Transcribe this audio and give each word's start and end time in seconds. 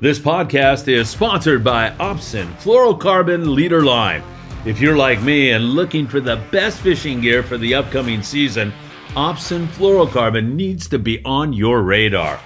This 0.00 0.18
podcast 0.18 0.88
is 0.88 1.08
sponsored 1.08 1.62
by 1.62 1.90
Opsin 1.92 2.52
Fluorocarbon 2.56 3.54
Leader 3.54 3.84
Line. 3.84 4.24
If 4.66 4.80
you're 4.80 4.96
like 4.96 5.22
me 5.22 5.52
and 5.52 5.70
looking 5.70 6.08
for 6.08 6.20
the 6.20 6.42
best 6.50 6.80
fishing 6.80 7.20
gear 7.20 7.44
for 7.44 7.56
the 7.56 7.74
upcoming 7.74 8.20
season, 8.20 8.72
Opsin 9.10 9.66
Fluorocarbon 9.68 10.54
needs 10.54 10.88
to 10.88 10.98
be 10.98 11.24
on 11.24 11.52
your 11.52 11.82
radar. 11.82 12.40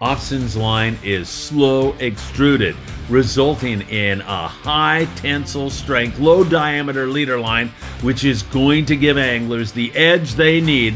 Opsin's 0.00 0.56
line 0.56 0.96
is 1.02 1.28
slow 1.28 1.92
extruded, 1.98 2.76
resulting 3.10 3.82
in 3.88 4.20
a 4.20 4.46
high 4.46 5.06
tensile 5.16 5.70
strength, 5.70 6.20
low 6.20 6.44
diameter 6.44 7.08
leader 7.08 7.38
line, 7.38 7.68
which 8.02 8.24
is 8.24 8.44
going 8.44 8.86
to 8.86 8.96
give 8.96 9.18
anglers 9.18 9.72
the 9.72 9.92
edge 9.96 10.34
they 10.34 10.60
need 10.60 10.94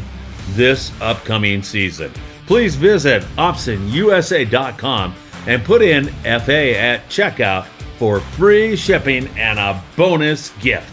this 0.51 0.93
upcoming 1.03 1.63
season. 1.65 2.13
Please 2.47 2.77
visit 2.77 3.23
opsinusa.com 3.37 5.15
and 5.47 5.65
put 5.65 5.83
in 5.83 6.07
FA 6.23 6.79
at 6.79 7.09
checkout 7.09 7.67
for 7.99 8.21
free 8.21 8.77
shipping 8.77 9.29
and 9.37 9.59
a 9.59 9.83
bonus 9.97 10.51
gift. 10.61 10.93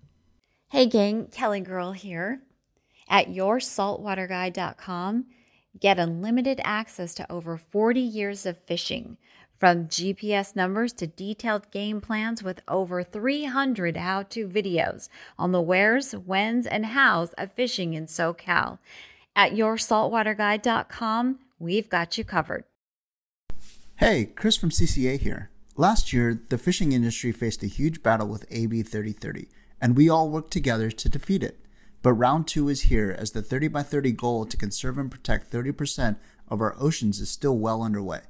Hey, 0.70 0.86
gang, 0.86 1.28
Kelly 1.28 1.60
Girl 1.60 1.92
here. 1.92 2.40
At 3.08 3.28
yoursaltwaterguide.com, 3.28 5.26
get 5.80 5.98
unlimited 5.98 6.60
access 6.62 7.14
to 7.14 7.32
over 7.32 7.56
40 7.56 8.00
years 8.00 8.44
of 8.44 8.58
fishing, 8.58 9.16
from 9.58 9.86
GPS 9.86 10.54
numbers 10.54 10.92
to 10.94 11.06
detailed 11.06 11.70
game 11.70 12.00
plans 12.00 12.42
with 12.42 12.60
over 12.68 13.02
300 13.02 13.96
how 13.96 14.22
to 14.24 14.48
videos 14.48 15.08
on 15.38 15.52
the 15.52 15.62
wheres, 15.62 16.12
whens, 16.12 16.66
and 16.66 16.86
hows 16.86 17.32
of 17.34 17.52
fishing 17.52 17.94
in 17.94 18.06
SoCal. 18.06 18.78
At 19.38 19.52
yoursaltwaterguide.com, 19.52 21.38
we've 21.60 21.88
got 21.88 22.18
you 22.18 22.24
covered. 22.24 22.64
Hey, 23.98 24.24
Chris 24.34 24.56
from 24.56 24.70
CCA 24.70 25.20
here. 25.20 25.50
Last 25.76 26.12
year, 26.12 26.42
the 26.48 26.58
fishing 26.58 26.90
industry 26.90 27.30
faced 27.30 27.62
a 27.62 27.68
huge 27.68 28.02
battle 28.02 28.26
with 28.26 28.46
AB 28.50 28.82
3030, 28.82 29.46
and 29.80 29.96
we 29.96 30.08
all 30.08 30.28
worked 30.28 30.50
together 30.50 30.90
to 30.90 31.08
defeat 31.08 31.44
it. 31.44 31.60
But 32.02 32.14
round 32.14 32.48
two 32.48 32.68
is 32.68 32.82
here 32.82 33.14
as 33.16 33.30
the 33.30 33.40
30 33.40 33.68
by 33.68 33.84
30 33.84 34.10
goal 34.10 34.44
to 34.44 34.56
conserve 34.56 34.98
and 34.98 35.08
protect 35.08 35.52
30% 35.52 36.16
of 36.48 36.60
our 36.60 36.74
oceans 36.76 37.20
is 37.20 37.30
still 37.30 37.56
well 37.56 37.84
underway. 37.84 38.22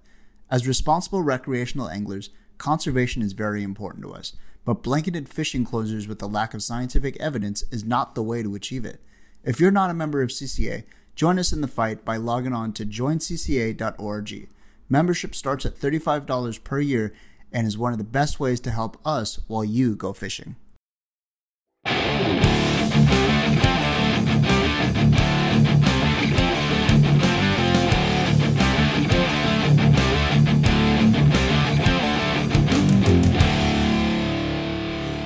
As 0.51 0.69
responsible 0.69 1.23
recreational 1.23 1.89
anglers, 1.89 2.29
conservation 2.59 3.23
is 3.23 3.33
very 3.33 3.63
important 3.63 4.05
to 4.05 4.13
us, 4.13 4.35
but 4.67 4.83
blanketed 4.83 5.31
fishing 5.31 5.65
closures 5.65 6.07
with 6.07 6.21
a 6.21 6.27
lack 6.27 6.53
of 6.53 6.63
scientific 6.63 7.17
evidence 7.17 7.65
is 7.71 7.83
not 7.83 8.15
the 8.15 8.23
way 8.23 8.43
to 8.43 8.55
achieve 8.55 8.85
it. 8.85 9.01
If 9.45 9.61
you're 9.61 9.71
not 9.71 9.91
a 9.91 9.95
member 9.95 10.21
of 10.21 10.31
CCA, 10.31 10.85
join 11.19 11.37
us 11.37 11.53
in 11.53 11.61
the 11.63 11.67
fight 11.67 12.05
by 12.05 12.17
logging 12.17 12.53
on 12.53 12.73
to 12.73 12.87
joincca.org. 12.87 14.49
Membership 14.89 15.35
starts 15.35 15.67
at 15.67 15.77
$35 15.77 16.63
per 16.63 16.79
year 16.79 17.13
and 17.53 17.67
is 17.67 17.77
one 17.77 17.91
of 17.91 17.99
the 17.99 18.05
best 18.05 18.39
ways 18.39 18.61
to 18.61 18.71
help 18.71 18.97
us 19.05 19.41
while 19.49 19.65
you 19.65 19.97
go 19.97 20.13
fishing. 20.13 20.55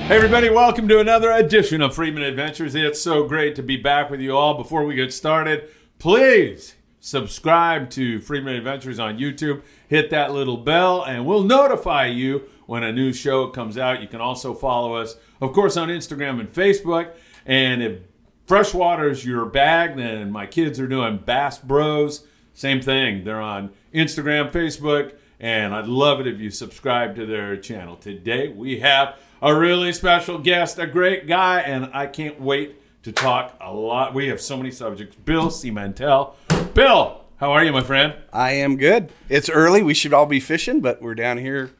Hey, 0.07 0.17
everybody, 0.17 0.49
welcome 0.49 0.87
to 0.87 0.99
another 0.99 1.31
edition 1.31 1.83
of 1.83 1.93
Freeman 1.93 2.23
Adventures. 2.23 2.73
It's 2.73 2.99
so 2.99 3.27
great 3.27 3.55
to 3.55 3.63
be 3.63 3.77
back 3.77 4.09
with 4.09 4.21
you 4.21 4.35
all. 4.35 4.55
Before 4.55 4.85
we 4.85 4.95
get 4.95 5.13
started, 5.13 5.69
please 6.03 6.75
subscribe 6.99 7.89
to 7.89 8.19
Freeman 8.19 8.55
Adventures 8.55 8.99
on 8.99 9.17
YouTube. 9.17 9.61
Hit 9.87 10.09
that 10.09 10.33
little 10.33 10.57
bell, 10.57 11.01
and 11.01 11.25
we'll 11.25 11.45
notify 11.45 12.07
you 12.07 12.43
when 12.65 12.83
a 12.83 12.91
new 12.91 13.13
show 13.13 13.47
comes 13.47 13.77
out. 13.77 14.01
You 14.01 14.09
can 14.09 14.19
also 14.19 14.53
follow 14.53 14.95
us, 14.95 15.15
of 15.39 15.53
course, 15.53 15.77
on 15.77 15.87
Instagram 15.87 16.41
and 16.41 16.51
Facebook. 16.51 17.13
And 17.45 17.81
if 17.81 17.99
freshwater 18.45 19.07
is 19.07 19.25
your 19.25 19.45
bag, 19.45 19.95
then 19.95 20.29
my 20.29 20.45
kids 20.45 20.77
are 20.77 20.89
doing 20.89 21.19
Bass 21.19 21.57
Bros. 21.57 22.27
Same 22.53 22.81
thing. 22.81 23.23
They're 23.23 23.39
on 23.39 23.71
Instagram, 23.93 24.51
Facebook, 24.51 25.13
and 25.39 25.73
I'd 25.73 25.87
love 25.87 26.19
it 26.19 26.27
if 26.27 26.37
you 26.37 26.49
subscribe 26.49 27.15
to 27.15 27.25
their 27.25 27.55
channel. 27.55 27.95
Today 27.95 28.49
we 28.49 28.81
have 28.81 29.17
a 29.41 29.55
really 29.55 29.93
special 29.93 30.37
guest, 30.37 30.77
a 30.79 30.85
great 30.85 31.27
guy, 31.27 31.61
and 31.61 31.89
I 31.93 32.07
can't 32.07 32.41
wait 32.41 32.75
to 33.03 33.11
talk 33.11 33.55
a 33.61 33.71
lot. 33.71 34.13
We 34.13 34.27
have 34.27 34.41
so 34.41 34.57
many 34.57 34.71
subjects. 34.71 35.15
Bill 35.15 35.47
Siemantel. 35.47 36.33
Bill, 36.73 37.21
how 37.37 37.51
are 37.51 37.63
you, 37.63 37.71
my 37.71 37.83
friend? 37.83 38.15
I 38.31 38.53
am 38.53 38.77
good. 38.77 39.11
It's 39.29 39.49
early. 39.49 39.83
We 39.83 39.93
should 39.93 40.13
all 40.13 40.25
be 40.25 40.39
fishing, 40.39 40.81
but 40.81 41.01
we're 41.01 41.15
down 41.15 41.37
here 41.37 41.71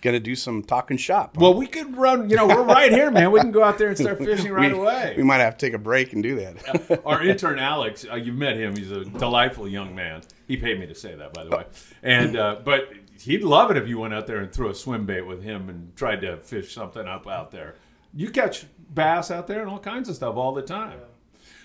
going 0.00 0.14
to 0.14 0.20
do 0.20 0.34
some 0.34 0.62
talking 0.62 0.96
shop. 0.96 1.36
Well, 1.36 1.54
we 1.54 1.66
could 1.66 1.96
run, 1.96 2.30
you 2.30 2.36
know, 2.36 2.46
we're 2.46 2.62
right 2.62 2.90
here, 2.90 3.10
man. 3.10 3.30
We 3.30 3.40
can 3.40 3.52
go 3.52 3.62
out 3.62 3.78
there 3.78 3.88
and 3.88 3.98
start 3.98 4.18
fishing 4.24 4.50
right 4.50 4.72
we, 4.72 4.78
away. 4.78 5.14
We 5.16 5.22
might 5.22 5.38
have 5.38 5.56
to 5.58 5.66
take 5.66 5.74
a 5.74 5.78
break 5.78 6.12
and 6.12 6.22
do 6.22 6.36
that. 6.36 7.02
Our 7.04 7.22
intern, 7.26 7.58
Alex, 7.58 8.06
uh, 8.10 8.16
you've 8.16 8.36
met 8.36 8.56
him. 8.56 8.74
He's 8.74 8.90
a 8.90 9.04
delightful 9.04 9.68
young 9.68 9.94
man. 9.94 10.22
He 10.48 10.56
paid 10.56 10.80
me 10.80 10.86
to 10.86 10.94
say 10.94 11.14
that, 11.14 11.32
by 11.32 11.44
the 11.44 11.50
way. 11.50 11.64
And, 12.02 12.36
uh, 12.36 12.56
but 12.64 12.92
he'd 13.20 13.44
love 13.44 13.70
it 13.70 13.76
if 13.76 13.86
you 13.86 13.98
went 13.98 14.14
out 14.14 14.26
there 14.26 14.38
and 14.38 14.52
threw 14.52 14.70
a 14.70 14.74
swim 14.74 15.06
bait 15.06 15.22
with 15.22 15.42
him 15.42 15.68
and 15.68 15.94
tried 15.94 16.22
to 16.22 16.38
fish 16.38 16.74
something 16.74 17.06
up 17.06 17.26
out 17.26 17.50
there. 17.50 17.76
You 18.14 18.30
catch 18.30 18.66
bass 18.92 19.30
out 19.30 19.46
there 19.46 19.60
and 19.60 19.70
all 19.70 19.78
kinds 19.78 20.08
of 20.08 20.16
stuff 20.16 20.36
all 20.36 20.52
the 20.52 20.62
time. 20.62 20.98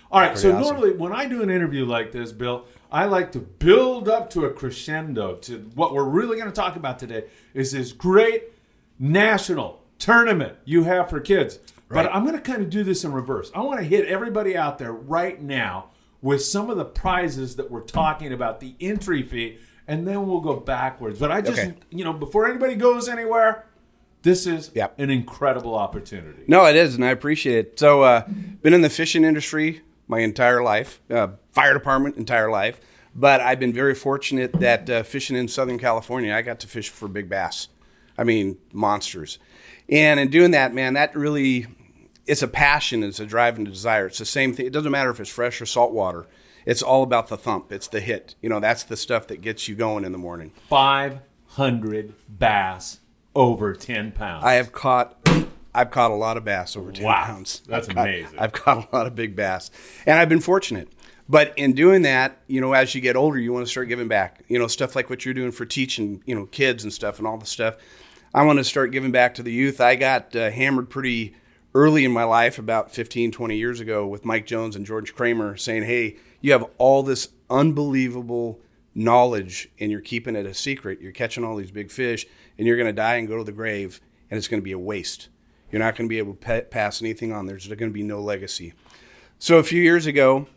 All 0.09 0.21
right, 0.21 0.37
so 0.37 0.49
awesome. 0.51 0.61
normally 0.61 0.93
when 0.93 1.11
I 1.11 1.25
do 1.25 1.41
an 1.41 1.49
interview 1.49 1.85
like 1.85 2.13
this, 2.13 2.31
Bill, 2.31 2.65
I 2.89 3.05
like 3.05 3.33
to 3.33 3.39
build 3.39 4.07
up 4.07 4.29
to 4.31 4.45
a 4.45 4.49
crescendo 4.49 5.35
to 5.35 5.69
what 5.75 5.93
we're 5.93 6.05
really 6.05 6.37
going 6.37 6.49
to 6.49 6.55
talk 6.55 6.77
about 6.77 6.97
today 6.99 7.25
is 7.53 7.73
this 7.73 7.91
great 7.91 8.45
national 8.99 9.81
tournament 9.99 10.55
you 10.65 10.83
have 10.83 11.09
for 11.09 11.19
kids. 11.19 11.59
Right. 11.89 12.03
But 12.03 12.13
I'm 12.15 12.23
going 12.25 12.35
to 12.35 12.41
kind 12.41 12.61
of 12.61 12.69
do 12.69 12.83
this 12.83 13.03
in 13.03 13.11
reverse. 13.11 13.51
I 13.55 13.61
want 13.61 13.79
to 13.79 13.85
hit 13.85 14.05
everybody 14.07 14.57
out 14.57 14.77
there 14.77 14.91
right 14.91 15.41
now 15.41 15.89
with 16.21 16.43
some 16.43 16.69
of 16.69 16.77
the 16.77 16.85
prizes 16.85 17.55
that 17.57 17.69
we're 17.71 17.81
talking 17.81 18.33
about, 18.33 18.59
the 18.59 18.75
entry 18.79 19.23
fee, 19.23 19.59
and 19.87 20.05
then 20.07 20.27
we'll 20.27 20.41
go 20.41 20.55
backwards. 20.57 21.19
But 21.19 21.31
I 21.31 21.41
just, 21.41 21.59
Okay. 21.59 21.75
you 21.89 22.03
know, 22.03 22.11
before 22.11 22.47
anybody 22.49 22.75
goes 22.75 23.07
anywhere, 23.07 23.65
this 24.27 24.45
is 24.45 24.71
Yep. 24.75 24.99
an 24.99 25.09
incredible 25.09 25.73
opportunity. 25.75 26.43
no, 26.47 26.65
it 26.65 26.75
is, 26.75 26.95
and 26.95 27.05
I 27.05 27.09
appreciate 27.11 27.57
it. 27.65 27.79
So, 27.79 28.01
uh, 28.03 28.27
been 28.61 28.73
in 28.73 28.81
the 28.81 28.89
fishing 28.89 29.23
industry 29.23 29.81
my 30.07 30.19
entire 30.19 30.61
life, 30.61 30.99
uh, 31.09 31.29
fire 31.51 31.73
department 31.73 32.17
entire 32.17 32.51
life. 32.51 32.79
But 33.15 33.41
I've 33.41 33.59
been 33.59 33.73
very 33.73 33.95
fortunate 33.95 34.51
that 34.59 34.89
uh, 34.89 35.03
fishing 35.03 35.35
in 35.35 35.47
Southern 35.47 35.79
California, 35.79 36.35
I 36.35 36.41
got 36.43 36.59
to 36.59 36.67
fish 36.67 36.89
for 36.89 37.07
big 37.07 37.29
bass. 37.29 37.69
I 38.17 38.23
mean, 38.23 38.57
monsters. 38.73 39.39
And 39.89 40.19
in 40.19 40.29
doing 40.29 40.51
that, 40.51 40.73
man, 40.73 40.93
that 40.95 41.15
really, 41.15 41.65
it's 42.27 42.41
a 42.43 42.47
passion, 42.47 43.03
it's 43.03 43.19
a 43.19 43.25
drive 43.25 43.57
and 43.57 43.67
a 43.67 43.71
desire. 43.71 44.07
It's 44.07 44.19
the 44.19 44.25
same 44.25 44.53
thing. 44.53 44.65
It 44.67 44.73
doesn't 44.73 44.91
matter 44.91 45.09
if 45.09 45.19
it's 45.19 45.29
fresh 45.29 45.61
or 45.61 45.65
salt 45.65 45.93
water. 45.93 46.27
It's 46.65 46.81
all 46.83 47.01
about 47.01 47.29
the 47.29 47.37
thump. 47.37 47.71
It's 47.71 47.87
the 47.87 48.01
hit. 48.01 48.35
You 48.41 48.49
know, 48.49 48.59
that's 48.59 48.83
the 48.83 48.97
stuff 48.97 49.27
that 49.27 49.41
gets 49.41 49.67
you 49.67 49.75
going 49.75 50.03
in 50.03 50.11
the 50.11 50.17
morning. 50.17 50.51
500 50.69 52.13
bass 52.27 52.99
over 53.37 53.73
10 53.73 54.11
pounds. 54.13 54.43
I 54.43 54.53
have 54.53 54.71
caught 54.71 55.15
I've 55.75 55.91
caught 55.91 56.09
a 56.09 56.15
lot 56.15 56.37
of 56.37 56.43
bass 56.43 56.75
over 56.75 56.91
10 56.91 57.05
Wow. 57.05 57.23
pounds. 57.25 57.61
That's 57.67 57.87
I've 57.87 57.95
caught- 57.95 58.07
amazing. 58.09 58.39
I've 58.39 58.51
caught 58.51 58.91
a 58.91 58.95
lot 58.95 59.05
of 59.05 59.13
big 59.15 59.35
bass. 59.35 59.69
And 60.07 60.17
I've 60.17 60.27
been 60.29 60.39
fortunate. 60.41 60.89
But 61.29 61.53
in 61.55 61.73
doing 61.73 62.01
that, 62.01 62.39
you 62.47 62.59
know, 62.61 62.73
as 62.73 62.95
you 62.95 63.01
get 63.01 63.15
older, 63.15 63.37
you 63.37 63.53
want 63.53 63.65
to 63.65 63.69
start 63.69 63.87
giving 63.87 64.07
back. 64.07 64.41
You 64.47 64.57
know, 64.57 64.65
stuff 64.67 64.95
like 64.95 65.09
what 65.09 65.23
you're 65.23 65.35
doing 65.35 65.51
for 65.51 65.65
teaching, 65.65 66.23
you 66.25 66.33
know, 66.33 66.45
kids 66.47 66.83
and 66.83 66.91
stuff 66.91 67.19
and 67.19 67.27
all 67.27 67.37
the 67.37 67.45
stuff. 67.45 67.75
I 68.33 68.43
want 68.43 68.57
to 68.57 68.63
start 68.63 68.91
giving 68.91 69.11
back 69.11 69.35
to 69.35 69.43
the 69.43 69.51
youth. 69.51 69.79
I 69.79 69.95
got 69.97 70.35
uh, 70.35 70.49
hammered 70.49 70.89
pretty 70.89 71.35
early 71.75 72.05
in 72.05 72.11
my 72.11 72.23
life, 72.23 72.57
about 72.57 72.91
15, 72.91 73.31
20 73.31 73.55
years 73.55 73.79
ago, 73.79 74.07
with 74.07 74.25
Mike 74.25 74.47
Jones 74.47 74.75
and 74.75 74.83
George 74.85 75.13
Kramer 75.13 75.57
saying, 75.57 75.83
hey, 75.83 76.15
you 76.41 76.53
have 76.53 76.65
all 76.79 77.03
this 77.03 77.29
unbelievable 77.51 78.59
knowledge 78.97 79.69
and 79.79 79.91
you're 79.91 80.01
keeping 80.01 80.35
it 80.35 80.45
a 80.45 80.53
secret. 80.53 80.99
You're 80.99 81.11
catching 81.11 81.43
all 81.43 81.55
these 81.55 81.71
big 81.71 81.91
fish 81.91 82.25
and 82.57 82.67
you're 82.67 82.77
going 82.77 82.87
to 82.87 82.93
die 82.93 83.15
and 83.15 83.27
go 83.27 83.37
to 83.37 83.43
the 83.43 83.51
grave 83.51 84.01
and 84.29 84.37
it's 84.37 84.47
going 84.47 84.59
to 84.59 84.65
be 84.65 84.71
a 84.71 84.79
waste. 84.79 85.29
You're 85.71 85.79
not 85.79 85.95
going 85.95 86.07
to 86.07 86.09
be 86.09 86.17
able 86.17 86.33
to 86.33 86.39
pa- 86.39 86.69
pass 86.69 87.01
anything 87.01 87.31
on. 87.31 87.45
There's 87.45 87.67
going 87.67 87.79
to 87.79 87.89
be 87.91 88.03
no 88.03 88.19
legacy. 88.19 88.73
So 89.37 89.59
a 89.59 89.63
few 89.63 89.81
years 89.81 90.07
ago, 90.07 90.47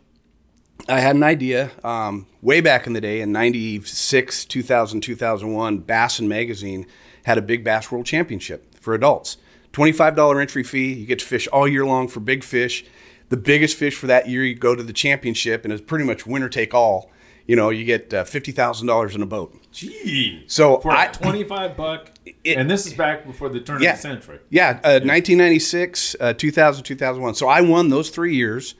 I 0.89 0.99
had 0.99 1.15
an 1.15 1.23
idea 1.23 1.71
um, 1.83 2.25
way 2.41 2.61
back 2.61 2.87
in 2.87 2.93
the 2.93 3.01
day 3.01 3.21
in 3.21 3.31
96, 3.31 4.45
2000, 4.45 5.01
2001. 5.01 5.77
Bassin 5.79 6.27
Magazine 6.27 6.87
had 7.23 7.37
a 7.37 7.41
Big 7.41 7.63
Bass 7.63 7.91
World 7.91 8.07
Championship 8.07 8.73
for 8.79 8.95
adults. 8.95 9.37
$25 9.73 10.41
entry 10.41 10.63
fee. 10.63 10.93
You 10.93 11.05
get 11.05 11.19
to 11.19 11.25
fish 11.25 11.47
all 11.49 11.67
year 11.67 11.85
long 11.85 12.07
for 12.07 12.19
big 12.19 12.43
fish. 12.43 12.83
The 13.29 13.37
biggest 13.37 13.77
fish 13.77 13.95
for 13.95 14.07
that 14.07 14.27
year, 14.27 14.43
you 14.43 14.55
go 14.55 14.75
to 14.75 14.83
the 14.83 14.91
championship, 14.91 15.63
and 15.63 15.71
it's 15.71 15.81
pretty 15.81 16.05
much 16.05 16.25
winner 16.25 16.49
take 16.49 16.73
all. 16.73 17.10
You 17.47 17.55
know, 17.55 17.69
you 17.69 17.83
get 17.85 18.13
uh, 18.13 18.23
$50,000 18.23 19.15
in 19.15 19.21
a 19.21 19.25
boat. 19.25 19.55
Gee. 19.71 20.43
So 20.47 20.79
for 20.79 20.91
I- 20.91 21.05
a 21.05 21.13
25 21.13 21.75
buck. 21.77 22.11
It- 22.43 22.57
and 22.57 22.69
this 22.69 22.85
is 22.87 22.93
back 22.93 23.25
before 23.25 23.49
the 23.49 23.59
turn 23.59 23.81
Yeah. 23.81 23.91
of 23.91 23.95
the 23.97 24.01
century. 24.01 24.39
Yeah, 24.49 24.79
uh, 24.83 24.99
1996, 25.03 26.15
uh, 26.19 26.33
2000, 26.33 26.83
2001. 26.83 27.35
So 27.35 27.47
I 27.47 27.61
won 27.61 27.89
those 27.89 28.09
three 28.09 28.35
years 28.35 28.75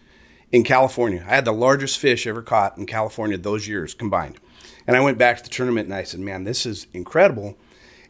in 0.51 0.63
California. 0.63 1.23
I 1.27 1.35
had 1.35 1.45
the 1.45 1.51
largest 1.53 1.97
fish 1.99 2.25
ever 2.27 2.41
caught 2.41 2.77
in 2.77 2.85
California 2.85 3.37
those 3.37 3.67
years 3.67 3.93
combined. 3.93 4.37
And 4.87 4.95
I 4.97 5.01
went 5.01 5.17
back 5.17 5.37
to 5.37 5.43
the 5.43 5.49
tournament 5.49 5.85
and 5.85 5.93
I 5.95 6.03
said, 6.03 6.19
man, 6.19 6.43
this 6.43 6.65
is 6.65 6.87
incredible. 6.93 7.57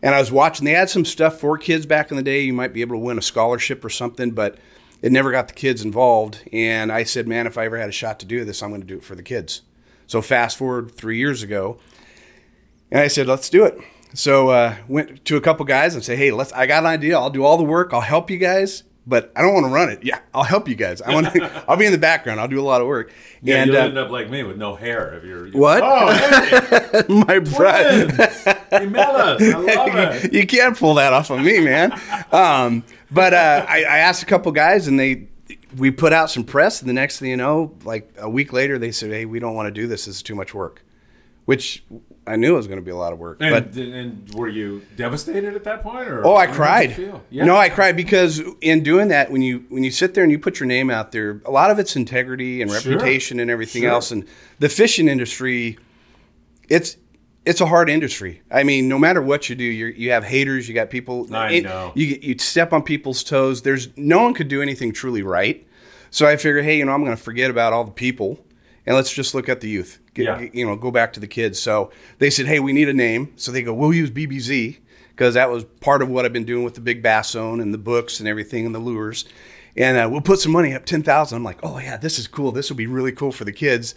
And 0.02 0.16
I 0.16 0.20
was 0.20 0.32
watching, 0.32 0.66
they 0.66 0.72
had 0.72 0.90
some 0.90 1.06
stuff 1.06 1.40
for 1.40 1.58
kids 1.58 1.86
back 1.86 2.12
in 2.12 2.18
the 2.18 2.24
day. 2.24 2.42
You 2.42 2.54
might 2.54 2.74
be 2.74 2.82
able 2.82 2.96
to 2.96 3.00
win 3.00 3.18
a 3.18 3.22
scholarship 3.22 3.84
or 3.86 3.90
something, 3.90 4.32
but 4.32 4.58
it 5.02 5.12
never 5.12 5.32
got 5.32 5.48
the 5.50 5.54
kids 5.54 5.84
involved. 5.84 6.40
And 6.54 6.92
I 6.92 7.04
said, 7.04 7.28
man, 7.28 7.46
if 7.48 7.58
I 7.58 7.66
ever 7.66 7.78
had 7.78 7.90
a 7.90 7.94
shot 7.94 8.20
to 8.22 8.26
do 8.26 8.44
this, 8.46 8.64
I'm 8.64 8.70
going 8.70 8.82
to 8.82 8.88
do 8.88 8.98
it 8.98 9.04
for 9.04 9.16
the 9.16 9.24
kids. 9.24 9.62
So 10.12 10.22
fast 10.22 10.58
forward 10.58 10.92
three 10.92 11.18
years 11.20 11.42
ago, 11.42 11.78
and 12.92 13.00
I 13.00 13.08
said, 13.08 13.28
let's 13.28 13.50
do 13.50 13.64
it. 13.64 13.80
So 14.14 14.50
uh, 14.50 14.76
went 14.90 15.24
to 15.24 15.38
a 15.38 15.42
couple 15.42 15.64
guys 15.64 15.96
and 15.96 16.04
said, 16.04 16.18
hey, 16.18 16.32
let's. 16.32 16.52
I 16.52 16.68
got 16.68 16.84
an 16.84 16.88
idea. 16.88 17.18
I'll 17.18 17.30
do 17.30 17.46
all 17.46 17.56
the 17.56 17.64
work. 17.64 17.94
I'll 17.94 18.02
help 18.02 18.30
you 18.30 18.38
guys, 18.38 18.84
but 19.08 19.32
I 19.38 19.42
don't 19.42 19.54
want 19.54 19.68
to 19.68 19.72
run 19.72 19.88
it. 19.88 20.04
Yeah, 20.04 20.20
I'll 20.34 20.44
help 20.44 20.68
you 20.68 20.76
guys. 20.76 21.02
I 21.02 21.14
want. 21.14 21.32
To, 21.32 21.64
I'll 21.70 21.78
be 21.78 21.86
in 21.86 21.94
the 21.94 21.98
background. 21.98 22.42
I'll 22.42 22.50
do 22.50 22.60
a 22.60 22.62
lot 22.62 22.82
of 22.82 22.88
work. 22.88 23.14
Yeah, 23.42 23.62
and 23.62 23.72
you'll 23.72 23.82
uh, 23.82 23.86
end 23.86 23.98
up 23.98 24.12
like 24.12 24.30
me 24.30 24.44
with 24.44 24.58
no 24.58 24.76
hair 24.76 25.14
if 25.14 25.24
you're. 25.24 25.50
What? 25.52 25.82
Oh, 25.82 26.12
hey, 26.12 27.04
my 27.08 27.40
brother, 27.40 28.08
twins. 28.08 28.44
Gemelas. 28.70 29.54
I 29.54 29.76
love 29.76 30.26
it. 30.26 30.34
you 30.34 30.46
can't 30.46 30.78
pull 30.78 30.96
that 30.96 31.14
off 31.14 31.30
of 31.30 31.40
me, 31.40 31.62
man. 31.62 31.98
Um, 32.34 32.84
but 33.10 33.34
uh, 33.34 33.66
I, 33.66 33.86
I 33.86 33.98
asked 34.00 34.24
a 34.24 34.26
couple 34.26 34.52
guys, 34.52 34.88
and 34.90 35.00
they 35.00 35.30
we 35.78 35.92
put 35.92 36.14
out 36.14 36.30
some 36.30 36.44
press. 36.44 36.82
And 36.82 36.90
the 36.90 36.94
next 36.94 37.20
thing 37.20 37.30
you 37.30 37.38
know, 37.38 37.76
like 37.84 38.14
a 38.18 38.30
week 38.30 38.52
later, 38.54 38.78
they 38.80 38.92
said, 38.92 39.12
"Hey, 39.12 39.26
we 39.26 39.40
don't 39.40 39.56
want 39.56 39.68
to 39.68 39.72
do 39.72 39.88
this. 39.88 40.06
This 40.06 40.16
is 40.18 40.22
too 40.24 40.36
much 40.36 40.54
work," 40.54 40.84
which 41.46 41.84
I 42.28 42.36
knew 42.36 42.54
it 42.54 42.58
was 42.58 42.68
going 42.68 42.80
to 42.80 42.86
be 42.86 42.92
a 42.92 42.96
lot 42.96 43.14
of 43.14 43.20
work. 43.20 43.40
but 43.40 43.76
And, 43.76 43.78
and 43.78 44.34
were 44.36 44.48
you 44.48 44.84
devastated 44.96 45.56
at 45.56 45.64
that 45.64 45.82
point? 45.82 46.08
Or 46.08 46.26
Oh, 46.26 46.36
I 46.36 46.46
how 46.46 46.52
did 46.82 46.98
you 46.98 47.08
cried. 47.10 47.22
Yeah. 47.32 47.46
No, 47.46 47.56
I 47.58 47.70
cried 47.70 47.96
because 47.96 48.42
in 48.62 48.84
doing 48.84 49.08
that, 49.08 49.32
when 49.32 49.42
you 49.42 49.66
when 49.70 49.84
you 49.84 49.92
sit 49.92 50.14
there 50.14 50.24
and 50.24 50.32
you 50.32 50.38
put 50.40 50.60
your 50.60 50.68
name 50.68 50.90
out 50.90 51.12
there, 51.12 51.42
a 51.46 51.52
lot 51.52 51.72
of 51.72 51.80
it's 51.80 51.96
integrity 51.96 52.62
and 52.62 52.70
Sure. 52.72 52.94
reputation 52.94 53.40
and 53.40 53.50
everything 53.50 53.82
Sure. 53.84 53.92
else. 53.92 54.12
And 54.12 54.26
the 54.60 54.70
fishing 54.70 55.08
industry, 55.08 55.78
it's 56.70 56.96
it's 57.46 57.60
a 57.62 57.66
hard 57.66 57.90
industry. 57.90 58.42
I 58.52 58.64
mean, 58.64 58.88
no 58.88 59.00
matter 59.00 59.22
what 59.22 59.50
you 59.50 59.56
do, 59.56 59.64
you 59.64 59.88
you 59.88 60.12
have 60.12 60.24
haters. 60.24 60.68
You 60.68 60.76
got 60.76 60.90
people. 60.90 61.28
I 61.34 61.52
it- 61.54 61.64
know. 61.64 61.92
You 61.96 62.20
you 62.22 62.38
step 62.38 62.72
on 62.74 62.84
people's 62.84 63.24
toes. 63.24 63.62
There's 63.64 63.90
no 63.98 64.22
one 64.24 64.34
could 64.34 64.48
do 64.48 64.62
anything 64.62 64.92
truly 64.94 65.24
right. 65.24 65.66
So 66.12 66.28
I 66.28 66.36
figured, 66.36 66.66
hey, 66.66 66.78
you 66.78 66.86
know, 66.86 66.92
I'm 66.92 67.04
going 67.06 67.16
to 67.16 67.22
forget 67.24 67.50
about 67.50 67.72
all 67.72 67.86
the 67.86 67.92
people 67.92 68.38
and 68.86 68.96
let's 68.98 69.14
just 69.14 69.34
look 69.34 69.48
at 69.48 69.62
the 69.62 69.70
youth. 69.70 69.98
Get, 70.14 70.26
Yeah. 70.26 70.48
you 70.52 70.66
know, 70.66 70.76
go 70.76 70.92
back 70.92 71.14
to 71.14 71.22
the 71.22 71.28
kids. 71.28 71.58
So 71.58 71.90
they 72.20 72.30
said, 72.30 72.48
hey, 72.48 72.60
we 72.60 72.74
need 72.74 72.90
a 72.90 72.94
name. 72.94 73.32
So 73.38 73.50
they 73.50 73.62
go, 73.64 73.74
we'll 73.74 73.94
use 73.94 74.12
BBZ 74.12 74.78
because 75.12 75.36
that 75.36 75.50
was 75.50 75.64
part 75.64 76.02
of 76.02 76.10
what 76.10 76.26
I've 76.26 76.34
been 76.34 76.44
doing 76.44 76.66
with 76.66 76.74
the 76.76 76.82
big 76.82 77.02
bass 77.02 77.30
zone 77.32 77.62
and 77.62 77.74
the 77.74 77.78
books 77.78 78.20
and 78.20 78.28
everything 78.28 78.66
and 78.66 78.76
the 78.76 78.80
lures. 78.80 79.24
And 79.78 79.98
uh, 79.98 80.10
we'll 80.12 80.20
put 80.20 80.40
some 80.40 80.52
money 80.52 80.74
up, 80.74 80.86
ten 80.86 81.02
thousand. 81.02 81.38
I'm 81.38 81.44
like, 81.46 81.60
oh 81.64 81.80
yeah, 81.80 81.96
this 81.96 82.20
is 82.20 82.28
cool. 82.28 82.52
This 82.52 82.70
will 82.70 82.76
be 82.76 82.88
really 82.88 83.14
cool 83.14 83.32
for 83.32 83.46
the 83.46 83.54
kids. 83.54 83.96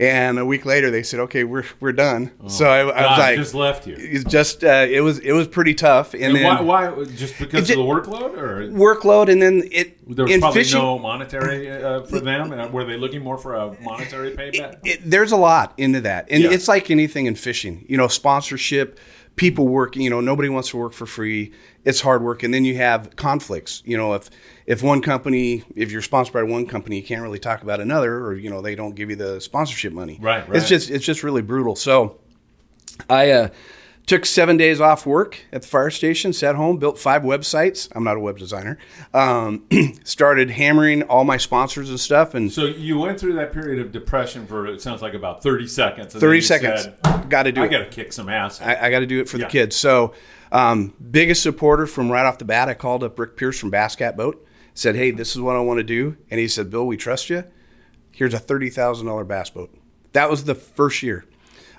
And 0.00 0.38
a 0.38 0.46
week 0.46 0.64
later, 0.64 0.92
they 0.92 1.02
said, 1.02 1.18
okay, 1.20 1.42
we're 1.42 1.64
we're 1.80 1.90
done. 1.92 2.30
so 2.48 2.66
I, 2.70 2.78
I 2.78 2.84
was 2.84 2.92
Oh, 2.94 2.98
God 3.00 3.18
like, 3.18 3.36
just 3.36 3.54
left 3.54 3.86
you. 3.88 3.96
it's 3.98 4.22
just 4.22 4.62
uh, 4.62 4.86
it 4.88 5.00
was 5.00 5.18
it 5.18 5.32
was 5.32 5.48
pretty 5.48 5.74
tough. 5.74 6.14
And, 6.14 6.22
And 6.22 6.36
then 6.36 6.66
why, 6.66 6.88
why? 6.90 7.04
Just 7.16 7.36
because 7.36 7.68
It 7.68 7.76
of 7.76 7.84
the 7.84 7.90
workload, 7.92 8.36
or 8.38 8.68
workload, 8.70 9.28
and 9.28 9.42
then 9.42 9.64
it 9.72 9.96
there 10.14 10.24
was 10.26 10.38
probably 10.38 10.60
fishing. 10.60 10.78
no 10.78 11.00
monetary 11.00 11.68
uh, 11.70 12.02
for 12.02 12.20
them? 12.20 12.52
Uh, 12.52 12.68
Were 12.68 12.84
they 12.84 12.96
looking 12.96 13.22
more 13.22 13.38
for 13.38 13.54
a 13.56 13.76
monetary 13.80 14.36
payback? 14.36 14.78
it, 14.84 15.00
there's 15.04 15.32
a 15.32 15.36
lot 15.36 15.74
into 15.78 16.00
that, 16.02 16.28
and 16.30 16.44
Yeah. 16.44 16.50
it's 16.52 16.68
like 16.68 16.92
anything 16.92 17.26
in 17.26 17.34
fishing. 17.34 17.84
You 17.88 17.96
know, 17.96 18.06
sponsorship, 18.06 19.00
people 19.38 19.66
working. 19.66 20.02
You 20.02 20.10
know, 20.10 20.20
nobody 20.20 20.50
wants 20.50 20.68
to 20.70 20.76
work 20.76 20.92
for 20.92 21.06
free. 21.06 21.52
It's 21.84 22.02
hard 22.02 22.22
work, 22.22 22.42
and 22.42 22.52
then 22.52 22.66
you 22.66 22.76
have 22.76 23.16
conflicts. 23.16 23.82
You 23.86 23.96
know, 23.96 24.12
if 24.12 24.28
if 24.66 24.82
one 24.82 25.00
company, 25.00 25.64
if 25.74 25.90
you're 25.90 26.02
sponsored 26.02 26.34
by 26.34 26.42
one 26.42 26.66
company, 26.66 26.96
you 26.96 27.02
can't 27.02 27.22
really 27.22 27.38
talk 27.38 27.62
about 27.62 27.80
another, 27.80 28.16
or 28.18 28.34
you 28.34 28.50
know, 28.50 28.60
they 28.60 28.74
don't 28.74 28.94
give 28.94 29.08
you 29.08 29.16
the 29.16 29.40
sponsorship 29.40 29.94
money. 29.94 30.18
Right, 30.20 30.46
right. 30.46 30.58
It's 30.58 30.68
just 30.68 30.90
it's 30.90 31.06
just 31.06 31.22
really 31.22 31.42
brutal. 31.42 31.76
So, 31.76 32.18
I. 33.08 33.30
uh 33.30 33.48
Took 34.08 34.24
seven 34.24 34.56
days 34.56 34.80
off 34.80 35.04
work 35.04 35.38
at 35.52 35.60
the 35.60 35.68
fire 35.68 35.90
station, 35.90 36.32
sat 36.32 36.54
home, 36.54 36.78
built 36.78 36.98
five 36.98 37.20
websites. 37.22 37.88
I'm 37.94 38.04
not 38.04 38.16
a 38.16 38.20
web 38.20 38.38
designer. 38.38 38.78
Um, 39.12 39.66
started 40.02 40.48
hammering 40.48 41.02
all 41.02 41.24
my 41.24 41.36
sponsors 41.36 41.90
and 41.90 42.00
stuff, 42.00 42.32
and 42.34 42.50
So 42.50 42.64
you 42.64 42.98
went 42.98 43.20
through 43.20 43.34
that 43.34 43.52
period 43.52 43.78
of 43.84 43.92
depression 43.92 44.46
for 44.46 44.66
it 44.66 44.80
sounds 44.80 45.02
like 45.02 45.12
about 45.12 45.42
thirty 45.42 45.66
seconds. 45.66 46.14
and 46.14 46.20
30 46.22 46.40
seconds. 46.40 46.88
Got 47.28 47.42
to 47.42 47.52
do 47.52 47.60
I 47.60 47.66
it. 47.66 47.70
got 47.70 47.78
to 47.80 47.84
kick 47.90 48.14
some 48.14 48.30
ass. 48.30 48.62
I, 48.62 48.86
I 48.86 48.90
got 48.90 49.00
to 49.00 49.06
do 49.06 49.20
it 49.20 49.28
for 49.28 49.36
Yeah. 49.36 49.44
the 49.44 49.50
kids. 49.50 49.76
So, 49.76 50.14
um, 50.52 50.94
biggest 51.10 51.42
supporter 51.42 51.86
from 51.86 52.10
right 52.10 52.24
off 52.24 52.38
the 52.38 52.46
bat, 52.46 52.70
I 52.70 52.74
called 52.74 53.04
up 53.04 53.18
Rick 53.18 53.36
Pierce 53.36 53.58
from 53.60 53.68
Bass 53.68 53.94
Cat 53.94 54.16
Boat. 54.16 54.42
Said, 54.72 54.96
"Hey, 54.96 55.10
this 55.10 55.36
is 55.36 55.42
what 55.42 55.54
I 55.54 55.60
want 55.60 55.80
to 55.80 55.84
do," 55.84 56.16
and 56.30 56.40
he 56.40 56.48
said, 56.48 56.70
"Bill, 56.70 56.86
we 56.86 56.96
trust 56.96 57.28
you. 57.28 57.44
Here's 58.12 58.32
a 58.32 58.38
thirty 58.38 58.70
thousand 58.70 59.06
dollar 59.06 59.24
bass 59.24 59.50
boat." 59.50 59.68
That 60.14 60.30
was 60.30 60.44
the 60.44 60.54
first 60.54 61.02
year. 61.02 61.26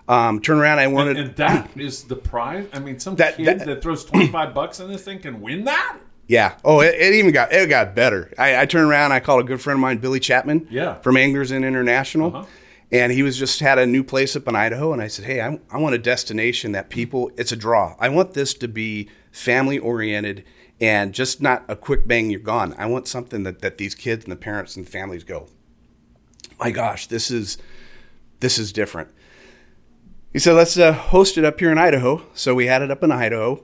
Um, 0.09 0.41
turn 0.41 0.57
around, 0.57 0.79
I 0.79 0.87
wanted. 0.87 1.17
and 1.17 1.35
that 1.35 1.69
is 1.77 2.03
the 2.05 2.15
prize. 2.15 2.67
I 2.73 2.79
mean, 2.79 2.99
some 2.99 3.15
That- 3.15 3.37
kid 3.37 3.45
that- 3.45 3.65
that, 3.65 3.81
throws 3.81 4.03
twenty 4.03 4.27
five 4.27 4.53
bucks 4.53 4.79
in 4.79 4.91
this 4.91 5.03
thing 5.03 5.19
can 5.19 5.39
win 5.39 5.63
that. 5.65 5.97
Yeah. 6.27 6.55
Oh, 6.65 6.81
it, 6.81 6.95
it 6.95 7.13
even 7.13 7.31
got 7.31 7.53
it 7.53 7.69
got 7.69 7.95
better. 7.95 8.33
I, 8.37 8.61
I 8.61 8.65
turned 8.65 8.89
around. 8.89 9.11
I 9.11 9.19
called 9.19 9.41
a 9.41 9.43
good 9.43 9.61
friend 9.61 9.77
of 9.77 9.81
mine, 9.81 9.99
Billy 9.99 10.19
Chapman. 10.19 10.67
Yeah. 10.69 10.95
From 11.01 11.15
Anglers 11.15 11.51
Inn 11.51 11.63
International. 11.63 12.35
Uh-huh. 12.35 12.45
And 12.91 13.11
he 13.11 13.21
was 13.21 13.37
just 13.37 13.59
had 13.59 13.77
a 13.77 13.85
new 13.85 14.03
place 14.03 14.35
up 14.35 14.47
in 14.47 14.55
Idaho, 14.55 14.93
and 14.93 14.99
I 15.01 15.07
said, 15.07 15.25
"Hey, 15.25 15.41
I, 15.41 15.59
I 15.71 15.77
want 15.77 15.93
a 15.93 15.99
destination 15.99 16.71
that 16.71 16.89
people. 16.89 17.29
It's 17.37 17.51
a 17.51 17.55
draw. 17.55 17.95
I 17.99 18.09
want 18.09 18.33
this 18.33 18.55
to 18.55 18.67
be 18.67 19.09
family 19.31 19.77
oriented 19.77 20.43
and 20.81 21.13
just 21.13 21.39
not 21.39 21.63
a 21.67 21.75
quick 21.75 22.07
bang. 22.07 22.31
You're 22.31 22.39
gone. 22.39 22.73
I 22.79 22.87
want 22.87 23.07
something 23.07 23.43
that 23.43 23.61
that 23.61 23.77
these 23.77 23.93
kids 23.93 24.23
and 24.25 24.31
the 24.31 24.35
parents 24.35 24.75
and 24.75 24.89
families 24.89 25.23
go. 25.23 25.49
My 26.59 26.71
gosh, 26.71 27.05
this 27.07 27.29
is 27.29 27.59
this 28.39 28.57
is 28.57 28.71
different. 28.73 29.09
He 30.31 30.39
said, 30.39 30.53
let's 30.53 30.77
uh, 30.77 30.93
host 30.93 31.37
it 31.37 31.45
up 31.45 31.59
here 31.59 31.71
in 31.71 31.77
Idaho. 31.77 32.21
So 32.33 32.53
we 32.53 32.67
had 32.67 32.81
it 32.81 32.91
up 32.91 33.03
in 33.03 33.11
Idaho. 33.11 33.63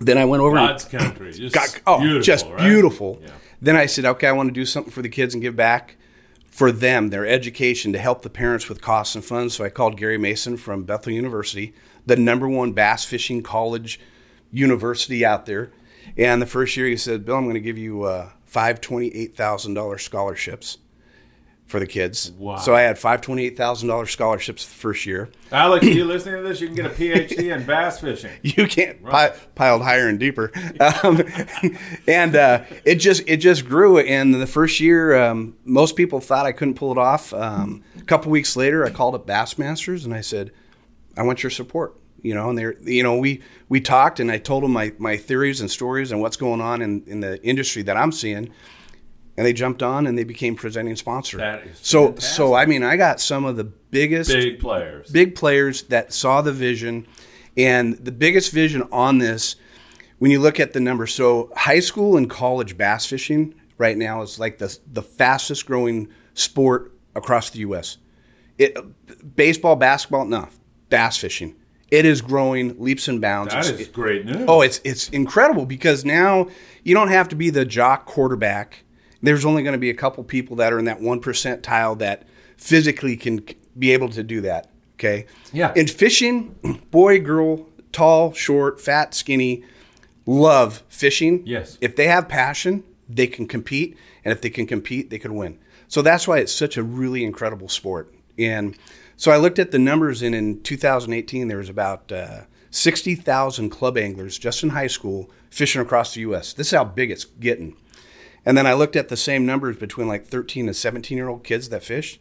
Then 0.00 0.16
I 0.16 0.24
went 0.24 0.42
over 0.42 0.56
and 0.56 0.68
God's 0.68 0.84
country, 0.84 1.32
just 1.34 1.54
got 1.54 1.80
oh 1.86 2.00
beautiful, 2.00 2.22
just 2.22 2.46
right? 2.46 2.58
beautiful. 2.58 3.18
Yeah. 3.22 3.30
Then 3.60 3.76
I 3.76 3.86
said, 3.86 4.04
okay, 4.06 4.28
I 4.28 4.32
want 4.32 4.48
to 4.48 4.52
do 4.52 4.64
something 4.64 4.92
for 4.92 5.02
the 5.02 5.08
kids 5.08 5.34
and 5.34 5.42
give 5.42 5.56
back 5.56 5.96
for 6.46 6.72
them, 6.72 7.10
their 7.10 7.26
education, 7.26 7.92
to 7.92 7.98
help 7.98 8.22
the 8.22 8.30
parents 8.30 8.68
with 8.68 8.80
costs 8.80 9.14
and 9.14 9.24
funds. 9.24 9.54
So 9.54 9.64
I 9.64 9.68
called 9.68 9.98
Gary 9.98 10.16
Mason 10.16 10.56
from 10.56 10.84
Bethel 10.84 11.12
University, 11.12 11.74
the 12.06 12.16
number 12.16 12.48
one 12.48 12.72
bass 12.72 13.04
fishing 13.04 13.42
college 13.42 14.00
university 14.50 15.24
out 15.24 15.44
there. 15.44 15.70
And 16.16 16.40
the 16.40 16.46
first 16.46 16.76
year 16.76 16.86
he 16.86 16.96
said, 16.96 17.26
Bill, 17.26 17.36
I'm 17.36 17.44
going 17.44 17.54
to 17.54 17.60
give 17.60 17.78
you 17.78 18.04
uh, 18.04 18.30
five 18.46 18.80
twenty-eight 18.80 19.36
thousand 19.36 19.74
dollars 19.74 20.02
scholarships 20.02 20.78
for 21.70 21.80
the 21.80 21.86
kids. 21.86 22.32
Wow. 22.32 22.56
So 22.56 22.74
I 22.74 22.82
had 22.82 22.98
five 22.98 23.20
twenty-eight 23.20 23.56
thousand 23.56 23.88
dollars 23.88 24.10
scholarships 24.10 24.66
the 24.66 24.74
first 24.74 25.06
year. 25.06 25.30
Alex, 25.52 25.86
are 25.86 25.90
you 25.90 26.04
listening 26.04 26.42
to 26.42 26.48
this? 26.48 26.60
You 26.60 26.66
can 26.66 26.76
get 26.76 26.86
a 26.86 26.90
PhD 26.90 27.54
in 27.54 27.64
bass 27.64 28.00
fishing. 28.00 28.32
you 28.42 28.66
can't 28.66 29.02
pi- 29.04 29.34
piled 29.54 29.82
higher 29.82 30.08
and 30.08 30.18
deeper 30.18 30.52
um, 31.02 31.22
and 32.08 32.36
uh, 32.36 32.64
it 32.84 32.96
just 32.96 33.22
it 33.26 33.38
just 33.38 33.66
grew 33.66 33.98
and 33.98 34.34
the 34.34 34.46
first 34.46 34.80
year 34.80 35.16
um, 35.16 35.56
most 35.64 35.96
people 35.96 36.20
thought 36.20 36.46
i 36.46 36.52
couldn't 36.52 36.74
pull 36.74 36.92
it 36.92 36.98
off 36.98 37.32
um, 37.34 37.82
a 37.98 38.02
couple 38.02 38.30
weeks 38.30 38.56
later 38.56 38.84
i 38.84 38.90
called 38.90 39.14
up 39.14 39.26
bassmasters 39.26 40.04
and 40.04 40.14
i 40.14 40.20
said 40.20 40.50
i 41.16 41.22
want 41.22 41.42
your 41.42 41.50
support 41.50 41.96
you 42.22 42.34
know 42.34 42.48
and 42.50 42.58
they're 42.58 42.78
you 42.82 43.02
know 43.02 43.16
we 43.16 43.42
we 43.68 43.80
talked 43.80 44.20
and 44.20 44.30
i 44.30 44.38
told 44.38 44.62
them 44.62 44.72
my, 44.72 44.92
my 44.98 45.16
theories 45.16 45.60
and 45.60 45.70
stories 45.70 46.12
and 46.12 46.20
what's 46.20 46.36
going 46.36 46.60
on 46.60 46.82
in, 46.82 47.02
in 47.06 47.20
the 47.20 47.42
industry 47.44 47.82
that 47.82 47.96
i'm 47.96 48.12
seeing 48.12 48.50
and 49.40 49.46
they 49.46 49.54
jumped 49.54 49.82
on 49.82 50.06
and 50.06 50.18
they 50.18 50.24
became 50.24 50.54
presenting 50.54 50.94
sponsor 50.96 51.38
That 51.38 51.66
is 51.66 51.78
so 51.80 52.08
fantastic. 52.08 52.34
so 52.36 52.52
i 52.54 52.66
mean 52.66 52.82
i 52.82 52.96
got 52.98 53.20
some 53.20 53.46
of 53.46 53.56
the 53.56 53.64
biggest 53.64 54.30
Big 54.30 54.60
players. 54.60 55.10
big 55.10 55.34
players 55.34 55.84
that 55.84 56.12
saw 56.12 56.42
the 56.42 56.52
vision 56.52 57.06
and 57.56 57.94
the 57.94 58.12
biggest 58.12 58.52
vision 58.52 58.82
on 58.92 59.16
this 59.16 59.56
when 60.18 60.30
you 60.30 60.40
look 60.40 60.60
at 60.60 60.74
the 60.74 60.80
numbers 60.80 61.14
so 61.14 61.50
high 61.56 61.80
school 61.80 62.18
and 62.18 62.28
college 62.28 62.76
bass 62.76 63.06
fishing 63.06 63.54
right 63.78 63.96
now 63.96 64.20
is 64.20 64.38
like 64.38 64.58
the, 64.58 64.78
the 64.92 65.02
fastest 65.02 65.64
growing 65.64 66.06
sport 66.34 66.92
across 67.14 67.48
the 67.48 67.60
us 67.60 67.96
it, 68.58 68.76
baseball 69.36 69.74
basketball 69.74 70.26
no 70.26 70.48
bass 70.90 71.16
fishing 71.16 71.56
it 71.90 72.04
is 72.04 72.20
growing 72.20 72.78
leaps 72.78 73.08
and 73.08 73.20
bounds 73.22 73.52
That 73.54 73.64
It's- 73.66 73.80
is 73.80 73.88
great 73.88 74.24
news. 74.26 74.44
Oh, 74.46 74.60
it's 74.60 74.80
it's 74.84 75.08
incredible 75.08 75.66
because 75.66 76.04
now 76.04 76.46
you 76.84 76.94
don't 76.94 77.08
have 77.08 77.28
to 77.30 77.34
be 77.34 77.50
the 77.50 77.64
jock 77.64 78.06
quarterback. 78.06 78.84
There's 79.22 79.44
only 79.44 79.62
going 79.62 79.74
to 79.74 79.78
be 79.78 79.90
a 79.90 79.94
couple 79.94 80.24
people 80.24 80.56
that 80.56 80.72
are 80.72 80.78
in 80.78 80.86
that 80.86 81.00
one 81.00 81.20
percentile 81.20 81.98
that 81.98 82.26
physically 82.56 83.16
can 83.16 83.44
be 83.78 83.92
able 83.92 84.08
to 84.10 84.22
do 84.22 84.40
that. 84.42 84.70
Okay. 84.94 85.26
Yeah. 85.52 85.72
In 85.74 85.86
fishing, 85.86 86.54
boy, 86.90 87.20
girl, 87.20 87.66
tall, 87.92 88.32
short, 88.32 88.80
fat, 88.80 89.14
skinny, 89.14 89.64
love 90.26 90.82
fishing. 90.88 91.42
Yes. 91.46 91.78
If 91.80 91.96
they 91.96 92.06
have 92.06 92.28
passion, 92.28 92.84
they 93.08 93.26
can 93.26 93.46
compete, 93.46 93.96
and 94.24 94.32
if 94.32 94.40
they 94.40 94.50
can 94.50 94.66
compete, 94.66 95.10
they 95.10 95.18
can 95.18 95.34
win. 95.34 95.58
So 95.88 96.02
that's 96.02 96.28
why 96.28 96.38
it's 96.38 96.52
such 96.52 96.76
a 96.76 96.82
really 96.82 97.24
incredible 97.24 97.68
sport. 97.68 98.14
And 98.38 98.76
so 99.16 99.32
I 99.32 99.36
looked 99.36 99.58
at 99.58 99.70
the 99.70 99.78
numbers, 99.78 100.22
and 100.22 100.34
in 100.34 100.62
2018, 100.62 101.48
there 101.48 101.58
was 101.58 101.68
about 101.68 102.12
uh, 102.12 102.42
60,000 102.70 103.70
club 103.70 103.98
anglers 103.98 104.38
just 104.38 104.62
in 104.62 104.70
high 104.70 104.86
school 104.86 105.30
fishing 105.50 105.82
across 105.82 106.14
the 106.14 106.20
U.S. 106.20 106.52
This 106.52 106.68
is 106.68 106.72
how 106.72 106.84
big 106.84 107.10
it's 107.10 107.24
getting. 107.24 107.76
And 108.46 108.56
then 108.56 108.66
I 108.66 108.72
looked 108.72 108.96
at 108.96 109.08
the 109.08 109.16
same 109.16 109.44
numbers 109.44 109.76
between 109.76 110.08
like 110.08 110.26
13 110.26 110.66
and 110.66 110.76
17 110.76 111.16
year 111.16 111.28
old 111.28 111.44
kids 111.44 111.68
that 111.68 111.82
fished. 111.84 112.20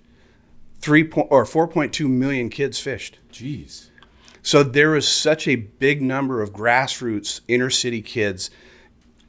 Three 0.82 1.04
point 1.04 1.28
or 1.32 1.46
4.2 1.46 2.10
million 2.10 2.50
kids 2.50 2.80
fished. 2.80 3.20
Jeez. 3.32 3.88
So 4.42 4.64
there 4.64 4.92
was 4.92 5.08
such 5.08 5.48
a 5.48 5.56
big 5.58 6.02
number 6.02 6.42
of 6.42 6.54
grassroots 6.54 7.42
inner 7.48 7.70
city 7.70 8.02
kids, 8.02 8.50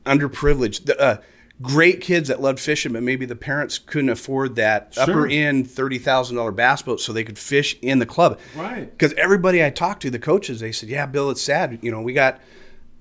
underprivileged, 0.06 0.90
uh, 0.98 1.18
great 1.60 2.00
kids 2.00 2.28
that 2.28 2.40
loved 2.40 2.58
fishing, 2.60 2.92
but 2.92 3.02
maybe 3.02 3.26
the 3.26 3.36
parents 3.36 3.78
couldn't 3.78 4.08
afford 4.08 4.54
that 4.56 4.94
Sure. 4.94 5.02
upper 5.02 5.26
end 5.26 5.68
thirty 5.70 5.98
thousand 5.98 6.36
dollar 6.36 6.52
bass 6.52 6.82
boat, 6.82 7.00
so 7.00 7.12
they 7.12 7.24
could 7.24 7.38
fish 7.38 7.76
in 7.82 7.98
the 7.98 8.06
club. 8.06 8.38
Right. 8.56 8.90
Because 8.90 9.12
everybody 9.14 9.64
I 9.64 9.70
talked 9.70 10.02
to, 10.02 10.10
the 10.10 10.18
coaches, 10.18 10.60
they 10.60 10.72
said, 10.72 10.88
"Yeah, 10.88 11.06
Bill, 11.06 11.30
it's 11.30 11.42
sad. 11.42 11.78
You 11.82 11.90
know, 11.90 12.00
we 12.00 12.12
got 12.12 12.40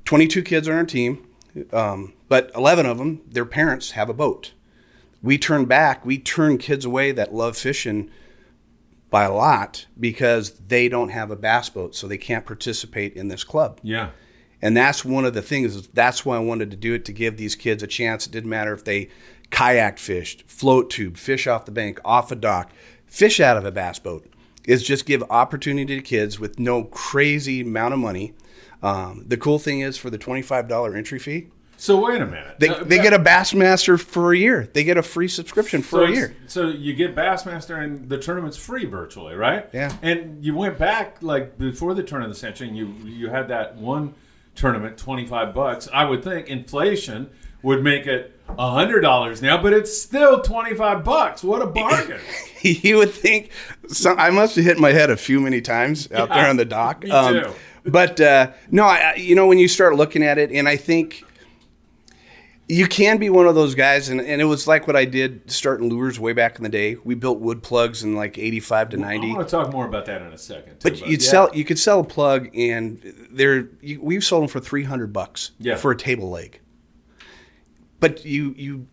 twenty 0.05 0.27
two 0.27 0.41
kids 0.41 0.67
on 0.67 0.75
our 0.75 0.83
team, 0.83 1.25
um, 1.71 2.13
but 2.27 2.51
eleven 2.55 2.85
of 2.85 2.97
them, 2.97 3.21
their 3.27 3.45
parents 3.45 3.91
have 3.91 4.09
a 4.09 4.13
boat. 4.13 4.53
We 5.21 5.37
turn 5.37 5.65
back, 5.65 6.05
we 6.05 6.17
turn 6.17 6.57
kids 6.57 6.85
away 6.85 7.11
that 7.11 7.33
love 7.33 7.57
fishing." 7.57 8.09
By 9.11 9.23
a 9.23 9.33
lot 9.33 9.87
because 9.99 10.51
they 10.67 10.87
don't 10.87 11.09
have 11.09 11.31
a 11.31 11.35
bass 11.35 11.67
boat, 11.67 11.95
so 11.95 12.07
they 12.07 12.19
can't 12.19 12.45
participate 12.45 13.15
in 13.15 13.27
this 13.27 13.43
club. 13.43 13.79
Yeah. 13.81 14.11
And 14.61 14.77
that's 14.77 15.03
one 15.03 15.25
of 15.25 15.33
the 15.33 15.41
things. 15.41 15.87
That's 15.87 16.23
why 16.23 16.35
I 16.35 16.41
wanted 16.41 16.69
to 16.69 16.77
do 16.77 16.93
it 16.93 17.05
to 17.05 17.11
give 17.11 17.35
these 17.35 17.55
kids 17.55 17.81
a 17.81 17.87
chance. 17.87 18.27
It 18.27 18.31
didn't 18.31 18.51
matter 18.51 18.71
if 18.71 18.83
they 18.83 19.09
kayak 19.49 19.97
fished, 19.97 20.43
float 20.47 20.91
tube, 20.91 21.17
fish 21.17 21.47
off 21.47 21.65
the 21.65 21.71
bank, 21.71 21.99
off 22.05 22.31
a 22.31 22.35
dock, 22.35 22.71
fish 23.07 23.39
out 23.39 23.57
of 23.57 23.65
a 23.65 23.71
bass 23.71 23.97
boat. 23.97 24.27
Is 24.65 24.83
just 24.83 25.07
give 25.07 25.23
opportunity 25.31 25.95
to 25.95 26.03
kids 26.03 26.39
with 26.39 26.59
no 26.59 26.83
crazy 26.83 27.61
amount 27.61 27.95
of 27.95 27.99
money. 27.99 28.35
Um, 28.81 29.25
the 29.27 29.37
cool 29.37 29.59
thing 29.59 29.81
is 29.81 29.97
for 29.97 30.09
the 30.09 30.17
twenty 30.17 30.41
five 30.41 30.67
dollar 30.67 30.95
entry 30.95 31.19
fee, 31.19 31.47
So 31.77 32.05
wait 32.05 32.21
a 32.21 32.25
minute. 32.25 32.59
they, 32.59 32.69
Uh, 32.69 32.83
they 32.83 32.97
get 32.97 33.13
a 33.13 33.19
Bassmaster 33.19 33.99
for 33.99 34.31
a 34.33 34.37
year. 34.37 34.69
They 34.73 34.83
get 34.83 34.97
a 34.97 35.03
free 35.03 35.27
subscription 35.27 35.81
for 35.81 35.99
so 35.99 36.03
a 36.05 36.11
year. 36.11 36.35
So 36.47 36.67
you 36.69 36.93
get 36.93 37.15
Bassmaster 37.15 37.81
and 37.83 38.07
the 38.09 38.17
tournament's 38.17 38.57
free 38.57 38.85
virtually, 38.85 39.35
right? 39.35 39.67
Yeah. 39.73 39.91
And 40.01 40.43
you 40.43 40.55
went 40.55 40.77
back 40.77 41.17
like 41.21 41.57
before 41.57 41.93
the 41.93 42.03
turn 42.03 42.21
of 42.23 42.29
the 42.29 42.35
century, 42.35 42.67
and 42.69 42.77
you 42.77 42.87
you 43.05 43.29
had 43.29 43.47
that 43.49 43.75
one 43.75 44.13
tournament, 44.55 44.97
twenty 44.97 45.25
five 45.25 45.53
bucks. 45.53 45.87
I 45.93 46.05
would 46.05 46.23
think 46.23 46.47
inflation 46.47 47.29
would 47.61 47.83
make 47.83 48.07
it 48.07 48.33
hundred 48.57 49.01
dollars 49.01 49.41
now, 49.41 49.61
but 49.61 49.73
it's 49.73 50.01
still 50.01 50.41
twenty 50.41 50.73
five 50.75 51.03
bucks. 51.03 51.43
What 51.43 51.61
a 51.61 51.67
bargain! 51.67 52.19
you 52.61 52.97
would 52.97 53.11
think 53.11 53.51
some, 53.87 54.17
I 54.19 54.29
must 54.31 54.55
have 54.55 54.63
hit 54.65 54.79
my 54.79 54.91
head 54.93 55.09
a 55.09 55.17
few 55.17 55.39
many 55.41 55.59
times 55.61 56.09
out 56.11 56.29
there 56.29 56.47
on 56.47 56.55
the 56.57 56.65
dock. 56.65 57.03
Um, 57.11 57.33
Me 57.35 57.43
too. 57.43 57.51
But 57.85 58.19
uh, 58.21 58.51
no, 58.71 58.83
I, 58.83 59.15
you 59.15 59.35
know 59.35 59.47
when 59.47 59.57
you 59.59 59.67
start 59.67 59.95
looking 59.95 60.23
at 60.23 60.37
it, 60.37 60.51
and 60.51 60.67
I 60.67 60.75
think 60.75 61.23
you 62.67 62.85
can 62.87 63.17
be 63.17 63.29
one 63.31 63.47
of 63.47 63.55
those 63.55 63.73
guys, 63.73 64.09
and, 64.09 64.21
and 64.21 64.39
it 64.41 64.45
was 64.45 64.67
like 64.67 64.85
what 64.85 64.95
I 64.95 65.05
did 65.05 65.49
starting 65.49 65.89
lures 65.89 66.19
way 66.19 66.33
back 66.33 66.57
in 66.57 66.63
the 66.63 66.69
day. 66.69 66.97
We 67.03 67.15
built 67.15 67.39
wood 67.39 67.63
plugs 67.63 68.03
in 68.03 68.15
like 68.15 68.37
eighty 68.37 68.59
five 68.59 68.89
to 68.89 68.97
ninety. 68.97 69.15
I 69.15 69.19
ninety. 69.29 69.35
want 69.37 69.47
to 69.47 69.51
talk 69.51 69.71
more 69.71 69.87
about 69.87 70.05
that 70.05 70.21
in 70.21 70.27
a 70.33 70.37
second. 70.37 70.79
Too, 70.79 70.89
But 70.89 71.07
you'd 71.07 71.23
yeah. 71.23 71.29
sell, 71.29 71.49
you 71.55 71.65
could 71.65 71.79
sell 71.79 72.01
a 72.01 72.03
plug, 72.03 72.49
and 72.55 73.01
they're 73.31 73.69
you, 73.81 73.99
we've 74.01 74.23
sold 74.23 74.43
them 74.43 74.49
for 74.49 74.59
three 74.59 74.83
hundred 74.83 75.11
bucks 75.13 75.51
Yeah. 75.59 75.75
for 75.77 75.91
a 75.91 75.97
table 75.97 76.29
leg. 76.29 76.59
But 77.99 78.23
you 78.23 78.53
you 78.57 78.87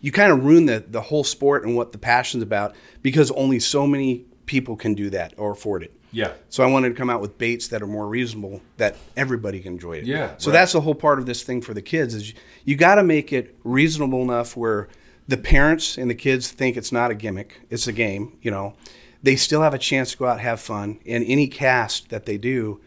you 0.00 0.12
kind 0.12 0.30
of 0.30 0.44
ruin 0.44 0.66
the 0.66 0.84
the 0.86 1.00
whole 1.00 1.24
sport 1.24 1.64
and 1.64 1.74
what 1.76 1.90
the 1.92 1.98
passion's 1.98 2.42
about 2.42 2.74
because 3.02 3.30
only 3.32 3.58
so 3.58 3.86
many 3.86 4.26
people 4.46 4.76
can 4.76 4.94
do 4.94 5.10
that 5.10 5.34
or 5.36 5.50
afford 5.50 5.82
it. 5.82 5.92
Yeah. 6.16 6.32
So 6.48 6.64
I 6.64 6.66
wanted 6.66 6.88
to 6.90 6.94
come 6.94 7.10
out 7.10 7.20
with 7.20 7.36
baits 7.36 7.68
that 7.68 7.82
are 7.82 7.86
more 7.86 8.06
reasonable 8.08 8.62
that 8.78 8.96
everybody 9.16 9.60
can 9.60 9.74
enjoy 9.74 9.98
it. 9.98 10.04
Yeah, 10.04 10.34
So 10.38 10.50
right. 10.50 10.54
that's 10.58 10.72
the 10.72 10.80
whole 10.80 10.94
part 10.94 11.18
of 11.18 11.26
this 11.26 11.42
thing 11.42 11.60
for 11.60 11.74
the 11.74 11.82
kids 11.82 12.14
is 12.14 12.30
you, 12.30 12.34
you 12.64 12.76
got 12.76 12.94
to 12.94 13.02
make 13.02 13.32
it 13.32 13.54
reasonable 13.64 14.22
enough 14.22 14.56
where 14.56 14.88
the 15.28 15.36
parents 15.36 15.98
and 15.98 16.08
the 16.10 16.14
kids 16.14 16.50
think 16.50 16.76
it's 16.76 16.90
not 16.92 17.10
a 17.10 17.14
gimmick, 17.14 17.60
it's 17.68 17.86
a 17.86 17.92
game. 17.92 18.38
You 18.40 18.50
know, 18.50 18.74
they 19.22 19.36
still 19.36 19.60
have 19.60 19.74
a 19.74 19.78
chance 19.78 20.12
to 20.12 20.16
go 20.16 20.26
out 20.26 20.32
and 20.32 20.40
have 20.40 20.60
fun. 20.60 21.00
And 21.04 21.22
any 21.26 21.48
cast 21.48 22.08
that 22.10 22.24
they 22.24 22.38
do, 22.38 22.80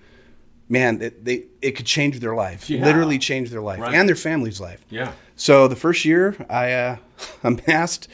man, 0.68 1.02
it, 1.02 1.24
they 1.26 1.44
it 1.62 1.72
could 1.72 1.86
change 1.86 2.20
their 2.22 2.34
life, 2.36 2.68
Yeah. 2.70 2.84
literally 2.84 3.20
change 3.20 3.50
their 3.52 3.62
life 3.62 3.80
Right. 3.80 3.94
and 3.94 4.08
their 4.10 4.16
family's 4.16 4.60
life. 4.60 4.84
Yeah. 4.90 5.12
So 5.36 5.68
the 5.68 5.76
first 5.76 6.04
year, 6.06 6.36
I 6.50 6.72
uh, 6.72 6.98
amassed 7.44 8.08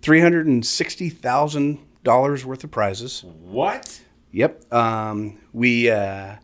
three 0.00 0.20
hundred 0.20 0.46
and 0.46 0.64
sixty 0.64 1.10
thousand 1.10 1.78
dollars 2.04 2.44
worth 2.46 2.64
of 2.64 2.70
prizes. 2.70 3.22
What? 3.24 4.00
Yep. 4.36 4.70
Um, 4.70 5.38
we 5.54 5.88
uh, 5.90 6.36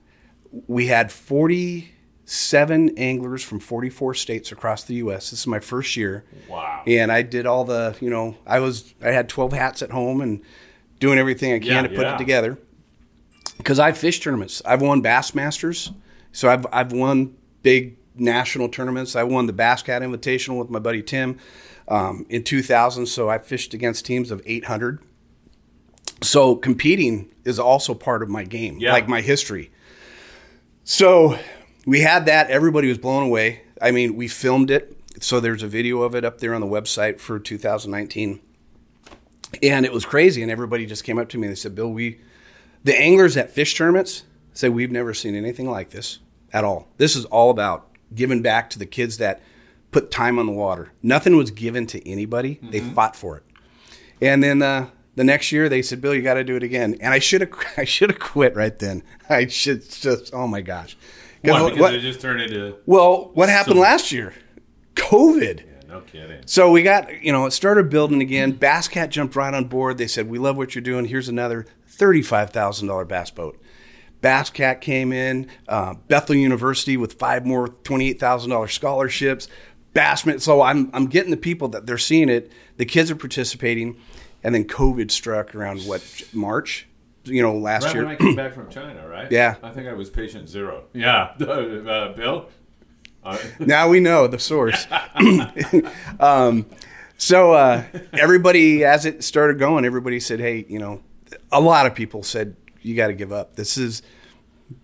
we 0.67 0.87
had 0.87 1.13
forty 1.13 1.93
seven 2.25 2.97
anglers 2.97 3.45
from 3.45 3.61
forty 3.61 3.91
four 3.91 4.15
states 4.15 4.51
across 4.51 4.85
the 4.85 4.95
U.S. 4.95 5.29
This 5.31 5.41
is 5.41 5.47
my 5.47 5.61
first 5.61 5.95
year. 5.95 6.25
Wow. 6.49 6.85
And 6.87 7.13
I 7.13 7.21
did 7.21 7.45
all 7.45 7.65
the, 7.65 7.95
you 8.01 8.09
know, 8.09 8.35
I 8.47 8.61
was 8.61 8.95
I 9.03 9.09
had 9.09 9.29
twelve 9.29 9.53
hats 9.53 9.83
at 9.83 9.91
home 9.91 10.23
and 10.23 10.41
doing 11.01 11.19
everything 11.19 11.53
I 11.53 11.59
can 11.59 11.69
Yeah, 11.69 11.83
to 11.83 11.89
put 11.91 11.99
yeah. 12.07 12.15
it 12.15 12.19
together. 12.19 12.59
Because 13.59 13.79
I've 13.79 13.99
fished 13.99 14.23
tournaments. 14.23 14.63
I've 14.65 14.81
won 14.81 15.03
Bassmasters, 15.03 15.95
so 16.33 16.49
I've 16.49 16.65
I've 16.73 16.93
won 16.93 17.37
big 17.63 17.99
national 18.15 18.71
tournaments. 18.71 19.17
I 19.17 19.25
won 19.25 19.45
the 19.45 19.53
Bass 19.53 19.83
Cat 19.83 20.01
Invitational 20.01 20.59
with 20.59 20.71
my 20.71 20.79
buddy 20.79 21.03
Tim 21.03 21.39
um, 21.89 22.25
in 22.31 22.43
2000. 22.43 23.05
So 23.05 23.29
I 23.29 23.37
fished 23.37 23.75
against 23.75 24.07
teams 24.07 24.31
of 24.31 24.41
800. 24.47 24.99
So 26.23 26.57
competing 26.57 27.29
is 27.45 27.59
also 27.59 27.95
part 27.95 28.23
of 28.23 28.29
my 28.29 28.45
game, 28.45 28.79
Yeah. 28.79 28.93
like 28.93 29.09
my 29.09 29.21
history. 29.21 29.71
So 30.85 31.39
we 31.87 32.01
had 32.01 32.27
that. 32.27 32.51
Everybody 32.51 32.89
was 32.89 32.99
blown 32.99 33.23
away. 33.25 33.63
I 33.81 33.91
mean, 33.91 34.17
we 34.17 34.29
filmed 34.29 34.71
it. 34.71 34.97
So 35.21 35.41
there's 35.41 35.63
a 35.63 35.69
video 35.69 36.03
of 36.03 36.15
it 36.15 36.25
up 36.25 36.39
there 36.39 36.55
on 36.55 36.61
the 36.61 36.67
website 36.67 37.21
for 37.21 37.39
2019. 37.39 38.41
And 39.63 39.85
it 39.85 39.93
was 39.93 40.05
crazy. 40.05 40.43
And 40.43 40.51
everybody 40.51 40.87
just 40.87 41.05
came 41.05 41.19
up 41.19 41.29
to 41.31 41.39
me 41.39 41.47
and 41.47 41.53
they 41.53 41.59
said, 41.59 41.75
Bill, 41.75 41.91
we, 41.93 42.19
the 42.85 42.99
anglers 42.99 43.37
at 43.37 43.51
fish 43.51 43.77
tournaments 43.77 44.25
say, 44.55 44.69
we've 44.69 44.91
never 44.91 45.13
seen 45.15 45.35
anything 45.35 45.71
like 45.71 45.91
this 45.91 46.19
at 46.53 46.65
all. 46.65 46.89
This 46.97 47.17
is 47.17 47.25
all 47.27 47.51
about 47.51 47.89
giving 48.15 48.43
back 48.43 48.71
to 48.71 48.79
the 48.79 48.87
kids 48.87 49.19
that 49.19 49.41
put 49.91 50.11
time 50.11 50.39
on 50.39 50.47
the 50.47 50.53
water. 50.53 50.93
Nothing 51.03 51.37
was 51.37 51.51
given 51.51 51.87
to 51.89 52.09
anybody, 52.09 52.59
they 52.63 52.81
fought 52.81 53.15
for 53.15 53.37
it. 53.39 53.43
And 54.21 54.43
then 54.43 54.63
uh, 54.63 54.89
the 55.15 55.25
next 55.25 55.53
year 55.53 55.69
they 55.69 55.83
said, 55.83 56.01
"Bill, 56.01 56.15
you 56.15 56.23
got 56.23 56.35
to 56.35 56.45
do 56.45 56.57
it 56.57 56.63
again." 56.63 56.97
And 57.01 57.13
I 57.13 57.19
should 57.19 57.41
have, 57.43 57.53
I 57.77 57.85
should 57.85 58.11
have 58.11 58.19
quit 58.21 58.55
right 58.57 58.79
then. 58.79 59.03
I 59.29 59.47
should 59.47 59.89
just, 59.91 60.33
oh 60.35 60.47
my 60.47 60.61
gosh. 60.61 60.97
Why? 61.43 61.63
Because 61.65 61.81
what- 61.81 61.95
it 61.95 62.01
just 62.01 62.21
turned 62.21 62.41
into. 62.41 62.77
well, 62.87 63.31
what 63.35 63.49
happened 63.49 63.77
So- 63.77 63.81
last 63.83 64.13
year? 64.13 64.33
COVID. 64.95 65.59
Yeah, 65.65 65.89
no 65.89 66.01
kidding. 66.03 66.43
So 66.47 66.71
we 66.71 66.83
got, 66.83 67.23
you 67.23 67.33
know, 67.33 67.47
it 67.47 67.53
started 67.53 67.89
building 67.91 68.21
again. 68.21 68.53
Bass 68.53 68.89
Cat 68.89 69.11
jumped 69.11 69.35
right 69.37 69.53
on 69.55 69.65
board. 69.67 69.99
They 69.99 70.07
said, 70.07 70.29
"We 70.29 70.39
love 70.39 70.57
what 70.57 70.75
you're 70.75 70.83
doing. 70.83 71.07
Here's 71.07 71.29
another 71.29 71.67
thirty-five 71.89 72.51
thousand 72.51 72.89
dollar 72.89 73.05
bass 73.05 73.31
boat." 73.31 73.59
Bass 74.21 74.51
Cat 74.51 74.81
came 74.81 75.13
in. 75.13 75.49
Uh, 75.67 75.95
Bethel 76.09 76.37
University 76.37 76.97
with 76.97 77.15
five 77.15 77.45
more 77.47 77.69
twenty-eight 77.69 78.21
thousand 78.21 78.51
dollar 78.51 78.69
scholarships. 78.69 79.49
Bassman. 79.95 80.41
So 80.41 80.63
I'm 80.63 80.91
I'm 80.93 81.07
getting 81.07 81.31
the 81.31 81.37
people 81.37 81.69
that 81.69 81.87
they're 81.87 81.99
seeing 81.99 82.29
it. 82.29 82.53
The 82.77 82.85
kids 82.87 83.11
are 83.11 83.17
participating, 83.17 83.99
and 84.43 84.55
then 84.55 84.65
COVID 84.65 85.11
struck 85.11 85.55
around 85.55 85.83
what 85.83 86.03
March, 86.33 86.89
you 87.25 87.43
know, 87.43 87.57
last 87.57 87.85
Right 87.85 87.95
year. 87.95 88.05
when 88.05 88.13
I 88.13 88.17
came 88.17 88.35
back 88.37 88.55
from 88.55 88.69
China, 88.69 89.07
right? 89.07 89.31
Yeah. 89.31 89.57
I 89.63 89.71
think 89.71 89.89
I 89.89 89.93
was 89.93 90.11
patient 90.11 90.49
zero. 90.49 90.85
Yeah. 90.93 91.35
uh, 91.41 92.13
Bill? 92.13 92.49
Uh, 93.25 93.39
now 93.59 93.89
we 93.89 94.01
know 94.01 94.27
the 94.27 94.39
source. 94.39 94.87
um, 96.21 96.67
so 97.17 97.53
uh, 97.53 97.85
everybody, 98.13 98.85
as 98.85 99.07
it 99.07 99.23
started 99.23 99.59
going, 99.59 99.85
everybody 99.85 100.19
said, 100.19 100.41
"Hey, 100.41 100.65
you 100.69 100.81
know," 100.81 101.03
a 101.53 101.61
lot 101.61 101.87
of 101.87 101.95
people 101.95 102.25
said, 102.25 102.57
"You 102.81 102.97
got 102.97 103.09
to 103.09 103.15
give 103.15 103.33
up. 103.33 103.55
This 103.55 103.79
is 103.79 104.03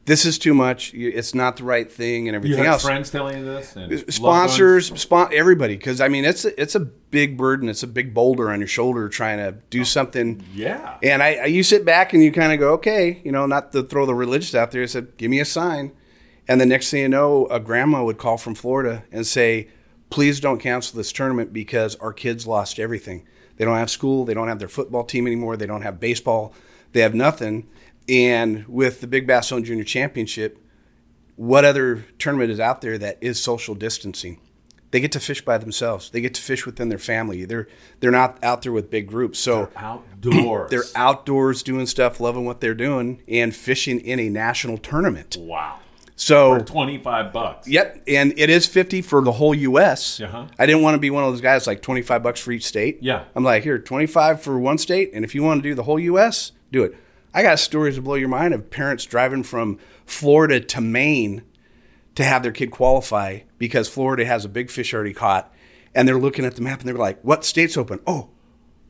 this 0.04 0.25
is 0.25 0.38
too 0.38 0.54
much. 0.54 0.92
It's 0.95 1.35
not 1.35 1.57
the 1.57 1.64
right 1.64 1.90
thing, 1.90 2.28
and 2.28 2.35
everything 2.35 2.64
else." 2.64 2.83
friends 2.83 3.11
telling 3.11 3.38
you 3.38 3.45
this? 3.45 3.76
And 3.76 4.12
Sponsors, 4.12 4.87
spon- 5.00 5.33
everybody, 5.33 5.76
because 5.76 6.00
I 6.00 6.09
mean, 6.09 6.25
it's 6.25 6.45
a, 6.45 6.61
it's 6.61 6.75
a 6.75 6.80
big 6.80 7.37
burden. 7.37 7.68
It's 7.68 7.83
a 7.83 7.88
big 7.88 8.14
boulder 8.14 8.50
on 8.50 8.61
your 8.61 8.68
shoulder 8.68 9.09
trying 9.09 9.38
to 9.38 9.52
do 9.71 9.83
oh, 9.83 9.85
something. 9.85 10.45
Yeah. 10.54 10.99
And 11.02 11.23
I, 11.23 11.35
I 11.35 11.45
you 11.47 11.62
sit 11.62 11.85
back 11.85 12.12
and 12.12 12.23
you 12.23 12.33
kind 12.33 12.52
of 12.52 12.59
go, 12.59 12.73
okay, 12.75 13.21
you 13.25 13.33
know, 13.33 13.47
not 13.47 13.73
to 13.73 13.83
throw 13.83 14.07
the 14.07 14.14
religious 14.14 14.54
out 14.54 14.71
there. 14.71 14.83
I 14.83 14.87
said, 14.87 15.16
give 15.16 15.30
me 15.30 15.40
a 15.40 15.45
sign. 15.45 15.92
And 16.49 16.61
the 16.61 16.66
next 16.66 16.90
thing 16.90 17.02
you 17.02 17.09
know, 17.09 17.47
a 17.49 17.61
grandma 17.61 18.02
would 18.02 18.16
call 18.16 18.38
from 18.38 18.54
Florida 18.54 19.04
and 19.12 19.26
say, 19.26 19.68
please 20.11 20.40
don't 20.40 20.59
cancel 20.59 20.97
this 20.97 21.12
tournament 21.12 21.52
because 21.52 21.95
our 21.97 22.12
kids 22.12 22.47
lost 22.47 22.78
everything. 22.78 23.26
They 23.57 23.64
don't 23.64 23.76
have 23.76 23.90
school. 23.90 24.25
They 24.25 24.35
don't 24.35 24.49
have 24.49 24.59
their 24.59 24.68
football 24.68 25.04
team 25.04 25.26
anymore. 25.26 25.57
They 25.57 25.66
don't 25.66 25.83
have 25.83 26.00
baseball. 26.00 26.54
They 26.92 27.00
have 27.00 27.14
nothing. 27.14 27.68
And 28.08 28.66
with 28.66 29.00
the 29.00 29.06
Big 29.06 29.26
Bass 29.26 29.48
Zone 29.48 29.64
Junior 29.64 29.84
Championship, 29.84 30.58
what 31.36 31.64
other 31.64 32.06
tournament 32.18 32.50
is 32.50 32.58
out 32.58 32.80
there 32.80 32.98
that 32.98 33.18
is 33.20 33.40
social 33.40 33.74
distancing? 33.74 34.40
They 34.90 35.00
get 35.00 35.12
to 35.12 35.20
fish 35.20 35.44
by 35.44 35.58
themselves. 35.58 36.10
They 36.10 36.20
get 36.22 36.32
to 36.34 36.40
fish 36.42 36.64
within 36.64 36.88
their 36.88 36.98
family. 36.98 37.44
They're 37.44 37.68
they're 38.00 38.10
not 38.10 38.42
out 38.42 38.62
there 38.62 38.72
with 38.72 38.90
big 38.90 39.06
groups. 39.06 39.38
So 39.38 39.68
Outdoors. 39.76 40.70
they're 40.70 40.84
outdoors 40.94 41.62
doing 41.62 41.86
stuff, 41.86 42.20
loving 42.20 42.46
what 42.46 42.60
they're 42.62 42.74
doing, 42.74 43.22
and 43.28 43.54
fishing 43.54 44.00
in 44.00 44.18
a 44.18 44.30
national 44.30 44.78
tournament. 44.78 45.36
Wow. 45.38 45.80
So 46.16 46.58
For 46.58 46.64
25 46.64 47.32
bucks. 47.32 47.68
Yep, 47.68 48.02
and 48.08 48.32
it 48.36 48.50
is 48.50 48.66
fifty 48.66 49.02
for 49.02 49.22
the 49.22 49.32
whole 49.32 49.54
U.S. 49.54 50.20
Uh-huh. 50.20 50.46
I 50.58 50.66
didn't 50.66 50.82
want 50.82 50.94
to 50.94 50.98
be 50.98 51.10
one 51.10 51.22
of 51.22 51.32
those 51.32 51.42
guys 51.42 51.66
like 51.66 51.82
twenty 51.82 52.02
five 52.02 52.22
bucks 52.22 52.40
for 52.40 52.50
each 52.50 52.64
state. 52.64 52.98
Yeah. 53.02 53.24
I'm 53.36 53.44
like 53.44 53.62
here 53.62 53.78
twenty 53.78 54.06
five 54.06 54.42
for 54.42 54.58
one 54.58 54.78
state, 54.78 55.10
and 55.12 55.24
if 55.24 55.34
you 55.34 55.42
want 55.42 55.62
to 55.62 55.68
do 55.68 55.74
the 55.74 55.84
whole 55.84 56.00
U.S., 56.00 56.52
do 56.72 56.82
it. 56.82 56.96
I 57.35 57.42
got 57.42 57.58
stories 57.58 57.97
to 57.97 58.02
blow 58.02 58.14
your 58.14 58.28
mind 58.28 58.54
of 58.54 58.70
parents 58.70 59.04
driving 59.04 59.42
from 59.42 59.78
Florida 60.06 60.61
to 60.61 60.80
Maine 60.80 61.42
to 62.14 62.25
have 62.25 62.42
their 62.42 62.52
kid 62.52 62.70
qualify 62.70 63.40
because 63.58 63.88
Florida 63.88 64.25
has 64.25 64.44
a 64.44 64.49
big 64.49 64.70
fish 64.70 64.92
already 64.94 65.12
caught, 65.12 65.52
and 65.94 66.08
they're 66.08 66.18
looking 66.18 66.44
at 66.44 66.56
the 66.56 66.62
map 66.62 66.80
and 66.80 66.88
they're 66.88 66.97
like, 66.97 67.20
"What 67.23 67.44
state's 67.44 67.76
open? 67.76 68.00
Oh, 68.06 68.30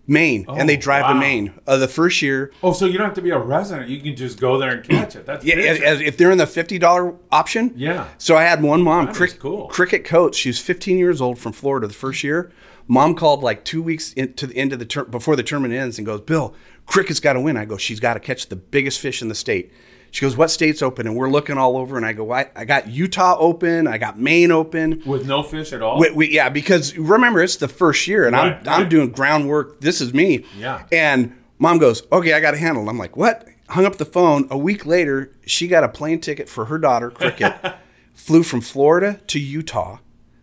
Maine," 0.06 0.46
and 0.48 0.66
they 0.68 0.76
Oh, 0.78 0.80
drive 0.80 1.06
to. 1.12 1.14
Maine. 1.14 1.52
Uh, 1.66 1.76
the 1.76 1.88
first 1.88 2.22
year, 2.22 2.50
Oh, 2.62 2.72
so 2.72 2.86
you 2.86 2.96
don't 2.96 3.06
have 3.08 3.14
to 3.16 3.20
be 3.22 3.30
a 3.30 3.38
resident. 3.38 3.90
You 3.90 4.00
can 4.00 4.16
just 4.16 4.40
go 4.40 4.56
there 4.56 4.70
and 4.70 4.84
catch 4.88 5.14
it. 5.16 5.26
That's 5.26 5.44
Yeah, 5.44 5.56
as, 5.56 5.80
as 5.80 6.00
if 6.00 6.16
they're 6.16 6.30
in 6.30 6.38
the 6.38 6.46
fifty 6.46 6.78
dollar 6.78 7.14
option. 7.30 7.72
Yeah. 7.76 8.06
So 8.16 8.36
I 8.36 8.44
had 8.44 8.62
one 8.62 8.82
mom, 8.82 9.12
cool. 9.12 9.66
cricket 9.68 10.04
coach. 10.04 10.36
She 10.36 10.48
was 10.48 10.58
fifteen 10.58 10.96
years 10.96 11.20
old 11.20 11.38
from 11.38 11.52
Florida 11.52 11.86
the 11.86 11.92
first 11.94 12.24
year. 12.24 12.50
Mom 12.88 13.14
called 13.14 13.42
like 13.42 13.64
two 13.64 13.82
weeks 13.82 14.14
into 14.14 14.46
the 14.46 14.56
end 14.56 14.72
of 14.72 14.78
the 14.78 14.86
ter- 14.86 15.04
before 15.04 15.36
the 15.36 15.42
tournament 15.42 15.74
ends 15.74 15.98
and 15.98 16.06
goes, 16.06 16.22
"Bill, 16.22 16.54
cricket's 16.86 17.20
got 17.20 17.34
to 17.34 17.40
win." 17.40 17.56
I 17.56 17.66
go, 17.66 17.76
"She's 17.76 18.00
got 18.00 18.14
to 18.14 18.20
catch 18.20 18.48
the 18.48 18.56
biggest 18.56 18.98
fish 18.98 19.20
in 19.20 19.28
the 19.28 19.34
state." 19.34 19.70
She 20.10 20.22
goes, 20.22 20.38
"What 20.38 20.50
state's 20.50 20.80
open?" 20.80 21.06
And 21.06 21.14
we're 21.14 21.28
looking 21.28 21.58
all 21.58 21.76
over, 21.76 21.98
and 21.98 22.06
I 22.06 22.14
go, 22.14 22.32
"I, 22.32 22.46
I 22.56 22.64
got 22.64 22.88
Utah 22.88 23.36
open. 23.38 23.86
I 23.86 23.98
got 23.98 24.18
Maine 24.18 24.50
open." 24.50 25.02
With 25.04 25.26
no 25.26 25.42
fish 25.42 25.72
at 25.74 25.82
all? 25.82 26.00
We, 26.00 26.10
we, 26.12 26.30
yeah, 26.30 26.48
because 26.48 26.96
remember 26.96 27.42
it's 27.42 27.56
the 27.56 27.68
first 27.68 28.08
year, 28.08 28.26
and 28.26 28.34
Right, 28.34 28.58
I'm 28.66 28.84
I'm 28.84 28.88
doing 28.88 29.10
groundwork. 29.10 29.80
This 29.80 30.00
is 30.00 30.14
me. 30.14 30.46
Yeah. 30.56 30.86
And 30.90 31.36
mom 31.58 31.78
goes, 31.78 32.02
"Okay, 32.10 32.32
I 32.32 32.40
got 32.40 32.52
to 32.52 32.58
handle." 32.58 32.88
I'm 32.88 32.98
like, 32.98 33.16
"What?" 33.16 33.46
Hung 33.68 33.84
up 33.84 33.98
the 33.98 34.06
phone. 34.06 34.48
A 34.50 34.56
week 34.56 34.86
later, 34.86 35.30
she 35.44 35.68
got 35.68 35.84
a 35.84 35.90
plane 35.90 36.22
ticket 36.22 36.48
for 36.48 36.64
her 36.64 36.78
daughter, 36.78 37.10
Cricket. 37.10 37.54
flew 38.14 38.42
from 38.42 38.62
Florida 38.62 39.20
to 39.26 39.38
Utah, 39.38 39.98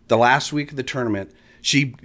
the 0.06 0.16
last 0.16 0.52
week 0.52 0.70
of 0.70 0.76
the 0.76 0.84
tournament. 0.84 1.32
She 1.66 1.96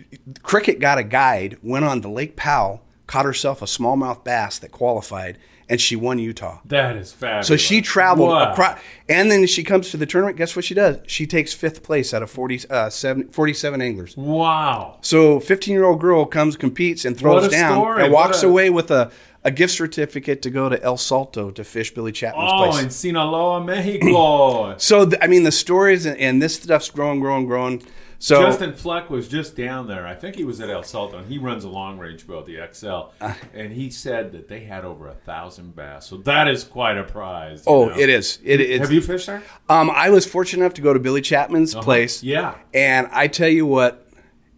Cricket 0.41 0.80
got 0.80 0.98
a 0.98 1.03
guide, 1.03 1.60
went 1.62 1.86
on 1.86 2.01
to 2.01 2.08
Lake 2.10 2.36
Powell, 2.36 2.82
caught 3.06 3.25
herself 3.25 3.62
a 3.62 3.65
smallmouth 3.65 4.24
bass 4.24 4.58
that 4.58 4.72
qualified, 4.72 5.38
and 5.70 5.80
she 5.80 5.96
won 5.96 6.18
Utah. 6.18 6.62
that 6.65 6.96
is 6.96 7.13
fabulous. 7.13 7.46
So 7.48 7.58
she 7.58 7.80
traveled 7.80 8.30
Wow. 8.30 8.51
across, 8.53 8.80
and 9.08 9.30
then 9.30 9.46
she 9.46 9.63
comes 9.63 9.91
to 9.91 9.98
the 9.98 10.08
tournament. 10.08 10.36
Guess 10.38 10.56
what 10.56 10.65
she 10.65 10.74
does? 10.74 10.98
She 11.06 11.27
takes 11.27 11.53
fifth 11.53 11.84
place 11.84 12.12
out 12.12 12.24
of 12.24 12.32
40, 12.32 12.62
uh, 12.72 12.89
seven, 12.89 13.27
47 13.30 13.84
anglers. 13.84 14.18
Wow. 14.18 14.98
So 15.01 15.39
15 15.39 15.72
year 15.75 15.84
old 15.86 16.01
girl 16.01 16.25
comes, 16.25 16.58
competes, 16.58 17.06
and 17.06 17.15
throws 17.15 17.48
down, 17.50 17.74
story. 17.77 18.03
and 18.06 18.12
walks 18.12 18.41
a- 18.41 18.48
away 18.48 18.72
with 18.72 18.89
a, 18.89 19.12
a 19.44 19.51
gift 19.51 19.74
certificate 19.75 20.41
to 20.41 20.50
go 20.50 20.70
to 20.70 20.82
El 20.82 20.98
Salto 20.98 21.51
to 21.51 21.63
fish 21.63 21.94
Billy 21.94 22.12
Chapman's 22.12 22.50
Oh, 22.51 22.72
place. 22.72 22.84
in 22.84 22.89
Sinaloa, 22.89 23.63
Mexico. 23.63 24.75
so 24.80 25.08
I 25.22 25.27
mean, 25.27 25.44
the 25.44 25.51
stories 25.51 26.08
and, 26.08 26.18
and 26.18 26.41
this 26.41 26.56
stuff's 26.56 26.89
growing, 26.89 27.20
growing, 27.20 27.46
growing. 27.46 27.84
So 28.21 28.39
Justin 28.43 28.75
Fleck 28.75 29.09
was 29.09 29.27
just 29.27 29.55
down 29.55 29.87
there. 29.87 30.05
I 30.05 30.13
think 30.13 30.35
he 30.35 30.43
was 30.43 30.61
at 30.61 30.69
El 30.69 30.83
Salto. 30.83 31.17
and 31.17 31.27
He 31.27 31.39
runs 31.39 31.63
a 31.63 31.69
long 31.69 31.97
range 31.97 32.27
boat, 32.27 32.45
the 32.45 32.57
Excel, 32.57 33.13
Uh. 33.19 33.33
and 33.51 33.73
he 33.73 33.89
said 33.89 34.31
that 34.33 34.47
they 34.47 34.59
had 34.59 34.85
over 34.85 35.07
a 35.07 35.15
thousand 35.15 35.75
bass. 35.75 36.05
So 36.07 36.17
that 36.17 36.47
is 36.47 36.63
quite 36.63 36.97
a 36.99 37.03
prize. 37.03 37.63
oh, 37.65 37.85
know. 37.87 37.97
it 37.97 38.09
is. 38.09 38.37
It 38.43 38.61
is. 38.61 38.79
Have 38.79 38.91
you 38.91 39.01
fished 39.01 39.25
there? 39.25 39.41
Um, 39.67 39.89
I 39.89 40.11
was 40.11 40.27
fortunate 40.27 40.63
enough 40.63 40.75
to 40.75 40.81
go 40.81 40.93
to 40.93 40.99
Billy 40.99 41.21
Chapman's 41.21 41.73
place. 41.73 42.21
Uh-huh. 42.21 42.29
Yeah. 42.31 42.55
And 42.75 43.10
I 43.12 43.27
tell 43.27 43.49
you 43.49 43.65
what, 43.65 44.07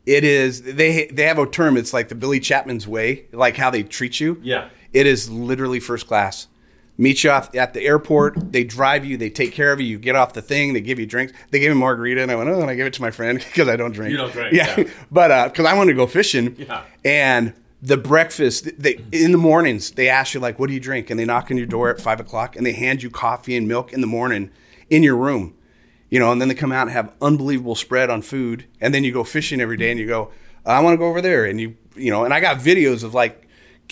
it 0.05 0.25
is. 0.25 0.61
They 0.63 1.07
they 1.07 1.23
have 1.23 1.39
a 1.39 1.45
term. 1.47 1.77
It's 1.77 1.93
like 1.93 2.09
the 2.09 2.15
Billy 2.15 2.41
Chapman's 2.41 2.85
way, 2.85 3.27
like 3.31 3.55
how 3.55 3.69
they 3.69 3.83
treat 3.83 4.19
you. 4.19 4.41
Yeah. 4.43 4.67
It 4.91 5.07
is 5.07 5.29
literally 5.29 5.79
first 5.79 6.05
class. 6.05 6.47
Meet 6.95 7.23
you 7.23 7.31
off 7.31 7.55
at 7.55 7.73
the 7.73 7.81
airport. 7.81 8.51
They 8.51 8.63
drive 8.63 9.03
you. 9.03 9.17
They 9.17 9.31
take 9.31 9.51
care 9.51 9.71
of 9.71 9.81
you. 9.81 9.87
You 9.87 9.97
get 9.97 10.15
off 10.15 10.33
the 10.33 10.43
thing. 10.43 10.73
They 10.73 10.81
give 10.81 10.99
you 10.99 11.07
drinks. 11.07 11.33
They 11.49 11.59
gave 11.59 11.71
me 11.71 11.77
margarita, 11.77 12.21
and 12.21 12.31
I 12.31 12.35
went, 12.35 12.49
oh, 12.49 12.61
and 12.61 12.69
I 12.69 12.75
gave 12.75 12.85
it 12.85 12.93
to 12.93 13.01
my 13.01 13.09
friend 13.09 13.39
because 13.53 13.67
I 13.67 13.75
don't 13.75 13.91
drink. 13.91 14.11
You 14.11 14.17
don't 14.17 14.31
drink, 14.31 14.53
yeah. 14.53 14.75
yeah. 14.77 14.89
but 15.11 15.31
uh, 15.31 15.49
because 15.49 15.65
I 15.65 15.73
wanted 15.73 15.93
to 15.93 15.97
go 15.97 16.05
fishing. 16.05 16.55
Yeah. 16.57 16.83
And 17.03 17.53
the 17.81 17.97
breakfast, 17.97 18.69
they 18.77 18.99
in 19.11 19.31
the 19.31 19.37
mornings, 19.37 19.91
they 19.91 20.07
ask 20.07 20.33
you 20.33 20.39
like, 20.39 20.59
what 20.59 20.67
do 20.67 20.73
you 20.73 20.79
drink? 20.79 21.09
And 21.09 21.19
they 21.19 21.25
knock 21.25 21.49
on 21.49 21.57
your 21.57 21.65
door 21.65 21.89
at 21.89 21.99
five 21.99 22.19
o'clock, 22.19 22.55
and 22.55 22.65
they 22.65 22.73
hand 22.73 23.01
you 23.01 23.09
coffee 23.09 23.57
and 23.57 23.67
milk 23.67 23.91
in 23.91 24.01
the 24.01 24.07
morning 24.07 24.51
in 24.89 25.01
your 25.01 25.17
room. 25.17 25.55
You 26.11 26.19
know, 26.19 26.31
and 26.31 26.39
then 26.39 26.47
they 26.47 26.53
come 26.53 26.71
out 26.71 26.83
and 26.83 26.91
have 26.91 27.11
unbelievable 27.23 27.73
spread 27.73 28.11
on 28.11 28.21
food, 28.21 28.65
and 28.79 28.93
then 28.93 29.03
you 29.03 29.11
go 29.11 29.23
fishing 29.23 29.59
every 29.59 29.77
day, 29.77 29.89
and 29.89 29.99
you 29.99 30.05
go, 30.05 30.29
I 30.63 30.79
want 30.81 30.93
to 30.93 30.97
go 30.97 31.07
over 31.07 31.21
there, 31.21 31.45
and 31.45 31.59
you, 31.59 31.75
you 31.95 32.11
know, 32.11 32.23
and 32.23 32.33
I 32.33 32.39
got 32.39 32.57
videos 32.57 33.03
of 33.03 33.15
like 33.15 33.42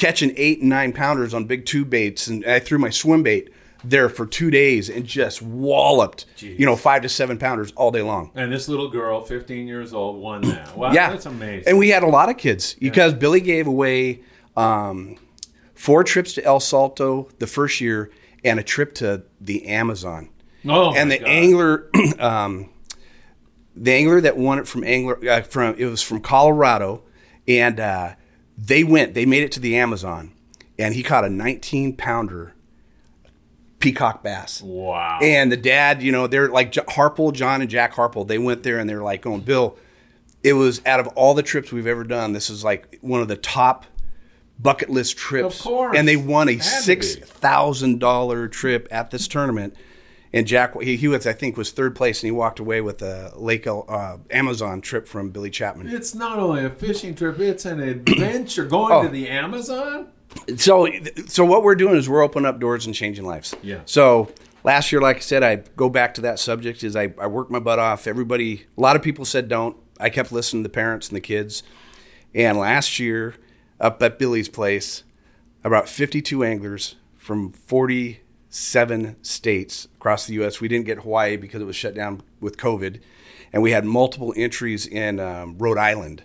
catching 0.02 0.34
eight 0.36 0.62
and 0.62 0.70
nine 0.70 0.92
pounders 0.92 1.32
on 1.32 1.46
big 1.46 1.64
tube 1.64 1.92
baits, 1.92 2.26
and 2.26 2.44
I 2.44 2.58
threw 2.60 2.80
my 2.80 2.90
swim 2.90 3.22
bait 3.22 3.54
there 3.84 4.10
for 4.10 4.26
two 4.26 4.50
days 4.50 4.90
and 4.90 5.06
just 5.06 5.44
walloped, 5.44 6.26
you 6.40 6.66
know, 6.66 6.76
five 6.76 7.04
to 7.04 7.10
seven 7.10 7.38
pounders 7.38 7.72
all 7.74 7.92
day 7.92 8.02
long. 8.02 8.32
And 8.34 8.52
this 8.52 8.68
little 8.68 8.90
girl, 8.90 9.24
15 9.24 9.68
years 9.68 9.94
old, 9.94 10.20
won 10.20 10.42
that. 10.42 10.76
Wow, 10.76 10.92
Yeah, 10.92 11.12
that's 11.12 11.28
amazing. 11.28 11.68
And 11.68 11.78
we 11.78 11.90
had 11.90 12.02
a 12.02 12.08
lot 12.08 12.30
of 12.30 12.38
kids 12.38 12.74
because 12.74 13.14
Billy 13.14 13.42
gave 13.42 13.68
away 13.68 14.22
um, 14.58 15.18
four 15.76 16.04
trips 16.04 16.34
to 16.34 16.44
El 16.44 16.60
Salto 16.60 17.30
the 17.38 17.48
first 17.48 17.80
year 17.80 18.10
and 18.44 18.60
a 18.60 18.64
trip 18.64 18.96
to 18.96 19.24
the 19.40 19.68
Amazon. 19.68 20.30
oh, 20.68 20.96
and 20.96 21.12
the 21.12 21.20
God. 21.20 21.28
angler, 21.28 21.90
um, 22.20 22.72
the 23.76 23.92
angler 23.92 24.20
that 24.22 24.36
won 24.36 24.58
it 24.58 24.68
from 24.68 24.84
angler 24.84 25.20
uh, 25.30 25.42
from 25.42 25.76
it 25.78 25.86
was 25.86 26.02
from 26.02 26.22
Colorado, 26.22 27.04
and 27.48 27.80
uh, 27.80 28.16
they 28.64 28.84
went. 28.84 29.14
They 29.14 29.26
made 29.26 29.44
it 29.44 29.52
to 29.54 29.60
the 29.60 29.76
Amazon, 29.78 30.34
and 30.78 30.94
he 30.94 31.04
caught 31.04 31.26
a 31.26 31.30
19 31.30 31.96
pounder 31.98 32.54
peacock 33.80 34.22
bass. 34.24 34.62
Wow. 34.62 35.20
And 35.22 35.52
the 35.52 35.58
dad, 35.58 36.02
you 36.04 36.12
know, 36.12 36.28
they're 36.28 36.50
like 36.50 36.72
Harple, 36.72 37.34
John 37.34 37.62
and 37.62 37.70
Jack 37.70 37.94
Harple. 37.94 38.28
They 38.28 38.38
went 38.38 38.64
there 38.64 38.78
and 38.78 38.88
they're 38.90 39.02
like 39.02 39.22
going, 39.24 39.42
Bill, 39.42 39.78
it 40.44 40.54
was 40.54 40.86
out 40.86 41.00
of 41.00 41.08
all 41.10 41.34
the 41.34 41.44
trips 41.44 41.72
we've 41.72 41.88
ever 41.88 42.04
done, 42.04 42.34
this 42.34 42.50
is 42.50 42.64
like 42.64 43.00
one 43.02 43.22
of 43.22 43.28
the 43.28 43.36
top 43.36 43.86
bucket 44.60 44.90
list 44.90 45.18
trips. 45.18 45.60
Of 45.60 45.66
course. 45.66 45.98
And 45.98 46.08
they 46.08 46.16
won 46.16 46.48
a 46.48 46.54
Had 46.54 46.62
to 46.62 46.70
be. 46.70 46.82
six 46.84 47.16
thousand 47.16 48.00
dollar 48.00 48.48
trip 48.48 48.88
at 48.92 49.10
this 49.12 49.28
tournament. 49.28 49.76
And 50.34 50.48
Jack, 50.48 50.80
he, 50.82 50.96
he 50.96 51.08
was, 51.10 51.28
I 51.28 51.34
think, 51.34 51.58
was 51.58 51.72
third 51.72 51.94
place, 51.96 52.22
and 52.24 52.28
he 52.28 52.32
walked 52.32 52.60
away 52.60 52.80
with 52.80 53.02
a 53.02 53.34
Lake 53.36 53.68
uh, 53.68 54.18
Amazon 54.30 54.80
trip 54.80 55.06
from 55.08 55.30
Billy 55.30 55.50
Chapman. 55.50 55.88
it's 55.90 56.16
not 56.16 56.40
only 56.40 56.64
a 56.64 56.70
fishing 56.70 57.14
trip, 57.16 57.38
it's 57.40 57.66
an 57.66 57.82
adventure. 57.82 58.66
Going 58.78 58.94
Oh. 58.94 59.04
to 59.04 59.10
the 59.10 59.28
Amazon? 59.30 60.08
so 60.56 60.88
so 61.28 61.44
what 61.44 61.62
we're 61.62 61.76
doing 61.76 61.98
is 61.98 62.08
we're 62.08 62.22
opening 62.24 62.46
up 62.46 62.58
doors 62.58 62.86
and 62.86 62.96
changing 62.96 63.26
lives 63.26 63.54
Yeah. 63.62 63.82
so 63.84 64.32
last 64.64 64.90
year 64.90 65.02
like 65.02 65.18
i 65.18 65.20
said 65.20 65.44
i 65.44 65.58
go 65.76 65.90
back 65.90 66.14
to 66.14 66.22
that 66.22 66.40
subject 66.40 66.86
is 66.86 66.96
i, 66.96 67.14
I 67.20 67.28
worked 67.28 67.52
my 67.52 67.60
butt 67.60 67.80
off 67.80 68.08
everybody 68.08 68.66
a 68.78 68.80
lot 68.82 68.96
of 68.96 69.02
people 69.02 69.26
said 69.26 69.50
don't 69.50 69.76
i 70.00 70.10
kept 70.10 70.32
listening 70.32 70.64
to 70.64 70.70
the 70.70 70.74
parents 70.74 71.10
and 71.10 71.18
the 71.18 71.22
kids 71.22 71.64
and 72.34 72.58
last 72.58 72.98
year 72.98 73.36
up 73.82 74.02
at 74.02 74.18
billy's 74.20 74.48
place 74.48 75.04
about 75.66 75.90
52 75.90 76.46
anglers 76.46 76.96
from 77.18 77.52
47 78.52 79.16
states 79.24 79.88
across 79.96 80.28
the 80.28 80.36
us 80.36 80.60
we 80.60 80.68
didn't 80.68 80.86
get 80.86 81.00
hawaii 81.00 81.38
because 81.38 81.62
it 81.62 81.66
was 81.66 81.76
shut 81.76 81.96
down 81.96 82.22
with 82.42 82.58
covid. 82.58 83.00
And 83.54 83.64
we 83.64 83.72
had 83.72 83.86
multiple 83.86 84.34
entries 84.36 84.86
in 84.86 85.20
um, 85.20 85.58
rhode 85.58 85.78
island. 85.78 86.24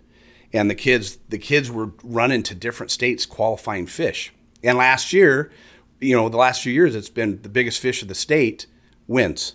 And 0.52 0.68
the 0.68 0.74
kids 0.74 1.18
the 1.28 1.38
kids 1.38 1.70
were 1.70 1.92
running 2.02 2.42
to 2.44 2.54
different 2.54 2.90
states 2.90 3.26
qualifying 3.26 3.86
fish. 3.86 4.32
And 4.64 4.76
last 4.76 5.12
year 5.12 5.52
you 6.00 6.16
know 6.16 6.28
the 6.28 6.36
last 6.36 6.62
few 6.62 6.72
years 6.72 6.96
it's 6.96 7.08
been 7.08 7.42
the 7.42 7.48
biggest 7.48 7.78
fish 7.78 8.02
of 8.02 8.08
the 8.08 8.14
state 8.16 8.66
wins. 9.06 9.54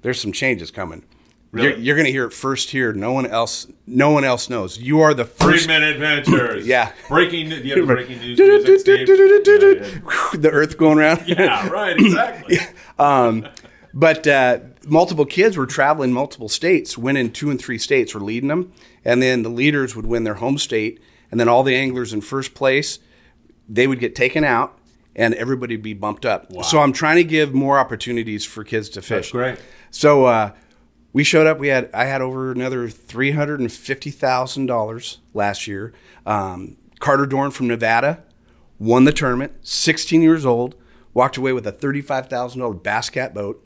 There's 0.00 0.20
some 0.20 0.32
changes 0.32 0.70
coming 0.70 1.04
Really? 1.54 1.80
you're 1.80 1.94
going 1.96 2.06
to 2.06 2.12
hear 2.12 2.24
it 2.24 2.32
first 2.32 2.70
here 2.70 2.92
no 2.92 3.12
one 3.12 3.26
else 3.26 3.66
no 3.86 4.10
one 4.10 4.24
else 4.24 4.50
knows 4.50 4.78
you 4.78 5.00
are 5.00 5.14
the 5.14 5.24
Three 5.24 5.52
first 5.52 5.68
minute 5.68 5.94
adventures. 5.94 6.66
Yeah. 6.74 6.92
Breaking. 7.08 7.48
Do 7.48 7.56
you 7.56 7.76
have 7.76 7.86
the 7.86 7.94
breaking 7.94 8.18
news 8.18 8.38
music, 8.38 8.80
Steve? 8.80 9.08
Yeah, 9.08 9.88
yeah. 9.88 10.30
the 10.40 10.50
earth 10.50 10.76
going 10.76 10.98
around 10.98 11.28
Yeah, 11.28 11.68
right, 11.68 11.96
exactly. 11.96 12.58
um, 12.98 13.46
but 13.92 14.26
uh, 14.26 14.58
multiple 14.86 15.24
kids 15.24 15.56
were 15.56 15.66
traveling 15.66 16.12
multiple 16.12 16.48
states, 16.48 16.98
winning 16.98 17.30
two 17.30 17.50
and 17.50 17.60
three 17.60 17.78
states, 17.78 18.14
were 18.14 18.20
leading 18.20 18.48
them, 18.48 18.72
and 19.04 19.22
then 19.22 19.42
the 19.42 19.48
leaders 19.48 19.94
would 19.94 20.06
win 20.06 20.24
their 20.24 20.34
home 20.34 20.58
state, 20.58 21.00
and 21.30 21.38
then 21.38 21.48
all 21.48 21.62
the 21.62 21.76
anglers 21.76 22.12
in 22.12 22.20
first 22.20 22.54
place, 22.54 22.98
they 23.68 23.86
would 23.86 24.00
get 24.00 24.16
taken 24.16 24.42
out, 24.42 24.76
and 25.14 25.34
everybody 25.34 25.76
would 25.76 25.82
be 25.82 25.94
bumped 25.94 26.26
up. 26.26 26.46
So 26.64 26.80
I'm 26.80 26.92
trying 26.92 27.16
to 27.16 27.24
give 27.24 27.54
more 27.54 27.78
opportunities 27.78 28.44
for 28.44 28.64
kids 28.64 28.88
to 28.90 29.02
fish. 29.02 29.30
That's 29.30 29.30
great. 29.30 29.58
So 29.92 30.24
uh, 30.24 30.52
we 31.14 31.24
showed 31.24 31.46
up. 31.46 31.58
We 31.58 31.68
had 31.68 31.88
I 31.94 32.04
had 32.04 32.20
over 32.20 32.52
another 32.52 32.90
three 32.90 33.30
hundred 33.30 33.60
and 33.60 33.72
fifty 33.72 34.10
thousand 34.10 34.66
dollars 34.66 35.20
last 35.32 35.66
year. 35.66 35.94
Um, 36.26 36.76
Carter 37.00 37.24
Dorn 37.24 37.50
from 37.50 37.68
Nevada 37.68 38.22
won 38.78 39.04
the 39.04 39.12
tournament, 39.12 39.52
16 39.62 40.22
years 40.22 40.44
old, 40.44 40.74
walked 41.12 41.36
away 41.36 41.52
with 41.52 41.66
a 41.66 41.72
$35,000 41.72 42.82
bass 42.82 43.10
cat 43.10 43.34
boat, 43.34 43.64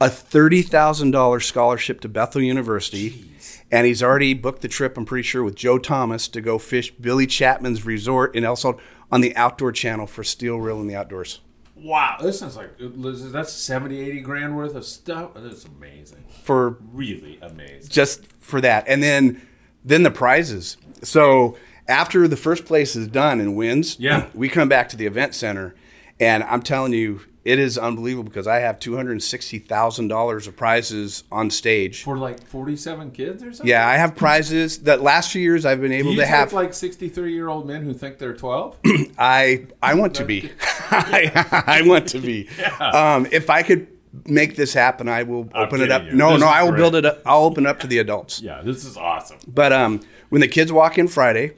a 0.00 0.06
$30,000 0.06 1.42
scholarship 1.42 2.00
to 2.00 2.08
Bethel 2.08 2.42
University, 2.42 3.30
and 3.70 3.86
he's 3.86 4.02
already 4.02 4.34
booked 4.34 4.62
the 4.62 4.68
trip, 4.68 4.98
I'm 4.98 5.04
pretty 5.04 5.22
sure, 5.22 5.42
with 5.42 5.54
Joe 5.54 5.78
Thomas 5.78 6.28
to 6.28 6.40
go 6.40 6.58
fish 6.58 6.90
Billy 6.92 7.26
Chapman's 7.26 7.86
resort 7.86 8.34
in 8.34 8.44
El 8.44 8.56
Salvador 8.56 8.84
on 9.10 9.20
the 9.20 9.36
Outdoor 9.36 9.72
Channel 9.72 10.06
for 10.06 10.24
steel 10.24 10.58
reel 10.58 10.80
in 10.80 10.88
the 10.88 10.96
outdoors. 10.96 11.40
Wow, 11.84 12.16
this 12.22 12.38
sounds 12.38 12.56
like 12.56 12.70
that's 12.78 13.52
70, 13.52 14.00
80 14.00 14.20
grand 14.20 14.56
worth 14.56 14.74
of 14.74 14.84
stuff. 14.86 15.32
That's 15.36 15.64
amazing. 15.66 16.24
For 16.42 16.78
Really 16.92 17.38
amazing. 17.42 17.90
just 17.90 18.32
for 18.40 18.60
that. 18.62 18.84
And 18.88 19.02
then 19.02 19.46
then 19.84 20.02
the 20.02 20.10
prizes. 20.10 20.78
So 21.02 21.56
after 21.86 22.26
the 22.26 22.36
first 22.38 22.64
place 22.64 22.96
is 22.96 23.06
done 23.06 23.38
and 23.38 23.54
wins, 23.54 23.96
Yeah. 24.00 24.28
we 24.32 24.48
come 24.48 24.68
back 24.68 24.88
to 24.90 24.96
the 24.96 25.04
event 25.04 25.34
center, 25.34 25.74
and 26.18 26.42
I'm 26.44 26.62
telling 26.62 26.94
you, 26.94 27.20
it 27.44 27.58
is 27.58 27.76
unbelievable 27.76 28.24
because 28.24 28.46
I 28.46 28.60
have 28.60 28.78
two 28.78 28.96
hundred 28.96 29.22
sixty 29.22 29.58
thousand 29.58 30.08
dollars 30.08 30.46
of 30.46 30.56
prizes 30.56 31.24
on 31.30 31.50
stage. 31.50 32.02
For 32.02 32.16
like 32.16 32.46
47 32.46 33.10
kids 33.10 33.42
or 33.42 33.52
something? 33.52 33.66
Yeah, 33.66 33.86
I 33.86 33.96
have 33.96 34.16
prizes 34.16 34.78
that 34.80 35.02
last 35.02 35.30
few 35.32 35.42
years 35.42 35.64
I've 35.66 35.80
been 35.80 35.92
able 35.92 36.16
to 36.16 36.24
have. 36.26 36.52
like 36.52 36.72
63 36.74 37.32
year 37.34 37.48
old 37.48 37.66
men 37.66 37.82
who 37.82 37.92
think 37.92 38.18
they're 38.18 38.34
12? 38.34 38.78
I 39.18 39.66
I 39.82 39.94
want 39.94 40.14
to 40.16 40.24
be. 40.24 40.50
I, 40.90 41.64
I 41.66 41.82
want 41.82 42.08
to 42.08 42.18
be. 42.18 42.48
Um, 42.80 43.26
if 43.32 43.50
I 43.50 43.62
could 43.62 43.88
make 44.26 44.54
this 44.56 44.72
happen, 44.72 45.08
I 45.08 45.24
will 45.24 45.48
I'm 45.54 45.66
open 45.66 45.80
it 45.80 45.90
up. 45.90 46.04
you. 46.04 46.12
No, 46.12 46.32
This 46.32 46.40
no, 46.40 46.46
I 46.46 46.62
will 46.62 46.70
great. 46.70 46.78
build 46.78 46.94
it 46.94 47.04
up. 47.04 47.22
I'll 47.26 47.44
open 47.44 47.66
up 47.66 47.80
to 47.80 47.86
the 47.86 47.98
adults. 47.98 48.40
yeah, 48.40 48.62
this 48.62 48.84
is 48.84 48.96
awesome. 48.96 49.38
But 49.48 49.72
um, 49.72 50.00
when 50.28 50.40
the 50.40 50.48
kids 50.48 50.72
walk 50.72 50.98
in 50.98 51.08
Friday, 51.08 51.52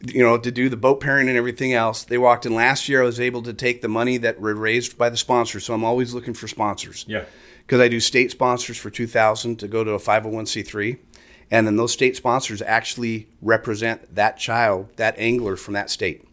you 0.00 0.22
know, 0.22 0.38
to 0.38 0.50
do 0.50 0.68
the 0.68 0.76
boat 0.76 1.00
pairing 1.00 1.28
and 1.28 1.36
everything 1.36 1.72
else, 1.72 2.04
they 2.04 2.18
walked 2.18 2.46
in 2.46 2.54
last 2.54 2.88
year. 2.88 3.02
I 3.02 3.06
was 3.06 3.20
able 3.20 3.42
to 3.42 3.52
take 3.52 3.82
the 3.82 3.88
money 3.88 4.16
that 4.18 4.40
were 4.40 4.54
raised 4.54 4.96
by 4.96 5.08
the 5.08 5.16
sponsors. 5.16 5.64
So 5.64 5.74
I'm 5.74 5.84
always 5.84 6.14
looking 6.14 6.34
for 6.34 6.46
sponsors. 6.46 7.04
Yeah. 7.08 7.24
Because 7.66 7.80
I 7.80 7.88
do 7.88 8.00
state 8.00 8.30
sponsors 8.30 8.78
for 8.78 8.90
2000 8.90 9.56
to 9.58 9.68
go 9.68 9.84
to 9.84 9.92
a 9.92 9.98
501c3. 9.98 10.98
And 11.50 11.66
then 11.66 11.76
those 11.76 11.92
state 11.92 12.16
sponsors 12.16 12.62
actually 12.62 13.28
represent 13.42 14.14
that 14.14 14.38
child, 14.38 14.88
that 14.96 15.18
angler 15.18 15.56
from 15.56 15.74
that 15.74 15.90
state. 15.90 16.24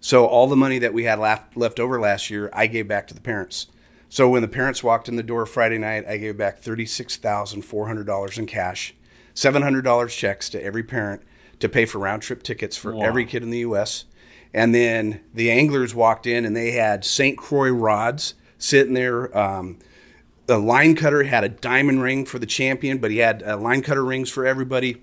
So 0.00 0.26
all 0.26 0.46
the 0.46 0.56
money 0.56 0.78
that 0.78 0.94
we 0.94 1.04
had 1.04 1.18
left, 1.18 1.56
left 1.56 1.80
over 1.80 2.00
last 2.00 2.30
year, 2.30 2.48
I 2.52 2.66
gave 2.66 2.88
back 2.88 3.06
to 3.08 3.14
the 3.14 3.20
parents. 3.20 3.66
So 4.08 4.28
when 4.28 4.42
the 4.42 4.48
parents 4.48 4.82
walked 4.82 5.08
in 5.08 5.16
the 5.16 5.22
door 5.22 5.46
Friday 5.46 5.78
night, 5.78 6.06
I 6.06 6.16
gave 6.16 6.36
back 6.36 6.62
$36,400 6.62 8.38
in 8.38 8.46
cash, 8.46 8.94
$700 9.34 10.08
checks 10.08 10.48
to 10.50 10.62
every 10.62 10.82
parent 10.82 11.22
to 11.60 11.68
pay 11.68 11.84
for 11.86 11.98
round 11.98 12.22
trip 12.22 12.42
tickets 12.42 12.76
for 12.76 12.94
Wow. 12.94 13.02
every 13.06 13.24
kid 13.24 13.42
in 13.42 13.50
the 13.50 13.58
U.S. 13.58 14.04
And 14.52 14.74
then 14.74 15.20
the 15.32 15.50
anglers 15.50 15.94
walked 15.94 16.26
in 16.26 16.44
and 16.44 16.56
they 16.56 16.72
had 16.72 17.04
St. 17.04 17.38
Croix 17.38 17.70
rods 17.70 18.34
sitting 18.58 18.94
there. 18.94 19.36
Um, 19.36 19.78
the 20.46 20.58
line 20.58 20.96
cutter 20.96 21.22
had 21.22 21.44
a 21.44 21.48
diamond 21.48 22.02
ring 22.02 22.24
for 22.24 22.38
the 22.40 22.46
champion, 22.46 22.98
but 22.98 23.10
he 23.12 23.18
had 23.18 23.42
uh, 23.46 23.56
line 23.56 23.82
cutter 23.82 24.04
rings 24.04 24.28
for 24.28 24.44
everybody. 24.44 25.00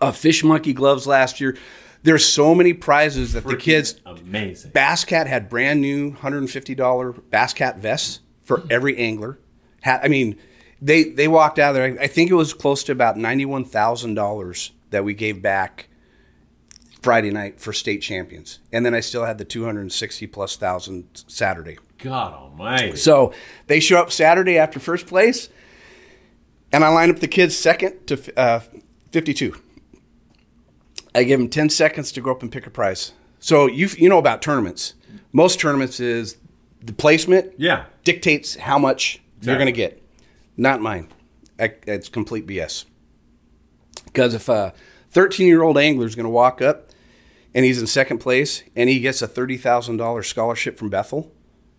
Uh, 0.00 0.12
fish 0.12 0.44
monkey 0.44 0.72
gloves 0.74 1.06
last 1.06 1.40
year. 1.40 1.56
There's 2.02 2.24
so 2.24 2.54
many 2.54 2.72
prizes 2.72 3.32
that 3.34 3.44
the 3.46 3.56
kids. 3.56 4.00
Amazing. 4.04 4.72
Bass 4.72 5.04
Cat 5.04 5.26
had 5.28 5.48
brand 5.48 5.80
new 5.80 6.12
$150 6.14 7.22
Bass 7.30 7.54
Cat 7.54 7.78
vests 7.78 8.20
for 8.42 8.62
every 8.70 8.96
angler. 8.98 9.38
Had, 9.82 10.00
I 10.02 10.08
mean, 10.08 10.36
they 10.80 11.04
they 11.04 11.28
walked 11.28 11.58
out 11.58 11.70
of 11.70 11.74
there. 11.76 11.84
I, 11.84 12.04
I 12.04 12.06
think 12.08 12.30
it 12.30 12.34
was 12.34 12.52
close 12.54 12.82
to 12.84 12.92
about 12.92 13.16
ninety-one 13.16 13.64
thousand 13.64 14.14
dollars 14.14 14.72
that 14.92 15.04
we 15.04 15.14
gave 15.14 15.42
back 15.42 15.88
Friday 17.02 17.30
night 17.30 17.60
for 17.60 17.72
state 17.72 18.00
champions, 18.00 18.60
and 18.72 18.86
then 18.86 18.94
I 18.94 19.00
still 19.00 19.24
had 19.24 19.38
the 19.38 19.44
two 19.44 19.64
hundred 19.64 19.80
and 19.82 19.92
sixty 19.92 20.26
plus 20.26 20.56
thousand 20.56 21.24
Saturday. 21.26 21.78
God 21.98 22.34
almighty. 22.34 22.96
So 22.96 23.32
they 23.66 23.80
show 23.80 24.00
up 24.00 24.10
Saturday 24.10 24.58
after 24.58 24.80
first 24.80 25.06
place, 25.06 25.48
and 26.72 26.84
I 26.84 26.88
line 26.88 27.10
up 27.10 27.20
the 27.20 27.28
kids 27.28 27.56
second 27.56 28.06
to 28.06 28.38
uh, 28.38 28.60
52. 29.12 29.54
I 31.14 31.24
give 31.24 31.38
them 31.38 31.48
10 31.48 31.68
seconds 31.68 32.10
to 32.12 32.20
go 32.20 32.30
up 32.30 32.42
and 32.42 32.50
pick 32.50 32.66
a 32.66 32.70
prize. 32.70 33.12
So 33.38 33.66
you 33.66 33.88
you 33.98 34.08
know 34.08 34.18
about 34.18 34.42
tournaments. 34.42 34.94
Most 35.32 35.60
tournaments 35.60 36.00
is 36.00 36.36
the 36.80 36.92
placement 36.92 37.52
yeah. 37.58 37.84
dictates 38.04 38.56
how 38.56 38.78
much 38.78 39.20
you're 39.40 39.56
going 39.56 39.66
to 39.66 39.72
get. 39.72 40.02
Not 40.56 40.80
mine. 40.80 41.08
I, 41.58 41.74
it's 41.86 42.08
complete 42.08 42.46
BS. 42.46 42.84
Because 44.12 44.34
if 44.34 44.48
a 44.48 44.74
13 45.10 45.46
year 45.46 45.62
old 45.62 45.78
angler 45.78 46.06
is 46.06 46.14
going 46.14 46.24
to 46.24 46.30
walk 46.30 46.60
up 46.62 46.90
and 47.54 47.64
he's 47.64 47.80
in 47.80 47.86
second 47.86 48.18
place 48.18 48.62
and 48.76 48.88
he 48.88 49.00
gets 49.00 49.22
a 49.22 49.28
$30,000 49.28 50.24
scholarship 50.24 50.78
from 50.78 50.90
Bethel, 50.90 51.32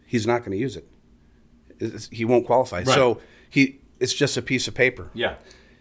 he's 0.06 0.26
not 0.28 0.40
going 0.40 0.52
to 0.52 0.58
use 0.58 0.76
it. 0.76 0.88
It's- 1.80 2.10
he 2.12 2.26
won't 2.26 2.46
qualify. 2.46 2.84
So 2.84 3.20
he 3.50 3.80
it's 4.00 4.14
just 4.14 4.36
a 4.38 4.42
piece 4.42 4.68
of 4.68 4.74
paper. 4.74 5.10
Yeah. 5.14 5.36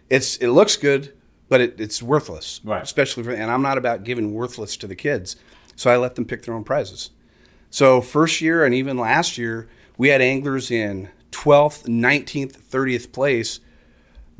It's 0.09 0.37
it 0.37 0.49
looks 0.49 0.75
good, 0.77 1.13
but 1.49 1.59
it, 1.61 1.79
it's 1.79 2.01
worthless. 2.01 2.61
Right. 2.63 2.81
Especially 2.83 3.23
for 3.23 3.31
and 3.31 3.49
I'm 3.51 3.61
not 3.61 3.77
about 3.77 4.03
giving 4.03 4.33
worthless 4.33 4.77
to 4.77 4.87
the 4.87 4.95
kids. 4.95 5.35
So 5.75 5.89
I 5.89 5.97
let 5.97 6.15
them 6.15 6.25
pick 6.25 6.43
their 6.43 6.53
own 6.53 6.63
prizes. 6.63 7.09
So 7.69 7.99
first 8.01 8.41
year 8.41 8.63
and 8.63 8.75
even 8.75 8.97
last 8.97 9.37
year, 9.37 9.67
we 9.97 10.09
had 10.09 10.21
anglers 10.21 10.69
in 10.69 11.09
12th, 11.31 11.85
19th, 11.87 12.57
30th 12.61 13.11
place. 13.11 13.59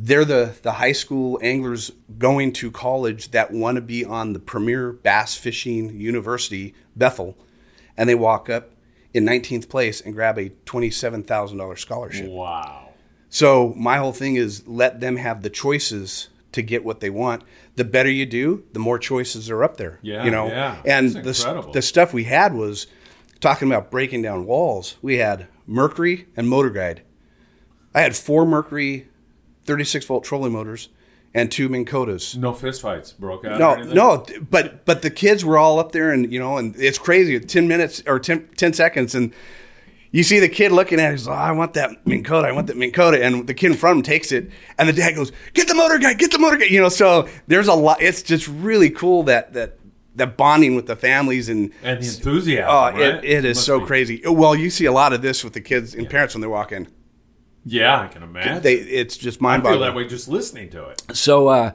They're 0.06 0.26
the, 0.26 0.54
the 0.64 0.74
high 0.74 0.92
school 0.92 1.40
anglers 1.42 1.90
going 2.18 2.52
to 2.54 2.72
college 2.72 3.32
that 3.32 3.52
want 3.52 3.78
to 3.78 3.82
be 3.82 4.04
on 4.04 4.34
the 4.34 4.40
premier 4.40 4.92
bass 4.92 5.36
fishing 5.36 5.98
university, 5.98 6.76
Bethel, 6.94 7.38
and 7.96 8.10
they 8.10 8.16
walk 8.16 8.50
up 8.50 8.72
in 9.14 9.24
19th 9.26 9.70
place 9.70 10.02
and 10.02 10.14
grab 10.14 10.38
a 10.38 10.50
$27,000 10.50 11.80
scholarship. 11.80 12.30
Wow. 12.30 12.90
So 13.30 13.74
my 13.78 13.96
whole 13.96 14.12
thing 14.12 14.36
is 14.36 14.68
let 14.68 15.00
them 15.00 15.16
have 15.16 15.42
the 15.42 15.50
choices 15.50 16.28
to 16.52 16.62
get 16.62 16.84
what 16.84 17.00
they 17.00 17.10
want. 17.10 17.44
The 17.78 17.86
better 17.86 18.12
you 18.12 18.26
do, 18.26 18.66
the 18.74 18.80
more 18.80 19.00
choices 19.00 19.50
are 19.50 19.64
up 19.64 19.78
there. 19.78 20.00
Yeah, 20.02 20.26
you 20.26 20.32
know. 20.32 20.48
yeah. 20.48 20.82
And 20.84 21.14
the 21.14 21.70
the 21.74 21.82
stuff 21.82 22.14
we 22.14 22.26
had 22.26 22.54
was 22.54 22.88
talking 23.40 23.70
about 23.70 23.90
breaking 23.90 24.22
down 24.22 24.46
walls. 24.46 24.98
We 25.02 25.20
had 25.20 25.48
Mercury 25.66 26.28
and 26.36 26.50
Motor 26.50 26.72
Guide. 26.72 27.04
I 27.96 28.02
had 28.02 28.18
four 28.18 28.46
Mercury 28.46 29.08
36 29.66 30.06
volt 30.06 30.24
trolling 30.24 30.54
motors 30.54 30.90
and 31.34 31.52
two 31.52 31.68
Minn 31.70 31.86
Kotas. 31.86 32.38
No 32.38 32.52
fistfights 32.52 33.18
broke 33.18 33.46
out. 33.46 33.60
No, 33.60 33.76
no, 33.76 34.26
but 34.50 34.86
but 34.86 35.02
the 35.02 35.10
kids 35.10 35.44
were 35.44 35.58
all 35.58 35.80
up 35.80 35.92
there, 35.92 36.12
and 36.12 36.32
you 36.32 36.40
know, 36.40 36.58
and 36.58 36.76
it's 36.78 36.98
crazy. 36.98 37.40
Ten 37.40 37.68
minutes 37.68 38.04
or 38.06 38.20
10, 38.20 38.50
10 38.56 38.74
seconds, 38.74 39.16
and 39.16 39.34
you 40.12 40.22
see 40.24 40.40
the 40.40 40.50
kid 40.50 40.72
looking 40.72 41.00
at 41.00 41.10
it. 41.10 41.14
He's 41.14 41.28
like, 41.28 41.38
oh, 41.38 41.42
"I 41.42 41.52
want 41.52 41.74
that 41.74 42.06
Minn 42.06 42.24
Kota. 42.24 42.48
I 42.48 42.52
want 42.52 42.68
that 42.68 42.78
Minn 42.78 42.92
Kota," 42.92 43.24
and 43.24 43.48
the 43.48 43.54
kid 43.54 43.72
in 43.72 43.78
front 43.78 43.94
of 43.94 43.98
him 44.00 44.04
takes 44.04 44.32
it, 44.32 44.52
and 44.78 44.88
the 44.88 44.94
dad 44.94 45.16
goes, 45.16 45.32
"Get 45.54 45.68
the 45.68 45.76
Motor 45.76 45.98
Guide! 45.98 46.20
Get 46.20 46.32
the 46.32 46.40
Motor 46.40 46.58
Guide!" 46.58 46.70
You 46.70 46.82
know, 46.82 46.90
so 46.90 47.28
there's 47.48 47.68
a 47.68 47.74
lot. 47.74 48.02
It's 48.02 48.22
just 48.22 48.48
really 48.48 48.92
cool 48.92 49.24
that 49.24 49.54
that 49.54 49.80
that 50.16 50.38
bonding 50.38 50.76
with 50.76 50.86
the 50.86 50.96
families 50.96 51.50
and. 51.50 51.72
And 51.82 52.00
the 52.00 52.08
enthusiasm. 52.08 52.70
Oh, 52.70 52.92
right? 52.92 53.00
it, 53.00 53.26
it 53.26 53.46
is 53.46 53.58
Must 53.58 53.66
so 53.66 53.80
be- 53.80 53.86
crazy. 53.88 54.22
Well, 54.24 54.56
you 54.56 54.70
see 54.70 54.86
a 54.86 54.92
lot 54.92 55.14
of 55.14 55.24
this 55.24 55.44
with 55.44 55.54
the 55.54 55.62
kids 55.62 55.96
and 55.96 56.08
parents 56.08 56.36
when 56.36 56.42
they 56.42 56.48
walk 56.48 56.72
in. 56.72 56.88
Yeah, 57.66 58.02
I 58.02 58.08
can 58.08 58.24
imagine. 58.24 58.62
They, 58.62 58.76
it's 58.76 59.18
just 59.18 59.42
I 59.44 59.60
feel 59.62 59.80
that 59.80 59.96
way 59.96 60.08
just 60.08 60.28
listening 60.28 60.70
to 60.72 60.90
it. 60.90 61.02
So 61.14 61.48
uh, 61.48 61.72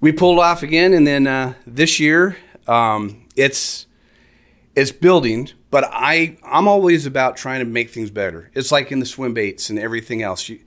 we 0.00 0.12
pulled 0.12 0.38
off 0.38 0.62
again, 0.62 0.92
and 0.92 1.06
then 1.06 1.26
uh, 1.26 1.54
this 1.66 2.00
year 2.00 2.36
um, 2.66 3.26
it's 3.36 3.86
it's 4.74 4.92
building. 4.92 5.50
But 5.70 5.84
I 5.90 6.38
I'm 6.44 6.66
always 6.66 7.06
about 7.06 7.36
trying 7.36 7.60
to 7.60 7.64
make 7.64 7.90
things 7.90 8.10
better. 8.10 8.50
It's 8.54 8.72
like 8.72 8.90
in 8.90 8.98
the 8.98 9.06
swim 9.06 9.34
baits 9.34 9.70
and 9.70 9.78
everything 9.78 10.22
else. 10.22 10.48
You, 10.48 10.60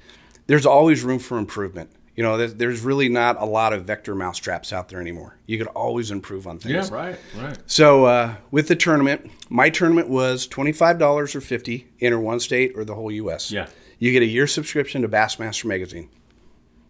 there's 0.47 0.65
always 0.65 1.03
room 1.03 1.19
for 1.19 1.37
improvement. 1.37 1.89
You 2.15 2.21
know, 2.21 2.37
there's, 2.37 2.53
there's 2.53 2.81
really 2.81 3.09
not 3.09 3.41
a 3.41 3.45
lot 3.45 3.73
of 3.73 3.85
vector 3.85 4.13
mouse 4.13 4.37
traps 4.37 4.71
out 4.71 4.87
there 4.89 5.01
anymore. 5.01 5.35
You 5.47 5.57
could 5.57 5.67
always 5.67 6.11
improve 6.11 6.45
on 6.45 6.59
things. 6.59 6.89
Yeah, 6.89 6.95
right, 6.95 7.17
right. 7.35 7.57
So 7.65 8.05
uh, 8.05 8.35
with 8.51 8.67
the 8.67 8.75
tournament, 8.75 9.31
my 9.49 9.69
tournament 9.71 10.09
was 10.09 10.45
twenty 10.47 10.71
five 10.71 10.99
dollars 10.99 11.35
or 11.35 11.41
fifty, 11.41 11.87
enter 11.99 12.19
one 12.19 12.39
state 12.39 12.73
or 12.75 12.85
the 12.85 12.93
whole 12.95 13.11
U.S. 13.11 13.51
Yeah. 13.51 13.67
You 13.99 14.11
get 14.11 14.21
a 14.21 14.27
year 14.27 14.47
subscription 14.47 15.01
to 15.01 15.09
Bassmaster 15.09 15.65
magazine. 15.65 16.09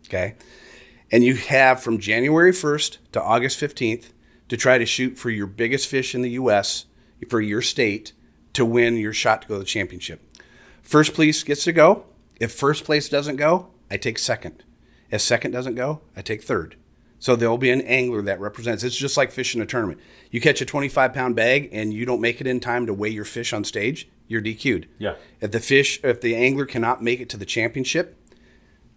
Okay, 0.06 0.36
and 1.12 1.24
you 1.24 1.36
have 1.36 1.82
from 1.82 1.98
January 1.98 2.52
first 2.52 3.00
to 3.12 3.22
August 3.22 3.60
fifteenth 3.60 4.14
to 4.50 4.58
try 4.58 4.78
to 4.78 4.86
shoot 4.86 5.18
for 5.18 5.30
your 5.30 5.48
biggest 5.48 5.88
fish 5.88 6.14
in 6.14 6.22
the 6.22 6.32
U.S. 6.32 6.86
for 7.30 7.42
your 7.42 7.62
state 7.62 8.14
to 8.54 8.66
win 8.66 8.98
your 8.98 9.14
shot 9.14 9.42
to 9.44 9.48
go 9.48 9.56
to 9.56 9.60
the 9.60 9.66
championship. 9.66 10.22
First 10.82 11.14
place 11.14 11.44
gets 11.44 11.64
to 11.64 11.72
go. 11.72 12.06
If 12.40 12.52
first 12.52 12.84
place 12.84 13.10
doesn't 13.10 13.38
go, 13.38 13.70
I 13.90 13.98
take 13.98 14.20
second. 14.20 14.64
If 15.10 15.22
second 15.22 15.52
doesn't 15.52 15.76
go, 15.76 16.02
I 16.16 16.22
take 16.22 16.44
third. 16.44 16.76
So 17.20 17.38
there'll 17.38 17.58
be 17.58 17.72
an 17.72 17.82
angler 17.82 18.22
that 18.24 18.42
represents. 18.42 18.84
It's 18.84 18.98
just 18.98 19.16
like 19.16 19.32
fishing 19.32 19.62
a 19.62 19.66
tournament. 19.66 20.02
You 20.30 20.42
catch 20.42 20.60
a 20.60 20.66
25 20.66 21.14
pound 21.14 21.38
bag 21.38 21.70
and 21.72 21.94
you 21.94 22.06
don't 22.06 22.20
make 22.20 22.42
it 22.42 22.48
in 22.48 22.60
time 22.60 22.86
to 22.88 22.94
weigh 22.94 23.12
your 23.12 23.24
fish 23.24 23.54
on 23.54 23.64
stage, 23.64 24.10
you're 24.28 24.42
DQ'd. 24.42 24.88
Yeah. 24.98 25.16
If 25.42 25.52
the 25.52 25.60
fish, 25.60 26.00
if 26.04 26.22
the 26.22 26.36
angler 26.36 26.66
cannot 26.66 27.02
make 27.04 27.20
it 27.20 27.30
to 27.30 27.38
the 27.38 27.46
championship, 27.46 28.18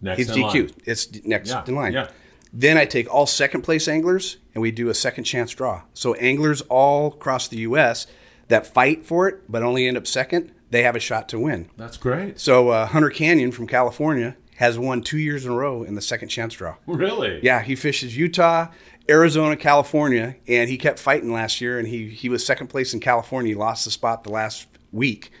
Next 0.01 0.17
he's. 0.19 0.31
DQ'd. 0.31 0.73
It's 0.85 1.23
next 1.25 1.49
Yeah, 1.49 1.63
in 1.67 1.75
line. 1.75 1.93
yeah. 1.93 2.09
Then 2.53 2.77
I 2.77 2.85
take 2.85 3.13
all 3.13 3.25
second 3.25 3.61
place 3.63 3.87
anglers 3.87 4.37
and 4.53 4.61
we 4.61 4.71
do 4.71 4.89
a 4.89 4.93
second 4.93 5.25
chance 5.25 5.51
draw. 5.51 5.81
So 5.93 6.13
anglers 6.15 6.61
all 6.69 7.07
across 7.07 7.47
the 7.47 7.57
U.S. 7.57 8.07
that 8.47 8.65
fight 8.67 9.05
for 9.05 9.27
it 9.27 9.51
but 9.51 9.63
only 9.63 9.87
end 9.87 9.97
up 9.97 10.07
second, 10.07 10.51
they 10.69 10.83
have 10.83 10.95
a 10.95 10.99
shot 10.99 11.27
to 11.29 11.39
win. 11.39 11.69
That's 11.77 11.97
great. 11.97 12.39
So 12.39 12.69
uh, 12.69 12.85
Hunter 12.87 13.09
Canyon 13.09 13.51
from 13.51 13.67
California 13.67 14.37
has 14.57 14.77
won 14.79 15.01
two 15.01 15.17
years 15.17 15.45
in 15.45 15.51
a 15.51 15.55
row 15.55 15.83
in 15.83 15.95
the 15.95 16.01
second 16.01 16.29
chance 16.29 16.53
draw. 16.55 16.75
Really? 16.87 17.39
Yeah, 17.43 17.61
he 17.61 17.75
fishes 17.75 18.15
Utah, 18.17 18.67
Arizona, 19.09 19.55
California, 19.55 20.35
and 20.47 20.69
he 20.69 20.77
kept 20.77 20.99
fighting 20.99 21.31
last 21.33 21.59
year. 21.61 21.77
And 21.79 21.87
he 21.87 22.07
he 22.09 22.29
was 22.29 22.45
second 22.45 22.67
place 22.67 22.93
in 22.93 22.99
California. 22.99 23.51
He 23.51 23.55
lost 23.55 23.85
the 23.85 23.91
spot 23.91 24.23
the 24.23 24.31
last 24.31 24.67
week, 24.91 25.31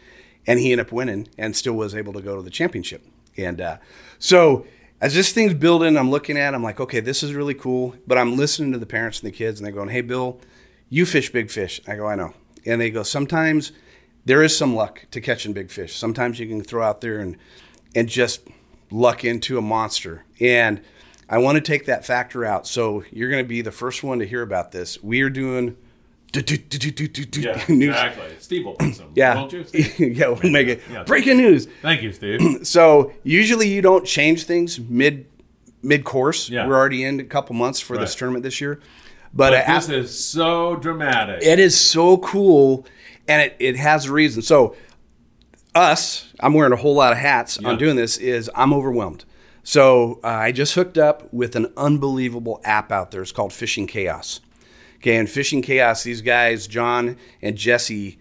and 0.45 0.59
he 0.59 0.71
ended 0.71 0.87
up 0.87 0.91
winning 0.91 1.27
and 1.37 1.55
still 1.55 1.73
was 1.73 1.95
able 1.95 2.13
to 2.13 2.21
go 2.21 2.35
to 2.35 2.41
the 2.41 2.49
championship. 2.49 3.05
And 3.37 3.61
uh, 3.61 3.77
so 4.19 4.65
as 4.99 5.13
this 5.13 5.31
thing's 5.31 5.53
building, 5.53 5.97
I'm 5.97 6.09
looking 6.09 6.37
at, 6.37 6.55
I'm 6.55 6.63
like, 6.63 6.79
okay, 6.79 6.99
this 6.99 7.21
is 7.21 7.33
really 7.33 7.53
cool. 7.53 7.95
But 8.07 8.17
I'm 8.17 8.35
listening 8.35 8.71
to 8.73 8.79
the 8.79 8.85
parents 8.85 9.21
and 9.21 9.31
the 9.31 9.35
kids, 9.35 9.59
and 9.59 9.65
they're 9.65 9.73
going, 9.73 9.89
"Hey, 9.89 10.01
Bill, 10.01 10.39
you 10.89 11.05
fish 11.05 11.31
big 11.31 11.51
fish." 11.51 11.81
I 11.87 11.95
go, 11.95 12.07
"I 12.07 12.15
know." 12.15 12.33
And 12.65 12.81
they 12.81 12.89
go, 12.89 13.03
"Sometimes 13.03 13.71
there 14.25 14.43
is 14.43 14.57
some 14.57 14.75
luck 14.75 15.05
to 15.11 15.21
catching 15.21 15.53
big 15.53 15.69
fish. 15.69 15.95
Sometimes 15.95 16.39
you 16.39 16.47
can 16.47 16.63
throw 16.63 16.83
out 16.83 17.01
there 17.01 17.19
and 17.19 17.37
and 17.95 18.09
just 18.09 18.41
luck 18.89 19.23
into 19.23 19.57
a 19.57 19.61
monster." 19.61 20.25
And 20.39 20.81
I 21.29 21.37
want 21.39 21.57
to 21.57 21.61
take 21.61 21.85
that 21.85 22.05
factor 22.05 22.45
out. 22.45 22.65
So 22.65 23.03
you're 23.11 23.29
going 23.29 23.43
to 23.43 23.47
be 23.47 23.61
the 23.61 23.71
first 23.71 24.03
one 24.03 24.19
to 24.19 24.25
hear 24.25 24.41
about 24.41 24.71
this. 24.71 25.03
We 25.03 25.21
are 25.21 25.29
doing 25.29 25.75
Yeah, 26.33 27.63
news. 27.69 27.89
exactly. 27.89 28.25
Steve 28.39 28.65
will 28.65 28.73
put 28.73 28.95
some. 28.95 29.11
Yeah, 29.15 29.35
Won't 29.35 29.53
you? 29.53 29.65
Yeah, 29.97 30.27
we'll 30.29 30.51
make 30.51 30.67
it 30.67 30.81
Yeah. 30.91 31.03
breaking 31.03 31.37
news. 31.37 31.67
Thank 31.81 32.01
you, 32.03 32.11
Steve. 32.13 32.41
So 32.65 33.13
usually 33.23 33.69
you 33.69 33.81
don't 33.81 34.05
change 34.05 34.43
things 34.43 34.79
mid 34.79 35.25
mid 35.81 36.03
course. 36.03 36.49
Yeah. 36.49 36.67
We're 36.67 36.75
already 36.75 37.03
in 37.03 37.19
a 37.19 37.23
couple 37.23 37.55
months 37.55 37.79
for 37.79 37.97
this 37.97 38.13
tournament 38.15 38.43
this 38.43 38.59
year, 38.61 38.79
but, 39.33 39.51
But 39.51 39.53
uh, 39.69 39.73
this 39.79 39.89
is 39.89 40.23
so 40.25 40.75
dramatic. 40.75 41.43
it 41.43 41.59
is 41.59 41.79
so 41.79 42.17
cool, 42.17 42.85
and 43.27 43.41
it, 43.43 43.55
it 43.59 43.75
has 43.77 44.05
a 44.07 44.11
reason. 44.11 44.41
So 44.41 44.75
us, 45.75 46.31
I'm 46.39 46.53
wearing 46.53 46.73
a 46.73 46.77
whole 46.77 46.95
lot 46.95 47.11
of 47.13 47.19
hats 47.19 47.57
Yeah. 47.61 47.69
on 47.69 47.77
doing 47.77 47.95
this. 47.95 48.17
Is 48.17 48.49
I'm 48.55 48.73
overwhelmed. 48.73 49.23
So 49.63 50.19
uh, 50.23 50.27
I 50.27 50.51
just 50.53 50.75
hooked 50.75 50.97
up 50.97 51.31
with 51.33 51.55
an 51.55 51.67
unbelievable 51.77 52.61
app 52.63 52.91
out 52.91 53.11
there. 53.11 53.21
It's 53.21 53.31
called 53.33 53.51
Fishing 53.53 53.85
Chaos. 53.85 54.39
Okay, 54.97 55.17
and 55.17 55.29
Fishing 55.29 55.61
Chaos, 55.61 56.03
these 56.03 56.21
guys, 56.21 56.67
John 56.67 57.17
and 57.41 57.55
Jesse, 57.55 58.19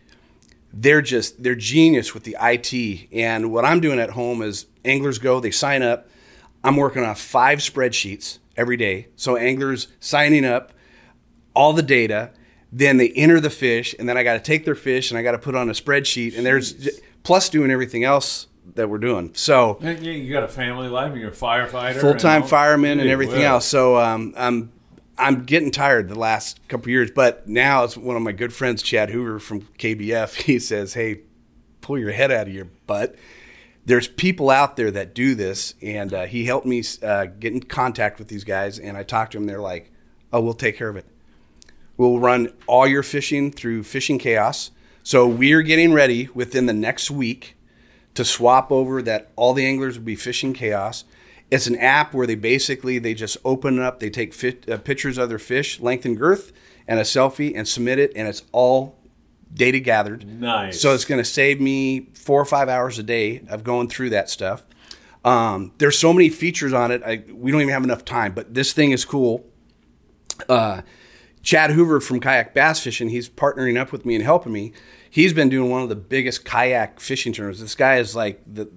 they're 0.73 1.03
just 1.03 1.43
they're 1.43 1.55
genius 1.55 2.13
with 2.15 2.25
the 2.25 2.37
IT. 2.41 3.09
And 3.13 3.51
what 3.53 3.65
I'm 3.65 3.81
doing 3.81 3.99
at 3.99 4.11
home 4.11 4.43
is 4.43 4.67
anglers 4.85 5.19
go, 5.19 5.41
they 5.41 5.51
sign 5.51 5.83
up. 5.83 6.09
I'm 6.63 6.77
working 6.77 7.05
on 7.05 7.15
five 7.15 7.61
spreadsheets 7.61 8.39
every 8.57 8.77
day. 8.77 9.09
So 9.17 9.37
anglers 9.37 9.89
signing 10.01 10.45
up, 10.45 10.73
all 11.55 11.73
the 11.73 11.83
data, 11.83 12.31
then 12.73 12.99
they 12.99 13.11
enter 13.11 13.41
the 13.41 13.51
fish, 13.51 13.95
and 13.99 14.09
then 14.09 14.19
I 14.19 14.23
got 14.23 14.35
to 14.35 14.41
take 14.41 14.65
their 14.65 14.75
fish 14.75 15.11
and 15.11 15.19
I 15.19 15.23
got 15.23 15.33
to 15.33 15.39
put 15.39 15.55
on 15.55 15.71
a 15.71 15.73
spreadsheet. 15.73 16.37
And 16.37 16.45
there's 16.45 17.01
plus 17.23 17.49
doing 17.49 17.71
everything 17.71 18.05
else 18.05 18.49
that 18.75 18.91
we're 18.91 18.99
doing. 18.99 19.33
So 19.35 19.79
you, 19.81 20.31
got 20.33 20.43
a 20.43 20.49
family 20.49 20.89
life, 20.89 21.13
and 21.13 21.21
you're 21.21 21.31
a 21.31 21.35
firefighter, 21.35 22.01
full 22.01 22.15
time 22.15 22.43
fireman 22.43 23.01
and 23.01 23.09
everything 23.09 23.37
whiz. 23.37 23.45
else. 23.45 23.67
So 23.67 23.97
um, 23.97 24.35
I'm 24.37 24.73
I'm 25.19 25.45
getting 25.45 25.71
tired 25.71 26.09
the 26.09 26.19
last 26.19 26.67
couple 26.69 26.91
years, 26.91 27.11
but 27.11 27.49
now 27.49 27.85
it's 27.85 27.97
one 27.97 28.17
of 28.17 28.23
my 28.23 28.33
good 28.33 28.53
friends, 28.53 28.83
Chad 28.83 29.11
Hoover 29.11 29.39
from 29.39 29.63
KBF. 29.79 30.43
He 30.45 30.59
says, 30.59 30.95
"Hey, 30.95 31.21
pull 31.81 31.99
your 31.99 32.13
head 32.13 32.31
out 32.31 32.49
of 32.49 32.55
your 32.55 32.67
butt." 32.87 33.17
There's 33.85 34.09
people 34.09 34.51
out 34.51 34.77
there 34.77 34.91
that 34.91 35.15
do 35.15 35.35
this, 35.35 35.75
and 35.81 36.13
uh, 36.13 36.27
he 36.27 36.45
helped 36.45 36.67
me 36.67 36.83
uh, 37.03 37.27
get 37.27 37.53
in 37.53 37.63
contact 37.63 38.19
with 38.19 38.29
these 38.29 38.45
guys. 38.45 38.79
And 38.79 38.97
I 38.97 39.05
talked 39.05 39.33
to 39.33 39.39
them. 39.39 39.47
They're 39.47 39.61
like, 39.61 39.91
"Oh, 40.33 40.41
we'll 40.41 40.55
take 40.55 40.77
care 40.77 40.89
of 40.89 40.97
it. 40.97 41.07
We'll 41.97 42.19
run 42.19 42.53
all 42.67 42.87
your 42.87 43.03
fishing 43.03 43.53
through 43.53 43.85
Fishing 43.85 44.19
Chaos." 44.19 44.71
So 45.03 45.27
we're 45.29 45.63
getting 45.63 45.93
ready 45.93 46.29
within 46.35 46.67
the 46.67 46.73
next 46.73 47.13
week 47.13 47.57
to 48.17 48.25
swap 48.25 48.73
over 48.73 49.01
that 49.03 49.31
all 49.37 49.55
the 49.55 49.65
anglers 49.65 49.99
will 49.99 50.05
be 50.05 50.17
fishing 50.17 50.53
chaos 50.53 51.05
it's 51.51 51.67
an 51.67 51.77
app 51.77 52.13
where 52.13 52.27
they 52.27 52.35
basically 52.35 52.99
they 52.99 53.15
just 53.15 53.37
open 53.45 53.79
it 53.79 53.83
up 53.83 54.01
they 54.01 54.11
take 54.11 54.35
fit, 54.35 54.69
uh, 54.71 54.79
pictures 54.79 55.19
of 55.19 55.29
their 55.29 55.39
fish 55.39 55.81
length 55.81 56.05
and 56.05 56.19
girth 56.19 56.53
and 56.89 56.99
a 56.99 57.03
selfie 57.03 57.53
and 57.57 57.67
submit 57.67 57.99
it 57.99 58.13
and 58.17 58.29
it's 58.29 58.43
all 58.53 58.99
data 59.53 59.79
gathered 59.79 60.27
Nice. 60.41 60.81
so 60.81 60.93
it's 60.93 61.05
going 61.05 61.21
to 61.21 61.25
save 61.25 61.61
me 61.61 62.11
four 62.15 62.41
or 62.41 62.45
five 62.45 62.69
hours 62.69 62.99
a 62.99 63.03
day 63.03 63.45
of 63.49 63.65
going 63.65 63.89
through 63.89 64.11
that 64.11 64.29
stuff 64.29 64.65
um, 65.25 65.73
there's 65.79 65.99
so 65.99 66.13
many 66.13 66.29
features 66.29 66.73
on 66.73 66.91
it 66.91 67.03
I, 67.05 67.25
we 67.33 67.51
don't 67.51 67.61
even 67.61 67.73
have 67.73 67.85
enough 67.85 68.05
time 68.05 68.33
but 68.33 68.55
this 68.55 68.73
thing 68.73 68.91
is 68.91 69.05
cool 69.05 69.45
uh, 70.49 70.83
Chad 71.43 71.71
Hoover 71.71 72.01
from 72.01 72.19
Kayak 72.19 72.55
Bass 72.55 72.81
Fishing, 72.81 73.09
he's 73.09 73.29
partnering 73.29 73.79
up 73.79 73.93
with 73.93 74.05
me 74.05 74.17
and 74.17 74.25
helping 74.25 74.53
me. 74.53 74.73
He's 75.09 75.33
been 75.33 75.49
doing 75.49 75.71
one 75.71 75.81
of 75.81 75.89
the 75.89 75.95
biggest 75.95 76.45
kayak 76.45 76.99
fishing 76.99 77.33
tournaments. 77.33 77.61
This 77.61 77.77
guy 77.77 77.99
is 77.99 78.17
like 78.17 78.43
the 78.53 78.69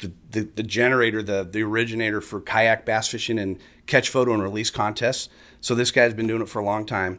the, 0.00 0.12
the, 0.30 0.40
the 0.56 0.62
generator, 0.62 1.22
the 1.22 1.44
the 1.44 1.62
originator 1.62 2.20
for 2.20 2.40
kayak 2.40 2.84
bass 2.84 3.08
fishing 3.08 3.38
and 3.38 3.58
catch 3.86 4.08
photo 4.08 4.34
and 4.34 4.42
release 4.42 4.70
contests. 4.70 5.28
So 5.60 5.74
this 5.74 5.90
guy's 5.90 6.14
been 6.14 6.26
doing 6.26 6.42
it 6.42 6.48
for 6.48 6.60
a 6.60 6.64
long 6.64 6.86
time, 6.86 7.18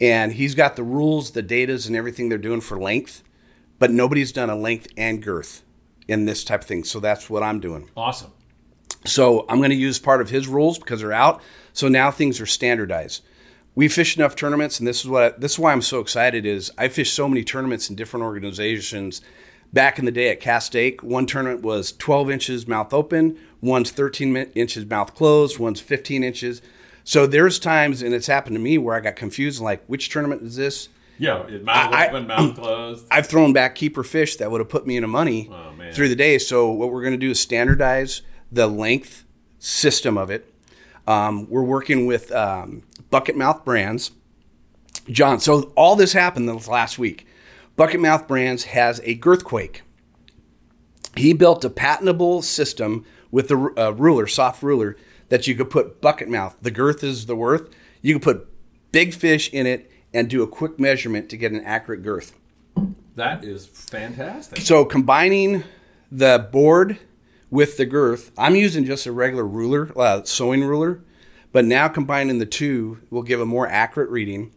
and 0.00 0.32
he's 0.32 0.54
got 0.54 0.76
the 0.76 0.82
rules, 0.82 1.32
the 1.32 1.42
datas, 1.42 1.86
and 1.86 1.94
everything 1.94 2.28
they're 2.28 2.38
doing 2.38 2.60
for 2.60 2.78
length, 2.78 3.22
but 3.78 3.90
nobody's 3.90 4.32
done 4.32 4.50
a 4.50 4.56
length 4.56 4.88
and 4.96 5.22
girth 5.22 5.62
in 6.08 6.24
this 6.24 6.44
type 6.44 6.62
of 6.62 6.66
thing. 6.66 6.84
So 6.84 7.00
that's 7.00 7.28
what 7.30 7.42
I'm 7.42 7.60
doing. 7.60 7.90
Awesome. 7.96 8.32
So 9.04 9.44
I'm 9.48 9.58
going 9.58 9.70
to 9.70 9.76
use 9.76 9.98
part 9.98 10.20
of 10.20 10.30
his 10.30 10.48
rules 10.48 10.78
because 10.78 11.00
they're 11.00 11.12
out. 11.12 11.42
So 11.72 11.88
now 11.88 12.10
things 12.10 12.40
are 12.40 12.46
standardized. 12.46 13.22
We 13.74 13.88
fish 13.88 14.16
enough 14.16 14.36
tournaments, 14.36 14.78
and 14.78 14.86
this 14.86 15.00
is 15.00 15.08
what 15.08 15.40
this 15.40 15.52
is 15.52 15.58
why 15.58 15.72
I'm 15.72 15.82
so 15.82 16.00
excited. 16.00 16.46
Is 16.46 16.70
I 16.78 16.88
fished 16.88 17.14
so 17.14 17.28
many 17.28 17.42
tournaments 17.42 17.90
in 17.90 17.96
different 17.96 18.24
organizations. 18.24 19.20
Back 19.74 19.98
in 19.98 20.04
the 20.04 20.12
day 20.12 20.28
at 20.30 20.38
Castaic, 20.40 21.02
one 21.02 21.26
tournament 21.26 21.62
was 21.62 21.90
12 21.90 22.30
inches 22.30 22.68
mouth 22.68 22.94
open, 22.94 23.36
one's 23.60 23.90
13 23.90 24.36
inches 24.54 24.86
mouth 24.86 25.16
closed, 25.16 25.58
one's 25.58 25.80
15 25.80 26.22
inches. 26.22 26.62
So 27.02 27.26
there's 27.26 27.58
times, 27.58 28.00
and 28.00 28.14
it's 28.14 28.28
happened 28.28 28.54
to 28.54 28.60
me 28.62 28.78
where 28.78 28.94
I 28.94 29.00
got 29.00 29.16
confused, 29.16 29.60
like 29.60 29.84
which 29.86 30.10
tournament 30.10 30.42
is 30.42 30.54
this? 30.54 30.90
Yeah, 31.18 31.42
mouth 31.62 31.92
I- 31.92 32.06
open, 32.06 32.26
mouth 32.28 32.54
closed. 32.54 33.06
I've 33.10 33.26
thrown 33.26 33.52
back 33.52 33.74
keeper 33.74 34.04
fish 34.04 34.36
that 34.36 34.48
would 34.48 34.60
have 34.60 34.68
put 34.68 34.86
me 34.86 34.96
into 34.96 35.08
money 35.08 35.50
Oh, 35.52 35.72
through 35.92 36.08
the 36.08 36.14
day. 36.16 36.38
So 36.38 36.70
what 36.70 36.92
we're 36.92 37.02
going 37.02 37.12
to 37.14 37.18
do 37.18 37.30
is 37.32 37.40
standardize 37.40 38.22
the 38.52 38.68
length 38.68 39.24
system 39.58 40.16
of 40.16 40.30
it. 40.30 40.54
Um, 41.08 41.50
we're 41.50 41.64
working 41.64 42.06
with 42.06 42.30
um, 42.30 42.84
Bucket 43.10 43.36
Mouth 43.36 43.64
Brands. 43.64 44.12
John, 45.10 45.40
so 45.40 45.72
all 45.74 45.96
this 45.96 46.12
happened 46.12 46.48
this 46.48 46.68
last 46.68 46.96
week. 46.96 47.26
Bucket 47.76 48.00
Mouth 48.00 48.28
Brands 48.28 48.64
has 48.64 49.00
a 49.04 49.18
girthquake. 49.18 49.80
He 51.16 51.32
built 51.32 51.64
a 51.64 51.70
patentable 51.70 52.42
system 52.42 53.04
with 53.30 53.48
the 53.48 53.72
uh, 53.76 53.90
ruler, 53.90 54.26
soft 54.26 54.62
ruler, 54.62 54.96
that 55.28 55.46
you 55.46 55.54
could 55.54 55.70
put 55.70 56.00
bucket 56.00 56.28
mouth. 56.28 56.56
The 56.62 56.70
girth 56.70 57.02
is 57.02 57.26
the 57.26 57.34
worth. 57.34 57.74
You 58.02 58.14
could 58.14 58.22
put 58.22 58.48
big 58.92 59.12
fish 59.12 59.52
in 59.52 59.66
it 59.66 59.90
and 60.12 60.28
do 60.28 60.42
a 60.42 60.46
quick 60.46 60.78
measurement 60.78 61.28
to 61.30 61.36
get 61.36 61.50
an 61.52 61.64
accurate 61.64 62.02
girth. 62.02 62.32
That 63.16 63.44
is 63.44 63.66
fantastic. 63.66 64.60
So 64.60 64.84
combining 64.84 65.64
the 66.10 66.48
board 66.52 66.98
with 67.50 67.76
the 67.76 67.86
girth, 67.86 68.30
I'm 68.38 68.54
using 68.54 68.84
just 68.84 69.06
a 69.06 69.12
regular 69.12 69.46
ruler, 69.46 69.90
uh, 69.96 70.22
sewing 70.24 70.62
ruler, 70.62 71.00
but 71.52 71.64
now 71.64 71.88
combining 71.88 72.38
the 72.38 72.46
two 72.46 73.00
will 73.10 73.22
give 73.22 73.40
a 73.40 73.46
more 73.46 73.68
accurate 73.68 74.10
reading. 74.10 74.52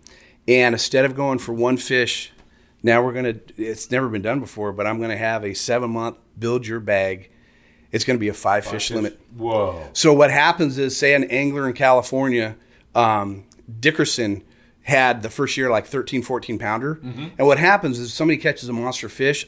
And 0.48 0.74
instead 0.74 1.06
of 1.06 1.16
going 1.16 1.40
for 1.40 1.54
one 1.54 1.78
fish, 1.78 2.32
now 2.84 3.04
we're 3.04 3.13
gonna. 3.13 3.36
It's 3.58 3.90
never 3.92 4.10
been 4.10 4.22
done 4.22 4.40
before, 4.40 4.72
but 4.72 4.88
I'm 4.88 5.00
gonna 5.02 5.18
have 5.18 5.44
a 5.44 5.54
seven 5.54 5.92
month 5.92 6.18
build 6.38 6.68
your 6.68 6.80
bag. 6.80 7.32
It's 7.92 8.04
gonna 8.04 8.20
be 8.20 8.28
a 8.28 8.34
five, 8.34 8.66
fish 8.66 8.92
limit. 8.92 9.20
Whoa. 9.36 9.90
So 9.94 10.13
what 10.13 10.32
happens 10.32 10.78
is, 10.78 10.96
say 10.98 11.13
an 11.13 11.24
angler 11.26 11.68
in 11.68 11.74
California, 11.74 12.56
um, 12.94 13.46
Dickerson 13.80 14.44
had 14.84 15.22
the 15.22 15.30
first 15.30 15.58
year 15.58 15.70
like 15.70 15.86
13, 15.86 16.22
14 16.22 16.58
pounder. 16.60 16.96
Mm-hmm. 16.96 17.28
And 17.38 17.48
what 17.48 17.58
happens 17.58 18.00
is 18.00 18.13
somebody 18.13 18.38
catches 18.38 18.70
a 18.70 18.74
monster 18.74 19.10
fish. 19.10 19.48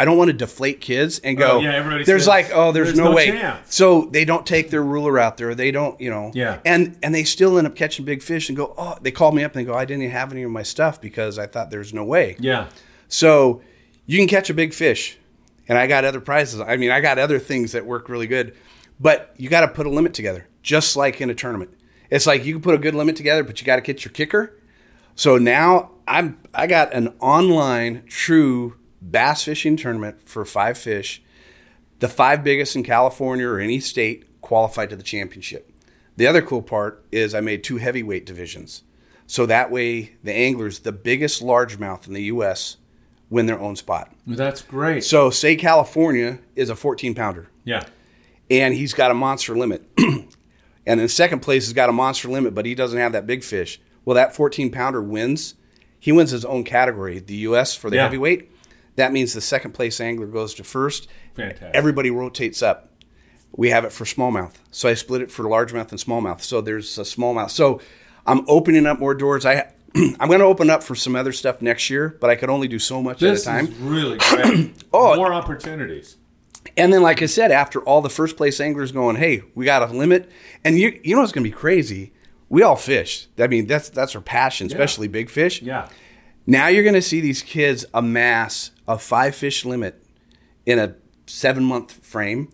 I- 0.00 0.04
don't 0.04 0.16
want 0.18 0.28
to 0.28 0.32
deflate 0.36 0.80
kids 0.80 1.18
and 1.20 1.36
go, 1.38 1.58
Oh, 1.58 1.60
yeah, 1.60 1.74
everybody 1.74 2.04
there's 2.04 2.26
like, 2.26 2.50
oh, 2.52 2.72
there's, 2.72 2.88
"There's 2.88 2.98
no, 2.98 3.04
no 3.10 3.14
way. 3.14 3.26
chance." 3.26 3.74
So 3.74 4.08
they 4.10 4.24
don't 4.24 4.46
take 4.46 4.70
their 4.70 4.82
ruler 4.82 5.18
out 5.18 5.36
there. 5.36 5.54
They 5.54 5.70
don't, 5.70 6.00
you 6.00 6.10
know. 6.10 6.30
Yeah. 6.34 6.60
And 6.64 6.98
and 7.02 7.14
they 7.14 7.24
still 7.24 7.58
end 7.58 7.66
up 7.66 7.76
catching 7.76 8.04
big 8.04 8.22
fish 8.22 8.48
and 8.48 8.56
go, 8.56 8.74
oh, 8.76 8.96
they 9.00 9.10
call 9.10 9.32
me 9.32 9.44
up 9.44 9.54
and 9.54 9.60
they 9.60 9.70
go, 9.70 9.76
I 9.76 9.84
didn't 9.84 10.02
even 10.02 10.12
have 10.12 10.32
any 10.32 10.42
of 10.42 10.50
my 10.50 10.62
stuff 10.62 11.00
because 11.00 11.38
I 11.38 11.46
thought 11.46 11.70
there's 11.70 11.92
no 11.94 12.04
way. 12.04 12.36
Yeah. 12.38 12.68
So 13.08 13.62
you 14.06 14.18
can 14.18 14.26
catch 14.28 14.50
a 14.50 14.54
big 14.54 14.72
fish, 14.74 15.18
and 15.68 15.76
I 15.78 15.86
got 15.86 16.04
other 16.04 16.20
prizes. 16.20 16.60
I 16.60 16.76
mean, 16.76 16.90
I 16.90 17.00
got 17.00 17.18
other 17.18 17.38
things 17.38 17.72
that 17.72 17.84
work 17.86 18.08
really 18.08 18.26
good, 18.26 18.56
but 18.98 19.34
you 19.36 19.48
got 19.48 19.60
to 19.60 19.68
put 19.68 19.86
a 19.86 19.90
limit 19.90 20.14
together, 20.14 20.48
just 20.62 20.96
like 20.96 21.20
in 21.20 21.30
a 21.30 21.34
tournament. 21.34 21.70
It's 22.10 22.26
like 22.26 22.44
you 22.44 22.54
can 22.54 22.62
put 22.62 22.74
a 22.74 22.78
good 22.78 22.94
limit 22.94 23.14
together, 23.16 23.44
but 23.44 23.60
you 23.60 23.66
got 23.66 23.76
to 23.76 23.82
get 23.82 24.04
your 24.04 24.12
kicker. 24.12 24.56
So 25.14 25.38
now 25.38 25.90
I'm 26.08 26.38
I 26.54 26.66
got 26.66 26.92
an 26.92 27.08
online 27.20 28.04
true 28.08 28.76
bass 29.02 29.44
fishing 29.44 29.76
tournament 29.76 30.22
for 30.28 30.44
five 30.44 30.76
fish. 30.78 31.22
The 32.00 32.08
five 32.08 32.42
biggest 32.42 32.76
in 32.76 32.82
California 32.82 33.46
or 33.46 33.58
any 33.58 33.80
state 33.80 34.40
qualified 34.40 34.90
to 34.90 34.96
the 34.96 35.02
championship. 35.02 35.70
The 36.16 36.26
other 36.26 36.42
cool 36.42 36.62
part 36.62 37.04
is 37.12 37.34
I 37.34 37.40
made 37.40 37.62
two 37.64 37.76
heavyweight 37.78 38.26
divisions. 38.26 38.82
So 39.26 39.46
that 39.46 39.70
way, 39.70 40.16
the 40.24 40.32
anglers, 40.34 40.80
the 40.80 40.92
biggest 40.92 41.42
largemouth 41.42 42.06
in 42.06 42.14
the 42.14 42.24
U.S., 42.24 42.76
win 43.28 43.46
their 43.46 43.60
own 43.60 43.76
spot. 43.76 44.12
That's 44.26 44.60
great. 44.60 45.04
So, 45.04 45.30
say 45.30 45.54
California 45.54 46.40
is 46.56 46.68
a 46.68 46.74
14 46.74 47.14
pounder, 47.14 47.48
yeah. 47.64 47.84
and 48.50 48.74
he's 48.74 48.92
got 48.92 49.12
a 49.12 49.14
monster 49.14 49.56
limit. 49.56 49.84
and 49.98 50.98
then 50.98 51.06
second 51.06 51.38
place 51.40 51.66
has 51.66 51.72
got 51.72 51.88
a 51.88 51.92
monster 51.92 52.28
limit, 52.28 52.56
but 52.56 52.66
he 52.66 52.74
doesn't 52.74 52.98
have 52.98 53.12
that 53.12 53.28
big 53.28 53.44
fish. 53.44 53.80
Well, 54.04 54.16
that 54.16 54.34
14 54.34 54.72
pounder 54.72 55.00
wins. 55.00 55.54
He 56.00 56.10
wins 56.10 56.32
his 56.32 56.44
own 56.44 56.64
category, 56.64 57.20
the 57.20 57.36
U.S. 57.36 57.76
for 57.76 57.88
the 57.88 57.96
Yeah. 57.96 58.02
heavyweight. 58.02 58.50
That 59.00 59.12
means 59.12 59.32
the 59.32 59.40
second 59.40 59.72
place 59.72 59.98
angler 59.98 60.26
goes 60.26 60.54
to 60.56 60.64
first. 60.64 61.08
Fantastic. 61.34 61.70
Everybody 61.72 62.10
rotates 62.10 62.62
up. 62.62 62.90
We 63.56 63.70
have 63.70 63.84
it 63.86 63.92
for 63.92 64.04
smallmouth. 64.04 64.52
So 64.70 64.90
I 64.90 64.94
split 64.94 65.22
it 65.22 65.30
for 65.30 65.44
largemouth 65.44 65.90
and 65.90 65.98
smallmouth. 65.98 66.42
So 66.42 66.60
there's 66.60 66.98
a 66.98 67.02
smallmouth. 67.02 67.48
So 67.50 67.80
I'm 68.26 68.44
opening 68.46 68.84
up 68.84 68.98
more 69.00 69.14
doors. 69.14 69.46
I 69.46 69.72
I'm 69.96 70.28
going 70.28 70.40
to 70.40 70.44
open 70.44 70.68
up 70.68 70.82
for 70.82 70.94
some 70.94 71.16
other 71.16 71.32
stuff 71.32 71.62
next 71.62 71.88
year, 71.88 72.16
but 72.20 72.28
I 72.28 72.36
could 72.36 72.50
only 72.50 72.68
do 72.68 72.78
so 72.78 73.02
much 73.02 73.20
This 73.20 73.46
at 73.46 73.54
a 73.54 73.66
time. 73.66 73.72
is 73.72 73.78
really 73.78 74.18
great. 74.30 74.84
Oh. 74.92 75.16
More 75.16 75.32
opportunities. 75.32 76.16
And 76.76 76.92
then, 76.92 77.00
like 77.02 77.22
I 77.22 77.26
said, 77.26 77.50
after 77.50 77.80
all 77.80 78.02
the 78.02 78.10
first 78.10 78.36
place 78.36 78.60
anglers 78.60 78.92
going, 78.92 79.16
hey, 79.16 79.42
we 79.54 79.64
got 79.64 79.82
a 79.82 79.86
limit, 79.92 80.30
and 80.62 80.78
you 80.78 81.00
you 81.02 81.14
know 81.14 81.22
what's 81.22 81.32
going 81.32 81.42
to 81.44 81.50
be 81.50 81.56
crazy? 81.56 82.12
We 82.50 82.62
all 82.62 82.76
fish. 82.76 83.28
I 83.38 83.46
mean, 83.46 83.66
that's 83.66 83.88
that's 83.88 84.14
our 84.14 84.20
passion, 84.20 84.66
especially 84.66 85.08
big 85.08 85.30
fish. 85.30 85.62
Yeah. 85.62 85.88
Now 86.46 86.68
you're 86.68 86.82
going 86.82 86.94
to 86.94 87.02
see 87.02 87.20
these 87.20 87.42
kids 87.42 87.84
amass 87.94 88.70
a 88.88 88.98
five 88.98 89.34
fish 89.34 89.64
limit 89.64 90.02
in 90.66 90.78
a 90.78 90.94
seven 91.26 91.64
month 91.64 92.04
frame. 92.04 92.50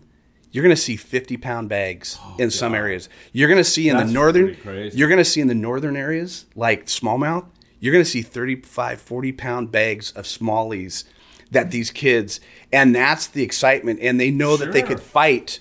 You're 0.51 0.63
going 0.63 0.75
to 0.75 0.81
see 0.81 0.95
50 0.95 1.37
pound 1.37 1.69
bags 1.69 2.17
in 2.39 2.49
some 2.51 2.73
areas. 2.73 3.09
You're 3.31 3.49
going 3.49 3.59
to 3.59 3.63
see 3.63 3.89
in 3.89 3.95
Oh, 3.95 3.99
That's 3.99 4.09
the 4.09 4.13
northern. 4.13 4.47
You're 4.95 5.09
going 5.09 5.17
to 5.19 5.25
see 5.25 5.41
in 5.41 5.47
the 5.47 5.55
northern 5.55 5.95
areas 5.95 6.45
like 6.55 6.85
smallmouth. 6.87 7.45
You're 7.79 7.93
going 7.93 8.03
to 8.03 8.09
see 8.09 8.21
35, 8.23 8.99
40 9.01 9.31
pound 9.33 9.71
bags 9.71 10.11
of 10.11 10.25
smallies 10.25 11.03
that 11.51 11.69
these 11.71 11.91
kids, 11.91 12.39
and 12.73 12.93
that's 12.95 13.27
the 13.27 13.43
excitement. 13.43 13.99
And 14.01 14.19
they 14.19 14.31
know 14.31 14.57
that 14.57 14.73
they 14.73 14.81
could 14.81 14.99
fight 14.99 15.59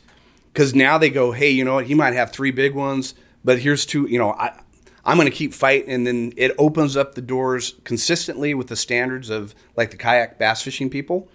because 0.53 0.75
now 0.75 0.99
they 0.99 1.11
go, 1.11 1.33
hey, 1.33 1.51
you 1.51 1.65
know 1.65 1.75
what? 1.75 1.87
He 1.87 1.95
might 1.95 2.15
have 2.15 2.33
three 2.33 2.51
big 2.51 2.75
ones, 2.75 3.15
but 3.45 3.59
here's 3.59 3.85
two. 3.85 4.07
You 4.09 4.19
know, 4.19 4.31
I, 4.33 4.59
I'm 5.07 5.17
going 5.17 5.31
to 5.31 5.35
keep 5.35 5.55
fighting, 5.55 5.89
and 5.91 6.07
then 6.07 6.33
it 6.37 6.53
opens 6.59 6.97
up 6.97 7.15
the 7.15 7.23
doors 7.23 7.77
consistently 7.85 8.53
with 8.55 8.67
the 8.67 8.77
standards 8.77 9.31
of 9.31 9.55
like 9.77 9.91
the 9.93 9.97
kayak 9.97 10.39
bass 10.39 10.63
fishing 10.63 10.91
people. 10.91 11.29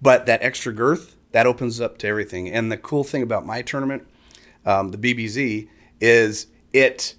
But 0.00 0.26
that 0.26 0.42
extra 0.42 0.72
girth 0.72 1.16
that 1.32 1.44
opens 1.46 1.80
up 1.80 1.98
to 1.98 2.06
everything. 2.06 2.48
And 2.48 2.70
the 2.72 2.76
cool 2.78 3.04
thing 3.04 3.22
about 3.22 3.44
my 3.44 3.62
tournament, 3.62 4.06
um, 4.64 4.92
the 4.92 4.96
BBZ, 4.98 5.68
is 6.00 6.46
it 6.72 7.14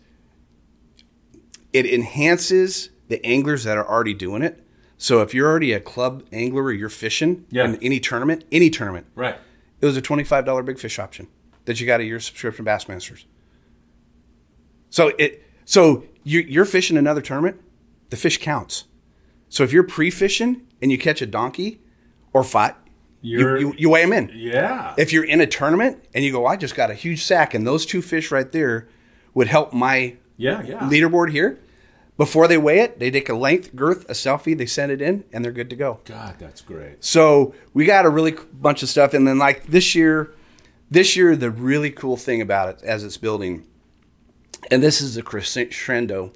it 1.74 1.86
enhances 1.86 2.90
the 3.08 3.24
anglers 3.26 3.64
that 3.66 3.78
are 3.78 3.88
already 3.88 4.14
doing 4.14 4.42
it. 4.42 4.64
So 4.98 5.22
if 5.22 5.34
you're 5.34 5.48
already 5.50 5.74
a 5.74 5.80
club 5.80 6.24
angler 6.32 6.64
or 6.64 6.72
you're 6.72 6.90
fishing 6.90 7.46
Yeah. 7.50 7.66
in 7.66 7.76
any 7.82 8.00
tournament, 8.00 8.46
any 8.52 8.70
tournament, 8.70 9.08
Right. 9.16 9.36
it 9.82 9.86
was 9.86 9.98
a 9.98 10.02
twenty-five 10.02 10.46
dollar 10.46 10.64
big 10.64 10.80
fish 10.80 11.00
option 11.00 11.28
that 11.66 11.80
you 11.80 11.88
got 11.88 12.00
a 12.00 12.04
year 12.04 12.20
subscription 12.20 12.66
Bassmasters. 12.66 13.26
So 14.90 15.12
it 15.18 15.44
so 15.72 16.04
you, 16.26 16.42
you're 16.42 16.66
fishing 16.66 16.98
another 16.98 17.22
tournament, 17.22 17.62
the 18.10 18.18
fish 18.18 18.40
counts. 18.40 18.84
So 19.48 19.64
if 19.64 19.72
you're 19.72 19.84
pre-fishing 19.84 20.68
and 20.82 20.92
you 20.92 20.98
catch 20.98 21.22
a 21.22 21.26
donkey 21.26 21.80
or 22.34 22.44
fight, 22.44 22.76
you, 23.22 23.58
you, 23.58 23.74
you 23.78 23.90
weigh 23.90 24.02
them 24.02 24.12
in. 24.12 24.32
Yeah. 24.34 24.94
If 24.98 25.14
you're 25.14 25.24
in 25.24 25.40
a 25.40 25.48
tournament 25.48 26.04
and 26.14 26.26
you 26.26 26.34
go, 26.34 26.46
I 26.46 26.58
just 26.58 26.76
got 26.76 26.92
a 26.92 26.94
huge 26.94 27.24
sack, 27.24 27.54
and 27.54 27.66
those 27.66 27.86
two 27.86 28.02
fish 28.02 28.32
right 28.32 28.52
there 28.52 28.90
would 29.34 29.48
help 29.48 29.72
my 29.72 30.18
yeah. 30.36 30.62
Yeah. 30.62 30.80
leaderboard 30.80 31.32
here. 31.32 31.58
Before 32.18 32.50
they 32.50 32.58
weigh 32.58 32.82
it, 32.82 33.00
they 33.00 33.10
take 33.10 33.30
a 33.30 33.34
length, 33.34 33.74
girth, 33.74 34.10
a 34.10 34.14
selfie, 34.14 34.58
they 34.58 34.66
send 34.66 34.92
it 34.92 35.02
in, 35.02 35.24
and 35.32 35.46
they're 35.46 35.54
good 35.54 35.70
to 35.70 35.78
go. 35.78 36.02
God, 36.04 36.36
that's 36.38 36.60
great. 36.60 37.02
So 37.02 37.56
we 37.74 37.86
got 37.86 38.06
a 38.06 38.10
really 38.10 38.36
bunch 38.54 38.84
of 38.84 38.90
stuff, 38.90 39.14
and 39.14 39.26
then 39.26 39.38
like 39.38 39.68
this 39.68 39.96
year, 39.96 40.34
this 40.90 41.16
year 41.16 41.38
the 41.38 41.50
really 41.50 41.92
cool 41.92 42.18
thing 42.18 42.42
about 42.42 42.68
it 42.68 42.84
as 42.84 43.06
it's 43.06 43.16
building, 43.16 43.66
and 44.70 44.84
this 44.84 45.02
is 45.02 45.18
a 45.18 45.24
crescendo, 45.24 46.32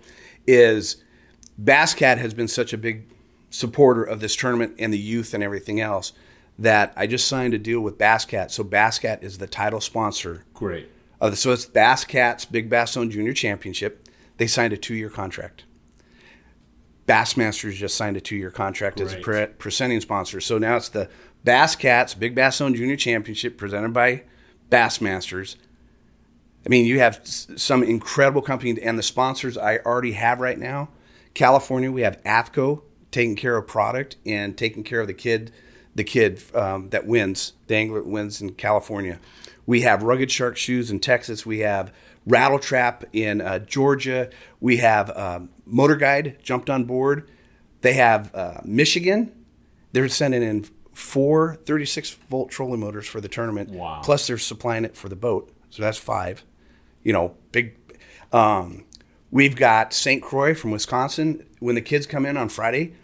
is 0.48 1.04
Basscat 1.62 2.18
has 2.18 2.34
been 2.34 2.48
such 2.48 2.74
a 2.74 2.78
big 2.78 3.08
supporter 3.50 4.04
of 4.04 4.20
this 4.20 4.36
tournament 4.36 4.76
and 4.80 4.92
the 4.94 4.98
youth 4.98 5.34
and 5.34 5.44
everything 5.44 5.80
else 5.80 6.14
that 6.58 6.94
I 6.96 7.08
just 7.08 7.28
signed 7.28 7.54
a 7.54 7.58
deal 7.58 7.82
with 7.82 7.98
Basscat. 7.98 8.52
So 8.52 8.64
Basscat 8.64 9.24
is 9.24 9.38
the 9.38 9.48
title 9.48 9.82
sponsor 9.82 10.46
Great. 10.54 10.90
of 11.20 11.32
the, 11.32 11.38
so 11.38 11.52
it's 11.52 11.66
Basscat's 11.66 12.46
Big 12.46 12.70
Bass 12.70 12.94
Zone 12.94 13.12
Junior 13.12 13.34
Championship. 13.34 14.08
They 14.38 14.48
signed 14.48 14.74
a 14.74 14.78
two-year 14.78 15.10
contract. 15.10 15.66
Bassmasters 17.08 17.74
just 17.74 17.96
signed 17.96 18.18
a 18.18 18.22
two-year 18.22 18.52
contract 18.52 19.00
as 19.00 19.14
a 19.14 19.20
pre- 19.20 19.46
presenting 19.46 20.02
sponsor. 20.02 20.42
So 20.42 20.58
now 20.58 20.78
it's 20.78 20.90
the 20.90 21.10
Basscats 21.46 22.18
Big 22.18 22.34
Bass 22.36 22.58
Zone 22.58 22.74
Junior 22.74 22.96
Championship 22.96 23.58
presented 23.58 23.94
by 23.94 24.24
Bassmasters. 24.70 25.56
I 26.66 26.70
mean, 26.70 26.86
you 26.86 27.00
have 27.00 27.22
some 27.24 27.84
incredible 27.84 28.42
companies, 28.42 28.80
and 28.80 28.98
the 28.98 29.04
sponsors 29.04 29.58
I 29.58 29.78
already 29.78 30.14
have 30.14 30.40
right 30.40 30.58
now. 30.58 30.90
California, 31.36 31.92
we 31.92 32.02
have 32.02 32.22
AFTCO 32.24 32.82
taking 33.12 33.36
care 33.36 33.56
of 33.56 33.68
product 33.68 34.16
and 34.26 34.58
taking 34.58 34.84
care 34.84 35.02
of 35.02 35.08
the 35.08 35.14
kid, 35.14 35.52
the 35.94 36.04
kid 36.04 36.42
um, 36.56 36.90
that 36.90 37.06
wins, 37.06 37.54
the 37.68 37.76
angler 37.76 38.02
that 38.02 38.10
wins 38.10 38.42
in 38.42 38.54
California. 38.54 39.20
We 39.66 39.82
have 39.82 40.04
Rugged 40.04 40.32
Shark 40.32 40.58
Shoes 40.58 40.90
in 40.90 41.00
Texas. 41.00 41.46
We 41.46 41.60
have 41.60 41.94
Rattle 42.26 42.60
Trap 42.60 43.04
in 43.14 43.42
uh, 43.42 43.60
Georgia. 43.60 44.30
We 44.60 44.78
have 44.78 45.16
um, 45.16 45.50
Motor 45.66 45.96
Guide 45.96 46.38
jumped 46.42 46.70
on 46.70 46.86
board. 46.86 47.30
They 47.82 47.94
have 47.94 48.34
uh, 48.34 48.62
Michigan. 48.64 49.32
They're 49.92 50.10
sending 50.10 50.42
in 50.42 50.66
four 50.94 51.56
36 51.66 52.12
volt 52.30 52.50
trolling 52.50 52.80
motors 52.80 53.08
for 53.08 53.22
the 53.22 53.28
tournament. 53.28 53.70
Wow. 53.70 54.02
Plus, 54.04 54.28
they're 54.28 54.38
supplying 54.38 54.86
it 54.86 54.96
for 54.96 55.10
the 55.10 55.16
boat. 55.16 55.52
So 55.70 55.84
that's 55.84 55.98
five. 55.98 56.44
You 57.06 57.14
know, 57.14 57.38
big. 57.54 57.78
Um, 58.34 58.84
we've 59.32 59.56
got 59.56 59.94
St. 59.94 60.22
Croix 60.22 60.54
from 60.54 60.72
Wisconsin. 60.72 61.46
When 61.60 61.76
the 61.76 61.82
kids 61.82 62.06
come 62.06 62.26
in 62.26 62.36
on 62.36 62.50
Friday, 62.50 62.96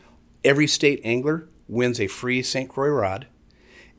every 0.44 0.68
state 0.68 1.00
angler 1.06 1.48
wins 1.70 2.02
a 2.02 2.08
free 2.08 2.44
St. 2.44 2.68
Croix 2.70 2.90
rod. 2.90 3.28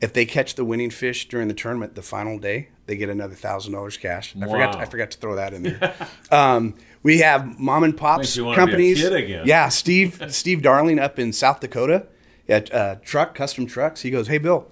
If 0.01 0.13
they 0.13 0.25
catch 0.25 0.55
the 0.55 0.65
winning 0.65 0.89
fish 0.89 1.29
during 1.29 1.47
the 1.47 1.53
tournament 1.53 1.95
the 1.95 2.01
final 2.01 2.37
day, 2.37 2.67
they 2.85 2.97
get 2.97 3.09
another 3.09 3.35
thousand 3.35 3.73
dollars 3.73 3.95
cash. 3.97 4.35
I 4.35 4.41
forgot. 4.41 4.75
Wow. 4.75 4.81
I 4.81 4.85
forgot 4.85 5.11
to 5.11 5.17
throw 5.17 5.35
that 5.35 5.53
in 5.53 5.63
there. 5.63 5.95
um, 6.31 6.75
we 7.01 7.19
have 7.19 7.57
mom 7.57 7.83
and 7.83 7.95
pops 7.95 8.19
Makes 8.19 8.37
you 8.37 8.45
wanna 8.45 8.57
be 8.57 8.61
a 8.61 8.65
companies. 8.65 9.45
Yeah, 9.45 9.69
Steve 9.69 10.21
Steve 10.29 10.61
Darling 10.61 10.99
up 10.99 11.17
in 11.17 11.31
South 11.31 11.61
Dakota 11.61 12.07
at 12.49 12.73
uh, 12.73 12.95
Truck 13.03 13.33
Custom 13.33 13.65
Trucks. 13.65 14.01
He 14.01 14.11
goes, 14.11 14.27
"Hey 14.27 14.37
Bill, 14.37 14.69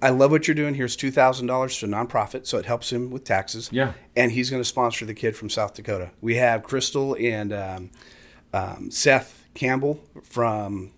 I 0.00 0.10
love 0.10 0.30
what 0.30 0.46
you're 0.46 0.54
doing. 0.54 0.74
Here's 0.74 0.94
two 0.96 1.10
thousand 1.10 1.46
dollars 1.48 1.76
to 1.78 1.86
a 1.86 1.88
nonprofit, 1.88 2.46
so 2.46 2.58
it 2.58 2.66
helps 2.66 2.92
him 2.92 3.10
with 3.10 3.24
taxes. 3.24 3.68
Yeah. 3.72 3.94
and 4.16 4.30
he's 4.32 4.48
going 4.50 4.62
to 4.62 4.68
sponsor 4.68 5.04
the 5.04 5.14
kid 5.14 5.36
from 5.36 5.50
South 5.50 5.74
Dakota. 5.74 6.10
We 6.20 6.36
have 6.36 6.62
Crystal 6.62 7.16
and 7.18 7.52
um, 7.52 7.90
um, 8.52 8.90
Seth 8.90 9.44
Campbell 9.54 10.00
from 10.22 10.92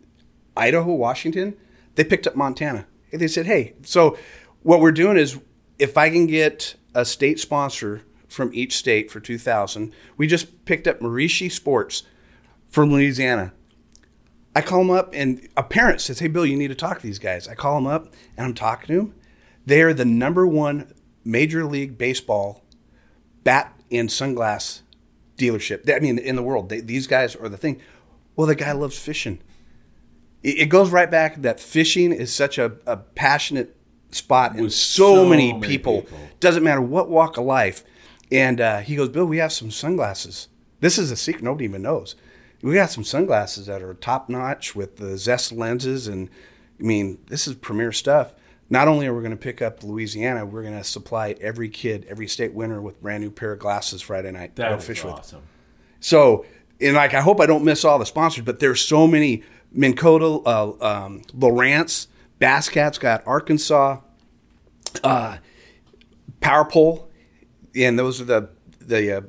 Idaho, 0.56 0.92
Washington. 0.92 1.56
They 1.94 2.04
picked 2.04 2.26
up 2.26 2.36
Montana. 2.36 2.86
They 3.12 3.28
said, 3.28 3.46
"Hey, 3.46 3.74
so 3.82 4.18
what 4.62 4.80
we're 4.80 4.92
doing 4.92 5.16
is, 5.16 5.38
if 5.78 5.96
I 5.96 6.10
can 6.10 6.26
get 6.26 6.74
a 6.94 7.04
state 7.04 7.40
sponsor 7.40 8.02
from 8.28 8.50
each 8.52 8.76
state 8.76 9.10
for 9.10 9.18
two 9.18 9.38
thousand, 9.38 9.92
we 10.18 10.26
just 10.26 10.64
picked 10.66 10.86
up 10.86 11.00
Marucci 11.00 11.50
Sports 11.50 12.02
from 12.68 12.92
Louisiana." 12.92 13.52
I 14.54 14.62
call 14.62 14.80
them 14.80 14.90
up, 14.90 15.10
and 15.12 15.48
a 15.56 15.62
parent 15.62 16.00
says, 16.00 16.18
"Hey, 16.18 16.28
Bill, 16.28 16.44
you 16.46 16.56
need 16.56 16.68
to 16.68 16.74
talk 16.74 17.00
to 17.00 17.06
these 17.06 17.18
guys." 17.18 17.46
I 17.46 17.54
call 17.54 17.76
them 17.76 17.86
up, 17.86 18.12
and 18.36 18.46
I'm 18.46 18.54
talking 18.54 18.88
to 18.88 18.96
them. 18.96 19.14
They 19.64 19.82
are 19.82 19.94
the 19.94 20.04
number 20.04 20.46
one 20.46 20.92
Major 21.24 21.64
League 21.64 21.96
Baseball 21.96 22.64
bat 23.44 23.74
and 23.90 24.08
sunglass 24.08 24.80
dealership. 25.36 25.88
I 25.94 26.00
mean, 26.00 26.18
in 26.18 26.36
the 26.36 26.42
world, 26.42 26.68
they, 26.68 26.80
these 26.80 27.06
guys 27.06 27.36
are 27.36 27.48
the 27.48 27.56
thing. 27.56 27.80
Well, 28.37 28.46
the 28.46 28.54
guy 28.54 28.72
loves 28.72 28.98
fishing. 28.98 29.40
It, 30.42 30.58
it 30.58 30.66
goes 30.66 30.90
right 30.90 31.10
back 31.10 31.42
that 31.42 31.60
fishing 31.60 32.12
is 32.12 32.35
such 32.35 32.58
a, 32.58 32.77
a 32.87 32.96
passionate 32.96 33.77
spot 34.10 34.56
in 34.56 34.64
With 34.64 34.72
so, 34.72 35.14
so 35.16 35.29
many, 35.29 35.52
many 35.52 35.66
people. 35.66 36.02
people. 36.02 36.18
Doesn't 36.40 36.64
matter 36.64 36.81
what 36.81 37.08
walk 37.08 37.37
of 37.37 37.44
life. 37.44 37.85
And 38.33 38.60
uh, 38.60 38.79
he 38.81 38.96
goes, 38.96 39.08
Bill, 39.08 39.27
we 39.27 39.38
have 39.38 39.52
some 39.52 39.70
sunglasses. 39.70 40.48
This 40.81 40.98
is 40.98 41.10
a 41.10 41.16
secret 41.16 41.44
nobody 41.44 41.64
even 41.64 41.83
knows. 41.83 42.16
We 42.63 42.75
got 42.75 42.90
some 42.90 43.04
sunglasses 43.04 43.67
that 43.67 43.83
are 43.83 43.94
top 43.94 44.29
notch 44.29 44.75
with 44.77 44.96
the 44.96 45.17
Zest 45.17 45.52
lenses, 45.52 46.06
and 46.08 46.29
I 46.79 46.83
mean, 46.83 47.19
this 47.29 47.46
is 47.48 47.54
premier 47.54 47.92
stuff. 47.92 48.35
Not 48.69 48.87
only 48.87 49.06
are 49.06 49.15
we 49.15 49.21
going 49.21 49.33
to 49.33 49.37
pick 49.37 49.61
up 49.63 49.83
Louisiana, 49.83 50.46
we're 50.46 50.63
going 50.63 50.77
to 50.77 50.85
supply 50.85 51.35
every 51.40 51.69
kid, 51.69 52.06
every 52.08 52.29
state 52.29 52.52
winner 52.52 52.81
with 52.81 53.00
brand 53.02 53.23
new 53.25 53.31
pair 53.31 53.52
of 53.52 53.58
glasses 53.58 54.00
Friday 54.00 54.31
night 54.31 54.54
That 54.56 54.79
is 54.79 54.85
fish 54.87 55.02
with. 55.02 55.15
awesome. 55.15 55.42
So, 55.98 56.44
and 56.81 56.94
like, 56.94 57.13
I 57.15 57.21
hope 57.21 57.40
I 57.40 57.46
don't 57.46 57.65
miss 57.65 57.85
all 57.85 57.98
the 57.98 58.06
sponsors, 58.06 58.44
but 58.44 58.61
there's 58.61 58.81
so 58.81 59.06
many. 59.06 59.42
Minn 59.73 59.94
Kota, 59.94 60.27
uh, 60.48 60.73
um, 60.81 61.23
Lowrance, 61.37 62.08
Basscat's 62.40 62.98
got 62.98 63.25
Arkansas, 63.25 64.00
uh, 65.04 65.37
Power 66.40 66.65
Pole, 66.65 67.08
and 67.77 67.96
those 67.98 68.21
are 68.21 68.25
the 68.25 68.48
the 68.81 69.19
uh, 69.19 69.21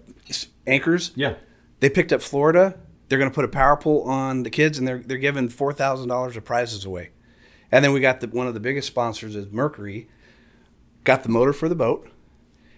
anchors. 0.66 1.12
Yeah. 1.16 1.36
They 1.80 1.90
picked 1.90 2.12
up 2.12 2.22
Florida. 2.24 2.76
They're 3.12 3.20
going 3.20 3.30
to 3.30 3.36
put 3.36 3.43
a 3.43 3.49
power 3.49 3.76
pole 3.76 4.03
on 4.03 4.43
the 4.43 4.49
kids, 4.49 4.78
and 4.78 4.88
they're 4.88 4.99
they're 4.99 5.18
giving 5.18 5.49
four 5.49 5.74
thousand 5.74 6.07
dollars 6.07 6.38
of 6.38 6.45
prizes 6.45 6.86
away. 6.86 7.09
And 7.70 7.84
then 7.84 7.91
we 7.91 7.99
got 7.99 8.22
the 8.22 8.30
one 8.30 8.47
of 8.47 8.53
the 8.53 8.62
biggest 8.62 8.88
sponsors 8.88 9.36
is 9.36 9.51
Mercury. 9.51 10.07
Got 11.03 11.24
the 11.24 11.30
motor 11.30 11.51
for 11.51 11.68
the 11.68 11.76
boat, 11.76 12.09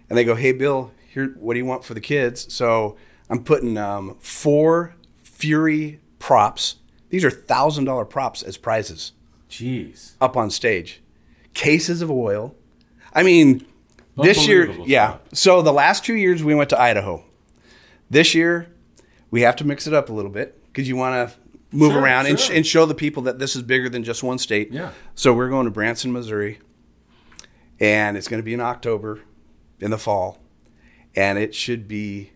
and 0.10 0.18
they 0.18 0.24
go, 0.24 0.34
"Hey, 0.34 0.52
Bill, 0.52 0.92
here, 1.08 1.36
what 1.38 1.54
do 1.54 1.60
you 1.60 1.68
want 1.68 1.84
for 1.84 1.94
the 1.94 2.02
kids?" 2.02 2.52
So 2.52 2.98
I'm 3.30 3.44
putting 3.44 3.78
um, 3.78 4.18
four 4.22 4.96
Fury 5.22 6.00
props. 6.18 6.78
These 7.10 7.24
are 7.24 7.30
thousand 7.30 7.86
dollar 7.86 8.04
props 8.04 8.42
as 8.42 8.58
prizes 8.58 9.12
Jeez. 9.52 10.14
up 10.20 10.36
on 10.36 10.50
stage. 10.50 11.04
Cases 11.54 12.02
of 12.02 12.10
oil. 12.10 12.56
I 13.14 13.22
mean, 13.22 13.68
this 14.18 14.48
year, 14.48 14.72
yeah. 14.88 15.18
So 15.32 15.62
the 15.62 15.72
last 15.72 16.04
two 16.04 16.16
years 16.16 16.44
we 16.44 16.56
went 16.56 16.72
to 16.72 16.82
Idaho. 16.82 17.24
This 18.10 18.34
year 18.34 18.73
we 19.34 19.42
have 19.42 19.56
to 19.56 19.66
mix 19.66 19.88
it 19.88 19.96
up 19.96 20.10
a 20.10 20.14
little 20.14 20.30
bit 20.30 20.64
because 20.68 20.88
you 20.88 20.96
want 20.96 21.28
to 21.32 21.36
move 21.76 21.92
Sure, 21.94 22.02
around 22.02 22.28
and, 22.28 22.40
sh- 22.40 22.52
and 22.52 22.68
show 22.68 22.86
the 22.86 22.94
people 22.94 23.24
that 23.24 23.40
this 23.40 23.56
is 23.56 23.64
bigger 23.64 23.90
than 23.90 24.04
just 24.04 24.22
one 24.22 24.38
state. 24.38 24.72
Yeah. 24.72 24.92
So 25.16 25.34
we're 25.34 25.50
going 25.50 25.66
to 25.66 25.72
Branson, 25.72 26.12
Missouri, 26.14 26.60
and 27.80 28.16
it's 28.16 28.28
going 28.28 28.38
to 28.42 28.44
be 28.46 28.54
in 28.54 28.62
October, 28.62 29.22
in 29.80 29.90
the 29.90 29.98
fall, 29.98 30.38
and 31.16 31.40
it 31.40 31.56
should 31.56 31.88
be 31.88 32.30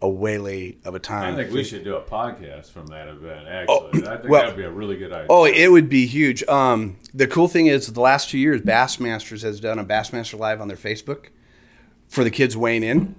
a 0.00 0.08
waylay 0.08 0.76
of 0.84 0.94
a 0.94 1.00
time. 1.00 1.34
I 1.34 1.36
think 1.36 1.52
we 1.52 1.64
should 1.64 1.82
do 1.82 1.96
a 1.96 2.02
podcast 2.02 2.70
from 2.70 2.86
that 2.86 3.08
event. 3.08 3.48
Actually, 3.48 4.06
I 4.06 4.16
think 4.18 4.28
well- 4.28 4.42
that'd 4.42 4.56
be 4.56 4.62
a 4.62 4.70
really 4.70 4.96
good 4.96 5.12
idea. 5.12 5.26
Oh, 5.30 5.46
it 5.46 5.68
would 5.72 5.88
be 5.88 6.06
huge. 6.06 6.44
Um, 6.44 6.98
the 7.12 7.26
cool 7.26 7.48
thing 7.48 7.66
is, 7.66 7.88
the 7.92 8.00
last 8.00 8.30
two 8.30 8.38
years, 8.38 8.60
Bassmasters 8.60 9.42
has 9.42 9.58
done 9.58 9.80
a 9.80 9.84
Bassmaster 9.84 10.38
Live 10.38 10.60
on 10.60 10.68
their 10.68 10.76
Facebook 10.76 11.30
for 12.06 12.22
the 12.22 12.30
kids 12.30 12.56
weighing 12.56 12.84
in. 12.84 13.16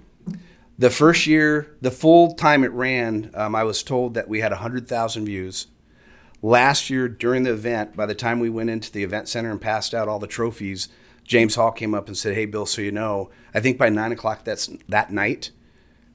The 0.78 0.90
first 0.90 1.26
year, 1.26 1.74
the 1.80 1.90
full 1.90 2.34
time 2.34 2.62
it 2.62 2.72
ran, 2.72 3.30
um, 3.34 3.54
I 3.54 3.64
was 3.64 3.82
told 3.82 4.14
that 4.14 4.28
we 4.28 4.40
had 4.40 4.52
100,000 4.52 5.24
views. 5.24 5.68
Last 6.42 6.90
year, 6.90 7.08
during 7.08 7.44
the 7.44 7.52
event, 7.52 7.96
by 7.96 8.04
the 8.06 8.14
time 8.14 8.40
we 8.40 8.50
went 8.50 8.68
into 8.70 8.92
the 8.92 9.02
event 9.02 9.28
center 9.28 9.50
and 9.50 9.60
passed 9.60 9.94
out 9.94 10.06
all 10.06 10.18
the 10.18 10.26
trophies, 10.26 10.88
James 11.24 11.54
Hall 11.54 11.72
came 11.72 11.94
up 11.94 12.06
and 12.08 12.16
said, 12.16 12.34
Hey, 12.34 12.44
Bill, 12.44 12.66
so 12.66 12.82
you 12.82 12.92
know, 12.92 13.30
I 13.54 13.60
think 13.60 13.78
by 13.78 13.88
nine 13.88 14.12
o'clock 14.12 14.44
that's, 14.44 14.68
that 14.88 15.10
night, 15.10 15.50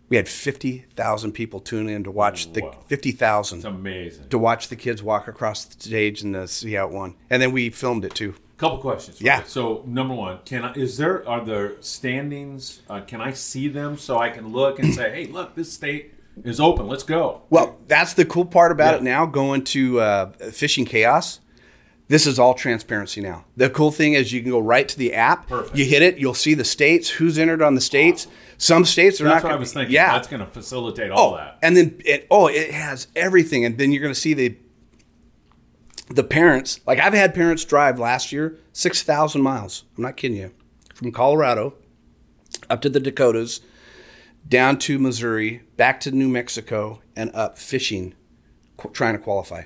we 0.10 0.18
had 0.18 0.30
50,000 0.30 1.32
people 1.32 1.60
tune 1.60 1.90
in 1.90 2.04
to 2.04 2.12
watch 2.12 2.54
the 2.54 2.62
Wow. 2.62 2.78
50,000 2.86 3.58
it's 3.60 3.66
amazing. 3.66 4.30
to 4.30 4.38
watch 4.38 4.68
the 4.68 4.76
kids 4.76 5.02
walk 5.02 5.28
across 5.28 5.66
the 5.66 5.82
stage 5.82 6.22
and 6.22 6.50
see 6.50 6.74
how 6.74 6.88
it 6.88 6.94
won. 6.94 7.16
And 7.30 7.42
then 7.42 7.52
we 7.52 7.70
filmed 7.70 8.06
it 8.06 8.14
too. 8.14 8.36
Couple 8.62 8.78
questions. 8.78 9.20
Yeah. 9.20 9.42
So 9.46 9.84
number 9.88 10.14
one, 10.14 10.38
can 10.46 10.64
I? 10.64 10.74
Is 10.74 10.96
there 10.98 11.28
are 11.28 11.44
there 11.44 11.82
standings? 11.82 12.84
Uh, 12.88 13.02
can 13.02 13.20
I 13.20 13.34
see 13.34 13.68
them 13.68 13.98
so 13.98 14.20
I 14.20 14.30
can 14.30 14.50
look 14.50 14.78
and 14.78 14.94
say, 14.94 15.10
hey, 15.10 15.26
look, 15.32 15.56
this 15.56 15.74
state 15.74 16.14
is 16.44 16.60
open. 16.60 16.88
Let's 16.88 17.02
go. 17.02 17.42
Well, 17.50 17.80
that's 17.88 18.14
the 18.14 18.24
cool 18.24 18.46
part 18.46 18.72
about 18.72 18.92
Yeah. 18.94 18.98
it 18.98 19.04
now. 19.04 19.26
Going 19.26 19.64
to 19.64 20.00
uh, 20.00 20.30
Fishing 20.52 20.86
Chaos, 20.86 21.40
this 22.08 22.28
is 22.28 22.38
all 22.38 22.54
transparency 22.54 23.20
now. 23.20 23.46
The 23.58 23.68
cool 23.68 23.90
thing 23.90 24.14
is 24.14 24.32
you 24.32 24.42
can 24.44 24.52
go 24.52 24.60
right 24.60 24.88
to 24.88 24.96
the 24.96 25.16
app. 25.16 25.48
Perfect. 25.48 25.76
You 25.76 25.86
hit 25.86 26.04
it, 26.04 26.20
you'll 26.20 26.36
see 26.36 26.54
the 26.54 26.64
states, 26.64 27.10
who's 27.10 27.40
entered 27.40 27.64
on 27.64 27.74
the 27.74 27.82
states. 27.82 28.28
Some 28.60 28.86
states 28.86 29.20
are 29.20 29.24
That's 29.24 29.38
not. 29.38 29.44
what 29.44 29.50
gonna- 29.50 29.56
I 29.56 29.60
was 29.60 29.74
thinking. 29.74 29.96
Yeah. 29.96 30.12
That's 30.14 30.28
going 30.28 30.42
to 30.42 30.46
facilitate 30.46 31.10
all 31.10 31.34
oh, 31.34 31.38
that. 31.38 31.58
and 31.64 31.76
then 31.76 32.00
it, 32.06 32.28
oh, 32.30 32.46
it 32.46 32.70
has 32.70 33.08
everything, 33.16 33.66
and 33.66 33.80
then 33.80 33.92
you're 33.92 34.04
going 34.04 34.14
to 34.14 34.20
see 34.20 34.36
the 34.36 34.56
the 36.16 36.24
parents. 36.24 36.80
Like 36.86 37.00
I've 37.00 37.14
had 37.14 37.34
parents 37.34 37.64
drive 37.66 38.00
last 38.00 38.32
year 38.32 38.58
six 38.74 39.04
thousand 39.04 39.42
miles. 39.42 39.86
I'm 39.98 40.04
not 40.04 40.18
kidding 40.18 40.38
you, 40.38 40.52
from 40.94 41.12
Colorado 41.12 41.76
up 42.70 42.82
to 42.82 42.90
the 42.90 43.00
Dakotas, 43.00 43.62
down 44.48 44.78
to 44.80 45.00
Missouri, 45.00 45.62
back 45.78 46.00
to 46.02 46.12
New 46.12 46.28
Mexico, 46.28 47.02
and 47.16 47.32
up 47.34 47.58
fishing, 47.58 48.14
qu- 48.78 48.90
trying 48.92 49.14
to 49.14 49.20
qualify. 49.20 49.64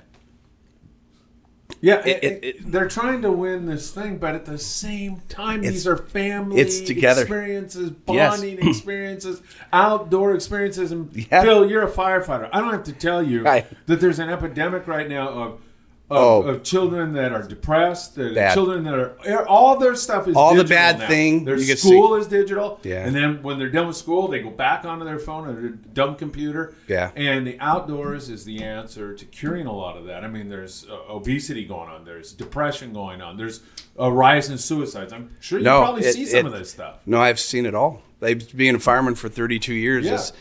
Yeah, 1.81 2.01
It- 2.05 2.23
it, 2.23 2.39
it- 2.43 2.71
they're 2.71 2.87
trying 2.87 3.21
to 3.23 3.31
win 3.31 3.65
this 3.65 3.91
thing, 3.91 4.17
but 4.17 4.33
at 4.35 4.45
the 4.45 4.57
same 4.57 5.21
time, 5.29 5.61
these 5.61 5.85
are 5.87 5.97
family 5.97 6.59
it's 6.61 6.79
together. 6.81 7.21
experiences, 7.21 7.91
Yes. 8.07 8.39
bonding 8.39 8.59
experiences, 8.67 9.41
outdoor 9.73 10.33
experiences. 10.35 10.91
And 10.91 11.09
Yeah. 11.31 11.43
Bill, 11.43 11.69
you're 11.69 11.83
a 11.83 11.89
firefighter. 11.91 12.49
I 12.53 12.59
don't 12.61 12.71
have 12.71 12.83
to 12.85 12.93
tell 12.93 13.21
you 13.21 13.41
Right. 13.43 13.65
that 13.87 13.99
there's 13.99 14.19
an 14.19 14.29
epidemic 14.29 14.87
right 14.87 15.09
now 15.09 15.29
of. 15.29 15.61
Of, 16.07 16.17
Oh. 16.17 16.41
of 16.43 16.61
children 16.61 17.13
that 17.13 17.31
are 17.31 17.41
depressed, 17.41 18.13
that 18.17 18.53
children 18.53 18.83
that 18.83 18.93
are 18.93 19.47
all 19.47 19.79
their 19.79 19.95
stuff 19.95 20.27
is 20.27 20.35
All 20.35 20.53
the 20.53 20.63
bad 20.63 20.99
now. 20.99 21.07
thing 21.07 21.45
Their 21.45 21.57
school 21.57 22.13
is 22.13 22.27
digital, 22.27 22.79
Yeah. 22.83 23.07
and 23.07 23.15
then 23.15 23.41
when 23.41 23.57
they're 23.57 23.71
done 23.71 23.87
with 23.87 23.95
school, 23.97 24.27
they 24.27 24.39
go 24.39 24.51
back 24.51 24.85
onto 24.85 25.03
their 25.03 25.17
phone 25.17 25.47
or 25.47 25.53
their 25.59 25.69
dumb 25.71 26.13
computer, 26.15 26.75
Yeah. 26.87 27.09
and 27.15 27.47
the 27.47 27.59
outdoors 27.59 28.29
is 28.29 28.45
the 28.45 28.61
answer 28.63 29.15
to 29.15 29.25
curing 29.25 29.65
a 29.65 29.73
lot 29.73 29.97
of 29.97 30.05
that. 30.05 30.23
I 30.23 30.27
mean, 30.27 30.47
there's 30.47 30.85
uh, 30.87 31.11
obesity 31.11 31.65
going 31.65 31.89
on, 31.89 32.05
there's 32.05 32.33
depression 32.33 32.93
going 32.93 33.23
on, 33.23 33.37
there's 33.37 33.61
a 33.97 34.11
rise 34.11 34.47
in 34.47 34.59
suicides. 34.59 35.11
I'm 35.11 35.31
sure 35.39 35.57
you 35.57 35.65
No, 35.65 35.79
probably 35.81 36.03
it- 36.05 36.13
see 36.13 36.27
some 36.27 36.41
it- 36.41 36.45
of 36.45 36.51
this 36.53 36.69
stuff. 36.69 36.97
No, 37.07 37.19
I've 37.19 37.39
seen 37.39 37.65
it 37.65 37.73
all. 37.73 38.03
I've 38.21 38.55
been 38.55 38.75
a 38.75 38.79
fireman 38.79 39.15
for 39.15 39.27
32 39.27 39.73
years, 39.73 40.05
Yeah. 40.05 40.11
It's- 40.13 40.33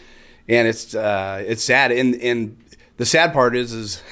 and 0.46 0.68
it's 0.68 0.94
uh, 0.94 1.42
it's 1.46 1.64
sad. 1.64 1.90
And 1.90 2.14
and 2.16 2.58
the 2.98 3.06
sad 3.06 3.32
part 3.32 3.56
is 3.56 3.72
is 3.72 4.02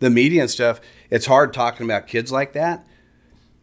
the 0.00 0.10
media 0.10 0.42
and 0.42 0.50
stuff. 0.50 0.80
It's 1.08 1.26
hard 1.26 1.52
talking 1.54 1.86
about 1.86 2.06
kids 2.06 2.32
like 2.32 2.52
that. 2.54 2.84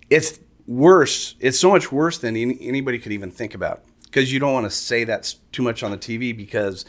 It's 0.09 0.39
worse. 0.65 1.35
It's 1.39 1.59
so 1.59 1.69
much 1.69 1.91
worse 1.91 2.17
than 2.17 2.37
any, 2.37 2.57
anybody 2.61 2.99
could 2.99 3.11
even 3.11 3.31
think 3.31 3.53
about 3.53 3.83
because 4.05 4.31
you 4.31 4.39
don't 4.39 4.53
want 4.53 4.65
to 4.65 4.71
say 4.71 5.03
that 5.03 5.35
too 5.51 5.61
much 5.61 5.83
on 5.83 5.91
the 5.91 5.97
TV 5.97 6.35
because 6.35 6.85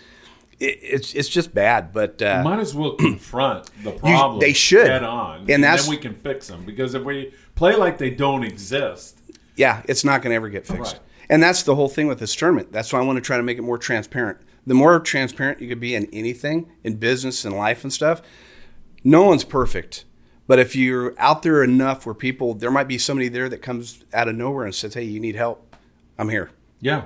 it, 0.61 0.78
it's 0.82 1.14
it's 1.14 1.28
just 1.28 1.55
bad. 1.55 1.92
But 1.92 2.22
uh, 2.22 2.42
Might 2.44 2.61
as 2.61 2.74
well 2.74 2.92
confront 2.99 3.70
the 3.82 3.92
problem. 3.92 4.40
they 4.40 4.53
should. 4.53 4.86
head 4.86 5.05
on, 5.05 5.40
And 5.40 5.51
and, 5.51 5.64
then 5.64 5.88
we 5.88 5.96
can 5.96 6.14
fix 6.14 6.49
them. 6.49 6.64
Because 6.64 6.94
if 6.94 7.03
we 7.03 7.32
play 7.55 7.74
like 7.74 7.99
they 7.99 8.11
don't 8.11 8.44
exist, 8.44 9.20
yeah, 9.57 9.82
it's 9.86 10.05
not 10.05 10.22
going 10.22 10.30
to 10.30 10.36
ever 10.36 10.49
get 10.49 10.66
fixed. 10.66 10.94
Right. 10.94 11.03
And 11.30 11.42
that's 11.42 11.62
the 11.62 11.74
whole 11.74 11.88
thing 11.88 12.07
with 12.07 12.20
this 12.20 12.34
tournament. 12.34 12.72
That's 12.72 12.92
why 12.92 13.01
I 13.01 13.03
want 13.03 13.16
to 13.16 13.20
try 13.20 13.36
to 13.36 13.42
make 13.42 13.59
it 13.59 13.62
more 13.62 13.78
transparent. 13.78 14.38
The 14.66 14.74
more 14.74 14.99
transparent 15.01 15.61
you 15.61 15.68
could 15.68 15.80
be 15.80 15.94
in 15.94 16.07
anything, 16.12 16.70
in 16.84 16.96
business 16.96 17.44
and 17.44 17.55
life 17.55 17.84
and 17.84 17.92
stuff, 17.92 18.22
no 19.09 19.23
one's 19.25 19.45
perfect. 19.45 20.05
But 20.47 20.59
if 20.59 20.75
you're 20.77 21.15
out 21.19 21.43
there 21.43 21.63
enough 21.63 22.07
where 22.07 22.15
people, 22.15 22.55
there 22.55 22.71
might 22.71 22.89
be 22.89 22.97
somebody 22.99 23.29
there 23.29 23.49
that 23.49 23.59
comes 23.63 24.05
out 24.15 24.29
of 24.29 24.35
nowhere 24.37 24.65
and 24.65 24.75
says, 24.75 24.95
"Hey, 24.95 25.05
you 25.05 25.21
need 25.21 25.35
help? 25.35 25.75
I'm 26.19 26.29
here." 26.29 26.51
yeah. 26.81 27.05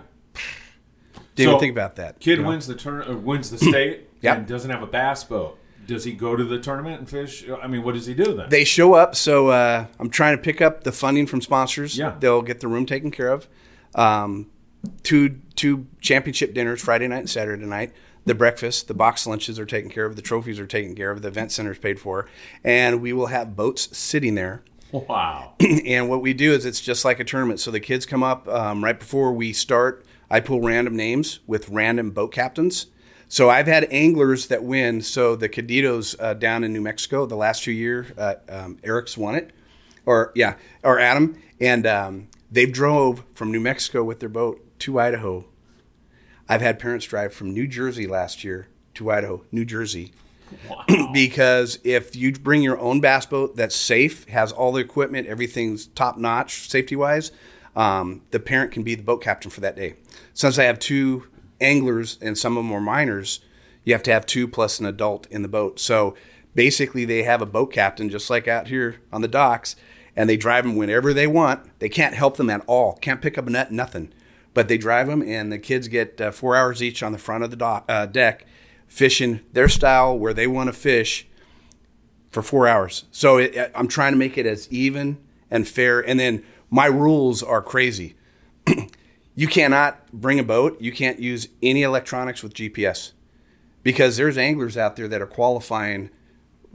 Didn't 1.35 1.47
So, 1.49 1.51
even 1.53 1.61
think 1.61 1.73
about 1.73 1.97
that. 1.97 2.21
Kid 2.21 2.37
you 2.39 2.43
know? 2.43 2.49
wins 2.51 2.67
the 2.67 2.75
turn, 2.75 3.09
uh, 3.11 3.17
wins 3.17 3.51
the 3.51 3.57
state, 3.57 4.09
Yeah. 4.21 4.35
and 4.37 4.47
doesn't 4.47 4.71
have 4.71 4.83
a 4.83 4.87
bass 4.87 5.25
boat. 5.25 5.59
Does 5.87 6.05
he 6.05 6.13
go 6.13 6.37
to 6.37 6.45
the 6.45 6.59
tournament 6.59 6.99
and 7.01 7.09
fish? 7.09 7.45
I 7.63 7.67
mean, 7.69 7.83
what 7.83 7.95
does 7.95 8.05
he 8.07 8.13
do 8.15 8.35
then? 8.35 8.51
They 8.51 8.65
show 8.65 8.93
up, 8.95 9.17
so 9.17 9.49
uh, 9.49 9.87
I'm 9.99 10.11
trying 10.11 10.37
to 10.37 10.43
pick 10.43 10.61
up 10.61 10.85
the 10.85 10.93
funding 10.93 11.27
from 11.27 11.41
sponsors. 11.41 11.97
Yeah. 11.97 12.17
they'll 12.21 12.43
get 12.43 12.61
the 12.61 12.69
room 12.69 12.85
taken 12.87 13.11
care 13.11 13.31
of. 13.31 13.49
Um, 13.95 14.51
two 15.03 15.39
two 15.57 15.87
championship 16.01 16.53
dinners 16.55 16.83
Friday 16.83 17.09
night 17.09 17.19
and 17.21 17.31
Saturday 17.31 17.65
night. 17.65 17.93
The 18.25 18.35
breakfast, 18.35 18.89
the 18.89 18.95
box 18.95 19.27
lunches 19.27 19.59
are 19.59 19.67
taken 19.67 19.91
care 19.91 20.07
of. 20.07 20.17
The 20.17 20.23
trophies 20.23 20.61
are 20.61 20.67
taken 20.67 20.95
care 20.95 21.11
of. 21.11 21.23
The 21.23 21.29
event 21.29 21.51
center 21.51 21.73
is 21.73 21.79
paid 21.79 21.99
for, 21.99 22.29
and 22.63 23.01
we 23.01 23.13
will 23.13 23.27
have 23.27 23.57
boats 23.57 23.97
sitting 23.97 24.35
there. 24.37 24.63
wow. 24.93 25.55
and 25.61 26.09
what 26.09 26.23
we 26.23 26.33
do 26.33 26.53
is 26.53 26.65
it's 26.65 26.81
just 26.81 27.05
like 27.05 27.19
a 27.19 27.25
tournament. 27.25 27.59
So 27.61 27.71
the 27.71 27.81
kids 27.81 28.07
come 28.07 28.23
up 28.23 28.47
um, 28.49 28.85
right 28.85 28.99
before 28.99 29.33
we 29.33 29.53
start. 29.53 30.05
I 30.31 30.41
pull 30.41 30.61
random 30.61 30.97
names 30.97 31.41
with 31.47 31.69
random 31.69 32.11
boat 32.11 32.33
captains. 32.33 32.87
So 33.33 33.49
I've 33.49 33.67
had 33.67 33.85
anglers 33.91 34.49
that 34.49 34.63
win. 34.63 35.01
So 35.01 35.37
the 35.37 35.49
Caditos 35.49 36.15
uh, 36.21 36.35
down 36.35 36.65
in 36.65 36.73
New 36.73 36.83
Mexico, 36.83 37.25
the 37.25 37.35
last 37.35 37.65
two 37.65 37.73
years, 37.73 38.07
uh, 38.19 38.35
um, 38.49 38.79
Eric's 38.85 39.17
won 39.17 39.35
it, 39.35 39.53
or 40.05 40.33
yeah, 40.35 40.57
or 40.83 40.99
Adam, 40.99 41.41
and 41.59 41.87
um, 41.87 42.29
they 42.51 42.67
drove 42.67 43.25
from 43.35 43.51
New 43.51 43.61
Mexico 43.61 44.05
with 44.05 44.21
their 44.21 44.29
boat 44.29 44.63
to 44.81 45.01
Idaho. 45.01 45.47
I've 46.53 46.61
had 46.61 46.79
parents 46.79 47.07
drive 47.07 47.33
from 47.33 47.55
New 47.55 47.67
Jersey 47.67 48.07
last 48.07 48.45
year 48.45 48.69
to 48.93 49.11
Idaho, 49.11 49.43
New 49.53 49.65
Jersey, 49.65 50.13
because 51.15 51.79
if 51.83 52.15
you 52.15 52.31
bring 52.31 52.63
your 52.63 52.79
own 52.79 53.01
bass 53.01 53.25
boat 53.25 53.57
that's 53.57 53.75
safe, 53.75 54.29
has 54.29 54.53
all 54.53 54.73
the 54.73 54.83
equipment, 54.83 55.29
everything's 55.29 55.87
top 55.87 56.19
notch 56.19 56.69
safety 56.69 56.95
wise, 56.95 57.33
um, 57.75 58.21
the 58.33 58.39
parent 58.39 58.71
can 58.71 58.83
be 58.83 58.95
the 58.95 59.03
boat 59.03 59.23
captain 59.23 59.51
for 59.51 59.63
that 59.63 59.77
day. 59.77 59.95
Since 60.35 60.59
I 60.59 60.65
have 60.65 60.79
two 60.79 61.27
anglers 61.59 62.19
and 62.21 62.37
some 62.37 62.59
of 62.59 62.65
them 62.65 62.73
are 62.75 62.83
minors, 62.83 63.41
you 63.85 63.95
have 63.95 64.03
to 64.03 64.13
have 64.13 64.27
two 64.27 64.47
plus 64.47 64.79
an 64.79 64.85
adult 64.85 65.27
in 65.31 65.41
the 65.41 65.49
boat. 65.49 65.81
So 65.81 66.15
basically, 66.55 67.07
they 67.07 67.23
have 67.23 67.41
a 67.41 67.47
boat 67.47 67.73
captain 67.73 68.11
just 68.11 68.29
like 68.29 68.47
out 68.47 68.69
here 68.69 69.01
on 69.11 69.23
the 69.23 69.27
docks, 69.27 69.75
and 70.15 70.29
they 70.29 70.37
drive 70.37 70.65
them 70.65 70.77
whenever 70.77 71.15
they 71.15 71.27
want. 71.27 71.79
They 71.79 71.89
can't 71.89 72.15
help 72.15 72.37
them 72.37 72.51
at 72.51 72.63
all, 72.67 72.99
can't 73.01 73.23
pick 73.23 73.39
up 73.39 73.47
a 73.47 73.51
net, 73.51 73.73
nothing. 73.73 74.13
But 74.55 74.69
they 74.69 74.79
drive 74.79 75.07
them, 75.07 75.23
and 75.23 75.51
the 75.51 75.59
kids 75.59 75.89
get 75.89 76.21
uh, 76.21 76.31
four 76.31 76.57
hours 76.57 76.83
each 76.83 77.03
on 77.03 77.13
the 77.13 77.19
front 77.19 77.45
of 77.45 77.51
the 77.51 77.65
uh, 77.65 78.07
deck, 78.07 78.47
fishing 78.87 79.41
their 79.53 79.69
style 79.69 80.19
where 80.19 80.35
they 80.35 80.47
want 80.47 80.69
to 80.69 80.73
fish 80.73 81.27
for 82.31 82.43
four 82.43 82.67
hours. 82.67 83.05
So 83.11 83.39
it, 83.39 83.73
I'm 83.75 83.89
trying 83.89 84.13
to 84.13 84.19
make 84.19 84.37
it 84.37 84.47
as 84.47 84.71
even 84.71 85.19
and 85.51 85.69
fair. 85.69 86.01
And 86.01 86.19
then 86.19 86.45
my 86.71 86.87
rules 86.87 87.43
are 87.43 87.63
crazy. 87.63 88.15
you 89.35 89.47
cannot 89.47 90.11
bring 90.13 90.39
a 90.39 90.45
boat. 90.45 90.81
You 90.81 90.93
can't 90.93 91.19
use 91.19 91.49
any 91.63 91.83
electronics 91.83 92.43
with 92.43 92.55
GPS 92.55 93.13
because 93.83 94.17
there's 94.17 94.39
anglers 94.39 94.77
out 94.77 94.97
there 94.97 95.09
that 95.09 95.21
are 95.21 95.27
qualifying 95.27 96.11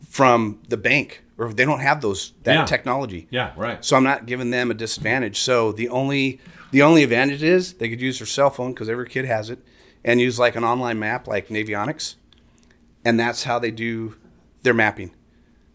from 0.08 0.62
the 0.70 0.78
bank 0.78 1.24
or 1.38 1.54
they 1.54 1.66
don't 1.66 1.80
have 1.80 2.02
those 2.02 2.34
that 2.44 2.54
Yeah. 2.54 2.66
technology. 2.66 3.28
Yeah, 3.30 3.52
right. 3.58 3.84
So 3.86 3.96
I'm 3.96 4.04
not 4.04 4.26
giving 4.26 4.50
them 4.52 4.72
a 4.72 4.74
disadvantage. 4.74 5.40
So 5.40 5.72
the 5.72 5.90
only 5.90 6.40
the 6.72 6.82
only 6.82 7.04
advantage 7.04 7.44
is 7.44 7.74
they 7.74 7.90
could 7.90 8.02
use 8.02 8.20
their 8.20 8.26
cell 8.28 8.50
phone 8.50 8.74
because 8.74 8.90
every 8.90 9.08
kid 9.08 9.26
has 9.26 9.50
it, 9.50 9.60
and 10.04 10.20
use 10.20 10.38
like 10.40 10.56
an 10.56 10.64
online 10.64 11.00
map 11.00 11.28
like 11.28 11.48
Navionics, 11.50 12.16
and 13.06 13.20
that's 13.20 13.44
how 13.44 13.60
they 13.60 13.72
do 13.72 14.16
their 14.64 14.74
mapping. 14.74 15.12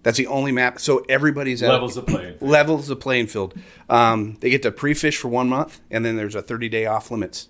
That's 0.03 0.19
the 0.19 0.27
only 0.27 0.51
map. 0.51 0.81
So 0.81 1.05
everybody's 1.09 1.63
at 1.63 1.71
Levels 1.71 1.95
the 1.95 2.03
playing 2.03 2.39
field. 2.39 2.51
levels 2.51 2.89
the 2.89 2.97
playing 2.97 3.29
field. 3.29 3.55
Um, 3.89 4.37
they 4.41 4.51
get 4.51 4.63
to 4.63 4.73
pre-fish 4.73 5.17
for 5.17 5.29
one 5.29 5.49
month, 5.49 5.81
and 5.93 6.05
then 6.05 6.17
there's 6.17 6.35
a 6.35 6.43
30 6.43 6.69
day 6.69 6.87
off 6.87 7.11
limits. 7.11 7.49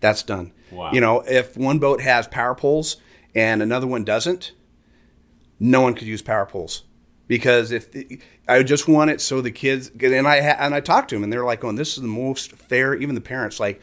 That's 0.00 0.22
done. 0.22 0.52
Wow. 0.70 0.92
You 0.92 1.00
know, 1.00 1.20
if 1.26 1.56
one 1.56 1.78
boat 1.78 2.02
has 2.02 2.28
power 2.28 2.54
poles 2.54 2.98
and 3.34 3.62
another 3.62 3.86
one 3.86 4.04
doesn't, 4.04 4.52
no 5.58 5.80
one 5.80 5.94
could 5.94 6.06
use 6.06 6.20
power 6.20 6.44
poles 6.44 6.82
because 7.26 7.72
if 7.72 7.88
I 8.48 8.62
just 8.62 8.88
want 8.88 9.10
it 9.10 9.20
so 9.20 9.40
the 9.40 9.50
kids 9.50 9.90
and 10.00 10.28
I 10.28 10.36
and 10.36 10.74
I 10.74 10.80
talked 10.80 11.10
to 11.10 11.16
them 11.16 11.24
and 11.24 11.32
they're 11.32 11.44
like 11.44 11.60
going, 11.60 11.76
this 11.76 11.96
is 11.96 12.02
the 12.02 12.08
most 12.08 12.52
fair. 12.52 12.94
Even 12.94 13.14
the 13.14 13.20
parents 13.20 13.58
like, 13.58 13.80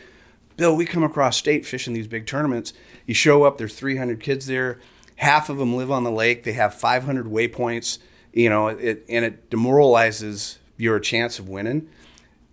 Bill, 0.58 0.76
we 0.76 0.86
come 0.86 1.04
across 1.04 1.38
state 1.38 1.66
fishing 1.66 1.94
these 1.94 2.08
big 2.08 2.28
tournaments. 2.28 2.74
You 3.06 3.14
show 3.14 3.44
up, 3.44 3.58
there's 3.58 3.76
300 3.76 4.20
kids 4.20 4.46
there. 4.46 4.80
Half 5.16 5.50
of 5.50 5.58
them 5.58 5.76
live 5.76 5.92
on 5.92 6.04
the 6.04 6.12
lake. 6.12 6.44
They 6.44 6.54
have 6.54 6.74
500 6.74 7.26
waypoints. 7.26 8.00
You 8.34 8.50
know, 8.50 8.68
it, 8.68 9.06
and 9.10 9.26
it 9.26 9.50
demoralizes 9.50 10.60
your 10.78 11.00
chance 11.00 11.38
of 11.38 11.50
winning. 11.50 11.90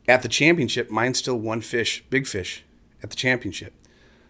At 0.08 0.22
the 0.22 0.28
championship, 0.28 0.90
mine's 0.90 1.18
still 1.18 1.38
one 1.38 1.60
fish, 1.60 2.02
big 2.10 2.26
fish, 2.26 2.64
at 3.02 3.10
the 3.10 3.16
championship. 3.16 3.74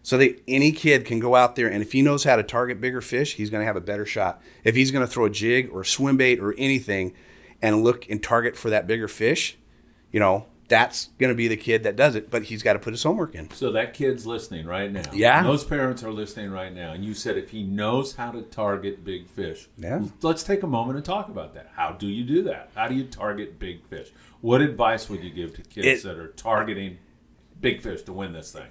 So 0.08 0.16
that 0.16 0.42
any 0.48 0.72
kid 0.72 1.04
can 1.04 1.18
go 1.20 1.34
out 1.34 1.54
there, 1.54 1.68
and 1.68 1.82
if 1.82 1.92
he 1.92 2.00
knows 2.00 2.24
how 2.24 2.36
to 2.36 2.42
target 2.42 2.80
bigger 2.80 3.02
fish, 3.02 3.34
he's 3.34 3.50
going 3.50 3.60
to 3.60 3.66
have 3.66 3.76
a 3.76 3.80
better 3.82 4.06
shot. 4.06 4.40
If 4.64 4.74
he's 4.74 4.90
going 4.90 5.06
to 5.06 5.12
throw 5.12 5.26
a 5.26 5.30
jig 5.30 5.68
or 5.70 5.84
swim 5.84 6.16
bait 6.16 6.40
or 6.40 6.54
anything, 6.56 7.12
and 7.60 7.84
look 7.84 8.08
and 8.08 8.22
target 8.22 8.56
for 8.56 8.70
that 8.70 8.86
bigger 8.86 9.06
fish, 9.06 9.58
you 10.10 10.18
know 10.18 10.46
that's 10.68 11.10
going 11.18 11.28
to 11.28 11.34
be 11.34 11.46
the 11.46 11.58
kid 11.58 11.82
that 11.82 11.94
does 11.94 12.14
it. 12.14 12.30
But 12.30 12.44
he's 12.44 12.62
got 12.62 12.72
to 12.72 12.78
put 12.78 12.94
his 12.94 13.02
homework 13.02 13.34
in. 13.34 13.50
So 13.50 13.70
that 13.72 13.92
kid's 13.92 14.26
listening 14.26 14.64
right 14.64 14.90
now. 14.90 15.10
Yeah. 15.12 15.42
Those 15.42 15.62
parents 15.62 16.02
are 16.02 16.10
listening 16.10 16.52
right 16.52 16.74
now. 16.74 16.94
And 16.94 17.04
you 17.04 17.12
said 17.12 17.36
if 17.36 17.50
he 17.50 17.62
knows 17.62 18.16
how 18.16 18.30
to 18.30 18.40
target 18.40 19.04
big 19.04 19.28
fish. 19.28 19.68
Yeah. 19.76 20.04
Let's 20.22 20.42
take 20.42 20.62
a 20.62 20.66
moment 20.66 20.96
and 20.96 21.04
talk 21.04 21.28
about 21.28 21.52
that. 21.52 21.72
How 21.76 21.92
do 21.92 22.06
you 22.06 22.24
do 22.24 22.42
that? 22.44 22.70
How 22.74 22.88
do 22.88 22.94
you 22.94 23.04
target 23.04 23.58
big 23.58 23.84
fish? 23.84 24.08
What 24.40 24.62
advice 24.62 25.10
would 25.10 25.22
you 25.22 25.30
give 25.30 25.54
to 25.56 25.62
kids 25.62 25.86
It- 25.86 26.02
that 26.04 26.16
are 26.16 26.28
targeting 26.28 26.96
big 27.60 27.82
fish 27.82 28.00
to 28.04 28.14
win 28.14 28.32
this 28.32 28.52
thing? 28.52 28.68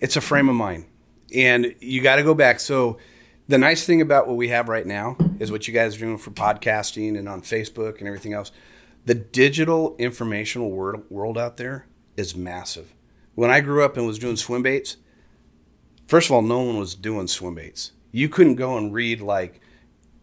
It's 0.00 0.16
a 0.16 0.20
frame 0.20 0.48
of 0.48 0.54
mind. 0.54 0.86
And 1.34 1.74
you 1.80 2.02
got 2.02 2.16
to 2.16 2.22
go 2.22 2.34
back. 2.34 2.58
So 2.58 2.98
the 3.50 3.58
nice 3.58 3.84
thing 3.84 4.00
about 4.00 4.26
what 4.26 4.36
we 4.36 4.48
have 4.48 4.68
right 4.68 4.86
now 4.86 5.16
is 5.38 5.52
what 5.52 5.68
you 5.68 5.74
guys 5.74 5.96
are 5.96 6.00
doing 6.00 6.18
for 6.18 6.30
podcasting 6.30 7.18
and 7.18 7.28
on 7.28 7.42
facebook 7.42 7.98
and 7.98 8.06
everything 8.06 8.32
else. 8.32 8.52
The 9.06 9.14
digital 9.14 9.96
informational 9.98 10.70
world, 10.70 11.36
out 11.38 11.56
there 11.56 11.86
is 12.16 12.36
massive. 12.36 12.94
When 13.34 13.50
i 13.50 13.60
grew 13.60 13.84
up 13.84 13.96
and 13.96 14.06
was 14.06 14.18
doing 14.18 14.36
swim 14.36 14.62
baits 14.62 14.96
first 16.06 16.28
of 16.28 16.32
all 16.32 16.42
no 16.42 16.60
one 16.60 16.78
was 16.78 16.94
doing 16.94 17.26
swim 17.26 17.54
baits. 17.54 17.92
You 18.12 18.28
couldn't 18.28 18.56
go 18.56 18.76
and 18.76 18.92
read 18.92 19.20
like 19.20 19.60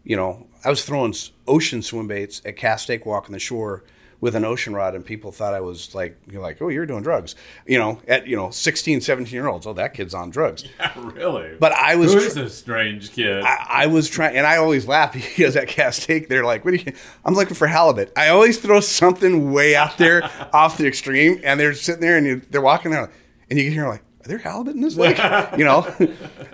you 0.04 0.16
know 0.16 0.46
i 0.64 0.70
was 0.70 0.84
throwing 0.84 1.14
ocean 1.46 1.82
swim 1.82 2.06
baits 2.06 2.40
at 2.44 2.56
Castaic 2.56 3.04
walk 3.04 3.26
on 3.26 3.32
the 3.32 3.38
shore 3.38 3.84
with 4.20 4.34
an 4.34 4.44
ocean 4.44 4.74
rod 4.74 4.94
and 4.94 5.04
people 5.04 5.30
thought 5.30 5.54
i 5.54 5.60
was 5.60 5.94
like 5.94 6.18
you're 6.30 6.42
like 6.42 6.60
oh 6.60 6.68
you're 6.68 6.86
doing 6.86 7.02
drugs 7.02 7.34
you 7.66 7.78
know 7.78 8.00
at 8.08 8.26
you 8.26 8.34
know 8.36 8.50
16 8.50 9.00
17 9.00 9.32
year 9.32 9.46
olds 9.46 9.66
oh 9.66 9.72
that 9.72 9.94
kid's 9.94 10.14
on 10.14 10.30
drugs 10.30 10.64
yeah 10.80 10.92
really? 10.96 11.56
but 11.58 11.72
i 11.72 11.94
was 11.94 12.12
Who 12.12 12.20
is 12.20 12.34
this 12.34 12.56
strange 12.56 13.12
kid? 13.12 13.42
I, 13.42 13.66
I 13.68 13.86
was 13.86 14.08
trying, 14.08 14.36
and 14.36 14.46
I 14.46 14.56
always 14.56 14.86
laugh 14.86 15.12
because 15.38 15.56
at 15.56 15.68
Castaic, 15.68 16.28
they're 16.28 16.44
like, 16.44 16.64
"What 16.64 16.72
do 16.72 16.76
you?" 16.78 16.92
I'm 17.24 17.34
looking 17.34 17.54
for 17.54 17.66
halibut. 17.66 18.12
I 18.16 18.28
always 18.28 18.58
throw 18.58 18.80
something 18.80 19.52
way 19.52 19.74
out 19.74 19.98
there, 19.98 20.22
off 20.52 20.78
the 20.78 20.86
extreme, 20.86 21.40
and 21.44 21.58
they're 21.58 21.74
sitting 21.74 22.00
there 22.00 22.16
and 22.16 22.26
you, 22.26 22.42
they're 22.50 22.60
walking 22.60 22.90
there, 22.90 23.10
and 23.48 23.58
you 23.58 23.64
can 23.66 23.72
hear 23.72 23.88
like, 23.88 24.02
"Are 24.24 24.28
there 24.28 24.38
halibut 24.38 24.74
in 24.74 24.80
this 24.80 24.96
lake?" 24.96 25.18
you 25.56 25.64
know. 25.64 25.86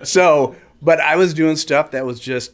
so, 0.02 0.54
but 0.82 1.00
I 1.00 1.16
was 1.16 1.34
doing 1.34 1.56
stuff 1.56 1.90
that 1.92 2.04
was 2.04 2.20
just 2.20 2.52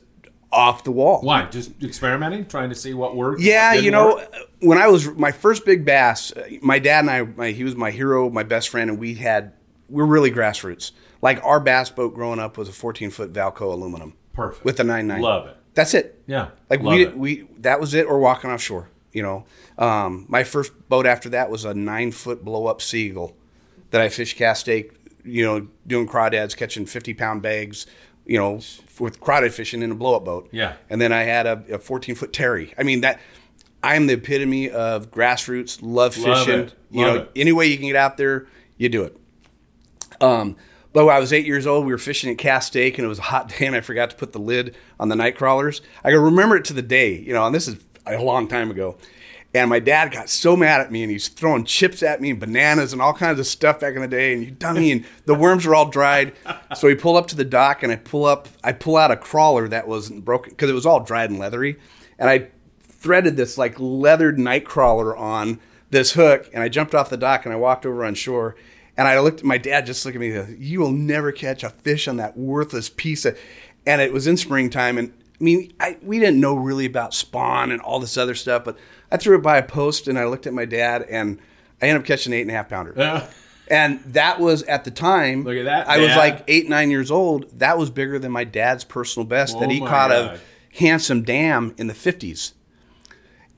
off 0.52 0.84
the 0.84 0.90
wall. 0.90 1.20
Why? 1.22 1.46
Just 1.46 1.82
experimenting, 1.82 2.46
trying 2.46 2.70
to 2.70 2.74
see 2.74 2.94
what 2.94 3.16
worked. 3.16 3.40
Yeah, 3.40 3.74
what 3.74 3.84
you 3.84 3.90
know, 3.90 4.16
work? 4.16 4.34
when 4.60 4.78
I 4.78 4.88
was 4.88 5.08
my 5.08 5.32
first 5.32 5.64
big 5.64 5.84
bass, 5.84 6.32
my 6.60 6.78
dad 6.78 7.00
and 7.00 7.10
I, 7.10 7.22
my, 7.22 7.50
he 7.50 7.64
was 7.64 7.76
my 7.76 7.90
hero, 7.90 8.30
my 8.30 8.42
best 8.42 8.68
friend, 8.68 8.90
and 8.90 8.98
we 8.98 9.14
had 9.14 9.52
we're 9.88 10.06
really 10.06 10.30
grassroots. 10.30 10.92
Like 11.22 11.42
our 11.44 11.60
bass 11.60 11.90
boat 11.90 12.14
growing 12.14 12.38
up 12.38 12.56
was 12.56 12.68
a 12.68 12.72
14 12.72 13.10
foot 13.10 13.32
Valco 13.32 13.72
aluminum, 13.72 14.14
Perfect. 14.32 14.64
with 14.64 14.76
the 14.76 14.84
nine 14.84 15.06
nine. 15.06 15.20
Love 15.20 15.46
it. 15.48 15.56
That's 15.74 15.94
it. 15.94 16.22
Yeah, 16.26 16.48
like 16.68 16.80
we 16.80 17.04
it. 17.04 17.16
we 17.16 17.46
that 17.58 17.80
was 17.80 17.94
it, 17.94 18.06
or 18.06 18.18
walking 18.18 18.50
offshore. 18.50 18.88
You 19.12 19.22
know, 19.22 19.44
um, 19.78 20.26
my 20.28 20.44
first 20.44 20.88
boat 20.88 21.06
after 21.06 21.28
that 21.30 21.50
was 21.50 21.64
a 21.64 21.74
nine 21.74 22.12
foot 22.12 22.44
blow 22.44 22.66
up 22.66 22.80
seagull 22.80 23.34
that 23.90 24.00
I 24.00 24.08
fish 24.08 24.36
Castaic. 24.36 24.92
You 25.22 25.44
know, 25.44 25.68
doing 25.86 26.08
crawdads, 26.08 26.56
catching 26.56 26.86
50 26.86 27.14
pound 27.14 27.42
bags. 27.42 27.86
You 28.24 28.38
know, 28.38 28.60
with 29.00 29.20
crawdad 29.20 29.52
fishing 29.52 29.82
in 29.82 29.90
a 29.90 29.94
blow 29.94 30.14
up 30.16 30.24
boat. 30.24 30.48
Yeah. 30.52 30.74
And 30.88 31.00
then 31.00 31.12
I 31.12 31.22
had 31.22 31.46
a, 31.46 31.64
a 31.74 31.78
14 31.78 32.14
foot 32.14 32.32
Terry. 32.32 32.72
I 32.78 32.82
mean 32.82 33.00
that. 33.00 33.20
I 33.82 33.96
am 33.96 34.06
the 34.06 34.12
epitome 34.12 34.68
of 34.68 35.10
grassroots. 35.10 35.78
Love 35.80 36.18
Love 36.18 36.44
fishing. 36.44 36.60
it. 36.60 36.74
You 36.90 37.04
know, 37.04 37.14
it. 37.16 37.30
any 37.34 37.52
way 37.52 37.66
you 37.66 37.78
can 37.78 37.86
get 37.86 37.96
out 37.96 38.18
there, 38.18 38.46
you 38.76 38.90
do 38.90 39.04
it. 39.04 39.16
Um, 40.20 40.56
but 40.92 41.06
when 41.06 41.14
I 41.14 41.18
was 41.18 41.32
eight 41.32 41.46
years 41.46 41.66
old, 41.66 41.86
we 41.86 41.92
were 41.92 41.98
fishing 41.98 42.30
at 42.30 42.36
Castaic, 42.36 42.98
and 42.98 43.04
it 43.04 43.08
was 43.08 43.18
a 43.18 43.22
hot 43.22 43.48
day, 43.58 43.66
and 43.66 43.74
I 43.74 43.80
forgot 43.80 44.10
to 44.10 44.16
put 44.16 44.32
the 44.32 44.38
lid 44.38 44.76
on 44.98 45.08
the 45.08 45.16
night 45.16 45.36
crawlers. 45.36 45.80
I 46.04 46.10
can 46.10 46.20
remember 46.20 46.56
it 46.56 46.64
to 46.66 46.72
the 46.72 46.82
day, 46.82 47.14
you 47.14 47.32
know, 47.32 47.46
and 47.46 47.54
this 47.54 47.68
is 47.68 47.76
a 48.06 48.22
long 48.22 48.48
time 48.48 48.70
ago. 48.70 48.98
And 49.52 49.68
my 49.68 49.80
dad 49.80 50.12
got 50.12 50.28
so 50.28 50.56
mad 50.56 50.80
at 50.80 50.92
me, 50.92 51.02
and 51.02 51.10
he's 51.10 51.28
throwing 51.28 51.64
chips 51.64 52.02
at 52.04 52.20
me 52.20 52.30
and 52.30 52.38
bananas 52.38 52.92
and 52.92 53.02
all 53.02 53.12
kinds 53.12 53.40
of 53.40 53.46
stuff 53.46 53.80
back 53.80 53.96
in 53.96 54.00
the 54.00 54.08
day. 54.08 54.32
And 54.32 54.44
you 54.44 54.50
dummy, 54.52 54.92
and 54.92 55.04
the 55.26 55.34
worms 55.34 55.66
are 55.66 55.74
all 55.74 55.88
dried. 55.88 56.34
So 56.76 56.86
we 56.86 56.94
pull 56.94 57.16
up 57.16 57.26
to 57.28 57.36
the 57.36 57.44
dock, 57.44 57.82
and 57.82 57.92
I 57.92 57.96
pull 57.96 58.26
up, 58.26 58.48
I 58.62 58.72
pull 58.72 58.96
out 58.96 59.10
a 59.10 59.16
crawler 59.16 59.66
that 59.68 59.88
wasn't 59.88 60.24
broken 60.24 60.50
because 60.50 60.70
it 60.70 60.74
was 60.74 60.86
all 60.86 61.00
dried 61.00 61.30
and 61.30 61.38
leathery, 61.38 61.78
and 62.18 62.30
I 62.30 62.48
threaded 63.00 63.36
this 63.36 63.56
like 63.56 63.74
leathered 63.78 64.38
night 64.38 64.64
crawler 64.64 65.16
on 65.16 65.58
this 65.90 66.12
hook 66.12 66.48
and 66.52 66.62
I 66.62 66.68
jumped 66.68 66.94
off 66.94 67.10
the 67.10 67.16
dock 67.16 67.44
and 67.44 67.52
I 67.52 67.56
walked 67.56 67.86
over 67.86 68.04
on 68.04 68.14
shore 68.14 68.56
and 68.96 69.08
I 69.08 69.18
looked 69.18 69.40
at 69.40 69.46
my 69.46 69.58
dad 69.58 69.86
just 69.86 70.04
looked 70.04 70.16
at 70.16 70.20
me 70.20 70.30
he 70.30 70.56
you 70.58 70.80
will 70.80 70.92
never 70.92 71.32
catch 71.32 71.64
a 71.64 71.70
fish 71.70 72.06
on 72.06 72.16
that 72.18 72.36
worthless 72.36 72.90
piece 72.90 73.24
of 73.24 73.38
and 73.86 74.00
it 74.00 74.12
was 74.12 74.26
in 74.26 74.36
springtime 74.36 74.98
and 74.98 75.12
I 75.40 75.44
mean 75.44 75.72
I, 75.80 75.96
we 76.02 76.18
didn't 76.18 76.40
know 76.40 76.54
really 76.54 76.86
about 76.86 77.14
spawn 77.14 77.70
and 77.72 77.80
all 77.80 77.98
this 78.00 78.16
other 78.16 78.34
stuff 78.34 78.64
but 78.64 78.76
I 79.10 79.16
threw 79.16 79.36
it 79.36 79.42
by 79.42 79.58
a 79.58 79.62
post 79.62 80.06
and 80.08 80.18
I 80.18 80.26
looked 80.26 80.46
at 80.46 80.52
my 80.52 80.64
dad 80.64 81.02
and 81.10 81.38
I 81.80 81.86
ended 81.86 82.02
up 82.02 82.06
catching 82.06 82.32
an 82.32 82.38
eight 82.38 82.42
and 82.42 82.50
a 82.50 82.54
half 82.54 82.68
pounder 82.68 82.94
Yeah. 82.96 83.26
and 83.68 84.00
that 84.04 84.38
was 84.40 84.62
at 84.64 84.84
the 84.84 84.90
time 84.90 85.44
Look 85.44 85.56
at 85.56 85.64
that, 85.64 85.88
I 85.88 85.98
was 85.98 86.08
like 86.16 86.44
eight 86.48 86.68
nine 86.68 86.90
years 86.90 87.10
old 87.10 87.58
that 87.58 87.78
was 87.78 87.90
bigger 87.90 88.18
than 88.18 88.32
my 88.32 88.44
dad's 88.44 88.84
personal 88.84 89.26
best 89.26 89.58
that 89.60 89.66
Oh 89.68 89.72
he 89.72 89.80
caught 89.80 90.10
God. 90.10 90.34
of 90.34 90.42
Hansen 90.78 91.22
Dam 91.22 91.74
in 91.78 91.86
the 91.86 91.94
50s 91.94 92.52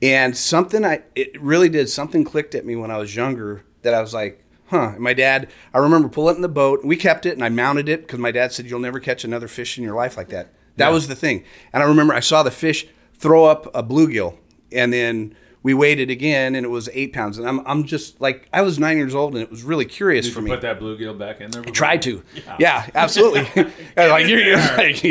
and 0.01 0.35
something 0.37 0.83
I 0.85 1.03
it 1.15 1.39
really 1.41 1.69
did 1.69 1.89
something 1.89 2.23
clicked 2.23 2.55
at 2.55 2.65
me 2.65 2.75
when 2.75 2.91
I 2.91 2.97
was 2.97 3.15
younger 3.15 3.63
that 3.83 3.93
I 3.93 4.01
was 4.01 4.13
like, 4.13 4.43
huh. 4.67 4.91
And 4.95 4.99
my 4.99 5.13
dad, 5.13 5.49
I 5.73 5.77
remember 5.79 6.07
pulling 6.09 6.35
it 6.35 6.37
in 6.37 6.41
the 6.41 6.47
boat. 6.49 6.83
We 6.85 6.95
kept 6.95 7.25
it 7.25 7.33
and 7.33 7.43
I 7.43 7.49
mounted 7.49 7.89
it 7.89 8.01
because 8.01 8.19
my 8.19 8.31
dad 8.31 8.51
said 8.53 8.65
you'll 8.65 8.79
never 8.79 8.99
catch 8.99 9.23
another 9.23 9.47
fish 9.47 9.77
in 9.77 9.83
your 9.83 9.93
life 9.95 10.15
like 10.17 10.29
that. 10.29 10.53
That 10.77 10.91
was 10.91 11.07
the 11.07 11.15
thing. 11.15 11.43
And 11.71 11.83
I 11.83 11.85
remember 11.85 12.13
I 12.13 12.19
saw 12.19 12.43
the 12.43 12.51
fish 12.51 12.87
throw 13.15 13.45
up 13.45 13.67
a 13.73 13.83
bluegill 13.83 14.37
and 14.71 14.91
then 14.91 15.35
we 15.63 15.73
weighed 15.73 15.99
it 15.99 16.09
again 16.09 16.55
and 16.55 16.65
it 16.65 16.69
was 16.69 16.89
eight 16.93 17.13
pounds. 17.13 17.37
And 17.37 17.47
I'm 17.47 17.65
I'm 17.65 17.85
just 17.85 18.19
like 18.21 18.47
I 18.53 18.61
was 18.61 18.77
nine 18.79 18.97
years 18.97 19.15
old 19.15 19.33
and 19.33 19.41
it 19.41 19.49
was 19.49 19.63
really 19.63 19.85
curious 19.85 20.25
Did 20.25 20.33
for 20.33 20.39
you 20.41 20.45
me. 20.45 20.51
put 20.51 20.61
that 20.61 20.79
bluegill 20.79 21.17
back 21.17 21.39
in 21.41 21.49
there? 21.51 21.61
I 21.65 21.71
tried 21.71 22.01
to. 22.03 22.21
Yeah, 22.59 22.87
absolutely. 22.93 23.47
Like 23.97 24.27
you're, 24.27 24.39
you're 24.39 24.57
like, 24.57 25.03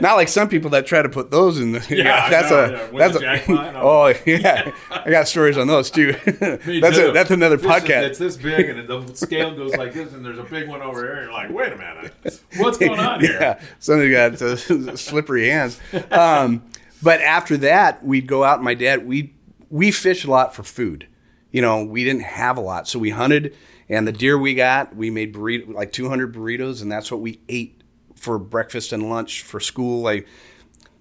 not 0.00 0.14
like 0.16 0.28
some 0.28 0.48
people 0.48 0.70
that 0.70 0.86
try 0.86 1.02
to 1.02 1.08
put 1.08 1.30
those 1.30 1.58
in 1.60 1.72
the. 1.72 1.86
Yeah, 1.94 2.28
that's 2.30 2.50
know, 2.50 2.64
a 2.64 2.70
yeah. 2.70 2.88
That's 2.98 3.16
a. 3.16 3.20
jackpot, 3.20 3.74
oh 3.76 4.14
yeah, 4.26 4.72
I 4.90 5.10
got 5.10 5.28
stories 5.28 5.56
on 5.56 5.66
those 5.66 5.90
too. 5.90 6.12
That's 6.24 6.64
too. 6.96 7.08
a, 7.08 7.12
that's 7.12 7.30
another 7.30 7.58
Fish 7.58 7.66
is- 7.66 7.82
podcast. 7.82 8.02
It's 8.02 8.18
this 8.18 8.36
big, 8.36 8.68
and 8.68 8.88
the 8.88 9.14
scale 9.14 9.54
goes 9.54 9.76
like 9.76 9.92
this, 9.92 10.12
and 10.12 10.24
there's 10.24 10.38
a 10.38 10.42
big 10.44 10.68
one 10.68 10.82
over 10.82 11.02
here. 11.02 11.12
And 11.16 11.24
You're 11.24 11.32
like, 11.32 11.50
wait 11.50 11.72
a 11.72 11.76
minute, 11.76 12.40
what's 12.56 12.78
going 12.78 12.98
on 13.00 13.20
here? 13.20 13.38
yeah, 13.40 13.60
somebody 13.78 14.10
got 14.10 14.40
uh, 14.42 14.56
slippery 14.96 15.48
hands. 15.48 15.78
Um, 16.10 16.62
but 17.04 17.20
after 17.20 17.56
that, 17.58 18.04
we'd 18.04 18.26
go 18.26 18.42
out. 18.42 18.56
And 18.56 18.64
my 18.64 18.74
dad, 18.74 19.06
we 19.06 19.34
we 19.70 19.90
fished 19.90 20.24
a 20.24 20.30
lot 20.30 20.54
for 20.54 20.62
food. 20.62 21.06
You 21.52 21.62
know, 21.62 21.84
we 21.84 22.02
didn't 22.02 22.22
have 22.22 22.56
a 22.56 22.60
lot, 22.60 22.88
so 22.88 22.98
we 22.98 23.10
hunted. 23.10 23.54
And 23.88 24.08
the 24.08 24.12
deer 24.12 24.38
we 24.38 24.54
got, 24.54 24.96
we 24.96 25.10
made 25.10 25.34
burrito 25.34 25.72
like 25.72 25.92
200 25.92 26.34
burritos, 26.34 26.80
and 26.80 26.90
that's 26.90 27.12
what 27.12 27.20
we 27.20 27.40
ate 27.48 27.82
for 28.16 28.38
breakfast 28.38 28.92
and 28.92 29.10
lunch 29.10 29.42
for 29.42 29.60
school. 29.60 30.00
Like 30.00 30.26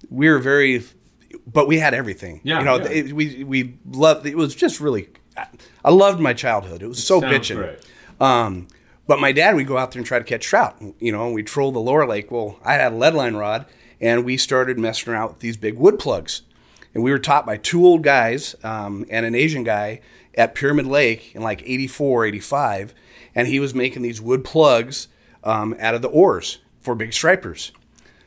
we 0.10 0.30
were 0.30 0.40
very, 0.40 0.84
but 1.48 1.68
we 1.68 1.80
had 1.80 1.94
everything. 1.94 2.42
Yeah, 2.44 2.60
you 2.60 2.66
know, 2.66 2.76
yeah. 2.76 2.90
it, 2.90 3.14
we 3.14 3.44
we 3.46 3.78
loved. 3.90 4.26
It 4.26 4.36
was 4.36 4.54
just 4.54 4.82
really 4.82 5.08
I, 5.84 5.92
loved 5.92 6.20
my 6.20 6.34
childhood. 6.34 6.84
It 6.84 6.88
was 6.88 7.04
so 7.04 7.22
Sounds 7.22 7.34
bitching. 7.34 7.56
great. 7.56 7.80
Um, 8.20 8.68
but 9.08 9.20
my 9.20 9.32
dad, 9.32 9.56
we'd 9.56 9.68
go 9.68 9.78
out 9.78 9.92
there 9.92 10.00
and 10.00 10.06
try 10.06 10.20
to 10.20 10.26
catch 10.26 10.44
trout, 10.44 10.82
you 11.00 11.12
know, 11.12 11.32
we'd 11.32 11.48
troll 11.48 11.72
the 11.72 11.80
lower 11.80 12.08
lake. 12.08 12.32
Well, 12.32 12.60
I 12.64 12.74
had 12.74 12.94
a 12.94 12.96
lead 12.96 13.14
line 13.16 13.36
rod, 13.36 13.66
and 14.04 14.26
we 14.26 14.36
started 14.36 14.78
messing 14.78 15.14
around 15.14 15.30
with 15.30 15.40
these 15.40 15.56
big 15.56 15.78
wood 15.78 15.98
plugs. 15.98 16.42
And 16.94 17.04
we 17.04 17.12
were 17.12 17.20
taught 17.20 17.46
by 17.46 17.56
two 17.56 17.86
old 17.86 18.04
guys 18.04 18.54
um, 18.62 19.06
and 19.10 19.26
an 19.26 19.34
Asian 19.34 19.64
guy 19.64 20.02
at 20.36 20.56
Pyramid 20.56 20.86
Lake 20.86 21.34
in 21.34 21.42
like 21.42 21.64
84, 21.64 22.26
85. 22.26 22.94
And 23.34 23.48
he 23.48 23.62
was 23.62 23.74
making 23.74 24.02
these 24.02 24.20
wood 24.22 24.44
plugs 24.44 25.08
um, 25.46 25.74
out 25.80 25.96
of 25.96 26.02
the 26.02 26.10
oars 26.10 26.58
for 26.82 26.96
big 26.96 27.14
stripers. 27.14 27.72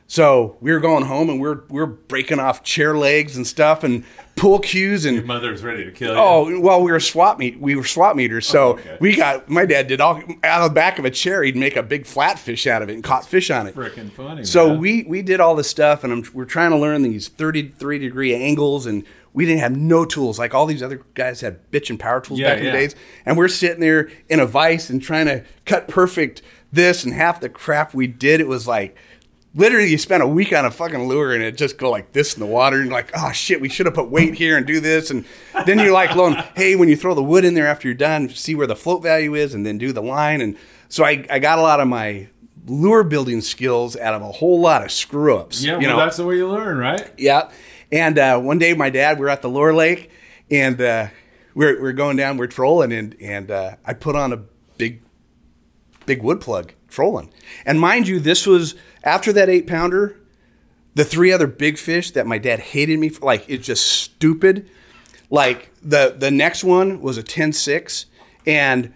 So 0.07 0.57
we 0.61 0.71
were 0.71 0.79
going 0.79 1.05
home 1.05 1.29
and 1.29 1.39
we 1.39 1.47
we're, 1.47 1.63
we 1.69 1.81
we're 1.81 1.85
breaking 1.85 2.39
off 2.39 2.63
chair 2.63 2.97
legs 2.97 3.37
and 3.37 3.45
stuff 3.45 3.83
and 3.83 4.03
pull 4.37 4.59
cues 4.59 5.05
and 5.05 5.17
Your 5.17 5.25
mother's 5.25 5.63
ready 5.63 5.83
to 5.83 5.91
kill 5.91 6.13
you. 6.13 6.19
Oh 6.19 6.59
well, 6.61 6.81
we 6.81 6.91
were 6.91 6.99
swap 6.99 7.37
meet. 7.39 7.59
We 7.59 7.75
were 7.75 7.83
swap 7.83 8.15
meters, 8.15 8.47
so 8.47 8.63
Oh, 8.63 8.71
okay. 8.73 8.97
we 9.01 9.15
got. 9.15 9.49
My 9.49 9.65
dad 9.65 9.87
did 9.87 9.99
all 9.99 10.21
out 10.43 10.61
of 10.61 10.69
the 10.69 10.73
back 10.73 10.99
of 10.99 11.05
a 11.05 11.11
chair. 11.11 11.43
He'd 11.43 11.55
make 11.57 11.75
a 11.75 11.83
big 11.83 12.05
flatfish 12.05 12.65
out 12.67 12.81
of 12.81 12.89
it 12.89 12.93
and 12.93 13.03
caught 13.03 13.25
fish 13.25 13.49
on 13.51 13.67
it. 13.67 13.75
freaking 13.75 14.11
funny. 14.11 14.45
So 14.45 14.69
man. 14.69 14.79
we 14.79 15.03
we 15.03 15.21
did 15.21 15.39
all 15.41 15.55
this 15.55 15.69
stuff, 15.69 16.03
and 16.05 16.13
I'm, 16.13 16.23
we're 16.33 16.45
trying 16.45 16.71
to 16.71 16.77
learn 16.77 17.01
these 17.01 17.27
33 17.27 17.99
degree 17.99 18.33
angles, 18.33 18.85
and 18.85 19.03
we 19.33 19.45
didn't 19.45 19.59
have 19.59 19.75
no 19.75 20.05
tools. 20.05 20.39
Like 20.39 20.53
all 20.53 20.65
these 20.65 20.81
other 20.83 21.01
guys 21.15 21.41
had 21.41 21.69
bitch 21.71 21.89
and 21.89 21.99
power 21.99 22.21
tools 22.21 22.39
Yeah, 22.39 22.49
back 22.51 22.59
in 22.59 22.65
yeah. 22.65 22.71
the 22.71 22.77
days, 22.77 22.95
and 23.25 23.37
we're 23.37 23.47
sitting 23.49 23.81
there 23.81 24.09
in 24.29 24.39
a 24.39 24.45
vise 24.45 24.89
and 24.89 25.01
trying 25.01 25.25
to 25.25 25.43
cut 25.65 25.87
perfect 25.87 26.41
this 26.71 27.03
and 27.03 27.13
half 27.13 27.39
the 27.39 27.49
crap 27.49 27.93
we 27.93 28.07
did. 28.07 28.39
It 28.39 28.47
was 28.47 28.67
like. 28.67 28.95
Literally, 29.55 29.89
you 29.89 29.97
spent 29.97 30.21
a 30.21 30.27
week 30.27 30.53
on 30.53 30.65
a 30.65 30.71
fucking 30.71 31.07
lure 31.07 31.33
and 31.33 31.41
it 31.41 31.57
just 31.57 31.77
go 31.77 31.89
like 31.89 32.11
this 32.11 32.35
in 32.35 32.39
the 32.39 32.45
water, 32.45 32.77
and 32.77 32.85
you're 32.85 32.93
like, 32.93 33.11
oh 33.15 33.31
shit, 33.31 33.59
we 33.59 33.69
should 33.69 33.85
have 33.85 33.95
put 33.95 34.09
weight 34.09 34.35
here 34.35 34.57
and 34.57 34.67
do 34.67 34.79
this, 34.79 35.09
and 35.09 35.25
then 35.65 35.79
you're 35.79 35.93
like, 35.93 36.15
lone, 36.15 36.33
hey, 36.55 36.75
when 36.75 36.89
you 36.89 36.95
throw 36.95 37.15
the 37.15 37.23
wood 37.23 37.43
in 37.43 37.53
there 37.53 37.67
after 37.67 37.87
you're 37.87 37.95
done, 37.95 38.29
see 38.29 38.53
where 38.53 38.67
the 38.67 38.75
float 38.75 39.01
value 39.01 39.33
is, 39.33 39.53
and 39.53 39.65
then 39.65 39.77
do 39.77 39.91
the 39.91 40.03
line, 40.03 40.41
and 40.41 40.57
so 40.89 41.03
I, 41.03 41.25
I 41.29 41.39
got 41.39 41.59
a 41.59 41.61
lot 41.61 41.79
of 41.79 41.87
my 41.87 42.29
lure 42.67 43.03
building 43.03 43.41
skills 43.41 43.95
out 43.97 44.13
of 44.13 44.21
a 44.21 44.31
whole 44.31 44.59
lot 44.59 44.83
of 44.83 44.91
screw 44.91 45.37
ups. 45.37 45.63
yeah, 45.63 45.79
you 45.79 45.87
well, 45.87 45.97
know, 45.97 46.03
that's 46.03 46.17
the 46.17 46.25
way 46.25 46.35
you 46.35 46.47
learn, 46.47 46.77
right? 46.77 47.11
yeah. 47.17 47.49
And 47.91 48.19
uh, 48.19 48.39
one 48.39 48.59
day, 48.59 48.73
my 48.73 48.89
dad, 48.89 49.17
we 49.17 49.23
were 49.23 49.29
at 49.29 49.41
the 49.41 49.47
lure 49.47 49.73
lake, 49.73 50.11
and 50.51 50.79
uh, 50.81 51.07
we're 51.55 51.81
we're 51.81 51.93
going 51.93 52.17
down, 52.17 52.37
we're 52.37 52.47
trolling, 52.47 52.91
and 52.91 53.15
and 53.21 53.49
uh, 53.49 53.75
I 53.85 53.93
put 53.93 54.15
on 54.15 54.33
a 54.33 54.37
big, 54.77 55.01
big 56.05 56.21
wood 56.21 56.41
plug 56.41 56.73
trolling. 56.89 57.31
And 57.65 57.79
mind 57.79 58.07
you, 58.07 58.19
this 58.19 58.45
was 58.45 58.75
after 59.03 59.33
that 59.33 59.49
eight 59.49 59.67
pounder. 59.67 60.17
The 60.95 61.05
three 61.05 61.31
other 61.31 61.45
big 61.45 61.77
fish 61.77 62.09
that 62.11 62.25
my 62.25 62.39
dad 62.39 62.59
hated 62.59 62.97
me 62.97 63.09
for, 63.09 63.23
like 63.23 63.45
it's 63.47 63.65
just 63.65 63.85
stupid. 63.85 64.67
Like 65.29 65.71
the 65.83 66.15
the 66.17 66.31
next 66.31 66.63
one 66.63 67.01
was 67.01 67.19
a 67.19 67.23
10-6, 67.23 68.05
and 68.47 68.93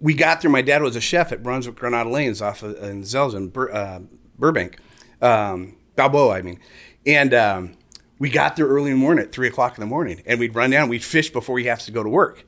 we 0.00 0.14
got 0.14 0.40
there. 0.40 0.50
My 0.50 0.62
dad 0.62 0.82
was 0.82 0.96
a 0.96 1.00
chef 1.00 1.32
at 1.32 1.42
Brunswick 1.42 1.76
Granada 1.76 2.08
Lanes 2.08 2.40
off 2.40 2.62
of 2.62 2.82
in 2.82 3.02
Zelzin, 3.02 3.52
Bur, 3.52 3.70
uh, 3.70 4.00
Burbank, 4.38 4.78
um, 5.20 5.76
Balboa, 5.96 6.36
I 6.36 6.42
mean. 6.42 6.58
And 7.04 7.34
um, 7.34 7.74
we 8.18 8.30
got 8.30 8.56
there 8.56 8.66
early 8.66 8.90
in 8.90 8.98
the 8.98 9.02
morning 9.02 9.24
at 9.24 9.32
three 9.32 9.48
o'clock 9.48 9.76
in 9.76 9.80
the 9.80 9.86
morning, 9.86 10.22
and 10.26 10.38
we'd 10.38 10.54
run 10.54 10.70
down. 10.70 10.88
We'd 10.88 11.04
fish 11.04 11.30
before 11.30 11.58
he 11.58 11.66
has 11.66 11.84
to 11.86 11.92
go 11.92 12.02
to 12.02 12.08
work. 12.08 12.46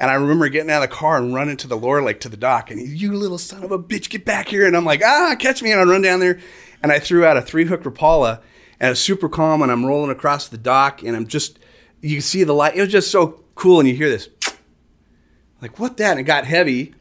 And 0.00 0.10
I 0.10 0.14
remember 0.14 0.48
getting 0.48 0.70
out 0.70 0.82
of 0.82 0.90
the 0.90 0.94
car 0.94 1.16
and 1.16 1.34
running 1.34 1.56
to 1.56 1.66
the 1.66 1.76
lower 1.76 2.02
lake 2.02 2.20
to 2.20 2.28
the 2.28 2.36
dock, 2.36 2.70
and 2.70 2.78
he, 2.78 2.86
you 2.86 3.12
little 3.12 3.38
son 3.38 3.64
of 3.64 3.72
a 3.72 3.78
bitch, 3.78 4.10
get 4.10 4.24
back 4.24 4.48
here! 4.48 4.66
And 4.66 4.76
I'm 4.76 4.84
like, 4.84 5.02
ah, 5.04 5.34
catch 5.38 5.62
me! 5.62 5.72
And 5.72 5.80
I 5.80 5.84
run 5.84 6.02
down 6.02 6.20
there, 6.20 6.38
and 6.82 6.92
I 6.92 6.98
threw 6.98 7.24
out 7.24 7.36
a 7.36 7.42
three 7.42 7.64
hook 7.64 7.82
Rapala, 7.82 8.40
and 8.78 8.92
it's 8.92 9.00
super 9.00 9.28
calm, 9.28 9.60
and 9.60 9.72
I'm 9.72 9.84
rolling 9.84 10.10
across 10.10 10.48
the 10.48 10.58
dock, 10.58 11.02
and 11.02 11.16
I'm 11.16 11.26
just, 11.26 11.58
you 12.00 12.16
can 12.16 12.22
see 12.22 12.44
the 12.44 12.52
light. 12.52 12.76
It 12.76 12.80
was 12.80 12.92
just 12.92 13.10
so 13.10 13.42
cool, 13.56 13.80
and 13.80 13.88
you 13.88 13.94
hear 13.94 14.08
this, 14.08 14.28
like 15.62 15.78
what 15.80 15.96
that? 15.96 16.12
And 16.12 16.20
it 16.20 16.24
got 16.24 16.44
heavy, 16.44 16.94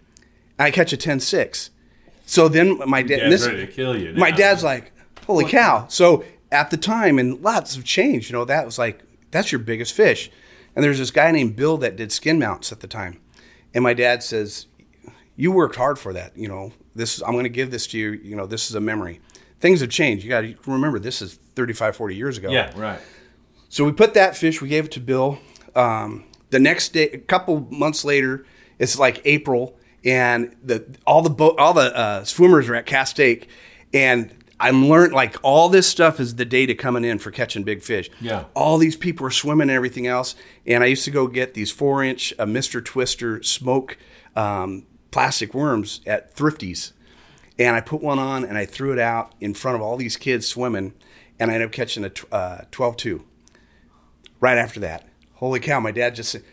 and 0.57 0.65
I 0.65 0.71
catch 0.71 0.91
a 0.91 0.97
10-6. 0.97 1.69
So 2.25 2.49
then 2.49 2.79
my 2.89 3.03
dad, 3.03 3.19
Dad's 3.19 3.31
this, 3.31 3.47
ready 3.47 3.65
to 3.65 3.71
kill 3.71 3.95
you. 3.95 4.13
my 4.13 4.31
dad's 4.31 4.63
like, 4.63 4.91
holy 5.25 5.45
cow. 5.45 5.85
So 5.87 6.25
at 6.51 6.71
the 6.71 6.77
time, 6.77 7.19
and 7.19 7.41
lots 7.41 7.75
have 7.75 7.85
changed, 7.85 8.29
you 8.29 8.33
know, 8.33 8.45
that 8.45 8.65
was 8.65 8.79
like, 8.79 9.01
that's 9.31 9.51
your 9.51 9.59
biggest 9.59 9.93
fish. 9.93 10.31
And 10.78 10.84
there's 10.84 10.99
this 10.99 11.09
guy 11.09 11.32
named 11.32 11.55
Bill 11.55 11.78
that 11.78 11.95
did 11.95 12.11
skin 12.11 12.38
mounts 12.38 12.71
at 12.71 12.82
the 12.82 12.88
time. 12.88 13.19
And 13.73 13.84
my 13.84 13.95
dad 13.95 14.21
says, 14.21 14.67
you 15.36 15.51
worked 15.51 15.75
hard 15.75 15.97
for 15.97 16.13
that. 16.13 16.38
You 16.38 16.47
know, 16.47 16.71
this, 16.93 17.19
I'm 17.23 17.32
going 17.32 17.45
to 17.45 17.49
give 17.49 17.71
this 17.71 17.88
to 17.88 17.97
you. 17.97 18.11
You 18.11 18.36
know, 18.36 18.45
this 18.45 18.69
is 18.69 18.75
a 18.75 18.80
memory. 18.80 19.19
Things 19.59 19.82
have 19.82 19.89
changed. 19.89 20.23
You 20.23 20.30
got 20.30 20.41
to 20.41 20.55
remember, 20.67 20.99
this 20.99 21.19
is 21.19 21.34
35, 21.55 21.95
40 21.95 22.15
years 22.15 22.38
ago. 22.38 22.51
Yeah, 22.51 22.71
right. 22.80 22.99
So 23.69 23.86
we 23.86 23.91
put 23.91 24.13
that 24.13 24.38
fish, 24.38 24.61
we 24.61 24.69
gave 24.69 24.86
it 24.86 24.91
to 24.91 24.99
Bill. 24.99 25.39
Um, 25.75 26.25
the 26.51 26.59
next 26.59 26.89
day, 26.89 27.09
a 27.09 27.17
couple 27.17 27.61
months 27.71 28.05
later, 28.05 28.45
it's 28.78 28.99
like 28.99 29.19
April, 29.25 29.80
and 30.05 30.55
the 30.63 30.95
all 31.07 31.23
the 31.23 31.32
boat, 31.32 31.57
all 31.57 31.73
the 31.73 31.97
uh, 31.97 32.23
swimmers 32.23 32.69
are 32.69 32.75
at 32.75 32.86
Castaic, 32.86 33.47
and 33.91 34.32
I'm 34.59 34.89
learned 34.89 35.13
like 35.13 35.35
all 35.43 35.69
this 35.69 35.87
stuff 35.87 36.19
is 36.19 36.35
the 36.35 36.45
data 36.45 36.73
coming 36.73 37.03
in 37.05 37.19
for 37.19 37.29
catching 37.29 37.63
big 37.63 37.81
fish. 37.83 38.09
Yeah. 38.19 38.45
all 38.55 38.77
these 38.77 38.95
people 38.95 39.25
are 39.27 39.31
swimming 39.31 39.69
and 39.69 39.75
everything 39.75 40.07
else, 40.07 40.35
and 40.65 40.83
I 40.83 40.87
used 40.87 41.05
to 41.05 41.11
go 41.11 41.27
get 41.27 41.53
these 41.53 41.71
four 41.71 42.03
inch 42.03 42.33
uh, 42.39 42.45
Mister 42.45 42.81
Twister 42.81 43.43
smoke 43.43 43.97
um, 44.35 44.85
plastic 45.11 45.53
worms 45.53 46.01
at 46.07 46.35
Thrifties, 46.35 46.93
and 47.59 47.75
I 47.75 47.81
put 47.81 48.01
one 48.01 48.17
on 48.19 48.43
and 48.43 48.57
I 48.57 48.65
threw 48.65 48.91
it 48.93 48.99
out 48.99 49.33
in 49.39 49.53
front 49.53 49.75
of 49.75 49.81
all 49.81 49.95
these 49.95 50.17
kids 50.17 50.47
swimming, 50.47 50.93
and 51.39 51.51
I 51.51 51.53
ended 51.55 51.67
up 51.69 51.73
catching 51.73 52.03
a 52.03 52.09
tw- 52.09 52.31
uh, 52.33 52.61
12-2 52.71 53.23
right 54.39 54.57
after 54.57 54.79
that. 54.79 55.07
Holy 55.35 55.59
cow! 55.59 55.79
My 55.79 55.91
dad 55.91 56.15
just 56.15 56.31
said, 56.31 56.43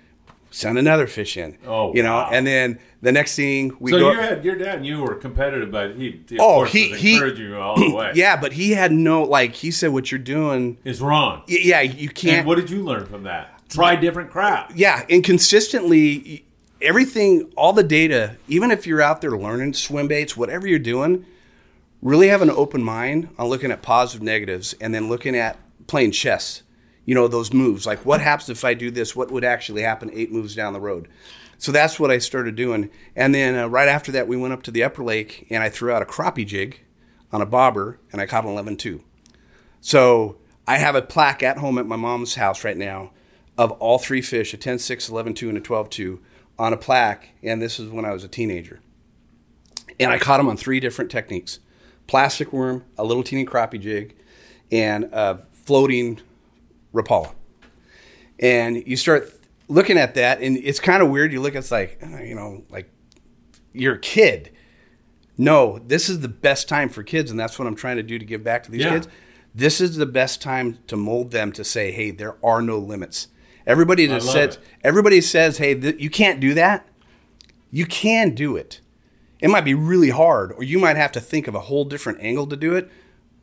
sent 0.54 0.78
another 0.78 1.06
fish 1.06 1.36
in. 1.36 1.58
Oh, 1.66 1.92
you 1.94 2.02
know, 2.02 2.14
wow. 2.14 2.30
and 2.32 2.46
then 2.46 2.78
the 3.02 3.10
next 3.10 3.34
thing 3.34 3.76
we 3.80 3.90
So 3.90 3.98
go. 3.98 4.12
you 4.12 4.18
had 4.18 4.44
your 4.44 4.54
dad 4.56 4.76
and 4.76 4.86
you 4.86 5.00
were 5.02 5.14
competitive, 5.16 5.70
but 5.70 5.96
he, 5.96 6.20
Oh, 6.38 6.62
he- 6.64 6.94
he- 6.94 7.14
encouraging 7.14 7.46
you 7.50 7.56
all 7.58 7.76
the 7.76 7.92
way. 7.92 8.12
yeah, 8.14 8.40
but 8.40 8.52
he 8.52 8.70
had 8.70 8.92
no 8.92 9.24
like. 9.24 9.54
He 9.54 9.70
said, 9.70 9.90
"What 9.92 10.12
you're 10.12 10.18
doing, 10.20 10.78
is 10.84 11.00
wrong. 11.00 11.42
yeah, 11.48 11.80
you 11.80 12.08
can't." 12.08 12.38
And 12.38 12.46
what 12.46 12.54
did 12.56 12.70
you 12.70 12.84
learn 12.84 13.06
from 13.06 13.24
that? 13.24 13.50
Try 13.68 13.96
different 13.96 14.30
crap. 14.30 14.72
yeah, 14.76 15.04
and 15.10 15.24
consistently, 15.24 16.44
everything, 16.80 17.50
all 17.56 17.72
the 17.72 17.82
data, 17.82 18.36
even 18.46 18.70
if 18.70 18.86
you're 18.86 19.00
out 19.02 19.20
there 19.20 19.36
learning 19.36 19.72
swim 19.72 20.06
baits, 20.06 20.36
whatever 20.36 20.68
you're 20.68 20.78
doing, 20.78 21.24
really 22.02 22.28
have 22.28 22.42
an 22.42 22.50
open 22.50 22.84
mind 22.84 23.30
on 23.38 23.48
looking 23.48 23.72
at 23.72 23.82
positive, 23.82 24.22
negatives, 24.22 24.74
and 24.80 24.94
then 24.94 25.08
looking 25.08 25.34
at 25.34 25.56
playing 25.88 26.12
chess. 26.12 26.62
You 27.04 27.14
know, 27.14 27.28
those 27.28 27.52
moves. 27.52 27.86
Like, 27.86 28.04
what 28.04 28.20
happens 28.20 28.48
if 28.48 28.64
I 28.64 28.74
do 28.74 28.90
this? 28.90 29.14
What 29.14 29.30
would 29.30 29.44
actually 29.44 29.82
happen 29.82 30.10
eight 30.12 30.32
moves 30.32 30.54
down 30.54 30.72
the 30.72 30.80
road? 30.80 31.08
So 31.58 31.72
that's 31.72 32.00
what 32.00 32.10
I 32.10 32.18
started 32.18 32.56
doing. 32.56 32.90
And 33.14 33.34
then 33.34 33.56
uh, 33.56 33.68
right 33.68 33.88
after 33.88 34.12
that, 34.12 34.28
we 34.28 34.36
went 34.36 34.52
up 34.52 34.62
to 34.64 34.70
the 34.70 34.82
upper 34.82 35.04
lake 35.04 35.46
and 35.50 35.62
I 35.62 35.68
threw 35.68 35.92
out 35.92 36.02
a 36.02 36.06
crappie 36.06 36.46
jig 36.46 36.80
on 37.32 37.40
a 37.40 37.46
bobber 37.46 37.98
and 38.12 38.20
I 38.20 38.26
caught 38.26 38.44
an 38.44 38.50
11 38.50 38.76
2. 38.76 39.02
So 39.80 40.36
I 40.66 40.78
have 40.78 40.94
a 40.94 41.02
plaque 41.02 41.42
at 41.42 41.58
home 41.58 41.78
at 41.78 41.86
my 41.86 41.96
mom's 41.96 42.36
house 42.36 42.64
right 42.64 42.76
now 42.76 43.12
of 43.56 43.70
all 43.72 43.98
three 43.98 44.22
fish 44.22 44.54
a 44.54 44.56
10 44.56 44.78
6, 44.78 45.08
11 45.08 45.34
2, 45.34 45.48
and 45.48 45.58
a 45.58 45.60
12 45.60 45.90
2 45.90 46.20
on 46.58 46.72
a 46.72 46.76
plaque. 46.76 47.30
And 47.42 47.60
this 47.60 47.78
is 47.78 47.90
when 47.90 48.04
I 48.04 48.12
was 48.12 48.24
a 48.24 48.28
teenager. 48.28 48.80
And 50.00 50.10
I 50.10 50.18
caught 50.18 50.38
them 50.38 50.48
on 50.48 50.56
three 50.56 50.80
different 50.80 51.10
techniques 51.10 51.60
plastic 52.06 52.52
worm, 52.52 52.84
a 52.98 53.04
little 53.04 53.22
teeny 53.22 53.46
crappie 53.46 53.80
jig, 53.80 54.14
and 54.70 55.04
a 55.04 55.38
floating 55.52 56.20
Rapala. 56.94 57.34
And 58.38 58.86
you 58.86 58.96
start 58.96 59.30
looking 59.68 59.98
at 59.98 60.14
that, 60.14 60.40
and 60.40 60.56
it's 60.56 60.80
kind 60.80 61.02
of 61.02 61.10
weird. 61.10 61.32
You 61.32 61.40
look, 61.40 61.54
at 61.54 61.58
it's 61.58 61.70
like, 61.70 61.98
you 62.22 62.34
know, 62.34 62.64
like 62.70 62.90
you're 63.72 63.94
a 63.96 64.00
kid. 64.00 64.50
No, 65.36 65.80
this 65.84 66.08
is 66.08 66.20
the 66.20 66.28
best 66.28 66.68
time 66.68 66.88
for 66.88 67.02
kids, 67.02 67.30
and 67.30 67.38
that's 67.38 67.58
what 67.58 67.66
I'm 67.66 67.74
trying 67.74 67.96
to 67.96 68.02
do 68.02 68.18
to 68.18 68.24
give 68.24 68.44
back 68.44 68.62
to 68.64 68.70
these 68.70 68.82
Yeah. 68.82 68.90
kids. 68.90 69.08
This 69.54 69.80
is 69.80 69.96
the 69.96 70.06
best 70.06 70.40
time 70.40 70.78
to 70.88 70.96
mold 70.96 71.30
them 71.30 71.52
to 71.52 71.64
say, 71.64 71.92
"Hey, 71.92 72.10
there 72.10 72.36
are 72.44 72.62
no 72.62 72.78
limits." 72.78 73.28
Everybody 73.66 74.06
that 74.06 74.22
says, 74.22 74.56
it. 74.56 74.58
everybody 74.82 75.20
says, 75.20 75.58
"Hey, 75.58 75.74
th- 75.74 76.00
you 76.00 76.10
can't 76.10 76.38
do 76.40 76.54
that." 76.54 76.86
You 77.70 77.86
can 77.86 78.34
do 78.34 78.56
it. 78.56 78.80
It 79.40 79.48
might 79.48 79.64
be 79.64 79.74
really 79.74 80.10
hard, 80.10 80.52
or 80.52 80.62
you 80.62 80.78
might 80.78 80.96
have 80.96 81.10
to 81.12 81.20
think 81.20 81.48
of 81.48 81.54
a 81.56 81.60
whole 81.60 81.84
different 81.84 82.18
angle 82.20 82.46
to 82.46 82.56
do 82.56 82.74
it, 82.76 82.88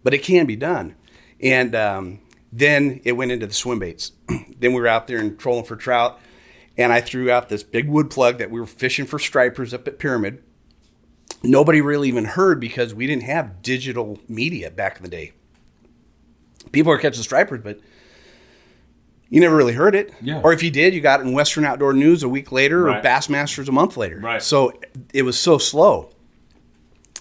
but 0.03 0.13
it 0.13 0.23
can 0.23 0.45
be 0.45 0.55
done. 0.55 0.95
And 1.41 1.75
um, 1.75 2.19
then 2.51 3.01
it 3.03 3.13
went 3.13 3.31
into 3.31 3.47
the 3.47 3.53
swim 3.53 3.79
baits. 3.79 4.11
then 4.27 4.73
we 4.73 4.79
were 4.81 4.87
out 4.87 5.07
there 5.07 5.19
and 5.19 5.37
trolling 5.39 5.65
for 5.65 5.75
trout, 5.75 6.19
and 6.77 6.91
I 6.91 7.01
threw 7.01 7.29
out 7.31 7.49
this 7.49 7.63
big 7.63 7.87
wood 7.89 8.09
plug 8.09 8.37
that 8.39 8.51
we 8.51 8.59
were 8.59 8.65
fishing 8.65 9.05
for 9.05 9.19
stripers 9.19 9.73
up 9.73 9.87
at 9.87 9.99
Pyramid. 9.99 10.43
Nobody 11.43 11.81
really 11.81 12.07
even 12.07 12.25
heard 12.25 12.59
because 12.59 12.93
we 12.93 13.07
didn't 13.07 13.23
have 13.23 13.61
digital 13.61 14.19
media 14.27 14.69
back 14.69 14.97
in 14.97 15.03
the 15.03 15.09
day. 15.09 15.31
People 16.71 16.91
were 16.91 16.97
catching 16.99 17.23
stripers, 17.23 17.61
but 17.63 17.79
you 19.29 19.39
never 19.39 19.55
really 19.55 19.73
heard 19.73 19.95
it. 19.95 20.13
Yeah. 20.21 20.41
Or 20.43 20.53
if 20.53 20.61
you 20.61 20.69
did, 20.69 20.93
you 20.93 21.01
got 21.01 21.19
it 21.21 21.25
in 21.27 21.33
Western 21.33 21.65
Outdoor 21.65 21.93
News 21.93 22.21
a 22.21 22.29
week 22.29 22.51
later 22.51 22.83
Right. 22.83 22.99
or 22.99 23.01
Bassmasters 23.01 23.67
a 23.67 23.71
month 23.71 23.97
later. 23.97 24.19
Right. 24.19 24.41
So 24.43 24.73
it 25.13 25.23
was 25.23 25.39
so 25.39 25.57
slow. 25.57 26.11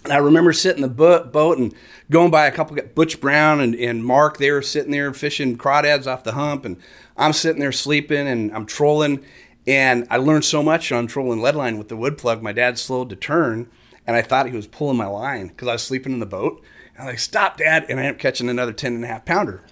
And 0.05 0.13
I 0.13 0.17
remember 0.17 0.53
sitting 0.53 0.83
in 0.83 0.89
the 0.89 0.95
bo- 0.95 1.25
boat 1.25 1.59
and 1.59 1.75
going 2.11 2.31
by 2.31 2.47
a 2.47 2.53
couple, 2.53 2.77
Butch 2.95 3.21
Brown 3.21 3.61
and, 3.61 3.75
and 3.75 4.05
Mark, 4.05 4.39
they 4.39 4.51
were 4.51 4.63
sitting 4.63 4.93
there 4.93 5.13
fishing 5.13 5.59
crawdads 5.59 6.07
off 6.07 6.25
the 6.25 6.33
hump. 6.33 6.65
And 6.65 6.79
I'm 7.17 7.33
sitting 7.33 7.61
there 7.61 7.73
sleeping 7.73 8.27
and 8.27 8.53
I'm 8.55 8.65
trolling. 8.67 9.25
And 9.67 10.07
I 10.11 10.17
learned 10.17 10.45
so 10.45 10.63
much 10.63 10.91
on 10.91 11.07
trolling 11.07 11.43
lead 11.43 11.55
line 11.55 11.77
with 11.77 11.89
the 11.89 11.97
wood 11.97 12.17
plug. 12.17 12.43
My 12.43 12.53
dad 12.53 12.79
slowed 12.79 13.11
to 13.11 13.17
turn, 13.17 13.71
and 14.07 14.17
I 14.17 14.23
thought 14.23 14.47
he 14.49 14.57
was 14.57 14.67
pulling 14.67 14.97
my 14.97 15.07
line 15.07 15.49
because 15.49 15.69
I 15.69 15.73
was 15.73 15.83
sleeping 15.83 16.13
in 16.13 16.21
the 16.21 16.27
boat. 16.27 16.63
And 16.95 17.03
I'm 17.03 17.07
like, 17.09 17.19
stop, 17.19 17.59
dad. 17.59 17.85
And 17.89 18.01
I 18.01 18.05
ended 18.05 18.17
up 18.17 18.21
catching 18.21 18.49
another 18.49 18.73
10 18.73 18.95
and 18.95 19.05
a 19.05 19.07
half 19.07 19.27
pounder 19.27 19.63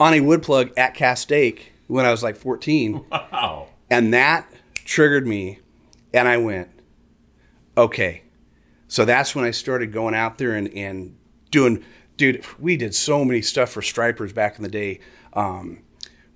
on 0.00 0.12
a 0.12 0.20
wood 0.20 0.42
plug 0.42 0.72
at 0.76 0.94
Castaic 0.94 1.72
when 1.86 2.04
I 2.04 2.10
was 2.10 2.22
like 2.22 2.36
14. 2.36 3.04
Wow. 3.10 3.68
And 3.90 4.12
that 4.12 4.52
triggered 4.74 5.26
me. 5.26 5.60
And 6.12 6.28
I 6.28 6.36
went, 6.36 6.68
okay. 7.76 8.22
So 8.88 9.04
that's 9.04 9.34
when 9.34 9.44
I 9.44 9.50
started 9.50 9.92
going 9.92 10.14
out 10.14 10.38
there 10.38 10.54
and, 10.54 10.68
and 10.74 11.16
doing, 11.50 11.84
dude, 12.16 12.44
we 12.58 12.76
did 12.76 12.94
so 12.94 13.24
many 13.24 13.42
stuff 13.42 13.70
for 13.70 13.82
stripers 13.82 14.32
back 14.32 14.56
in 14.56 14.62
the 14.62 14.68
day. 14.70 15.00
Um, 15.34 15.80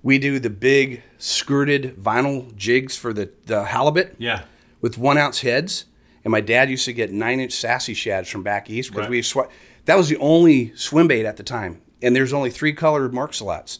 we 0.03 0.19
do 0.19 0.37
the 0.39 0.49
big 0.49 1.01
skirted 1.17 1.95
vinyl 1.97 2.53
jigs 2.55 2.95
for 2.97 3.11
the, 3.13 3.31
the 3.45 3.65
halibut 3.65 4.15
Yeah. 4.19 4.43
with 4.81 4.97
one 4.97 5.17
ounce 5.17 5.41
heads. 5.41 5.85
And 6.23 6.31
my 6.31 6.41
dad 6.41 6.69
used 6.69 6.85
to 6.85 6.93
get 6.93 7.11
nine 7.11 7.39
inch 7.39 7.53
sassy 7.53 7.93
shads 7.93 8.29
from 8.29 8.43
back 8.43 8.69
east 8.69 8.91
because 8.91 9.03
Right. 9.05 9.09
we 9.09 9.21
sw- 9.21 9.49
that 9.85 9.97
was 9.97 10.07
the 10.09 10.17
only 10.17 10.73
swim 10.75 11.07
bait 11.07 11.25
at 11.25 11.37
the 11.37 11.43
time. 11.43 11.81
And 12.01 12.15
there's 12.15 12.33
only 12.33 12.49
three 12.49 12.73
colored 12.73 13.13
mark 13.13 13.33
slots 13.33 13.79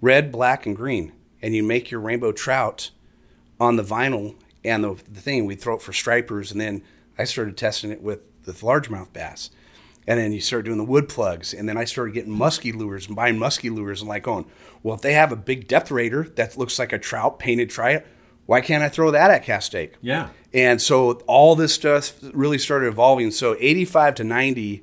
red, 0.00 0.30
black, 0.30 0.64
and 0.66 0.76
green. 0.76 1.12
And 1.42 1.54
you 1.54 1.62
make 1.62 1.90
your 1.90 2.00
rainbow 2.00 2.30
trout 2.32 2.90
on 3.60 3.76
the 3.76 3.82
vinyl 3.82 4.36
and 4.64 4.84
the, 4.84 4.94
the 5.10 5.20
thing. 5.20 5.46
We 5.46 5.54
throw 5.56 5.74
it 5.76 5.82
for 5.82 5.92
stripers. 5.92 6.52
And 6.52 6.60
then 6.60 6.82
I 7.18 7.24
started 7.24 7.56
testing 7.56 7.90
it 7.90 8.02
with 8.02 8.20
the 8.44 8.52
largemouth 8.52 9.12
bass. 9.12 9.50
And 10.06 10.18
then 10.18 10.32
you 10.32 10.40
start 10.40 10.64
doing 10.64 10.78
the 10.78 10.84
wood 10.84 11.06
plugs. 11.08 11.52
And 11.52 11.68
then 11.68 11.76
I 11.76 11.84
started 11.84 12.14
getting 12.14 12.32
musky 12.32 12.72
lures 12.72 13.06
and 13.06 13.14
buying 13.14 13.38
musky 13.38 13.68
lures 13.68 14.00
and 14.00 14.08
like 14.08 14.22
going, 14.22 14.46
well, 14.82 14.94
if 14.94 15.02
they 15.02 15.12
have 15.12 15.32
a 15.32 15.36
big 15.36 15.68
depth 15.68 15.90
raider 15.90 16.22
that 16.36 16.56
looks 16.56 16.78
like 16.78 16.94
a 16.94 16.98
trout 16.98 17.38
painted 17.38 17.68
trout, 17.68 18.04
why 18.46 18.62
can't 18.62 18.82
I 18.82 18.88
throw 18.88 19.10
that 19.10 19.30
at 19.30 19.44
Castaic? 19.44 19.96
Yeah. 20.00 20.30
And 20.54 20.80
so 20.80 21.12
all 21.26 21.54
this 21.54 21.74
stuff 21.74 22.14
really 22.32 22.56
started 22.56 22.86
evolving. 22.86 23.30
So 23.32 23.54
85 23.60 24.14
to 24.14 24.24
90 24.24 24.82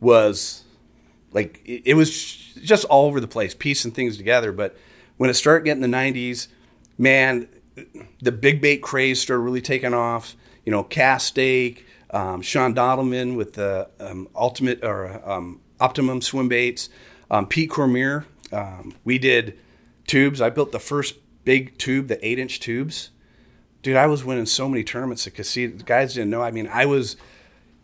was 0.00 0.64
like, 1.30 1.60
it, 1.64 1.82
it 1.84 1.94
was 1.94 2.10
just 2.60 2.84
all 2.86 3.06
over 3.06 3.20
the 3.20 3.28
place, 3.28 3.54
piecing 3.54 3.92
things 3.92 4.16
together. 4.16 4.50
But 4.50 4.76
when 5.18 5.30
it 5.30 5.34
started 5.34 5.64
getting 5.64 5.82
the 5.82 5.96
90s, 5.96 6.48
man, 6.98 7.48
the 8.20 8.32
big 8.32 8.60
bait 8.60 8.78
craze 8.78 9.20
started 9.20 9.42
really 9.42 9.60
taking 9.60 9.94
off. 9.94 10.34
You 10.64 10.72
know, 10.72 10.84
Castaic, 10.84 11.84
um, 12.10 12.42
Sean 12.42 12.74
Dottleman 12.74 13.36
with 13.36 13.54
the 13.54 13.88
um, 14.00 14.28
ultimate 14.34 14.82
or 14.84 15.20
um, 15.28 15.60
optimum 15.80 16.20
swim 16.20 16.48
baits, 16.48 16.88
um, 17.30 17.46
Pete 17.46 17.70
Cormier. 17.70 18.26
Um, 18.52 18.94
we 19.04 19.18
did 19.18 19.58
tubes. 20.06 20.40
I 20.40 20.50
built 20.50 20.72
the 20.72 20.78
first 20.80 21.16
big 21.44 21.76
tube, 21.78 22.08
the 22.08 22.24
eight 22.26 22.38
inch 22.38 22.60
tubes 22.60 23.10
dude, 23.84 23.96
I 23.96 24.06
was 24.06 24.24
winning 24.24 24.46
so 24.46 24.68
many 24.68 24.82
tournaments 24.82 25.26
at 25.28 25.34
casino. 25.34 25.76
The 25.76 25.84
guys 25.84 26.14
didn't 26.14 26.30
know. 26.30 26.42
I 26.42 26.50
mean, 26.50 26.66
I 26.66 26.86
was, 26.86 27.16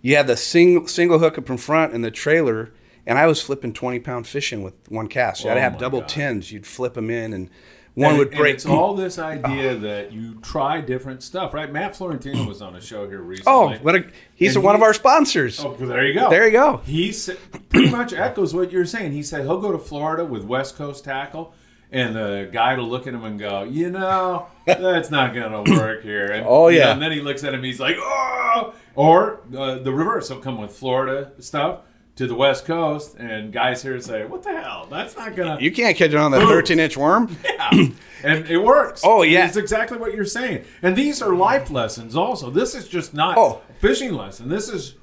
you 0.03 0.17
had 0.17 0.27
the 0.27 0.37
single 0.37 0.89
single 0.89 1.21
hook 1.21 1.39
up 1.39 1.49
in 1.49 1.59
front 1.59 1.93
and 1.93 2.03
the 2.05 2.11
trailer, 2.11 2.73
and 3.07 3.19
I 3.19 3.27
was 3.27 3.41
flipping 3.41 3.73
twenty 3.73 4.01
pound 4.01 4.27
fishing 4.27 4.63
with 4.65 4.75
one 4.89 5.07
cast. 5.07 5.45
You 5.45 5.51
had 5.51 5.55
to 5.55 5.61
Oh 5.61 5.63
have 5.63 5.79
double 5.79 6.01
God. 6.01 6.09
tens. 6.09 6.51
You'd 6.51 6.67
flip 6.67 6.95
them 6.95 7.11
in, 7.11 7.33
and 7.33 7.51
one 7.95 8.11
and, 8.11 8.19
would 8.19 8.31
break. 8.31 8.55
it's 8.55 8.67
all 8.67 8.95
this 8.95 9.19
idea 9.19 9.75
that 9.77 10.13
you 10.13 10.35
try 10.43 10.81
different 10.81 11.23
stuff, 11.23 11.53
right? 11.53 11.71
Matt 11.71 11.97
Florentino 11.97 12.45
was 12.47 12.63
on 12.63 12.77
a 12.77 12.81
show 12.81 13.09
here 13.09 13.21
recently. 13.21 13.53
oh, 13.53 13.71
what 13.83 13.95
a, 13.97 14.05
he's 14.35 14.57
one 14.57 14.75
he- 14.75 14.79
of 14.79 14.83
our 14.83 14.95
sponsors. 14.95 15.59
Oh, 15.65 15.75
there 15.75 16.07
you 16.07 16.15
go. 16.15 16.31
There 16.31 16.47
you 16.47 16.53
go. 16.53 16.79
He 16.85 17.13
pretty 17.69 17.91
much 17.91 18.13
echoes 18.13 18.55
what 18.55 18.71
you're 18.73 18.87
saying. 18.87 19.13
He 19.13 19.23
said 19.23 19.43
he'll 19.43 19.61
go 19.61 19.73
to 19.73 19.79
Florida 19.79 20.25
with 20.25 20.45
West 20.45 20.77
Coast 20.77 21.05
tackle, 21.05 21.53
and 21.91 22.15
the 22.15 22.49
guy 22.53 22.75
will 22.77 22.89
look 22.89 23.07
at 23.09 23.15
him 23.15 23.25
and 23.25 23.39
go, 23.39 23.65
"You 23.65 23.91
know, 23.91 24.47
that's 24.67 25.11
not 25.11 25.35
going 25.35 25.65
to 25.65 25.73
work 25.73 26.03
here." 26.03 26.27
And, 26.31 26.47
Oh, 26.47 26.69
you 26.69 26.79
know, 26.79 26.87
yeah. 26.87 26.93
and 26.93 27.03
then 27.03 27.11
he 27.13 27.21
looks 27.21 27.43
at 27.45 27.53
him. 27.55 27.63
He's 27.63 27.81
like, 27.81 27.97
"Oh!" 27.99 28.75
Or 28.95 29.41
uh, 29.57 29.79
the 29.79 29.93
reverse. 29.93 30.29
He'll 30.29 30.41
come 30.41 30.61
with 30.61 30.73
Florida 30.73 31.33
stuff 31.39 31.81
to 32.21 32.27
the 32.27 32.35
West 32.35 32.67
Coast, 32.67 33.17
and 33.19 33.51
guys 33.51 33.83
here 33.83 33.99
say, 33.99 34.27
"What 34.27 34.43
the 34.43 34.53
hell? 34.53 34.87
That's 34.91 35.17
not 35.17 35.35
to." 35.37 35.57
You 35.59 35.73
can't 35.73 35.97
catch 35.97 36.11
it 36.11 36.17
on 36.17 36.31
the 36.31 36.41
thirteen 36.41 36.79
inch 36.79 36.95
worm. 36.97 37.35
Yeah, 37.45 37.89
and 38.23 38.47
it 38.51 38.59
works. 38.59 39.01
Oh, 39.03 39.23
yeah. 39.23 39.47
it's 39.47 39.57
exactly 39.57 39.97
what 39.97 40.13
you're 40.13 40.27
saying. 40.27 40.65
And 40.83 40.95
these 40.95 41.23
are 41.23 41.35
life 41.35 41.71
lessons. 41.71 42.15
Also, 42.15 42.51
this 42.51 42.75
is 42.75 42.87
just 42.89 43.15
not 43.15 43.39
Oh. 43.39 43.63
a 43.71 43.73
fishing 43.81 44.13
lesson. 44.13 44.51
This 44.51 44.69
is, 44.69 44.97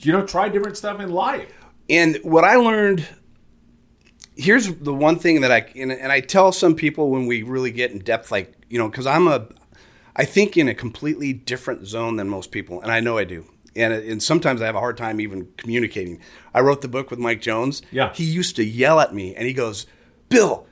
you 0.00 0.12
know, 0.12 0.26
try 0.26 0.50
different 0.50 0.76
stuff 0.76 1.00
in 1.00 1.10
life. 1.10 1.50
And 1.88 2.18
what 2.22 2.44
I 2.44 2.56
learned 2.56 3.06
here's 4.36 4.68
the 4.74 4.92
one 4.94 5.18
thing 5.18 5.40
that 5.40 5.50
I 5.52 5.66
and, 5.74 5.90
and 5.92 6.12
I 6.12 6.20
tell 6.20 6.52
some 6.52 6.74
people 6.74 7.10
when 7.10 7.26
we 7.26 7.42
really 7.42 7.70
get 7.70 7.90
in 7.92 8.00
depth, 8.00 8.30
like 8.30 8.52
you 8.68 8.76
know, 8.78 8.88
because 8.90 9.06
I'm 9.06 9.26
a 9.26 9.46
I 10.14 10.26
think 10.26 10.58
in 10.58 10.68
a 10.68 10.74
completely 10.74 11.32
different 11.32 11.86
zone 11.86 12.16
than 12.16 12.28
most 12.28 12.50
people, 12.50 12.82
and 12.82 12.92
I 12.92 13.00
know 13.00 13.16
I 13.16 13.24
do. 13.24 13.46
And, 13.76 13.92
and 13.92 14.22
sometimes 14.22 14.60
I 14.60 14.66
have 14.66 14.74
a 14.74 14.80
hard 14.80 14.96
time 14.96 15.20
even 15.20 15.48
communicating. 15.56 16.20
I 16.52 16.60
wrote 16.60 16.80
the 16.80 16.88
book 16.88 17.10
with 17.10 17.18
Mike 17.20 17.40
Jones. 17.40 17.82
Yeah. 17.92 18.12
He 18.12 18.24
used 18.24 18.56
to 18.56 18.64
yell 18.64 18.98
at 19.00 19.14
me, 19.14 19.34
and 19.34 19.46
he 19.46 19.52
goes, 19.52 19.86
"Bill, 20.28 20.66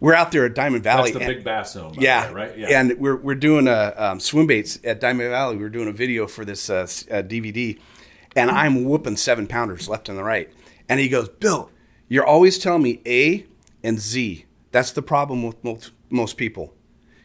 we're 0.00 0.14
out 0.14 0.32
there 0.32 0.46
at 0.46 0.54
Diamond 0.54 0.82
Valley." 0.82 1.10
That's 1.12 1.24
the 1.24 1.30
and- 1.30 1.36
big 1.36 1.44
bass 1.44 1.72
zone. 1.72 1.94
yeah, 1.98 2.28
way, 2.28 2.32
right. 2.34 2.58
Yeah, 2.58 2.80
and 2.80 2.98
we're 2.98 3.16
we're 3.16 3.34
doing 3.34 3.68
a 3.68 3.92
um, 3.96 4.18
swim 4.20 4.46
baits 4.46 4.78
at 4.82 5.00
Diamond 5.00 5.30
Valley. 5.30 5.56
We 5.56 5.64
are 5.64 5.68
doing 5.68 5.88
a 5.88 5.92
video 5.92 6.26
for 6.26 6.44
this 6.44 6.70
uh, 6.70 6.82
uh, 7.10 7.22
DVD, 7.22 7.78
and 8.34 8.50
I'm 8.50 8.84
whooping 8.84 9.16
seven 9.18 9.46
pounders 9.46 9.88
left 9.88 10.08
and 10.08 10.16
the 10.16 10.24
right. 10.24 10.50
And 10.88 11.00
he 11.00 11.08
goes, 11.10 11.28
"Bill, 11.28 11.70
you're 12.08 12.26
always 12.26 12.58
telling 12.58 12.82
me 12.82 13.02
A 13.06 13.46
and 13.84 13.98
Z. 14.00 14.46
That's 14.70 14.92
the 14.92 15.02
problem 15.02 15.42
with 15.42 15.62
most 15.62 15.90
most 16.08 16.38
people. 16.38 16.74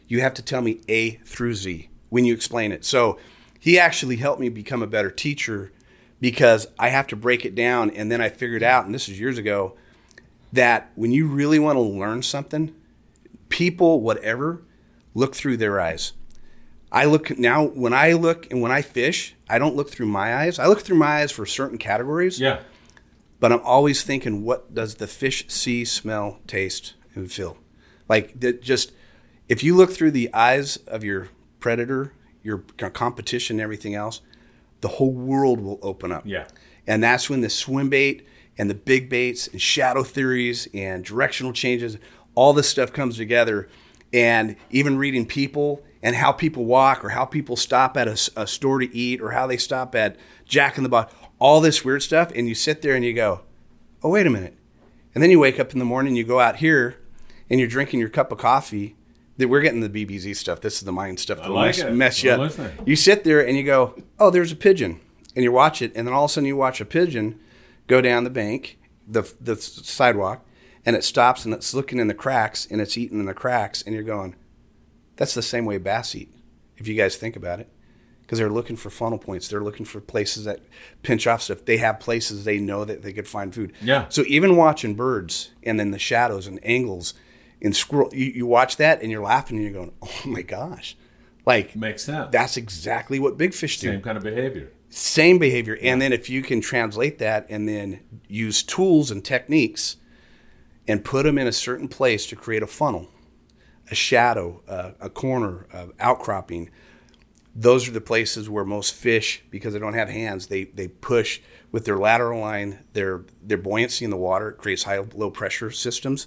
You 0.06 0.20
have 0.20 0.34
to 0.34 0.42
tell 0.42 0.60
me 0.60 0.80
A 0.88 1.12
through 1.24 1.54
Z 1.54 1.88
when 2.10 2.26
you 2.26 2.34
explain 2.34 2.72
it." 2.72 2.84
So 2.84 3.18
he 3.58 3.78
actually 3.78 4.16
helped 4.16 4.40
me 4.40 4.48
become 4.48 4.82
a 4.82 4.86
better 4.86 5.10
teacher 5.10 5.72
because 6.20 6.66
I 6.78 6.88
have 6.88 7.06
to 7.08 7.16
break 7.16 7.44
it 7.44 7.54
down, 7.54 7.90
and 7.90 8.10
then 8.10 8.20
I 8.20 8.28
figured 8.28 8.62
out, 8.62 8.84
and 8.84 8.94
this 8.94 9.08
is 9.08 9.20
years 9.20 9.38
ago, 9.38 9.76
that 10.52 10.90
when 10.94 11.12
you 11.12 11.28
really 11.28 11.58
want 11.58 11.76
to 11.76 11.80
learn 11.80 12.22
something, 12.22 12.74
people, 13.48 14.00
whatever, 14.00 14.62
look 15.14 15.34
through 15.34 15.56
their 15.56 15.80
eyes. 15.80 16.12
I 16.90 17.04
look 17.04 17.38
now 17.38 17.64
when 17.64 17.92
I 17.92 18.12
look 18.12 18.50
and 18.50 18.62
when 18.62 18.72
I 18.72 18.82
fish, 18.82 19.34
I 19.48 19.58
don't 19.58 19.76
look 19.76 19.90
through 19.90 20.06
my 20.06 20.34
eyes. 20.36 20.58
I 20.58 20.66
look 20.66 20.80
through 20.80 20.96
my 20.96 21.20
eyes 21.20 21.30
for 21.30 21.44
certain 21.44 21.78
categories, 21.78 22.40
yeah. 22.40 22.60
but 23.40 23.52
I'm 23.52 23.60
always 23.60 24.02
thinking, 24.02 24.42
what 24.42 24.74
does 24.74 24.94
the 24.94 25.06
fish 25.06 25.44
see, 25.48 25.84
smell, 25.84 26.40
taste, 26.46 26.94
and 27.14 27.30
feel? 27.30 27.58
Like 28.08 28.40
that. 28.40 28.62
Just 28.62 28.92
if 29.48 29.62
you 29.62 29.76
look 29.76 29.90
through 29.90 30.12
the 30.12 30.32
eyes 30.32 30.78
of 30.86 31.04
your 31.04 31.28
predator, 31.60 32.12
your 32.42 32.58
competition, 32.58 33.56
and 33.56 33.60
everything 33.62 33.94
else, 33.94 34.20
the 34.80 34.88
whole 34.88 35.12
world 35.12 35.60
will 35.60 35.78
open 35.82 36.12
up. 36.12 36.22
Yeah. 36.24 36.46
And 36.86 37.02
that's 37.02 37.28
when 37.28 37.40
the 37.40 37.50
swim 37.50 37.88
bait 37.88 38.26
and 38.56 38.70
the 38.70 38.74
big 38.74 39.08
baits 39.08 39.46
and 39.48 39.60
shadow 39.60 40.02
theories 40.02 40.68
and 40.72 41.04
directional 41.04 41.52
changes, 41.52 41.98
all 42.34 42.52
this 42.52 42.68
stuff 42.68 42.92
comes 42.92 43.16
together. 43.16 43.68
And 44.12 44.56
even 44.70 44.96
reading 44.96 45.26
people 45.26 45.82
and 46.02 46.16
how 46.16 46.32
people 46.32 46.64
walk 46.64 47.04
or 47.04 47.10
how 47.10 47.26
people 47.26 47.56
stop 47.56 47.96
at 47.96 48.08
a 48.08 48.46
store 48.46 48.78
to 48.78 48.96
eat 48.96 49.20
or 49.20 49.32
how 49.32 49.46
they 49.46 49.58
stop 49.58 49.94
at 49.94 50.16
Jack 50.46 50.78
in 50.78 50.82
the 50.82 50.88
Box, 50.88 51.14
all 51.38 51.60
this 51.60 51.84
weird 51.84 52.02
stuff. 52.02 52.32
And 52.34 52.48
you 52.48 52.54
sit 52.54 52.80
there 52.80 52.94
and 52.94 53.04
you 53.04 53.12
go, 53.12 53.42
oh, 54.02 54.08
wait 54.08 54.26
a 54.26 54.30
minute. 54.30 54.56
And 55.14 55.22
then 55.22 55.30
you 55.30 55.38
wake 55.40 55.60
up 55.60 55.72
in 55.72 55.78
the 55.78 55.84
morning, 55.84 56.16
you 56.16 56.24
go 56.24 56.40
out 56.40 56.56
here 56.56 56.98
and 57.50 57.60
you're 57.60 57.68
drinking 57.68 58.00
your 58.00 58.08
cup 58.08 58.32
of 58.32 58.38
coffee. 58.38 58.96
That 59.38 59.48
we're 59.48 59.60
getting 59.60 59.80
the 59.80 59.88
BBZ 59.88 60.36
stuff. 60.36 60.60
This 60.60 60.74
is 60.74 60.80
the 60.82 60.92
mind 60.92 61.18
stuff 61.20 61.38
that 61.38 61.50
like 61.50 61.78
mess, 61.78 61.90
mess 61.92 62.22
you 62.22 62.32
up. 62.32 62.40
listening. 62.40 62.72
You 62.84 62.96
sit 62.96 63.24
there 63.24 63.46
and 63.46 63.56
you 63.56 63.62
go, 63.62 63.94
"Oh, 64.18 64.30
there's 64.30 64.52
a 64.52 64.56
pigeon," 64.56 65.00
and 65.34 65.42
you 65.44 65.52
watch 65.52 65.80
it, 65.80 65.92
and 65.94 66.06
then 66.06 66.12
all 66.14 66.24
of 66.24 66.30
a 66.30 66.34
sudden 66.34 66.46
you 66.46 66.56
watch 66.56 66.80
a 66.80 66.84
pigeon 66.84 67.38
go 67.86 68.00
down 68.00 68.24
the 68.24 68.30
bank, 68.30 68.78
the 69.06 69.22
the 69.40 69.56
sidewalk, 69.56 70.44
and 70.84 70.96
it 70.96 71.04
stops 71.04 71.44
and 71.44 71.54
it's 71.54 71.72
looking 71.72 71.98
in 71.98 72.08
the 72.08 72.14
cracks 72.14 72.66
and 72.70 72.80
it's 72.80 72.98
eating 72.98 73.20
in 73.20 73.26
the 73.26 73.34
cracks, 73.34 73.80
and 73.82 73.94
you're 73.94 74.04
going, 74.04 74.34
"That's 75.16 75.34
the 75.34 75.42
same 75.42 75.64
way 75.64 75.78
bass 75.78 76.14
eat." 76.14 76.34
If 76.76 76.86
you 76.88 76.94
guys 76.94 77.16
think 77.16 77.34
about 77.36 77.60
it, 77.60 77.68
because 78.22 78.38
they're 78.38 78.50
looking 78.50 78.76
for 78.76 78.90
funnel 78.90 79.18
points, 79.18 79.48
they're 79.48 79.62
looking 79.62 79.86
for 79.86 80.00
places 80.00 80.44
that 80.44 80.60
pinch 81.02 81.26
off 81.26 81.42
stuff. 81.42 81.64
They 81.64 81.76
have 81.78 81.98
places 81.98 82.44
they 82.44 82.58
know 82.58 82.84
that 82.84 83.02
they 83.02 83.12
could 83.12 83.26
find 83.26 83.54
food. 83.54 83.72
Yeah. 83.80 84.06
So 84.08 84.24
even 84.26 84.56
watching 84.56 84.94
birds 84.94 85.50
and 85.62 85.78
then 85.78 85.92
the 85.92 85.98
shadows 85.98 86.46
and 86.46 86.58
angles 86.62 87.14
and 87.62 87.74
squirrel, 87.74 88.10
you, 88.12 88.26
you 88.26 88.46
watch 88.46 88.76
that 88.76 89.02
and 89.02 89.10
you're 89.10 89.22
laughing 89.22 89.56
and 89.56 89.64
you're 89.64 89.74
going, 89.74 89.92
"Oh 90.02 90.28
my 90.28 90.42
gosh!" 90.42 90.96
Like 91.46 91.74
Makes 91.74 92.04
sense. 92.04 92.28
that's 92.30 92.56
exactly 92.56 93.18
what 93.18 93.38
big 93.38 93.54
fish 93.54 93.80
do. 93.80 93.90
Same 93.90 94.02
kind 94.02 94.18
of 94.18 94.22
behavior. 94.22 94.70
Same 94.90 95.38
behavior. 95.38 95.78
And 95.82 96.00
then 96.00 96.12
if 96.12 96.28
you 96.28 96.42
can 96.42 96.60
translate 96.60 97.18
that 97.18 97.46
and 97.48 97.68
then 97.68 98.00
use 98.26 98.62
tools 98.62 99.10
and 99.10 99.24
techniques 99.24 99.96
and 100.86 101.04
put 101.04 101.24
them 101.24 101.38
in 101.38 101.46
a 101.46 101.52
certain 101.52 101.88
place 101.88 102.26
to 102.26 102.36
create 102.36 102.62
a 102.62 102.66
funnel, 102.66 103.08
a 103.90 103.94
shadow, 103.94 104.62
uh, 104.68 104.92
a 105.00 105.10
corner, 105.10 105.66
uh, 105.72 105.86
outcropping, 106.00 106.70
those 107.54 107.88
are 107.88 107.92
the 107.92 108.00
places 108.00 108.48
where 108.48 108.64
most 108.64 108.94
fish, 108.94 109.42
because 109.50 109.72
they 109.72 109.80
don't 109.80 109.94
have 109.94 110.08
hands, 110.08 110.46
they, 110.46 110.64
they 110.64 110.88
push 110.88 111.40
with 111.72 111.84
their 111.84 111.98
lateral 111.98 112.40
line, 112.40 112.84
their, 112.92 113.24
their 113.42 113.58
buoyancy 113.58 114.04
in 114.04 114.10
the 114.10 114.16
water, 114.16 114.50
it 114.50 114.58
creates 114.58 114.84
high 114.84 114.98
low 115.14 115.30
pressure 115.30 115.70
systems. 115.70 116.26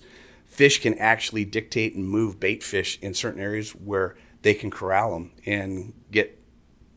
Fish 0.52 0.82
can 0.82 0.98
actually 1.00 1.46
dictate 1.46 1.96
and 1.96 2.06
move 2.06 2.38
bait 2.38 2.62
fish 2.62 3.00
in 3.02 3.14
certain 3.14 3.40
areas 3.42 3.72
where 3.72 4.18
they 4.42 4.54
can 4.54 4.70
corral 4.70 5.14
them 5.14 5.32
and 5.46 5.94
get 6.12 6.38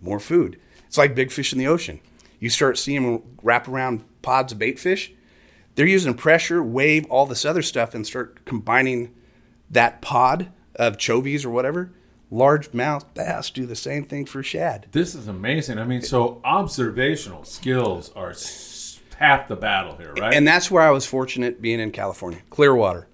more 0.00 0.18
food. 0.18 0.58
It's 0.88 0.98
like 0.98 1.14
big 1.14 1.30
fish 1.30 1.52
in 1.52 1.60
the 1.60 1.68
ocean. 1.68 2.00
You 2.40 2.50
start 2.50 2.78
seeing 2.78 3.04
them 3.04 3.22
wrap 3.44 3.68
around 3.68 4.04
pods 4.22 4.52
of 4.52 4.58
bait 4.58 4.80
fish. 4.80 5.12
They're 5.76 5.86
using 5.86 6.14
pressure, 6.14 6.64
wave, 6.64 7.06
all 7.08 7.26
this 7.26 7.44
other 7.44 7.62
stuff, 7.62 7.94
and 7.94 8.04
start 8.04 8.44
combining 8.44 9.14
that 9.70 10.02
pod 10.02 10.50
of 10.74 10.96
chovies 10.96 11.44
or 11.44 11.50
whatever. 11.50 11.92
Largemouth 12.32 13.14
bass 13.14 13.50
do 13.50 13.66
the 13.66 13.76
same 13.76 14.04
thing 14.04 14.26
for 14.26 14.42
shad. 14.42 14.88
This 14.90 15.14
is 15.14 15.28
amazing. 15.28 15.78
I 15.78 15.84
mean, 15.84 16.02
so 16.02 16.40
observational 16.42 17.44
skills 17.44 18.10
are 18.16 18.34
half 19.16 19.46
the 19.46 19.54
battle 19.54 19.96
here, 19.96 20.12
right? 20.14 20.34
And 20.34 20.46
that's 20.46 20.72
where 20.72 20.82
I 20.82 20.90
was 20.90 21.06
fortunate 21.06 21.62
being 21.62 21.78
in 21.78 21.92
California, 21.92 22.40
Clearwater. 22.50 23.06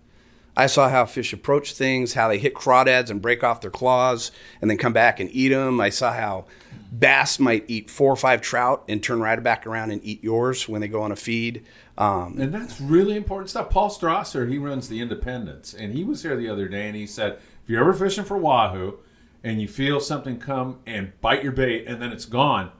I 0.56 0.66
saw 0.66 0.88
how 0.88 1.06
fish 1.06 1.32
approach 1.32 1.72
things, 1.72 2.14
how 2.14 2.28
they 2.28 2.38
hit 2.38 2.54
crawdads 2.54 3.10
and 3.10 3.22
break 3.22 3.42
off 3.44 3.60
their 3.60 3.70
claws 3.70 4.30
and 4.60 4.70
then 4.70 4.78
come 4.78 4.92
back 4.92 5.20
and 5.20 5.30
eat 5.32 5.48
them. 5.48 5.80
I 5.80 5.90
saw 5.90 6.12
how 6.12 6.46
bass 6.92 7.38
might 7.38 7.64
eat 7.68 7.88
four 7.88 8.12
or 8.12 8.16
five 8.16 8.40
trout 8.40 8.84
and 8.88 9.02
turn 9.02 9.20
right 9.20 9.42
back 9.42 9.66
around 9.66 9.92
and 9.92 10.04
eat 10.04 10.22
yours 10.24 10.68
when 10.68 10.80
they 10.80 10.88
go 10.88 11.02
on 11.02 11.12
a 11.12 11.16
feed. 11.16 11.64
Um, 11.96 12.36
And 12.38 12.52
that's 12.52 12.80
really 12.80 13.16
important 13.16 13.50
stuff. 13.50 13.70
Paul 13.70 13.90
Strasser, 13.90 14.50
he 14.50 14.58
runs 14.58 14.88
the 14.88 15.00
Independence, 15.00 15.72
and 15.72 15.92
he 15.92 16.02
was 16.02 16.22
here 16.22 16.36
the 16.36 16.48
other 16.48 16.66
day, 16.66 16.86
and 16.86 16.96
he 16.96 17.06
said, 17.06 17.34
if 17.34 17.68
you're 17.68 17.80
ever 17.80 17.92
fishing 17.92 18.24
for 18.24 18.36
wahoo, 18.36 18.98
and 19.44 19.60
you 19.60 19.68
feel 19.68 20.00
something 20.00 20.38
come 20.38 20.80
and 20.86 21.18
bite 21.20 21.42
your 21.42 21.52
bait, 21.52 21.86
and 21.86 22.02
then 22.02 22.12
it's 22.12 22.26
gone, 22.26 22.72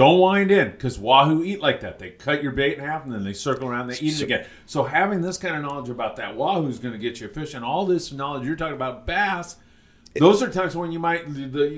don't 0.00 0.18
wind 0.18 0.50
in 0.50 0.70
because 0.70 0.98
wahoo 0.98 1.44
eat 1.44 1.60
like 1.60 1.80
that. 1.82 1.98
They 1.98 2.10
cut 2.10 2.42
your 2.42 2.52
bait 2.52 2.78
in 2.78 2.84
half, 2.84 3.04
and 3.04 3.12
then 3.12 3.22
they 3.22 3.34
circle 3.34 3.68
around, 3.68 3.88
they 3.88 3.98
eat 3.98 4.20
it 4.20 4.22
again. 4.22 4.46
So 4.64 4.84
having 4.84 5.20
this 5.20 5.36
kind 5.36 5.56
of 5.56 5.62
knowledge 5.62 5.90
about 5.90 6.16
that 6.16 6.36
wahoo 6.36 6.68
is 6.68 6.78
going 6.78 6.92
to 6.92 6.98
get 6.98 7.20
you 7.20 7.26
a 7.26 7.30
fish, 7.30 7.52
and 7.52 7.62
all 7.62 7.84
this 7.84 8.10
knowledge 8.10 8.46
you're 8.46 8.56
talking 8.56 8.74
about 8.74 9.06
bass. 9.06 9.56
Those 10.16 10.42
are 10.42 10.50
times 10.50 10.74
when 10.74 10.90
you 10.90 10.98
might 10.98 11.28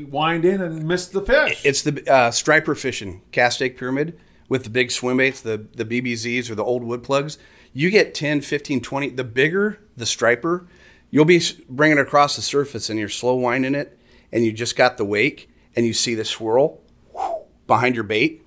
wind 0.09 0.45
in 0.45 0.63
and 0.63 0.85
miss 0.85 1.07
the 1.07 1.21
fish. 1.21 1.63
It's 1.65 1.83
the 1.83 2.11
uh, 2.11 2.31
striper 2.31 2.75
fishing, 2.75 3.23
Castaic 3.31 3.77
pyramid 3.77 4.19
with 4.49 4.65
the 4.65 4.71
big 4.71 4.91
swim 4.91 5.17
baits, 5.17 5.41
the, 5.41 5.67
the 5.75 5.85
BBZs 5.85 6.49
or 6.49 6.55
the 6.55 6.65
old 6.65 6.85
wood 6.85 7.03
plugs. 7.03 7.39
You 7.73 7.91
get 7.91 8.15
10, 8.15 8.41
15, 8.41 8.81
20. 8.81 9.11
The 9.11 9.25
bigger 9.25 9.81
the 9.97 10.07
striper, 10.07 10.67
you'll 11.11 11.25
be 11.25 11.43
bringing 11.69 11.99
it 11.99 12.03
across 12.03 12.37
the 12.37 12.43
surface 12.43 12.89
and 12.89 12.99
you're 12.99 13.09
slow 13.09 13.35
winding 13.35 13.75
it 13.75 13.99
and 14.31 14.45
you 14.45 14.53
just 14.53 14.77
got 14.77 14.97
the 14.97 15.05
wake 15.05 15.51
and 15.75 15.85
you 15.85 15.93
see 15.93 16.15
the 16.15 16.25
swirl 16.25 16.81
behind 17.73 17.95
your 17.95 18.05
bait. 18.05 18.45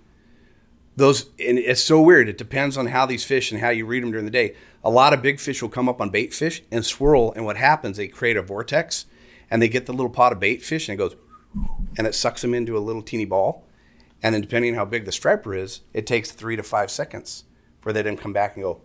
Those 0.95 1.29
and 1.39 1.57
it's 1.57 1.83
so 1.83 1.99
weird. 1.99 2.29
It 2.29 2.37
depends 2.37 2.77
on 2.77 2.87
how 2.87 3.05
these 3.05 3.25
fish 3.25 3.51
and 3.51 3.59
how 3.59 3.69
you 3.69 3.85
read 3.85 4.03
them 4.03 4.11
during 4.11 4.25
the 4.25 4.31
day. 4.31 4.55
A 4.83 4.89
lot 4.89 5.13
of 5.13 5.21
big 5.21 5.39
fish 5.39 5.61
will 5.61 5.69
come 5.69 5.89
up 5.89 5.99
on 5.99 6.09
bait 6.11 6.33
fish 6.33 6.61
and 6.71 6.85
swirl, 6.85 7.33
and 7.33 7.43
what 7.43 7.57
happens? 7.57 7.97
They 7.97 8.07
create 8.07 8.37
a 8.37 8.41
vortex, 8.41 9.05
and 9.49 9.61
they 9.61 9.67
get 9.67 9.87
the 9.87 9.93
little 9.93 10.11
pot 10.11 10.31
of 10.31 10.39
bait 10.39 10.61
fish, 10.61 10.87
and 10.87 10.93
it 10.93 10.97
goes, 10.97 11.15
and 11.97 12.05
it 12.05 12.13
sucks 12.13 12.41
them 12.41 12.53
into 12.53 12.77
a 12.77 12.79
little 12.79 13.01
teeny 13.01 13.25
ball. 13.25 13.65
And 14.21 14.33
then 14.33 14.41
depending 14.41 14.71
on 14.71 14.77
how 14.77 14.85
big 14.85 15.05
the 15.05 15.11
striper 15.11 15.53
is, 15.53 15.81
it 15.93 16.07
takes 16.07 16.31
three 16.31 16.55
to 16.55 16.63
five 16.63 16.89
seconds 16.89 17.43
for 17.81 17.91
they 17.91 18.03
to 18.03 18.15
come 18.15 18.33
back 18.33 18.55
and 18.55 18.63
go. 18.63 18.81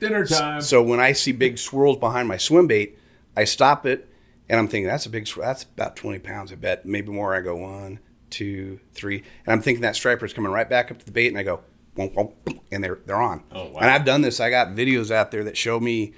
Dinner 0.00 0.24
time. 0.26 0.60
So 0.60 0.82
when 0.82 1.00
I 1.00 1.12
see 1.12 1.32
big 1.32 1.58
swirls 1.58 1.96
behind 1.96 2.28
my 2.28 2.36
swim 2.36 2.66
bait, 2.66 2.98
I 3.36 3.44
stop 3.44 3.84
it, 3.84 4.08
and 4.48 4.60
I'm 4.60 4.68
thinking 4.68 4.86
that's 4.86 5.06
a 5.06 5.10
big. 5.10 5.26
That's 5.26 5.64
about 5.64 5.96
twenty 5.96 6.20
pounds. 6.20 6.52
I 6.52 6.54
bet 6.54 6.86
maybe 6.86 7.10
more. 7.10 7.34
I 7.34 7.40
go 7.40 7.56
one, 7.56 7.98
two, 8.30 8.80
three, 8.92 9.18
and 9.46 9.52
I'm 9.52 9.62
thinking 9.62 9.82
that 9.82 9.96
striper 9.96 10.24
is 10.24 10.32
coming 10.32 10.52
right 10.52 10.68
back 10.68 10.90
up 10.90 10.98
to 10.98 11.04
the 11.04 11.12
bait, 11.12 11.28
and 11.28 11.38
I 11.38 11.42
go, 11.42 11.60
wonk, 11.96 12.14
wonk, 12.14 12.60
and 12.70 12.82
they're 12.82 12.98
they're 13.06 13.20
on. 13.20 13.42
Oh, 13.52 13.66
wow. 13.66 13.80
And 13.80 13.90
I've 13.90 14.04
done 14.04 14.22
this. 14.22 14.40
I 14.40 14.50
got 14.50 14.68
videos 14.68 15.10
out 15.10 15.30
there 15.30 15.44
that 15.44 15.56
show 15.56 15.80
me 15.80 16.14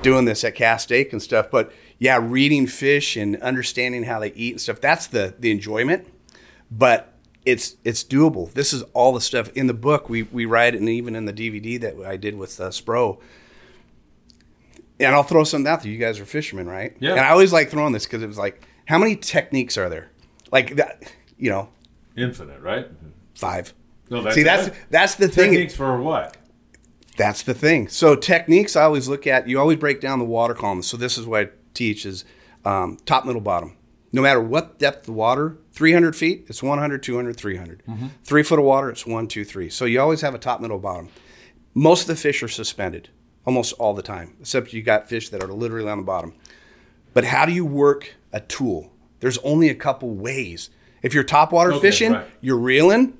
doing 0.00 0.24
this 0.24 0.44
at 0.44 0.54
Castaic 0.54 1.12
and 1.12 1.22
stuff. 1.22 1.50
But 1.50 1.72
yeah, 1.98 2.18
reading 2.20 2.66
fish 2.66 3.16
and 3.16 3.36
understanding 3.42 4.04
how 4.04 4.20
they 4.20 4.32
eat 4.32 4.52
and 4.52 4.60
stuff. 4.60 4.80
That's 4.80 5.06
the 5.06 5.34
the 5.38 5.50
enjoyment. 5.50 6.08
But 6.70 7.12
it's 7.44 7.76
it's 7.84 8.04
doable. 8.04 8.52
This 8.52 8.72
is 8.72 8.82
all 8.94 9.12
the 9.12 9.20
stuff 9.20 9.50
in 9.54 9.66
the 9.66 9.74
book. 9.74 10.08
We 10.08 10.22
we 10.24 10.46
write 10.46 10.74
it, 10.74 10.80
and 10.80 10.88
even 10.88 11.14
in 11.14 11.24
the 11.24 11.32
DVD 11.32 11.80
that 11.80 12.06
I 12.06 12.16
did 12.16 12.36
with 12.36 12.60
uh, 12.60 12.68
Spro. 12.68 13.20
And 15.00 15.14
I'll 15.14 15.24
throw 15.24 15.42
something 15.42 15.66
out 15.66 15.82
there. 15.82 15.90
You 15.90 15.98
guys 15.98 16.20
are 16.20 16.24
fishermen, 16.24 16.68
right? 16.68 16.96
Yeah. 17.00 17.12
And 17.12 17.20
I 17.20 17.30
always 17.30 17.52
like 17.52 17.70
throwing 17.70 17.92
this 17.92 18.04
because 18.04 18.22
it 18.22 18.28
was 18.28 18.38
like, 18.38 18.64
how 18.84 18.98
many 18.98 19.16
techniques 19.16 19.76
are 19.76 19.88
there? 19.88 20.12
Like 20.52 20.76
that, 20.76 21.12
you 21.42 21.50
know, 21.50 21.68
Infinite, 22.16 22.60
right? 22.60 22.86
five. 23.34 23.74
No, 24.08 24.22
that's 24.22 24.36
See, 24.36 24.42
that's 24.44 24.68
it. 24.68 24.74
that's 24.90 25.14
the 25.16 25.28
thing. 25.28 25.50
Techniques 25.50 25.74
for 25.74 26.00
what? 26.00 26.36
That's 27.16 27.42
the 27.42 27.54
thing. 27.54 27.88
So 27.88 28.14
techniques, 28.14 28.76
I 28.76 28.82
always 28.82 29.08
look 29.08 29.26
at. 29.26 29.48
You 29.48 29.58
always 29.58 29.78
break 29.78 30.00
down 30.00 30.18
the 30.18 30.24
water 30.24 30.54
columns. 30.54 30.86
So 30.86 30.96
this 30.96 31.18
is 31.18 31.26
what 31.26 31.40
I 31.46 31.50
teach: 31.74 32.06
is 32.06 32.24
um, 32.64 32.96
top, 33.04 33.24
middle, 33.24 33.40
bottom. 33.40 33.76
No 34.12 34.22
matter 34.22 34.40
what 34.40 34.78
depth 34.78 35.08
of 35.08 35.14
water, 35.14 35.56
300 35.72 36.14
feet, 36.14 36.44
it's 36.48 36.62
100, 36.62 37.02
200, 37.02 37.34
300. 37.34 37.82
Three 38.24 38.42
foot 38.42 38.58
of 38.58 38.64
water, 38.66 38.90
it's 38.90 39.06
one, 39.06 39.26
two, 39.26 39.42
three. 39.44 39.70
So 39.70 39.86
you 39.86 40.00
always 40.00 40.20
have 40.20 40.34
a 40.34 40.38
top, 40.38 40.60
middle, 40.60 40.78
bottom. 40.78 41.08
Most 41.74 42.02
of 42.02 42.06
the 42.08 42.16
fish 42.16 42.42
are 42.42 42.48
suspended, 42.48 43.08
almost 43.46 43.72
all 43.78 43.94
the 43.94 44.02
time, 44.02 44.36
except 44.40 44.74
you 44.74 44.82
got 44.82 45.08
fish 45.08 45.30
that 45.30 45.42
are 45.42 45.48
literally 45.48 45.88
on 45.90 45.96
the 45.98 46.04
bottom. 46.04 46.34
But 47.14 47.24
how 47.24 47.46
do 47.46 47.52
you 47.52 47.64
work 47.64 48.14
a 48.34 48.40
tool? 48.40 48.92
There's 49.20 49.38
only 49.38 49.70
a 49.70 49.74
couple 49.74 50.10
ways. 50.10 50.68
If 51.02 51.14
you're 51.14 51.24
topwater 51.24 51.72
Okay, 51.72 51.80
fishing, 51.80 52.12
right. 52.12 52.26
you're 52.40 52.58
reeling, 52.58 53.16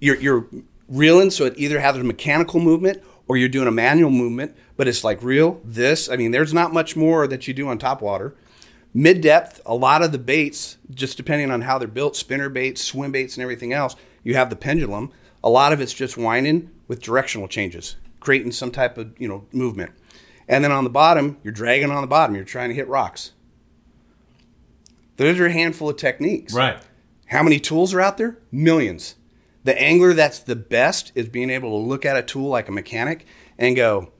you're, 0.00 0.16
you're 0.16 0.46
reeling, 0.88 1.30
so 1.30 1.44
it 1.46 1.54
either 1.56 1.80
has 1.80 1.96
a 1.96 2.04
mechanical 2.04 2.60
movement 2.60 3.02
or 3.26 3.36
you're 3.36 3.48
doing 3.48 3.68
a 3.68 3.72
manual 3.72 4.10
movement, 4.10 4.56
but 4.76 4.88
it's 4.88 5.04
like 5.04 5.22
reel, 5.22 5.60
this. 5.64 6.08
I 6.08 6.16
mean, 6.16 6.30
there's 6.30 6.54
not 6.54 6.72
much 6.72 6.96
more 6.96 7.26
that 7.26 7.48
you 7.48 7.54
do 7.54 7.68
on 7.68 7.78
top 7.78 8.00
water. 8.02 8.34
Mid 8.94 9.20
depth, 9.20 9.60
a 9.66 9.74
lot 9.74 10.02
of 10.02 10.12
the 10.12 10.18
baits, 10.18 10.78
just 10.90 11.16
depending 11.16 11.50
on 11.50 11.62
how 11.62 11.78
they're 11.78 11.86
built, 11.88 12.16
spinner 12.16 12.48
baits, 12.48 12.82
swim 12.82 13.12
baits, 13.12 13.36
and 13.36 13.42
everything 13.42 13.72
else, 13.72 13.96
you 14.22 14.34
have 14.34 14.50
the 14.50 14.56
pendulum. 14.56 15.10
A 15.44 15.50
lot 15.50 15.72
of 15.72 15.80
it's 15.80 15.92
just 15.92 16.16
winding 16.16 16.70
with 16.88 17.02
directional 17.02 17.48
changes, 17.48 17.96
creating 18.18 18.52
some 18.52 18.70
type 18.70 18.96
of 18.98 19.12
you 19.18 19.28
know 19.28 19.46
movement. 19.52 19.92
And 20.48 20.64
then 20.64 20.72
on 20.72 20.84
the 20.84 20.90
bottom, 20.90 21.36
you're 21.44 21.52
dragging 21.52 21.90
on 21.90 22.00
the 22.00 22.06
bottom. 22.06 22.34
You're 22.34 22.44
trying 22.44 22.70
to 22.70 22.74
hit 22.74 22.88
rocks. 22.88 23.32
Those 25.16 25.38
are 25.38 25.46
a 25.46 25.52
handful 25.52 25.90
of 25.90 25.96
techniques. 25.96 26.54
Right. 26.54 26.78
How 27.28 27.42
many 27.42 27.60
tools 27.60 27.94
are 27.94 28.00
out 28.00 28.16
there? 28.16 28.38
Millions. 28.50 29.14
The 29.64 29.80
angler 29.80 30.14
that's 30.14 30.38
the 30.38 30.56
best 30.56 31.12
is 31.14 31.28
being 31.28 31.50
able 31.50 31.70
to 31.70 31.86
look 31.86 32.06
at 32.06 32.16
a 32.16 32.22
tool 32.22 32.48
like 32.48 32.68
a 32.68 32.72
mechanic 32.72 33.26
and 33.58 33.76
go, 33.76 34.12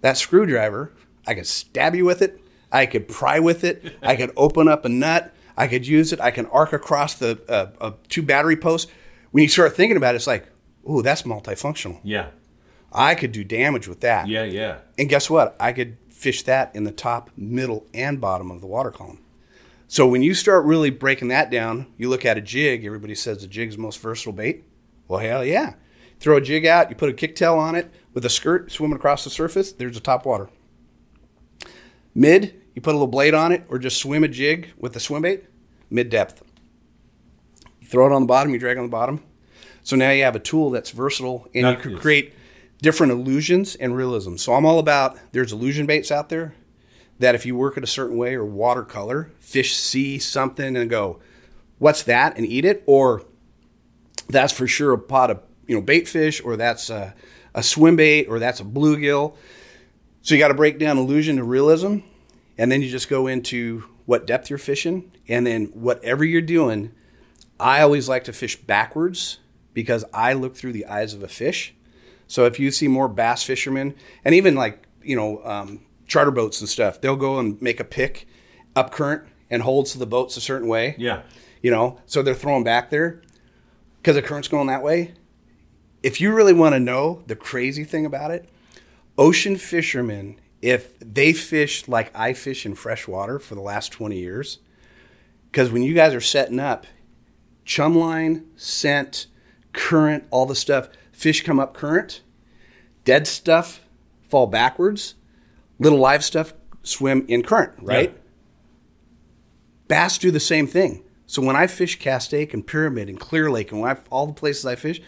that 0.00 0.16
screwdriver, 0.16 0.92
I 1.26 1.34
could 1.34 1.46
stab 1.46 1.94
you 1.94 2.04
with 2.04 2.22
it. 2.22 2.40
I 2.72 2.86
could 2.86 3.08
pry 3.08 3.38
with 3.38 3.64
it. 3.64 3.96
I 4.02 4.16
could 4.16 4.32
open 4.36 4.66
up 4.68 4.84
a 4.84 4.88
nut. 4.88 5.34
I 5.56 5.68
could 5.68 5.86
use 5.86 6.12
it. 6.12 6.20
I 6.20 6.30
can 6.30 6.46
arc 6.46 6.72
across 6.72 7.14
the 7.14 7.38
uh, 7.48 7.70
uh, 7.80 7.92
two 8.08 8.22
battery 8.22 8.56
posts. 8.56 8.90
When 9.30 9.42
you 9.42 9.48
start 9.48 9.76
thinking 9.76 9.96
about 9.96 10.14
it, 10.14 10.16
it's 10.16 10.26
like, 10.26 10.48
oh, 10.86 11.02
that's 11.02 11.22
multifunctional. 11.22 12.00
Yeah. 12.02 12.28
I 12.92 13.14
could 13.14 13.32
do 13.32 13.44
damage 13.44 13.88
with 13.88 14.00
that. 14.00 14.26
Yeah. 14.26 14.44
Yeah. 14.44 14.78
And 14.98 15.08
guess 15.08 15.28
what? 15.28 15.54
I 15.60 15.72
could 15.72 15.98
fish 16.08 16.42
that 16.44 16.74
in 16.74 16.84
the 16.84 16.92
top, 16.92 17.30
middle, 17.36 17.86
and 17.92 18.20
bottom 18.20 18.50
of 18.50 18.60
the 18.60 18.66
water 18.66 18.90
column. 18.90 19.18
So 19.88 20.06
when 20.06 20.22
you 20.22 20.34
start 20.34 20.64
really 20.64 20.90
breaking 20.90 21.28
that 21.28 21.50
down, 21.50 21.86
you 21.96 22.08
look 22.08 22.24
at 22.24 22.36
a 22.36 22.40
jig. 22.40 22.84
Everybody 22.84 23.14
says 23.14 23.40
the 23.40 23.46
jig's 23.46 23.76
the 23.76 23.82
most 23.82 24.00
versatile 24.00 24.32
bait. 24.32 24.64
Well, 25.06 25.20
hell 25.20 25.44
yeah! 25.44 25.74
Throw 26.18 26.36
a 26.36 26.40
jig 26.40 26.66
out. 26.66 26.90
You 26.90 26.96
put 26.96 27.10
a 27.10 27.12
kicktail 27.12 27.56
on 27.56 27.76
it 27.76 27.92
with 28.12 28.24
a 28.24 28.30
skirt 28.30 28.72
swimming 28.72 28.96
across 28.96 29.22
the 29.22 29.30
surface. 29.30 29.72
There's 29.72 29.96
a 29.96 30.00
top 30.00 30.26
water. 30.26 30.48
Mid, 32.14 32.60
you 32.74 32.82
put 32.82 32.90
a 32.90 32.98
little 32.98 33.06
blade 33.06 33.34
on 33.34 33.52
it, 33.52 33.64
or 33.68 33.78
just 33.78 33.98
swim 33.98 34.24
a 34.24 34.28
jig 34.28 34.72
with 34.76 34.96
a 34.96 35.00
swim 35.00 35.22
bait. 35.22 35.44
Mid 35.88 36.10
depth. 36.10 36.42
You 37.80 37.86
throw 37.86 38.06
it 38.06 38.12
on 38.12 38.22
the 38.22 38.26
bottom. 38.26 38.52
You 38.52 38.58
drag 38.58 38.78
on 38.78 38.84
the 38.84 38.90
bottom. 38.90 39.22
So 39.84 39.94
now 39.94 40.10
you 40.10 40.24
have 40.24 40.34
a 40.34 40.40
tool 40.40 40.70
that's 40.70 40.90
versatile, 40.90 41.48
and 41.54 41.68
you 41.68 41.76
can 41.76 41.96
create 41.96 42.34
different 42.82 43.12
illusions 43.12 43.76
and 43.76 43.96
realism. 43.96 44.36
So 44.36 44.54
I'm 44.54 44.66
all 44.66 44.80
about 44.80 45.16
there's 45.30 45.52
illusion 45.52 45.86
baits 45.86 46.10
out 46.10 46.28
there 46.28 46.54
that 47.18 47.34
if 47.34 47.46
you 47.46 47.56
work 47.56 47.76
it 47.76 47.84
a 47.84 47.86
certain 47.88 48.16
way 48.16 48.34
or 48.34 48.44
watercolor, 48.44 49.30
fish 49.38 49.74
see 49.74 50.18
something 50.18 50.76
and 50.76 50.90
go, 50.90 51.20
"What's 51.78 52.02
that?" 52.04 52.36
and 52.36 52.46
eat 52.46 52.64
it, 52.64 52.82
or 52.86 53.22
that's 54.28 54.52
for 54.52 54.66
sure 54.66 54.92
a 54.92 54.98
pot 54.98 55.30
of 55.30 55.40
you 55.66 55.74
know 55.74 55.80
bait 55.80 56.08
fish, 56.08 56.42
or 56.42 56.56
that's 56.56 56.90
a, 56.90 57.14
a 57.54 57.62
swim 57.62 57.96
bait, 57.96 58.26
or 58.28 58.38
that's 58.38 58.60
a 58.60 58.64
bluegill. 58.64 59.34
So 60.22 60.34
you 60.34 60.40
got 60.40 60.48
to 60.48 60.54
break 60.54 60.78
down 60.78 60.98
illusion 60.98 61.36
to 61.36 61.44
realism, 61.44 61.98
and 62.58 62.70
then 62.70 62.82
you 62.82 62.90
just 62.90 63.08
go 63.08 63.26
into 63.26 63.84
what 64.04 64.26
depth 64.26 64.50
you're 64.50 64.58
fishing, 64.58 65.12
and 65.28 65.46
then 65.46 65.66
whatever 65.66 66.24
you're 66.24 66.42
doing. 66.42 66.92
I 67.58 67.80
always 67.80 68.08
like 68.08 68.24
to 68.24 68.32
fish 68.32 68.56
backwards 68.56 69.38
because 69.72 70.04
I 70.12 70.34
look 70.34 70.56
through 70.56 70.72
the 70.72 70.86
eyes 70.86 71.14
of 71.14 71.22
a 71.22 71.28
fish. 71.28 71.74
So 72.26 72.44
if 72.44 72.58
you 72.58 72.70
see 72.70 72.88
more 72.88 73.08
bass 73.08 73.42
fishermen, 73.42 73.94
and 74.24 74.34
even 74.34 74.54
like 74.54 74.86
you 75.02 75.16
know 75.16 75.44
um, 75.44 75.85
charter 76.06 76.30
boats 76.30 76.60
and 76.60 76.68
stuff, 76.68 77.00
they'll 77.00 77.16
go 77.16 77.38
and 77.38 77.60
make 77.60 77.80
a 77.80 77.84
pick 77.84 78.26
up 78.74 78.92
current 78.92 79.22
and 79.50 79.62
hold 79.62 79.76
holds 79.76 79.94
the 79.94 80.06
boats 80.06 80.36
a 80.36 80.40
certain 80.40 80.68
way. 80.68 80.94
Yeah. 80.98 81.22
You 81.62 81.70
know, 81.70 81.98
so 82.06 82.22
they're 82.22 82.34
throwing 82.34 82.64
back 82.64 82.90
there 82.90 83.22
because 83.98 84.14
the 84.14 84.22
current's 84.22 84.48
going 84.48 84.68
that 84.68 84.82
way. 84.82 85.14
If 86.02 86.20
you 86.20 86.32
really 86.32 86.52
want 86.52 86.74
to 86.74 86.80
know 86.80 87.22
the 87.26 87.34
crazy 87.34 87.82
thing 87.82 88.06
about 88.06 88.30
it, 88.30 88.48
ocean 89.18 89.56
fishermen, 89.56 90.38
if 90.62 90.98
they 91.00 91.32
fish 91.32 91.88
like 91.88 92.16
I 92.16 92.32
fish 92.32 92.64
in 92.64 92.74
fresh 92.74 93.08
water 93.08 93.38
for 93.38 93.54
the 93.54 93.60
last 93.60 93.90
20 93.90 94.16
years, 94.16 94.60
because 95.50 95.72
when 95.72 95.82
you 95.82 95.94
guys 95.94 96.14
are 96.14 96.20
setting 96.20 96.60
up, 96.60 96.86
chum 97.64 97.96
line, 97.96 98.46
scent, 98.56 99.26
current, 99.72 100.24
all 100.30 100.46
the 100.46 100.54
stuff, 100.54 100.88
fish 101.10 101.42
come 101.42 101.58
up 101.58 101.74
current, 101.74 102.22
dead 103.04 103.26
stuff 103.26 103.80
fall 104.28 104.46
backwards, 104.46 105.15
little 105.78 105.98
live 105.98 106.24
stuff 106.24 106.54
swim 106.82 107.24
in 107.28 107.42
current, 107.42 107.72
right? 107.80 108.10
Yeah. 108.10 108.20
Bass 109.88 110.18
do 110.18 110.30
the 110.30 110.40
same 110.40 110.66
thing. 110.66 111.04
So 111.26 111.42
when 111.42 111.56
I 111.56 111.66
fish 111.66 111.98
Castaic 111.98 112.54
and 112.54 112.66
Pyramid 112.66 113.08
and 113.08 113.18
Clear 113.18 113.50
Lake 113.50 113.72
and 113.72 113.84
I, 113.84 113.96
all 114.10 114.26
the 114.26 114.32
places 114.32 114.64
I 114.64 114.76
fish, 114.76 115.00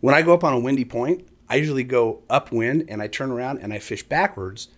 when 0.00 0.14
I 0.14 0.22
go 0.22 0.34
up 0.34 0.44
on 0.44 0.52
a 0.52 0.58
windy 0.58 0.84
point, 0.84 1.28
I 1.48 1.56
usually 1.56 1.84
go 1.84 2.22
upwind 2.28 2.86
and 2.88 3.00
I 3.00 3.06
turn 3.06 3.30
around 3.30 3.58
and 3.58 3.72
I 3.72 3.78
fish 3.78 4.02
backwards. 4.02 4.68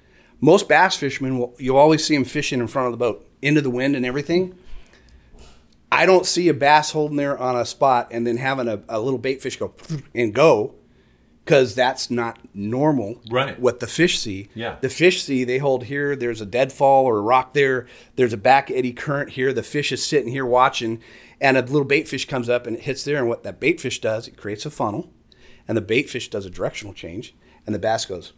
Most 0.40 0.68
bass 0.68 0.96
fishermen 0.96 1.38
will 1.38 1.54
you 1.58 1.76
always 1.76 2.04
see 2.04 2.14
them 2.14 2.24
fishing 2.24 2.60
in 2.60 2.66
front 2.66 2.86
of 2.86 2.92
the 2.92 2.98
boat, 2.98 3.26
into 3.40 3.60
the 3.60 3.70
wind 3.70 3.96
and 3.96 4.04
everything. 4.04 4.58
I 5.90 6.06
don't 6.06 6.24
see 6.24 6.48
a 6.48 6.54
bass 6.54 6.90
holding 6.92 7.18
there 7.18 7.38
on 7.38 7.56
a 7.56 7.66
spot 7.66 8.08
and 8.10 8.26
then 8.26 8.38
having 8.38 8.68
a, 8.68 8.82
a 8.88 8.98
little 8.98 9.18
bait 9.18 9.42
fish 9.42 9.58
go 9.58 9.74
and 10.14 10.34
go 10.34 10.74
because 11.44 11.74
that's 11.74 12.10
not 12.10 12.38
normal. 12.54 13.20
Right. 13.30 13.58
What 13.58 13.80
the 13.80 13.86
fish 13.86 14.18
see. 14.18 14.48
Yeah. 14.54 14.76
The 14.80 14.88
fish 14.88 15.22
see 15.22 15.44
they 15.44 15.58
hold 15.58 15.84
here. 15.84 16.14
There's 16.14 16.40
a 16.40 16.46
deadfall 16.46 17.04
or 17.04 17.18
a 17.18 17.22
rock 17.22 17.52
there. 17.54 17.86
There's 18.16 18.32
a 18.32 18.36
back 18.38 18.70
eddy 18.70 18.92
current 18.92 19.30
here. 19.30 19.52
The 19.52 19.62
fish 19.62 19.90
is 19.92 20.04
sitting 20.04 20.30
here 20.30 20.46
watching, 20.46 21.00
and 21.40 21.56
a 21.56 21.62
little 21.62 21.84
bait 21.84 22.06
fish 22.08 22.26
comes 22.28 22.48
up 22.48 22.66
and 22.66 22.76
it 22.76 22.82
hits 22.82 23.04
there. 23.04 23.18
And 23.18 23.28
what 23.28 23.42
that 23.42 23.58
bait 23.60 23.80
fish 23.80 24.00
does, 24.00 24.28
it 24.28 24.36
creates 24.36 24.64
a 24.66 24.70
funnel, 24.70 25.10
and 25.66 25.76
the 25.76 25.82
bait 25.82 26.08
fish 26.08 26.30
does 26.30 26.46
a 26.46 26.50
directional 26.50 26.94
change, 26.94 27.34
and 27.66 27.74
the 27.74 27.78
bass 27.80 28.04
goes 28.04 28.32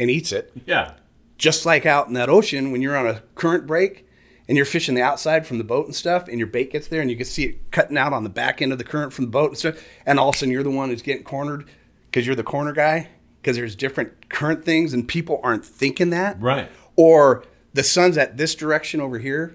and 0.00 0.08
eats 0.10 0.30
it 0.30 0.52
Yeah. 0.64 0.92
just 1.38 1.66
like 1.66 1.84
out 1.84 2.06
in 2.06 2.14
that 2.14 2.28
ocean 2.28 2.70
when 2.70 2.82
you're 2.82 2.96
on 2.96 3.08
a 3.08 3.20
current 3.34 3.66
break 3.66 4.06
and 4.46 4.56
you're 4.56 4.64
fishing 4.64 4.94
the 4.94 5.02
outside 5.02 5.44
from 5.44 5.58
the 5.58 5.64
boat 5.64 5.86
and 5.86 5.94
stuff 5.94 6.28
and 6.28 6.38
your 6.38 6.46
bait 6.46 6.70
gets 6.70 6.86
there 6.86 7.00
and 7.00 7.10
you 7.10 7.16
can 7.16 7.26
see 7.26 7.44
it 7.46 7.70
cutting 7.72 7.98
out 7.98 8.12
on 8.12 8.22
the 8.22 8.30
back 8.30 8.62
end 8.62 8.70
of 8.70 8.78
the 8.78 8.84
current 8.84 9.12
from 9.12 9.24
the 9.24 9.30
boat 9.32 9.48
and 9.50 9.58
stuff 9.58 9.82
and 10.06 10.20
all 10.20 10.28
of 10.28 10.36
a 10.36 10.38
sudden 10.38 10.52
you're 10.52 10.62
the 10.62 10.70
one 10.70 10.88
who's 10.88 11.02
getting 11.02 11.24
cornered 11.24 11.64
because 12.10 12.26
you're 12.26 12.36
the 12.36 12.42
corner 12.42 12.72
guy 12.72 13.08
because 13.40 13.56
there's 13.56 13.76
different 13.76 14.28
current 14.28 14.64
things 14.64 14.92
and 14.92 15.06
people 15.08 15.40
aren't 15.42 15.64
thinking 15.64 16.10
that. 16.10 16.40
Right. 16.40 16.70
or 16.96 17.44
the 17.74 17.82
sun's 17.84 18.18
at 18.18 18.36
this 18.36 18.54
direction 18.54 19.00
over 19.00 19.18
here 19.18 19.54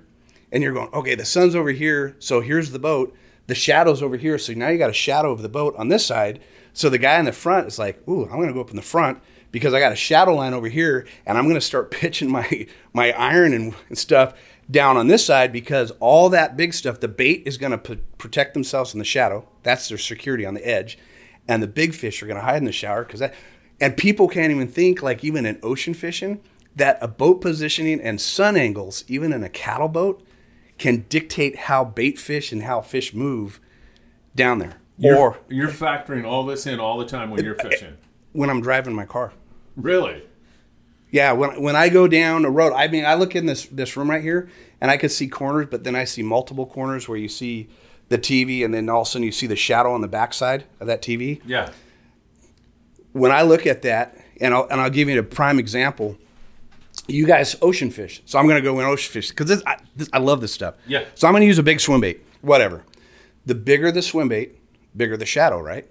and 0.52 0.64
you're 0.64 0.74
going 0.74 0.90
okay 0.94 1.16
the 1.16 1.26
sun's 1.26 1.56
over 1.56 1.72
here 1.72 2.16
so 2.20 2.42
here's 2.42 2.72
the 2.72 2.80
boat. 2.80 3.16
The 3.48 3.56
shadow's 3.56 4.02
over 4.02 4.18
here 4.18 4.38
so 4.38 4.54
now 4.54 4.70
you 4.70 4.78
got 4.78 4.90
a 4.90 4.94
shadow 4.94 5.32
of 5.32 5.42
the 5.42 5.50
boat 5.50 5.76
on 5.78 5.90
this 5.90 6.06
side. 6.06 6.42
So 6.74 6.90
the 6.90 6.98
guy 6.98 7.20
in 7.20 7.26
the 7.26 7.34
front 7.34 7.68
is 7.68 7.78
like 7.78 8.08
ooh 8.08 8.24
i'm 8.26 8.38
going 8.38 8.48
to 8.48 8.54
go 8.54 8.62
up 8.62 8.70
in 8.70 8.76
the 8.76 8.82
front 8.82 9.20
because 9.52 9.74
i 9.74 9.80
got 9.80 9.92
a 9.92 9.96
shadow 9.96 10.34
line 10.36 10.54
over 10.54 10.68
here 10.70 11.06
and 11.26 11.38
i'm 11.38 11.44
going 11.44 11.56
to 11.56 11.62
start 11.62 11.92
pitching 12.02 12.32
my 12.32 12.68
my 12.94 13.12
iron 13.12 13.54
and, 13.54 13.74
and 13.90 13.98
stuff 13.98 14.34
down 14.72 14.96
on 14.96 15.08
this 15.08 15.26
side 15.26 15.52
because 15.52 15.92
all 16.00 16.30
that 16.30 16.56
big 16.56 16.74
stuff 16.74 17.00
the 17.00 17.08
bait 17.08 17.44
is 17.46 17.58
going 17.58 17.72
to 17.72 17.78
p- 17.78 18.02
protect 18.18 18.54
themselves 18.54 18.94
in 18.94 19.00
the 19.00 19.06
shadow. 19.06 19.46
That's 19.64 19.90
their 19.90 19.98
security 19.98 20.46
on 20.46 20.54
the 20.54 20.66
edge 20.66 20.98
and 21.48 21.62
the 21.62 21.68
big 21.68 21.94
fish 21.94 22.22
are 22.22 22.28
going 22.28 22.40
to 22.40 22.44
hide 22.44 22.58
in 22.58 22.66
the 22.66 22.72
shower 22.72 23.04
because 23.04 23.20
that 23.20 23.34
and 23.80 23.98
people 23.98 24.28
can't 24.28 24.52
even 24.52 24.68
think 24.68 25.02
like 25.02 25.24
even 25.24 25.46
in 25.46 25.60
ocean 25.64 25.94
fishing 25.94 26.40
that 26.76 26.98
a 27.02 27.08
boat 27.08 27.42
positioning 27.42 28.00
and 28.02 28.20
sun 28.20 28.56
angles 28.56 29.04
even 29.08 29.34
in 29.34 29.44
a 29.44 29.50
cattle 29.50 29.88
boat 29.88 30.26
can 30.78 31.06
dictate 31.10 31.56
how 31.58 31.84
bait 31.84 32.18
fish 32.18 32.52
and 32.52 32.64
how 32.64 32.82
fish 32.82 33.14
move 33.14 33.60
down 34.36 34.60
there 34.60 34.76
You're, 34.98 35.18
or 35.18 35.38
you're 35.50 35.70
factoring 35.70 36.26
all 36.26 36.46
this 36.46 36.66
in 36.66 36.80
all 36.80 36.98
the 36.98 37.06
time 37.06 37.30
when 37.30 37.44
you're 37.44 37.56
fishing. 37.56 37.98
when 38.32 38.50
i'm 38.50 38.62
driving 38.62 38.94
my 38.94 39.06
car 39.06 39.34
Really? 39.76 40.24
yeah 41.12 41.32
when, 41.32 41.62
when 41.62 41.76
i 41.76 41.90
go 41.90 42.08
down 42.08 42.46
a 42.46 42.50
road 42.50 42.74
i 42.74 42.88
mean 42.88 43.06
i 43.06 43.14
look 43.16 43.36
in 43.36 43.46
this 43.46 43.66
this 43.68 43.96
room 43.98 44.10
right 44.10 44.22
here 44.22 44.50
and 44.82 44.90
i 44.90 44.98
could 44.98 45.12
see 45.12 45.28
corners 45.28 45.68
but 45.70 45.84
then 45.84 45.96
i 45.96 46.04
see 46.04 46.24
multiple 46.24 46.66
corners 46.66 47.08
where 47.08 47.18
you 47.18 47.30
see 47.30 47.68
the 48.14 48.20
tv 48.20 48.64
and 48.64 48.74
then 48.74 48.88
all 48.90 49.02
of 49.02 49.08
a 49.08 49.10
sudden 49.10 49.24
you 49.26 49.32
see 49.32 49.48
the 49.48 49.56
shadow 49.56 49.92
on 49.94 50.02
the 50.02 50.08
backside 50.08 50.64
of 50.80 50.88
that 50.88 51.02
tv 51.02 51.42
Yeah. 51.46 51.70
when 53.12 53.32
I 53.32 53.42
look 53.44 53.66
at 53.68 53.82
that, 53.84 54.18
and 54.42 54.54
I'll, 54.54 54.68
and 54.70 54.82
I'll 54.82 54.90
give 54.90 55.08
you 55.10 55.20
a 55.20 55.24
prime 55.24 55.60
example. 55.60 56.18
You 57.08 57.26
guys 57.26 57.56
ocean 57.62 57.92
fish, 57.92 58.22
so 58.26 58.38
I'm 58.40 58.46
going 58.48 58.62
to 58.62 58.68
go 58.70 58.80
in 58.80 58.86
ocean 58.86 59.12
fish 59.12 59.30
because 59.30 59.64
I, 59.66 59.78
this, 59.96 60.10
I 60.14 60.20
love 60.20 60.42
this 60.42 60.54
stuff. 60.54 60.76
Yeah. 60.88 61.06
So 61.16 61.28
I'm 61.28 61.34
going 61.34 61.42
to 61.42 61.48
use 61.48 61.58
a 61.60 61.64
big 61.64 61.80
swim 61.80 62.02
bait, 62.02 62.24
whatever. 62.42 62.84
The 63.46 63.56
bigger 63.56 63.92
the 63.92 64.02
swim 64.02 64.30
bait, 64.30 64.58
bigger 64.96 65.18
the 65.18 65.26
shadow, 65.26 65.60
right? 65.60 65.86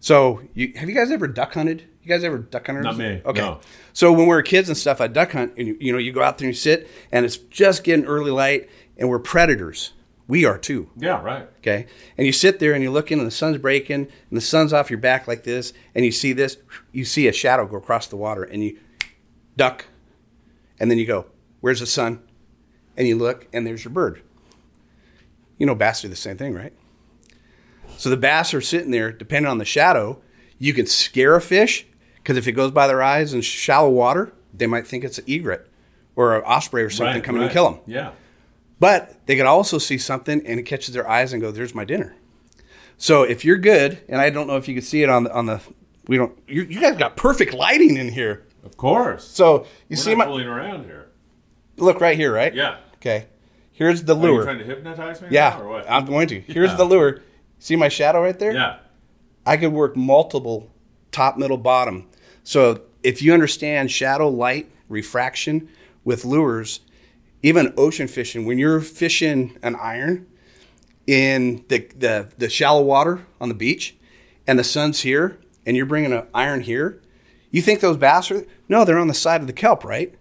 So 0.00 0.42
you 0.54 0.72
have 0.76 0.88
you 0.88 0.94
guys 0.94 1.10
ever 1.10 1.26
duck 1.26 1.54
hunted? 1.54 1.84
You 2.02 2.08
guys 2.08 2.22
ever 2.24 2.38
duck 2.38 2.66
hunted? 2.66 2.84
Not 2.84 2.96
me, 2.96 3.20
Okay. 3.24 3.40
no. 3.40 3.60
So 3.92 4.10
when 4.12 4.22
we 4.22 4.34
were 4.34 4.42
kids 4.42 4.68
and 4.68 4.76
stuff, 4.78 5.00
I 5.00 5.06
duck 5.08 5.32
hunt, 5.32 5.52
and 5.58 5.66
you, 5.68 5.76
you 5.80 5.92
know 5.92 5.98
you 5.98 6.12
go 6.12 6.22
out 6.22 6.38
there 6.38 6.46
and 6.48 6.54
you 6.54 6.58
sit, 6.60 6.88
and 7.12 7.24
it's 7.26 7.36
just 7.36 7.82
getting 7.84 8.04
early 8.06 8.30
light, 8.30 8.68
and 8.96 9.08
we're 9.08 9.18
predators. 9.18 9.92
We 10.30 10.44
are 10.44 10.56
too. 10.56 10.88
Yeah, 10.96 11.20
right. 11.20 11.48
Okay. 11.58 11.86
And 12.16 12.24
you 12.24 12.32
sit 12.32 12.60
there 12.60 12.72
and 12.72 12.84
you 12.84 12.92
look 12.92 13.10
in 13.10 13.18
and 13.18 13.26
the 13.26 13.32
sun's 13.32 13.58
breaking 13.58 14.02
and 14.02 14.36
the 14.36 14.40
sun's 14.40 14.72
off 14.72 14.88
your 14.88 15.00
back 15.00 15.26
like 15.26 15.42
this 15.42 15.72
and 15.92 16.04
you 16.04 16.12
see 16.12 16.32
this, 16.32 16.56
you 16.92 17.04
see 17.04 17.26
a 17.26 17.32
shadow 17.32 17.66
go 17.66 17.78
across 17.78 18.06
the 18.06 18.16
water 18.16 18.44
and 18.44 18.62
you 18.62 18.78
duck 19.56 19.86
and 20.78 20.88
then 20.88 20.98
you 20.98 21.06
go, 21.06 21.26
Where's 21.60 21.80
the 21.80 21.86
sun? 21.86 22.22
And 22.96 23.08
you 23.08 23.16
look 23.16 23.48
and 23.52 23.66
there's 23.66 23.84
your 23.84 23.92
bird. 23.92 24.22
You 25.58 25.66
know, 25.66 25.74
bass 25.74 26.02
do 26.02 26.08
the 26.08 26.14
same 26.14 26.38
thing, 26.38 26.54
right? 26.54 26.72
So 27.96 28.08
the 28.08 28.16
bass 28.16 28.54
are 28.54 28.60
sitting 28.60 28.92
there, 28.92 29.10
depending 29.10 29.50
on 29.50 29.58
the 29.58 29.64
shadow, 29.64 30.22
you 30.60 30.72
can 30.72 30.86
scare 30.86 31.34
a 31.34 31.40
fish 31.40 31.86
because 32.14 32.36
if 32.36 32.46
it 32.46 32.52
goes 32.52 32.70
by 32.70 32.86
their 32.86 33.02
eyes 33.02 33.34
in 33.34 33.40
shallow 33.40 33.90
water, 33.90 34.32
they 34.54 34.68
might 34.68 34.86
think 34.86 35.02
it's 35.02 35.18
an 35.18 35.24
egret 35.26 35.68
or 36.14 36.36
an 36.36 36.44
osprey 36.44 36.84
or 36.84 36.90
something 36.90 37.14
right, 37.14 37.24
coming 37.24 37.40
right. 37.40 37.46
and 37.46 37.52
kill 37.52 37.68
them. 37.68 37.80
Yeah. 37.88 38.12
But 38.80 39.24
they 39.26 39.36
could 39.36 39.46
also 39.46 39.78
see 39.78 39.98
something 39.98 40.44
and 40.46 40.58
it 40.58 40.64
catches 40.64 40.94
their 40.94 41.08
eyes 41.08 41.32
and 41.32 41.40
go, 41.40 41.50
"There's 41.52 41.74
my 41.74 41.84
dinner." 41.84 42.14
So 42.96 43.22
if 43.22 43.44
you're 43.44 43.58
good, 43.58 43.98
and 44.08 44.20
I 44.20 44.30
don't 44.30 44.46
know 44.46 44.56
if 44.56 44.66
you 44.68 44.74
can 44.74 44.82
see 44.82 45.02
it 45.02 45.08
on 45.08 45.24
the 45.24 45.32
on 45.32 45.46
the, 45.46 45.60
we 46.06 46.16
don't. 46.16 46.36
You, 46.48 46.62
you 46.62 46.80
guys 46.80 46.96
got 46.96 47.16
perfect 47.16 47.52
lighting 47.54 47.96
in 47.96 48.08
here. 48.08 48.46
Of 48.64 48.76
course. 48.76 49.24
So 49.26 49.60
you 49.88 49.90
We're 49.90 49.96
see 49.96 50.14
my 50.14 50.24
fooling 50.26 50.46
around 50.46 50.84
here. 50.84 51.06
look 51.76 52.00
right 52.00 52.16
here, 52.16 52.32
right? 52.32 52.54
Yeah. 52.54 52.78
Okay. 52.96 53.26
Here's 53.72 54.02
the 54.04 54.14
Are 54.14 54.20
you 54.20 54.22
lure. 54.32 54.44
trying 54.44 54.58
to 54.58 54.64
hypnotize 54.64 55.22
me? 55.22 55.28
yeah, 55.30 55.50
now, 55.58 55.62
or 55.62 55.68
what? 55.68 55.90
I'm 55.90 56.04
going 56.04 56.28
to. 56.28 56.40
Here's 56.40 56.70
Yeah. 56.70 56.76
the 56.76 56.84
lure. 56.84 57.20
See 57.58 57.76
my 57.76 57.88
shadow 57.88 58.22
right 58.22 58.38
there? 58.38 58.52
yeah. 58.52 58.76
I 59.46 59.56
could 59.56 59.72
work 59.72 59.96
multiple 59.96 60.70
top, 61.12 61.38
middle, 61.38 61.56
bottom. 61.56 62.06
So 62.44 62.82
if 63.02 63.22
you 63.22 63.32
understand 63.32 63.90
shadow, 63.90 64.28
light, 64.28 64.70
refraction 64.90 65.68
with 66.04 66.26
lures, 66.26 66.80
even 67.42 67.72
ocean 67.76 68.06
fishing, 68.08 68.44
when 68.46 68.58
you're 68.58 68.80
fishing 68.80 69.56
an 69.62 69.74
iron 69.76 70.26
in 71.06 71.64
the, 71.68 71.78
the, 71.96 72.28
the 72.38 72.48
shallow 72.48 72.82
water 72.82 73.26
on 73.40 73.48
the 73.48 73.54
beach 73.54 73.96
and 74.46 74.58
the 74.58 74.64
sun's 74.64 75.00
here 75.00 75.38
and 75.66 75.76
you're 75.76 75.86
bringing 75.86 76.12
an 76.12 76.26
iron 76.34 76.60
here, 76.60 77.00
you 77.50 77.62
think 77.62 77.80
those 77.80 77.96
bass 77.96 78.30
are, 78.30 78.44
no, 78.68 78.84
they're 78.84 78.98
on 78.98 79.08
the 79.08 79.14
side 79.14 79.40
of 79.40 79.46
the 79.46 79.52
kelp, 79.52 79.84
right? 79.84 80.14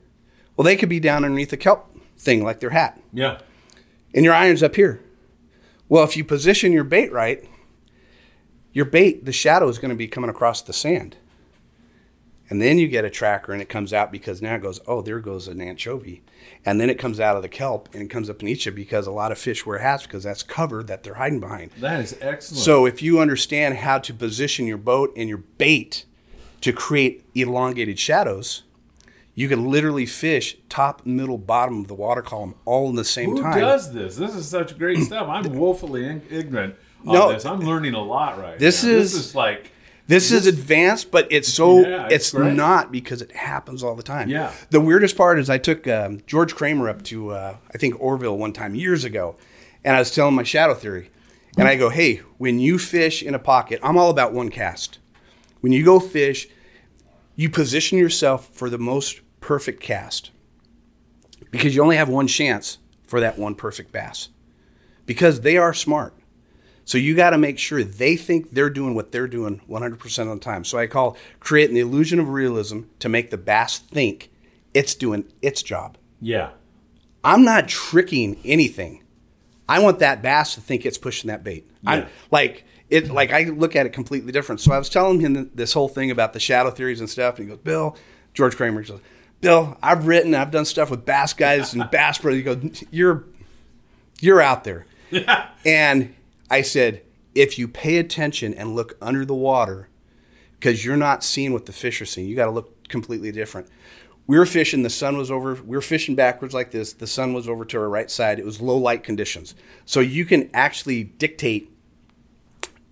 Well, 0.56 0.66
they 0.66 0.76
could 0.76 0.90
be 0.90 1.00
down 1.00 1.24
underneath 1.24 1.50
the 1.52 1.58
kelp 1.58 1.96
thing 2.18 2.44
like 2.44 2.60
their 2.60 2.72
hat 2.72 3.00
Yeah. 3.14 3.40
and 4.14 4.26
your 4.26 4.34
iron's 4.34 4.64
up 4.64 4.76
here. 4.76 5.02
Well, 5.88 6.04
if 6.04 6.16
you 6.18 6.24
position 6.24 6.72
your 6.72 6.84
bait 6.84 7.12
right, 7.12 7.44
your 8.74 8.86
bait, 8.86 9.26
the 9.26 9.32
shadow 9.32 9.68
is 9.68 9.80
going 9.80 9.90
to 9.90 9.96
be 9.96 10.08
coming 10.08 10.30
across 10.30 10.62
the 10.62 10.74
sand. 10.74 11.18
And 12.50 12.62
then 12.62 12.78
you 12.80 12.88
get 12.88 13.06
a 13.06 13.10
tracker 13.10 13.54
and 13.54 13.62
it 13.62 13.70
comes 13.70 13.94
out 13.94 14.12
because 14.12 14.42
now 14.42 14.56
it 14.56 14.62
goes, 14.62 14.80
oh, 14.88 15.02
there 15.02 15.20
goes 15.20 15.48
an 15.48 15.62
anchovy. 15.62 16.24
And 16.66 16.80
then 16.80 16.90
it 16.90 17.00
comes 17.00 17.20
out 17.20 17.36
of 17.38 17.42
the 17.42 17.48
kelp 17.50 17.90
and 17.94 18.04
it 18.04 18.10
comes 18.10 18.30
up 18.30 18.40
and 18.42 18.50
eats 18.50 18.66
you 18.66 18.72
because 18.74 19.08
a 19.08 19.12
lot 19.12 19.32
of 19.32 19.38
fish 19.38 19.66
wear 19.66 19.80
hats 19.80 20.04
because 20.04 20.24
that's 20.24 20.44
cover 20.44 20.84
that 20.84 21.04
they're 21.04 21.14
hiding 21.16 21.40
behind. 21.40 21.72
That 21.80 22.02
is 22.02 22.18
excellent. 22.22 22.64
So 22.64 22.86
if 22.86 23.02
you 23.02 23.20
understand 23.20 23.78
how 23.78 23.98
to 24.00 24.14
position 24.14 24.68
your 24.68 24.78
boat 24.78 25.14
and 25.16 25.30
your 25.30 25.38
bait 25.40 26.06
to 26.62 26.74
create 26.74 27.24
elongated 27.34 27.98
shadows, 27.98 28.64
you 29.36 29.48
can 29.48 29.70
literally 29.72 30.06
fish 30.06 30.58
top, 30.68 31.06
middle, 31.06 31.38
bottom 31.38 31.80
of 31.80 31.88
the 31.88 31.94
water 31.96 32.22
column 32.22 32.56
all 32.66 32.90
in 32.90 32.96
the 32.96 33.06
same 33.06 33.30
who 33.32 33.42
time. 33.42 33.54
Who 33.54 33.60
does 33.62 33.94
this? 33.94 34.18
This 34.18 34.36
is 34.36 34.46
such 34.48 34.78
great 34.78 34.98
stuff. 35.00 35.28
I'm 35.30 35.54
woefully 35.54 36.06
in- 36.06 36.22
ignorant 36.30 36.76
of 37.02 37.06
No. 37.14 37.32
this. 37.32 37.46
I'm 37.46 37.62
learning 37.62 37.94
a 37.94 38.04
lot 38.04 38.38
right 38.38 38.60
This 38.60 38.84
now. 38.84 38.90
is- 38.90 39.14
this 39.14 39.28
is 39.28 39.36
like 39.36 39.72
This 40.10 40.32
is 40.32 40.48
advanced, 40.48 41.12
but 41.12 41.28
it's 41.30 41.48
so 41.54 41.82
Yeah, 41.82 42.06
it's 42.06 42.16
it's, 42.16 42.32
great. 42.32 42.56
not 42.56 42.92
because 42.92 43.22
it 43.22 43.32
happens 43.32 43.84
all 43.84 43.96
the 43.96 44.02
time. 44.02 44.28
Yeah. 44.28 44.52
The 44.72 44.82
weirdest 44.82 45.16
part 45.16 45.38
is 45.38 45.52
I 45.52 45.60
took 45.60 45.88
um, 45.88 46.22
George 46.26 46.56
Kramer 46.56 46.90
up 46.90 47.04
to 47.04 47.30
uh, 47.30 47.58
I 47.72 47.78
think 47.78 48.02
Oroville 48.02 48.36
one 48.36 48.52
time 48.52 48.74
years 48.74 49.04
ago, 49.04 49.36
and 49.84 49.96
I 49.96 50.00
was 50.00 50.10
telling 50.10 50.34
my 50.34 50.42
shadow 50.42 50.74
theory, 50.74 51.12
and 51.60 51.68
I 51.68 51.76
go, 51.76 51.90
hey, 51.90 52.18
when 52.40 52.58
you 52.58 52.80
fish 52.80 53.22
in 53.22 53.36
a 53.36 53.40
pocket, 53.40 53.80
I'm 53.84 53.98
all 53.98 54.10
about 54.10 54.34
one 54.34 54.50
cast. 54.50 54.98
When 55.62 55.72
you 55.74 55.86
go 55.86 56.00
fish, 56.00 56.48
you 57.36 57.48
position 57.52 58.00
yourself 58.00 58.50
for 58.52 58.68
the 58.68 58.80
most 58.80 59.22
perfect 59.42 59.80
cast 59.80 60.32
because 61.52 61.76
you 61.76 61.84
only 61.84 61.98
have 61.98 62.10
one 62.10 62.26
chance 62.28 62.80
for 63.06 63.20
that 63.20 63.38
one 63.38 63.54
perfect 63.54 63.92
bass 63.92 64.30
because 65.06 65.42
they 65.42 65.56
are 65.56 65.74
smart. 65.74 66.16
So 66.90 66.98
you 66.98 67.16
got 67.16 67.30
to 67.30 67.38
make 67.38 67.60
sure 67.60 67.84
they 67.84 68.16
think 68.16 68.50
they're 68.50 68.72
doing 68.72 68.96
what 68.96 69.12
they're 69.12 69.28
doing 69.28 69.62
100% 69.70 70.20
of 70.22 70.28
the 70.30 70.40
time. 70.44 70.64
So 70.66 70.80
I 70.80 70.88
call 70.88 71.18
creating 71.40 71.76
the 71.76 71.82
illusion 71.82 72.20
of 72.20 72.30
realism 72.30 72.80
to 72.98 73.08
make 73.08 73.30
the 73.30 73.38
bass 73.38 73.78
think 73.78 74.32
it's 74.74 74.96
doing 74.96 75.32
its 75.44 75.62
job. 75.62 76.00
yeah. 76.20 76.50
I'm 77.24 77.44
not 77.44 77.68
tricking 77.68 78.40
anything. 78.44 79.04
I 79.68 79.82
want 79.82 80.00
that 80.00 80.24
bass 80.24 80.56
to 80.56 80.62
think 80.62 80.84
it's 80.84 80.98
pushing 80.98 81.28
that 81.28 81.44
bait. 81.44 81.70
Yeah. 81.84 81.92
I'm 81.92 82.06
like 82.32 82.64
it. 82.90 83.12
Like 83.12 83.32
I 83.34 83.44
look 83.44 83.76
at 83.76 83.86
it 83.86 83.94
completely 83.94 84.32
different. 84.32 84.62
So 84.62 84.72
I 84.72 84.80
was 84.80 84.90
telling 84.90 85.20
him 85.20 85.52
this 85.54 85.74
whole 85.74 85.90
thing 85.90 86.10
about 86.10 86.34
the 86.34 86.40
shadow 86.40 86.72
theories 86.72 87.02
and 87.02 87.10
stuff, 87.10 87.38
and 87.38 87.48
he 87.48 87.54
goes, 87.54 87.62
"Bill, 87.62 87.96
George 88.34 88.56
Kramer 88.56 88.82
goes, 88.82 89.00
Bill, 89.42 89.78
I've 89.84 90.08
written, 90.08 90.34
I've 90.34 90.50
done 90.50 90.66
stuff 90.66 90.90
with 90.90 91.06
bass 91.06 91.34
guys 91.34 91.74
and 91.74 91.92
bass 91.92 92.18
pros. 92.18 92.36
He 92.36 92.42
goes, 92.42 92.84
you're 92.90 93.26
you're 94.22 94.42
out 94.42 94.64
there." 94.64 94.88
And 95.66 96.16
I 96.50 96.62
said, 96.62 97.04
if 97.36 97.60
you 97.60 97.68
pay 97.68 97.98
attention 97.98 98.54
and 98.54 98.76
look 98.76 98.98
under 99.02 99.26
the 99.26 99.36
water, 99.36 99.90
because 100.60 100.84
you're 100.84 100.98
not 100.98 101.24
seeing 101.24 101.54
what 101.54 101.66
the 101.66 101.72
fish 101.72 102.02
are 102.02 102.06
seeing, 102.06 102.28
you 102.28 102.36
got 102.36 102.46
to 102.46 102.52
look 102.52 102.88
completely 102.90 103.32
different. 103.32 103.68
We 104.28 104.38
were 104.38 104.46
fishing, 104.46 104.84
the 104.84 104.90
sun 104.90 105.18
was 105.18 105.32
over, 105.32 105.56
we 105.56 105.76
were 105.76 105.82
fishing 105.82 106.16
backwards 106.16 106.54
like 106.54 106.72
this. 106.72 106.94
The 106.94 107.08
sun 107.08 107.34
was 107.34 107.48
over 107.48 107.66
to 107.66 107.80
our 107.80 107.90
right 107.90 108.12
side. 108.12 108.38
It 108.40 108.46
was 108.46 108.62
low 108.62 108.78
light 108.78 109.04
conditions. 109.04 109.56
So 109.86 110.02
you 110.02 110.26
can 110.26 110.50
actually 110.54 111.04
dictate 111.04 111.72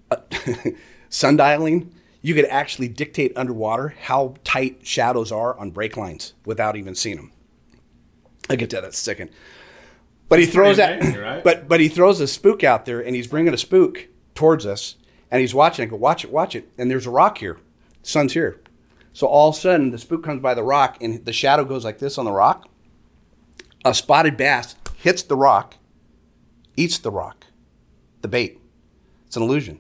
uh, 0.09 0.17
sundialing. 1.11 1.91
You 2.21 2.33
could 2.33 2.45
actually 2.45 2.87
dictate 2.87 3.33
underwater 3.35 3.89
how 4.01 4.35
tight 4.43 4.79
shadows 4.81 5.31
are 5.31 5.57
on 5.59 5.71
brake 5.71 5.95
lines 5.95 6.33
without 6.45 6.75
even 6.75 6.95
seeing 6.95 7.17
them. 7.17 7.31
I'll 8.49 8.55
get 8.57 8.69
to 8.71 8.77
that 8.77 8.83
in 8.85 8.89
a 8.89 8.93
second. 8.93 9.29
But 10.29 10.39
he 10.39 10.45
throws 10.45 10.77
that, 10.77 11.01
right? 11.17 11.43
but 11.43 11.67
but 11.67 11.79
he 11.79 11.87
throws 11.87 12.19
a 12.19 12.27
spook 12.27 12.63
out 12.63 12.85
there, 12.85 12.99
and 12.99 13.15
he's 13.15 13.27
bringing 13.27 13.53
a 13.53 13.57
spook 13.57 14.07
towards 14.35 14.65
us, 14.65 14.95
and 15.31 15.41
he's 15.41 15.53
watching. 15.55 15.83
I 15.83 15.89
go, 15.89 15.95
watch 15.95 16.23
it, 16.23 16.31
watch 16.31 16.55
it. 16.55 16.69
And 16.77 16.91
there's 16.91 17.05
a 17.05 17.11
rock 17.11 17.37
here. 17.37 17.57
Sun's 18.03 18.33
here. 18.33 18.59
So 19.13 19.27
all 19.27 19.49
of 19.49 19.55
a 19.55 19.57
sudden, 19.57 19.91
the 19.91 19.97
spook 19.97 20.23
comes 20.23 20.41
by 20.41 20.53
the 20.53 20.63
rock, 20.63 20.97
and 21.01 21.25
the 21.25 21.33
shadow 21.33 21.65
goes 21.65 21.83
like 21.83 21.99
this 21.99 22.17
on 22.17 22.25
the 22.25 22.31
rock. 22.31 22.69
A 23.85 23.93
spotted 23.93 24.37
bass 24.37 24.75
hits 24.97 25.23
the 25.23 25.35
rock, 25.35 25.75
eats 26.75 26.97
the 26.97 27.11
rock, 27.11 27.45
the 28.21 28.27
bait. 28.27 28.59
It's 29.25 29.37
an 29.37 29.43
illusion. 29.43 29.79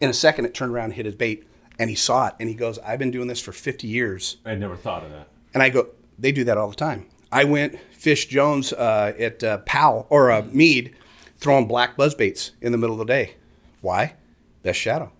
In 0.00 0.10
a 0.10 0.14
second, 0.14 0.44
it 0.44 0.54
turned 0.54 0.72
around 0.72 0.92
hit 0.92 1.06
his 1.06 1.14
bait, 1.14 1.46
and 1.78 1.88
he 1.88 1.96
saw 1.96 2.28
it, 2.28 2.34
and 2.40 2.48
he 2.48 2.54
goes, 2.54 2.78
"I've 2.80 2.98
been 2.98 3.10
doing 3.10 3.28
this 3.28 3.40
for 3.40 3.52
50 3.52 3.86
years." 3.86 4.38
I 4.44 4.54
never 4.54 4.76
thought 4.76 5.04
of 5.04 5.10
that. 5.12 5.28
And 5.54 5.62
I 5.62 5.68
go, 5.68 5.88
they 6.18 6.32
do 6.32 6.44
that 6.44 6.56
all 6.58 6.68
the 6.68 6.76
time. 6.76 7.06
I 7.30 7.44
went 7.44 7.78
fish 8.02 8.26
Jones 8.26 8.72
uh, 8.72 9.12
at 9.16 9.44
uh, 9.44 9.58
Powell 9.58 10.08
or 10.10 10.32
uh, 10.32 10.42
Mead, 10.50 10.92
throwing 11.36 11.68
black 11.68 11.96
buzz 11.96 12.16
baits 12.16 12.50
in 12.60 12.72
the 12.72 12.78
middle 12.78 13.00
of 13.00 13.06
the 13.06 13.12
day. 13.12 13.36
Why? 13.80 14.14
Best 14.64 14.80
shadow. 14.80 15.12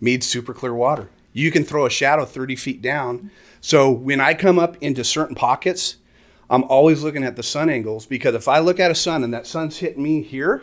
Mead's 0.00 0.24
super 0.24 0.54
clear 0.54 0.72
water. 0.72 1.10
You 1.32 1.50
can 1.50 1.64
throw 1.64 1.86
a 1.86 1.90
shadow 1.90 2.24
30 2.24 2.54
feet 2.54 2.80
down. 2.80 3.32
So 3.60 3.90
when 3.90 4.20
I 4.20 4.32
come 4.32 4.60
up 4.60 4.76
into 4.80 5.02
certain 5.02 5.34
pockets, 5.34 5.96
I'm 6.48 6.62
always 6.64 7.02
looking 7.02 7.24
at 7.24 7.34
the 7.34 7.42
sun 7.42 7.68
angles 7.68 8.06
because 8.06 8.36
if 8.36 8.46
I 8.46 8.60
look 8.60 8.78
at 8.78 8.92
a 8.92 8.94
sun 8.94 9.24
and 9.24 9.34
that 9.34 9.44
sun's 9.44 9.78
hitting 9.78 10.02
me 10.02 10.22
here, 10.22 10.62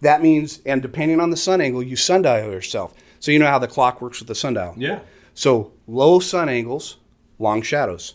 that 0.00 0.22
means, 0.22 0.60
and 0.66 0.82
depending 0.82 1.20
on 1.20 1.30
the 1.30 1.36
sun 1.36 1.60
angle, 1.60 1.84
you 1.84 1.94
sundial 1.94 2.50
yourself. 2.50 2.94
So 3.20 3.30
you 3.30 3.38
know 3.38 3.46
how 3.46 3.60
the 3.60 3.68
clock 3.68 4.00
works 4.00 4.18
with 4.18 4.26
the 4.26 4.34
sundial. 4.34 4.74
Yeah. 4.76 5.00
So 5.34 5.72
low 5.86 6.18
sun 6.18 6.48
angles, 6.48 6.96
long 7.38 7.62
shadows. 7.62 8.14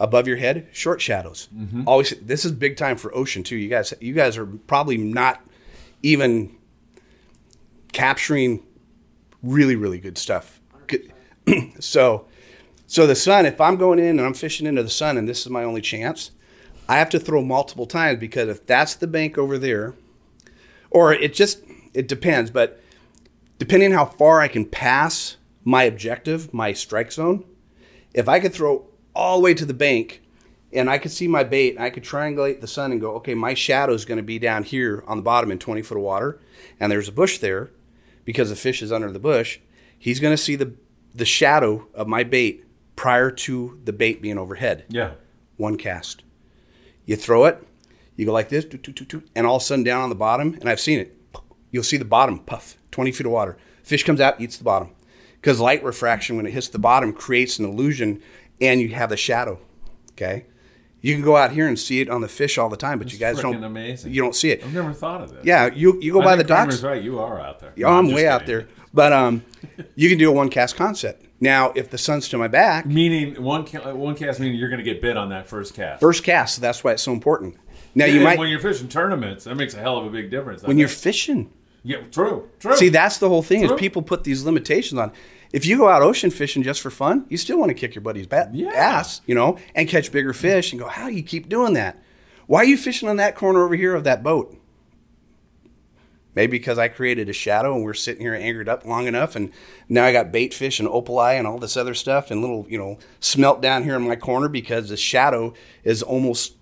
Above 0.00 0.28
your 0.28 0.36
head, 0.36 0.68
short 0.72 1.00
shadows. 1.00 1.48
Mm-hmm. 1.54 1.82
Always. 1.86 2.10
This 2.22 2.44
is 2.44 2.52
big 2.52 2.76
time 2.76 2.96
for 2.96 3.14
ocean 3.14 3.42
too. 3.42 3.56
You 3.56 3.68
guys, 3.68 3.92
you 4.00 4.14
guys 4.14 4.36
are 4.36 4.46
probably 4.46 4.96
not 4.96 5.44
even 6.02 6.56
capturing 7.92 8.62
really, 9.42 9.76
really 9.76 9.98
good 9.98 10.18
stuff. 10.18 10.60
So, 11.80 12.26
so 12.86 13.06
the 13.06 13.14
sun. 13.14 13.46
If 13.46 13.58
I'm 13.58 13.76
going 13.76 13.98
in 13.98 14.18
and 14.18 14.20
I'm 14.20 14.34
fishing 14.34 14.66
into 14.66 14.82
the 14.82 14.90
sun, 14.90 15.16
and 15.16 15.26
this 15.26 15.40
is 15.40 15.48
my 15.48 15.64
only 15.64 15.80
chance, 15.80 16.32
I 16.88 16.98
have 16.98 17.08
to 17.10 17.18
throw 17.18 17.42
multiple 17.42 17.86
times 17.86 18.20
because 18.20 18.50
if 18.50 18.66
that's 18.66 18.94
the 18.94 19.06
bank 19.06 19.38
over 19.38 19.56
there, 19.56 19.94
or 20.90 21.14
it 21.14 21.32
just 21.32 21.62
it 21.94 22.06
depends, 22.06 22.50
but 22.50 22.82
depending 23.58 23.92
how 23.92 24.04
far 24.04 24.40
I 24.40 24.48
can 24.48 24.66
pass 24.66 25.36
my 25.64 25.84
objective, 25.84 26.52
my 26.52 26.72
strike 26.72 27.12
zone, 27.12 27.44
if 28.12 28.28
I 28.28 28.40
could 28.40 28.52
throw 28.52 28.87
all 29.14 29.38
the 29.38 29.44
way 29.44 29.54
to 29.54 29.64
the 29.64 29.74
bank 29.74 30.22
and 30.72 30.90
I 30.90 30.98
could 30.98 31.10
see 31.12 31.26
my 31.26 31.44
bait 31.44 31.74
and 31.76 31.82
I 31.82 31.88
could 31.88 32.04
triangulate 32.04 32.60
the 32.60 32.66
sun 32.66 32.92
and 32.92 33.00
go, 33.00 33.12
okay, 33.16 33.34
my 33.34 33.54
shadow 33.54 33.94
is 33.94 34.04
going 34.04 34.18
to 34.18 34.22
be 34.22 34.38
down 34.38 34.64
here 34.64 35.02
on 35.06 35.16
the 35.16 35.22
bottom 35.22 35.50
in 35.50 35.58
20 35.58 35.80
foot 35.80 35.96
of 35.96 36.02
water, 36.04 36.38
and 36.78 36.92
there's 36.92 37.08
a 37.08 37.12
bush 37.12 37.38
there 37.38 37.70
because 38.26 38.50
the 38.50 38.56
fish 38.56 38.82
is 38.82 38.92
under 38.92 39.10
the 39.10 39.18
bush, 39.18 39.60
he's 39.98 40.20
going 40.20 40.32
to 40.34 40.42
see 40.42 40.56
the, 40.56 40.74
the 41.14 41.24
shadow 41.24 41.86
of 41.94 42.06
my 42.06 42.22
bait 42.22 42.66
prior 42.96 43.30
to 43.30 43.80
the 43.84 43.94
bait 43.94 44.20
being 44.20 44.36
overhead 44.36 44.84
Yeah. 44.90 45.12
one 45.56 45.78
cast. 45.78 46.22
You 47.06 47.16
throw 47.16 47.46
it, 47.46 47.66
you 48.16 48.26
go 48.26 48.32
like 48.34 48.50
this, 48.50 48.66
doo, 48.66 48.76
doo, 48.76 48.92
doo, 48.92 49.22
and 49.34 49.46
all 49.46 49.56
of 49.56 49.62
a 49.62 49.64
sudden 49.64 49.84
down 49.84 50.02
on 50.02 50.10
the 50.10 50.14
bottom, 50.14 50.52
and 50.60 50.68
I've 50.68 50.80
seen 50.80 50.98
it, 51.00 51.16
you'll 51.70 51.82
see 51.82 51.96
the 51.96 52.04
bottom 52.04 52.40
puff, 52.40 52.76
20 52.90 53.10
feet 53.12 53.24
of 53.26 53.32
water. 53.32 53.56
Fish 53.82 54.04
comes 54.04 54.20
out, 54.20 54.38
eats 54.38 54.58
the 54.58 54.64
bottom. 54.64 54.90
Because 55.40 55.60
light 55.60 55.82
refraction, 55.82 56.36
when 56.36 56.44
it 56.44 56.52
hits 56.52 56.68
the 56.68 56.78
bottom, 56.78 57.14
creates 57.14 57.58
an 57.58 57.64
illusion, 57.64 58.20
and 58.60 58.80
you 58.80 58.88
have 58.90 59.10
the 59.10 59.16
shadow. 59.16 59.58
Okay? 60.12 60.46
You 61.00 61.14
can 61.14 61.22
go 61.22 61.36
out 61.36 61.52
here 61.52 61.68
and 61.68 61.78
see 61.78 62.00
it 62.00 62.10
on 62.10 62.22
the 62.22 62.28
fish 62.28 62.58
all 62.58 62.68
the 62.68 62.76
time, 62.76 62.98
but 62.98 63.12
you 63.12 63.18
guys 63.20 63.40
don't. 63.40 63.62
amazing. 63.62 64.12
You 64.12 64.20
don't 64.20 64.34
see 64.34 64.50
it. 64.50 64.64
I've 64.64 64.74
never 64.74 64.92
thought 64.92 65.20
of 65.22 65.30
this. 65.32 65.44
Yeah, 65.44 65.66
you 65.72 65.96
you 66.00 66.12
go 66.12 66.20
I 66.22 66.24
by 66.24 66.36
the 66.36 66.42
docks. 66.44 66.80
Kramer's 66.80 66.82
right. 66.82 67.02
You 67.02 67.20
are 67.20 67.40
out 67.40 67.60
there. 67.60 67.72
Oh, 67.84 67.96
I'm, 67.98 68.06
just 68.06 68.16
way 68.16 68.26
out 68.26 68.46
there, 68.46 68.66
but 68.92 69.12
um, 69.12 69.44
you 69.94 70.08
can 70.08 70.18
do 70.18 70.28
a 70.28 70.32
one 70.32 70.48
cast 70.48 70.74
concept. 70.74 71.24
Now, 71.40 71.70
if 71.76 71.90
the 71.90 71.98
sun's 71.98 72.28
to 72.30 72.38
my 72.38 72.48
back, 72.48 72.84
Meaning 72.84 73.40
one 73.40 73.64
ca- 73.64 73.94
one 73.94 74.16
cast 74.16 74.40
meaning 74.40 74.58
you're 74.58 74.70
going 74.70 74.84
to 74.84 74.84
get 74.84 75.00
bit 75.00 75.16
on 75.16 75.28
that 75.28 75.46
first 75.46 75.72
cast. 75.74 76.00
first 76.00 76.24
cast. 76.24 76.56
So 76.56 76.60
that's 76.60 76.82
why 76.82 76.92
it's 76.92 77.02
so 77.04 77.12
important. 77.12 77.56
Now 77.94 78.06
you 78.06 78.16
And 78.16 78.24
might 78.24 78.38
when 78.40 78.48
you're 78.50 78.58
fishing 78.58 78.88
tournaments, 78.88 79.44
that 79.44 79.54
makes 79.54 79.74
a 79.74 79.78
hell 79.78 79.98
of 79.98 80.04
a 80.06 80.10
big 80.10 80.32
difference. 80.32 80.64
when 80.64 80.78
you're 80.78 80.88
fishing. 80.88 81.52
yeah, 81.84 81.98
true, 82.10 82.48
true. 82.58 82.76
See, 82.76 82.88
that's 82.88 83.18
the 83.18 83.28
whole 83.28 83.42
thing 83.42 83.64
True. 83.64 83.76
is 83.76 83.80
people 83.80 84.02
put 84.02 84.24
these 84.24 84.42
limitations 84.44 84.98
on. 85.00 85.12
If 85.52 85.64
you 85.64 85.78
go 85.78 85.88
out 85.88 86.02
ocean 86.02 86.30
fishing 86.30 86.62
just 86.62 86.80
for 86.80 86.90
fun, 86.90 87.24
you 87.28 87.36
still 87.36 87.58
want 87.58 87.70
to 87.70 87.74
kick 87.74 87.94
your 87.94 88.02
buddy's 88.02 88.26
ba- 88.26 88.50
Yeah. 88.52 88.68
ass, 88.70 89.22
you 89.26 89.34
know, 89.34 89.58
and 89.74 89.88
catch 89.88 90.12
bigger 90.12 90.32
fish 90.32 90.72
and 90.72 90.80
go, 90.80 90.88
how 90.88 91.08
do 91.08 91.14
you 91.14 91.22
keep 91.22 91.48
doing 91.48 91.72
that? 91.74 92.02
Why 92.46 92.60
are 92.60 92.64
you 92.66 92.76
fishing 92.76 93.08
on 93.08 93.16
that 93.16 93.34
corner 93.34 93.64
over 93.64 93.74
here 93.74 93.94
of 93.94 94.04
that 94.04 94.22
boat? 94.22 94.54
Maybe 96.34 96.58
because 96.58 96.78
I 96.78 96.88
created 96.88 97.28
a 97.28 97.32
shadow 97.32 97.74
and 97.74 97.82
we're 97.82 97.94
sitting 97.94 98.22
here 98.22 98.34
anchored 98.34 98.68
up 98.68 98.84
long 98.84 99.06
enough, 99.06 99.34
and 99.34 99.50
now 99.88 100.04
I 100.04 100.12
got 100.12 100.30
bait 100.30 100.54
fish 100.54 100.78
and 100.78 100.88
opaleye 100.88 101.36
and 101.36 101.46
all 101.46 101.58
this 101.58 101.76
other 101.76 101.94
stuff 101.94 102.30
and 102.30 102.40
little, 102.40 102.64
you 102.68 102.78
know, 102.78 102.98
smelt 103.18 103.60
down 103.60 103.82
here 103.84 103.96
in 103.96 104.06
my 104.06 104.14
corner 104.16 104.48
because 104.48 104.88
the 104.88 104.96
shadow 104.96 105.52
is 105.82 106.02
almost 106.02 106.54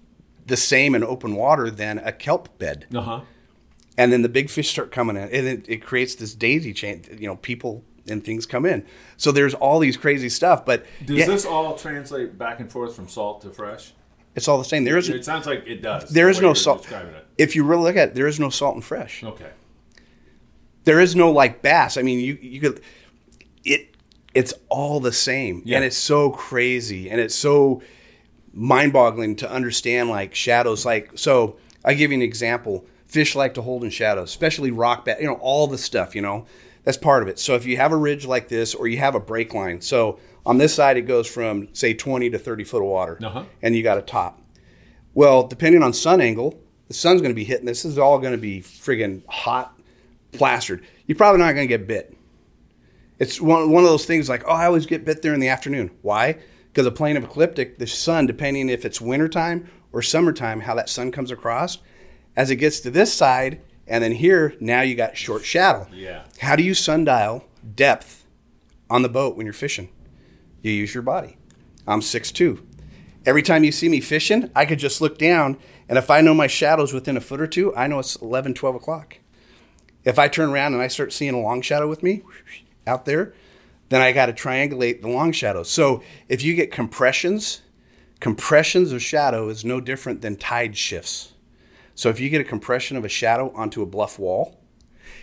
the 0.46 0.56
same 0.56 0.94
in 0.94 1.02
open 1.04 1.34
water 1.34 1.70
than 1.70 1.98
a 1.98 2.12
kelp 2.12 2.56
bed 2.56 2.86
uh 2.94 3.00
huh. 3.00 3.20
and 3.98 4.12
then 4.12 4.22
the 4.22 4.28
big 4.28 4.48
fish 4.48 4.70
start 4.70 4.92
coming 4.92 5.16
in 5.16 5.24
and 5.24 5.46
it, 5.48 5.64
it 5.68 5.82
creates 5.82 6.14
this 6.14 6.36
daisy 6.36 6.72
chain 6.72 7.02
you 7.18 7.26
know 7.26 7.34
people 7.34 7.82
and 8.08 8.24
things 8.24 8.46
come 8.46 8.64
in 8.66 8.84
so 9.16 9.32
there's 9.32 9.54
all 9.54 9.78
these 9.78 9.96
crazy 9.96 10.28
stuff 10.28 10.64
but 10.64 10.84
Does 11.04 11.16
yeah, 11.18 11.26
this 11.26 11.44
all 11.46 11.76
translate 11.76 12.36
back 12.38 12.60
and 12.60 12.70
forth 12.70 12.94
from 12.94 13.08
salt 13.08 13.40
to 13.42 13.50
fresh? 13.50 13.92
it's 14.34 14.48
all 14.48 14.58
the 14.58 14.64
same 14.64 14.84
There 14.84 14.98
is. 14.98 15.08
It 15.08 15.24
sounds 15.24 15.46
like 15.46 15.66
it 15.66 15.82
does. 15.82 16.10
there 16.10 16.26
the 16.26 16.30
is 16.30 16.40
no 16.40 16.54
salt 16.54 16.86
if 17.38 17.54
you 17.56 17.64
really 17.64 17.82
look 17.84 17.96
at 17.96 18.08
it 18.10 18.14
there 18.14 18.26
is 18.26 18.38
no 18.40 18.50
salt 18.50 18.74
and 18.74 18.84
fresh 18.84 19.22
Okay. 19.24 19.50
there 20.84 21.00
is 21.00 21.16
no 21.16 21.30
like 21.32 21.62
bass 21.62 21.96
i 21.96 22.02
mean 22.02 22.20
you 22.20 22.38
you 22.40 22.60
could 22.60 22.80
it 23.64 23.94
it's 24.34 24.52
all 24.68 25.00
the 25.00 25.12
same 25.12 25.62
Yeah. 25.64 25.76
and 25.76 25.84
it's 25.84 25.96
so 25.96 26.30
crazy 26.30 27.08
and 27.10 27.20
it's 27.20 27.34
so 27.34 27.82
mind-boggling 28.52 29.36
to 29.36 29.50
understand 29.50 30.08
like 30.08 30.34
shadows 30.34 30.84
like 30.86 31.10
so 31.14 31.56
i 31.84 31.94
give 31.94 32.10
you 32.10 32.16
an 32.16 32.22
example 32.22 32.86
fish 33.06 33.34
like 33.36 33.54
to 33.54 33.62
hold 33.62 33.84
in 33.84 33.90
shadows 33.90 34.28
especially 34.30 34.70
rock 34.70 35.04
bass 35.04 35.18
you 35.20 35.26
know 35.26 35.34
all 35.34 35.66
the 35.66 35.78
stuff 35.78 36.14
you 36.14 36.22
know 36.22 36.46
that's 36.86 36.96
part 36.96 37.22
of 37.22 37.28
it 37.28 37.38
so 37.38 37.54
if 37.54 37.66
you 37.66 37.76
have 37.76 37.92
a 37.92 37.96
ridge 37.96 38.24
like 38.24 38.48
this 38.48 38.74
or 38.74 38.88
you 38.88 38.96
have 38.96 39.14
a 39.14 39.20
break 39.20 39.52
line 39.52 39.78
so 39.82 40.18
on 40.46 40.56
this 40.56 40.74
side 40.74 40.96
it 40.96 41.02
goes 41.02 41.26
from 41.26 41.68
say 41.74 41.92
20 41.92 42.30
to 42.30 42.38
30 42.38 42.64
foot 42.64 42.78
of 42.82 42.88
water 42.88 43.18
Uh-huh. 43.22 43.44
and 43.60 43.76
you 43.76 43.82
got 43.82 43.98
a 43.98 44.02
top 44.02 44.40
well 45.12 45.46
depending 45.46 45.82
on 45.82 45.92
sun 45.92 46.20
angle 46.22 46.58
the 46.88 46.94
sun's 46.94 47.20
going 47.20 47.32
to 47.32 47.36
be 47.36 47.44
hitting 47.44 47.66
this. 47.66 47.82
this 47.82 47.92
is 47.92 47.98
all 47.98 48.18
going 48.18 48.32
to 48.32 48.38
be 48.38 48.62
friggin' 48.62 49.22
hot 49.28 49.78
plastered 50.32 50.82
you're 51.06 51.16
probably 51.16 51.40
not 51.40 51.52
going 51.54 51.68
to 51.68 51.78
get 51.78 51.86
bit 51.86 52.14
it's 53.18 53.40
one, 53.40 53.70
one 53.70 53.82
of 53.82 53.88
those 53.88 54.04
things 54.04 54.28
like, 54.28 54.42
oh, 54.46 54.52
I 54.52 54.66
always 54.66 54.84
get 54.84 55.06
bit 55.06 55.22
there 55.22 55.32
in 55.32 55.40
the 55.40 55.48
afternoon. 55.48 55.90
Why? 56.02 56.36
Because 56.70 56.84
a 56.84 56.90
plane 56.90 57.16
of 57.16 57.24
ecliptic, 57.24 57.78
the 57.78 57.86
sun, 57.86 58.26
depending 58.26 58.68
if 58.68 58.84
it's 58.84 59.00
wintertime 59.00 59.70
or 59.90 60.02
summertime, 60.02 60.60
how 60.60 60.74
that 60.74 60.90
sun 60.90 61.10
comes 61.10 61.30
across, 61.30 61.78
as 62.36 62.50
it 62.50 62.56
gets 62.56 62.78
to 62.80 62.90
this 62.90 63.14
side, 63.14 63.62
and 63.86 64.02
then 64.02 64.12
here, 64.12 64.54
now 64.60 64.82
you 64.82 64.94
got 64.94 65.16
short 65.16 65.44
shadow. 65.44 65.86
Yeah. 65.92 66.24
How 66.40 66.56
do 66.56 66.62
you 66.62 66.74
sundial 66.74 67.44
depth 67.74 68.26
on 68.90 69.02
the 69.02 69.08
boat 69.08 69.36
when 69.36 69.46
you're 69.46 69.52
fishing? 69.52 69.88
You 70.62 70.72
use 70.72 70.94
your 70.94 71.02
body. 71.02 71.36
I'm 71.86 72.00
6'2. 72.00 72.64
Every 73.24 73.42
time 73.42 73.64
you 73.64 73.72
see 73.72 73.88
me 73.88 74.00
fishing, 74.00 74.50
I 74.54 74.66
could 74.66 74.78
just 74.78 75.00
look 75.00 75.18
down, 75.18 75.58
and 75.88 75.98
if 75.98 76.10
I 76.10 76.20
know 76.20 76.34
my 76.34 76.46
shadow's 76.46 76.92
within 76.92 77.16
a 77.16 77.20
foot 77.20 77.40
or 77.40 77.46
two, 77.46 77.74
I 77.74 77.86
know 77.86 77.98
it's 77.98 78.16
11, 78.16 78.54
12 78.54 78.76
o'clock. 78.76 79.18
If 80.04 80.18
I 80.18 80.28
turn 80.28 80.50
around 80.50 80.74
and 80.74 80.82
I 80.82 80.86
start 80.88 81.12
seeing 81.12 81.34
a 81.34 81.40
long 81.40 81.60
shadow 81.62 81.88
with 81.88 82.02
me 82.02 82.22
out 82.86 83.04
there, 83.04 83.34
then 83.88 84.00
I 84.00 84.12
got 84.12 84.26
to 84.26 84.32
triangulate 84.32 85.02
the 85.02 85.08
long 85.08 85.32
shadow. 85.32 85.64
So 85.64 86.02
if 86.28 86.42
you 86.42 86.54
get 86.54 86.70
compressions, 86.70 87.62
compressions 88.20 88.92
of 88.92 89.02
shadow 89.02 89.48
is 89.48 89.64
no 89.64 89.80
different 89.80 90.22
than 90.22 90.36
tide 90.36 90.76
shifts. 90.76 91.32
So 91.96 92.10
if 92.10 92.20
you 92.20 92.28
get 92.28 92.42
a 92.42 92.44
compression 92.44 92.96
of 92.96 93.04
a 93.04 93.08
shadow 93.08 93.50
onto 93.56 93.82
a 93.82 93.86
bluff 93.86 94.18
wall, 94.18 94.60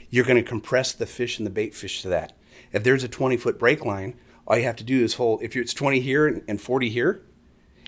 you're 0.09 0.25
going 0.25 0.43
to 0.43 0.47
compress 0.47 0.91
the 0.91 1.05
fish 1.05 1.37
and 1.37 1.45
the 1.45 1.51
bait 1.51 1.73
fish 1.73 2.01
to 2.01 2.09
that. 2.09 2.33
If 2.73 2.83
there's 2.83 3.03
a 3.03 3.07
20 3.07 3.37
foot 3.37 3.59
break 3.59 3.85
line, 3.85 4.19
all 4.47 4.57
you 4.57 4.63
have 4.63 4.75
to 4.77 4.83
do 4.83 5.03
is 5.03 5.13
hold, 5.13 5.43
if 5.43 5.55
it's 5.55 5.73
20 5.73 5.99
here 5.99 6.43
and 6.47 6.59
40 6.59 6.89
here, 6.89 7.21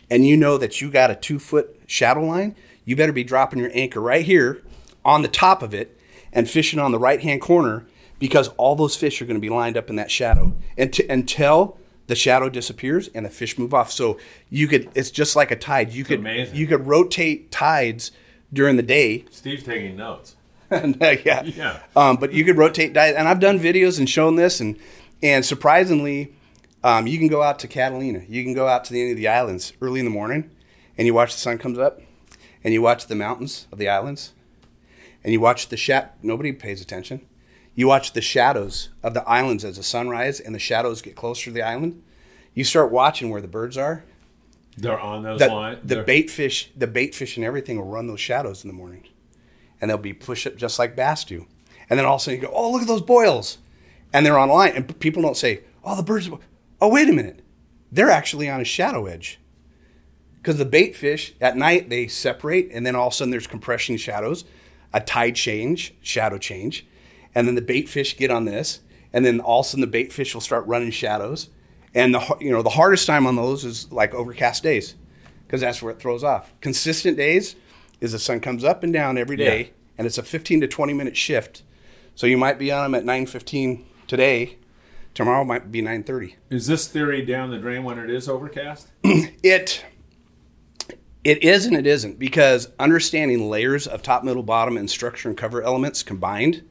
and 0.09 0.25
you 0.25 0.37
know 0.37 0.59
that 0.59 0.81
you 0.81 0.91
got 0.91 1.09
a 1.09 1.15
two 1.15 1.39
foot 1.39 1.81
shadow 1.87 2.23
line, 2.23 2.55
you 2.85 2.95
better 2.95 3.11
be 3.11 3.23
dropping 3.23 3.59
your 3.59 3.71
anchor 3.73 3.99
right 3.99 4.23
here 4.23 4.61
on 5.03 5.23
the 5.23 5.27
top 5.27 5.63
of 5.63 5.73
it 5.73 5.99
and 6.31 6.47
fishing 6.47 6.79
on 6.79 6.91
the 6.91 6.99
right 6.99 7.21
hand 7.21 7.41
corner 7.41 7.87
because 8.19 8.49
all 8.49 8.75
those 8.75 8.95
fish 8.95 9.19
are 9.19 9.25
going 9.25 9.35
to 9.35 9.41
be 9.41 9.49
lined 9.49 9.75
up 9.75 9.89
in 9.89 9.95
that 9.95 10.11
shadow 10.11 10.53
until, 10.77 11.05
until 11.09 11.77
the 12.05 12.15
shadow 12.15 12.49
disappears 12.49 13.07
and 13.15 13.25
the 13.25 13.31
fish 13.31 13.57
move 13.57 13.73
off. 13.73 13.91
So 13.91 14.19
you 14.51 14.67
could, 14.67 14.89
it's 14.93 15.09
just 15.09 15.35
like 15.35 15.49
a 15.49 15.55
tide. 15.55 15.91
You 15.91 16.03
could, 16.03 16.19
amazing. 16.19 16.55
you 16.55 16.67
could 16.67 16.85
rotate 16.85 17.51
tides 17.51 18.11
during 18.51 18.75
the 18.77 18.83
day 18.83 19.25
Steve's 19.31 19.63
taking 19.63 19.95
notes. 19.95 20.35
yeah. 20.71 21.43
Yeah. 21.43 21.79
Um, 21.95 22.17
but 22.17 22.33
you 22.33 22.43
could 22.43 22.57
rotate 22.57 22.93
diet, 22.93 23.15
and 23.17 23.27
I've 23.27 23.39
done 23.39 23.59
videos 23.59 23.99
and 23.99 24.09
shown 24.09 24.35
this, 24.35 24.59
and 24.59 24.77
and 25.21 25.45
surprisingly, 25.45 26.33
um, 26.83 27.07
you 27.07 27.17
can 27.17 27.27
go 27.27 27.41
out 27.41 27.59
to 27.59 27.67
Catalina, 27.67 28.23
you 28.27 28.43
can 28.43 28.53
go 28.53 28.67
out 28.67 28.83
to 28.85 28.93
the 28.93 29.01
end 29.01 29.11
of 29.11 29.17
the 29.17 29.27
islands 29.27 29.73
early 29.81 29.99
in 29.99 30.05
the 30.05 30.11
morning, 30.11 30.49
and 30.97 31.05
you 31.05 31.13
watch 31.13 31.33
the 31.33 31.39
sun 31.39 31.57
comes 31.57 31.77
up, 31.77 32.01
and 32.63 32.73
you 32.73 32.81
watch 32.81 33.07
the 33.07 33.15
mountains 33.15 33.67
of 33.71 33.77
the 33.77 33.87
islands, 33.87 34.33
and 35.23 35.31
you 35.31 35.39
watch 35.39 35.69
the 35.69 35.77
shat. 35.77 36.17
Nobody 36.21 36.51
pays 36.51 36.81
attention. 36.81 37.21
You 37.75 37.87
watch 37.87 38.13
the 38.13 38.21
shadows 38.21 38.89
of 39.03 39.13
the 39.13 39.27
islands 39.27 39.65
as 39.65 39.77
the 39.77 39.83
sun 39.83 40.09
rises, 40.09 40.39
and 40.39 40.55
the 40.55 40.59
shadows 40.59 41.01
get 41.01 41.15
closer 41.15 41.45
to 41.45 41.51
the 41.51 41.61
island. 41.61 42.01
You 42.53 42.63
start 42.63 42.91
watching 42.91 43.29
where 43.29 43.41
the 43.41 43.47
birds 43.47 43.77
are. 43.77 44.03
They're 44.77 44.99
on 44.99 45.23
those 45.23 45.39
The, 45.39 45.47
lines. 45.47 45.79
the 45.83 45.95
They're- 45.95 46.03
bait 46.03 46.29
fish, 46.29 46.69
the 46.75 46.87
bait 46.87 47.15
fish, 47.15 47.37
and 47.37 47.45
everything 47.45 47.77
will 47.77 47.85
run 47.87 48.07
those 48.07 48.19
shadows 48.19 48.63
in 48.63 48.67
the 48.69 48.73
morning 48.73 49.07
and 49.81 49.89
they'll 49.89 49.97
be 49.97 50.13
push 50.13 50.45
up 50.47 50.55
just 50.55 50.79
like 50.79 50.95
bass 50.95 51.23
do. 51.23 51.45
And 51.89 51.99
then 51.99 52.05
all 52.05 52.15
of 52.15 52.21
a 52.21 52.23
sudden 52.23 52.39
you 52.41 52.47
go, 52.47 52.53
oh, 52.53 52.71
look 52.71 52.81
at 52.81 52.87
those 52.87 53.01
boils. 53.01 53.57
And 54.13 54.25
they're 54.25 54.39
online. 54.39 54.71
And 54.75 54.99
people 54.99 55.21
don't 55.21 55.37
say, 55.37 55.61
oh, 55.83 55.95
the 55.95 56.03
birds, 56.03 56.29
oh, 56.81 56.87
wait 56.89 57.09
a 57.09 57.13
minute. 57.13 57.41
They're 57.91 58.09
actually 58.09 58.49
on 58.49 58.61
a 58.61 58.65
shadow 58.65 59.05
edge. 59.05 59.39
Because 60.37 60.57
the 60.57 60.65
bait 60.65 60.95
fish 60.95 61.33
at 61.41 61.57
night, 61.57 61.89
they 61.89 62.07
separate, 62.07 62.69
and 62.71 62.85
then 62.85 62.95
all 62.95 63.07
of 63.07 63.13
a 63.13 63.15
sudden 63.15 63.31
there's 63.31 63.47
compression 63.47 63.97
shadows, 63.97 64.45
a 64.93 64.99
tide 65.01 65.35
change, 65.35 65.93
shadow 66.01 66.37
change. 66.37 66.85
And 67.33 67.47
then 67.47 67.55
the 67.55 67.61
bait 67.61 67.89
fish 67.89 68.15
get 68.15 68.31
on 68.31 68.45
this, 68.45 68.79
and 69.11 69.25
then 69.25 69.39
all 69.39 69.59
of 69.61 69.65
a 69.65 69.69
sudden 69.69 69.81
the 69.81 69.87
bait 69.87 70.13
fish 70.13 70.33
will 70.33 70.41
start 70.41 70.65
running 70.67 70.91
shadows. 70.91 71.49
And 71.95 72.13
the 72.13 72.37
you 72.39 72.51
know 72.51 72.61
the 72.61 72.69
hardest 72.69 73.07
time 73.07 73.25
on 73.25 73.35
those 73.35 73.63
is 73.65 73.91
like 73.91 74.13
overcast 74.13 74.61
days, 74.61 74.95
because 75.47 75.61
that's 75.61 75.81
where 75.81 75.91
it 75.93 75.99
throws 75.99 76.23
off. 76.23 76.53
Consistent 76.61 77.17
days 77.17 77.55
is 78.01 78.11
the 78.11 78.19
sun 78.19 78.41
comes 78.41 78.63
up 78.63 78.83
and 78.83 78.91
down 78.93 79.17
every 79.17 79.37
day, 79.37 79.59
Yeah. 79.61 79.67
and 79.97 80.05
it's 80.05 80.17
a 80.17 80.23
15 80.23 80.61
to 80.61 80.67
20 80.67 80.93
minute 80.93 81.15
shift. 81.17 81.63
So 82.13 82.27
you 82.27 82.37
might 82.37 82.59
be 82.59 82.71
on 82.71 82.91
them 82.91 82.95
at 82.95 83.05
9:15 83.05 83.85
today, 84.07 84.57
tomorrow 85.13 85.43
might 85.45 85.71
be 85.71 85.81
9:30. 85.81 86.35
is 86.49 86.67
this 86.67 86.87
theory 86.87 87.25
down 87.25 87.49
the 87.49 87.57
drain 87.57 87.83
when 87.85 87.97
it 87.97 88.09
is 88.09 88.27
overcast? 88.29 88.87
It 89.43 89.85
it 91.23 91.43
is 91.43 91.65
and 91.65 91.75
it 91.75 91.87
isn't 91.87 92.19
because 92.19 92.69
understanding 92.79 93.49
layers 93.49 93.87
of 93.87 94.01
top, 94.03 94.23
middle, 94.23 94.43
bottom, 94.43 94.77
and 94.77 94.89
structure 94.89 95.27
and 95.29 95.35
cover 95.37 95.61
elements 95.63 96.03
combined, 96.03 96.61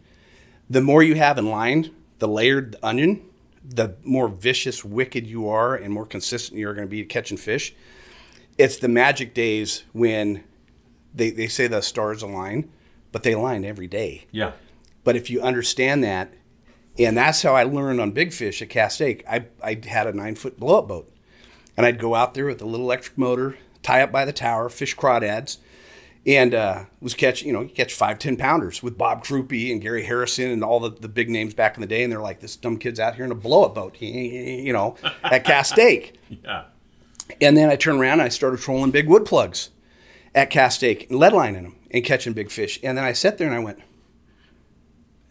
the 0.71 0.81
more 0.81 1.03
you 1.03 1.15
have 1.17 1.39
in 1.39 1.47
line, 1.51 1.91
the 2.21 2.29
layered 2.29 2.77
onion, 2.83 3.23
the 3.65 3.97
more 4.05 4.29
vicious, 4.29 4.85
wicked 4.85 5.27
you 5.27 5.49
are, 5.49 5.75
and 5.75 5.93
more 5.93 6.07
consistent 6.07 6.59
you're 6.59 6.75
going 6.75 6.87
to 6.87 6.91
be 6.91 7.05
catching 7.05 7.39
fish. 7.39 7.75
It's 8.59 8.77
the 8.77 8.89
magic 8.89 9.35
days 9.35 9.85
when 9.93 10.45
they, 11.15 11.31
they 11.31 11.49
say 11.49 11.67
the 11.67 11.81
stars 11.81 12.23
align, 12.23 12.71
but 13.11 13.23
they 13.23 13.33
align 13.33 13.65
every 13.65 13.87
day. 13.87 14.27
Yeah. 14.31 14.53
But 15.03 15.17
if 15.17 15.31
you 15.31 15.41
understand 15.41 16.05
that, 16.05 16.33
and 16.99 17.17
that's 17.17 17.43
how 17.43 17.55
I 17.55 17.65
learned 17.65 18.01
on 18.01 18.13
big 18.13 18.33
fish 18.33 18.63
at 18.63 18.69
Castaic 18.69 19.25
Lake, 19.29 19.49
I, 19.63 19.71
I 19.71 19.89
had 19.89 20.07
a 20.07 20.13
nine 20.13 20.35
foot 20.35 20.59
blow 20.59 20.79
up 20.79 20.89
boat. 20.89 21.11
And 21.77 21.85
I'd 21.85 21.99
go 21.99 22.15
out 22.15 22.35
there 22.35 22.47
with 22.47 22.63
a 22.63 22.67
little 22.67 22.87
electric 22.87 23.19
motor, 23.19 23.59
tie 23.83 24.03
up 24.03 24.13
by 24.13 24.25
the 24.25 24.33
tower, 24.33 24.69
fish 24.69 24.95
crawdads, 24.97 25.59
and 26.27 26.55
uh, 26.55 26.85
was 27.01 27.15
catch, 27.15 27.43
you 27.43 27.53
know, 27.53 27.61
you 27.61 27.69
catch 27.69 27.93
five, 27.93 28.19
10 28.19 28.37
pounders 28.37 28.83
with 28.83 28.97
Bob 28.97 29.25
Crupi 29.25 29.71
and 29.71 29.81
Gary 29.81 30.05
Harrison 30.05 30.51
and 30.51 30.65
all 30.65 30.81
the, 30.81 30.91
the 30.91 31.09
big 31.09 31.29
names 31.29 31.53
back 31.53 31.77
in 31.77 31.83
the 31.83 31.87
day. 31.87 32.03
And 32.03 32.11
they're 32.11 32.21
like, 32.21 32.41
this 32.41 32.57
dumb 32.57 32.79
kid's 32.79 32.99
out 32.99 33.15
here 33.15 33.25
in 33.25 33.31
a 33.31 33.35
blow 33.35 33.65
up 33.65 33.75
boat, 33.75 34.01
you 34.01 34.73
know, 34.73 34.97
at 35.23 35.45
Castaic. 35.45 36.15
Yeah. 36.43 36.65
And 37.41 37.57
then 37.57 37.71
I 37.71 37.77
turned 37.77 38.01
around 38.01 38.15
and 38.15 38.23
I 38.23 38.29
started 38.29 38.61
trolling 38.61 38.91
big 38.91 39.09
wood 39.09 39.25
plugs 39.25 39.71
at 40.35 40.51
Castaic 40.51 41.09
and 41.09 41.19
lead 41.19 41.33
line 41.33 41.55
in 41.55 41.65
them 41.65 41.77
and 41.91 42.05
catching 42.05 42.33
big 42.33 42.51
fish. 42.51 42.79
And 42.83 42.99
then 42.99 43.05
I 43.05 43.13
sat 43.13 43.39
there 43.39 43.47
and 43.47 43.57
I 43.57 43.61
went, 43.61 43.79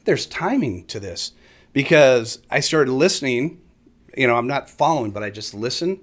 there's 0.05 0.25
timing 0.25 0.85
to 0.85 0.99
this 0.99 1.33
because 1.71 2.39
I 2.49 2.61
started 2.61 2.91
listening. 2.91 3.61
You 4.17 4.27
know, 4.27 4.37
I'm 4.37 4.47
not 4.47 4.69
following, 4.69 5.11
but 5.11 5.23
I 5.23 5.29
just 5.29 5.53
listen. 5.53 5.99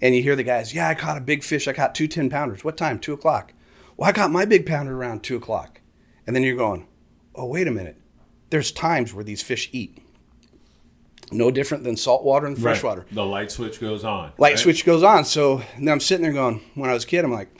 And 0.00 0.14
you 0.14 0.22
hear 0.22 0.36
the 0.36 0.44
guys, 0.44 0.72
yeah, 0.72 0.88
I 0.88 0.94
caught 0.94 1.18
a 1.18 1.22
big 1.22 1.42
fish. 1.42 1.66
I 1.66 1.72
caught 1.72 1.94
two 1.94 2.06
10 2.08 2.30
pounders. 2.30 2.64
What 2.64 2.76
time? 2.76 2.98
Two 2.98 3.12
o'clock. 3.12 3.52
Well, 3.98 4.08
I 4.08 4.12
caught 4.12 4.30
my 4.30 4.44
big 4.46 4.64
pounder 4.64 4.96
around 4.96 5.22
two 5.22 5.36
o'clock. 5.36 5.80
And 6.26 6.34
then 6.34 6.42
you're 6.44 6.56
going, 6.56 6.86
oh, 7.34 7.46
wait 7.46 7.66
a 7.66 7.72
minute. 7.72 8.00
There's 8.50 8.72
times 8.72 9.12
where 9.12 9.24
these 9.24 9.42
fish 9.42 9.68
eat. 9.72 9.98
No 11.30 11.50
different 11.50 11.84
than 11.84 11.96
saltwater 11.96 12.46
and 12.46 12.56
Right. 12.56 12.62
freshwater 12.62 13.04
The 13.10 13.26
light 13.26 13.50
switch 13.50 13.80
goes 13.80 14.04
on. 14.04 14.32
light 14.38 14.50
right? 14.52 14.58
switch 14.58 14.86
goes 14.86 15.02
on. 15.02 15.24
So 15.24 15.62
now 15.78 15.92
I'm 15.92 16.00
sitting 16.00 16.22
there 16.22 16.32
going, 16.32 16.62
when 16.74 16.88
I 16.88 16.94
was 16.94 17.04
a 17.04 17.06
kid, 17.06 17.24
I'm 17.24 17.32
like, 17.32 17.50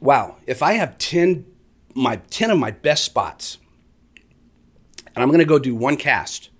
wow, 0.00 0.36
if 0.46 0.62
I 0.62 0.74
have 0.74 0.96
10, 0.96 1.44
my 1.94 2.16
10 2.30 2.52
of 2.52 2.58
my 2.58 2.70
best 2.70 3.04
spots, 3.04 3.58
and 5.14 5.22
I'm 5.22 5.28
going 5.28 5.40
to 5.40 5.44
go 5.44 5.58
do 5.58 5.74
one 5.74 5.96
cast, 5.96 6.50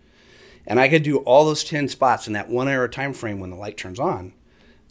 and 0.67 0.81
I 0.81 0.89
could 0.89 1.03
do 1.03 1.19
all 1.19 1.45
those 1.45 1.65
10 1.65 1.89
spots 1.89 2.27
in 2.27 2.33
that 2.35 2.51
one 2.51 2.69
hour 2.69 2.89
time 2.89 3.15
frame 3.15 3.41
when 3.41 3.51
the 3.51 3.57
light 3.57 3.77
turns 3.77 4.01
on, 4.01 4.35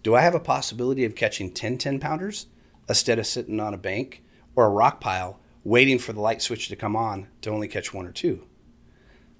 do 0.01 0.15
I 0.15 0.21
have 0.21 0.35
a 0.35 0.39
possibility 0.39 1.03
of 1.05 1.15
catching 1.15 1.51
10 1.51 1.77
10 1.77 1.99
pounders 1.99 2.47
instead 2.87 3.19
of 3.19 3.27
sitting 3.27 3.59
on 3.59 3.73
a 3.73 3.77
bank 3.77 4.23
or 4.55 4.65
a 4.65 4.69
rock 4.71 4.99
pile 4.99 5.39
waiting 5.63 5.97
for 5.97 6.13
the 6.13 6.19
light 6.19 6.41
switch 6.41 6.67
to 6.67 6.75
come 6.75 6.95
on 6.95 7.27
to 7.41 7.49
only 7.49 7.67
catch 7.67 7.93
one 7.93 8.05
or 8.05 8.11
two? 8.11 8.43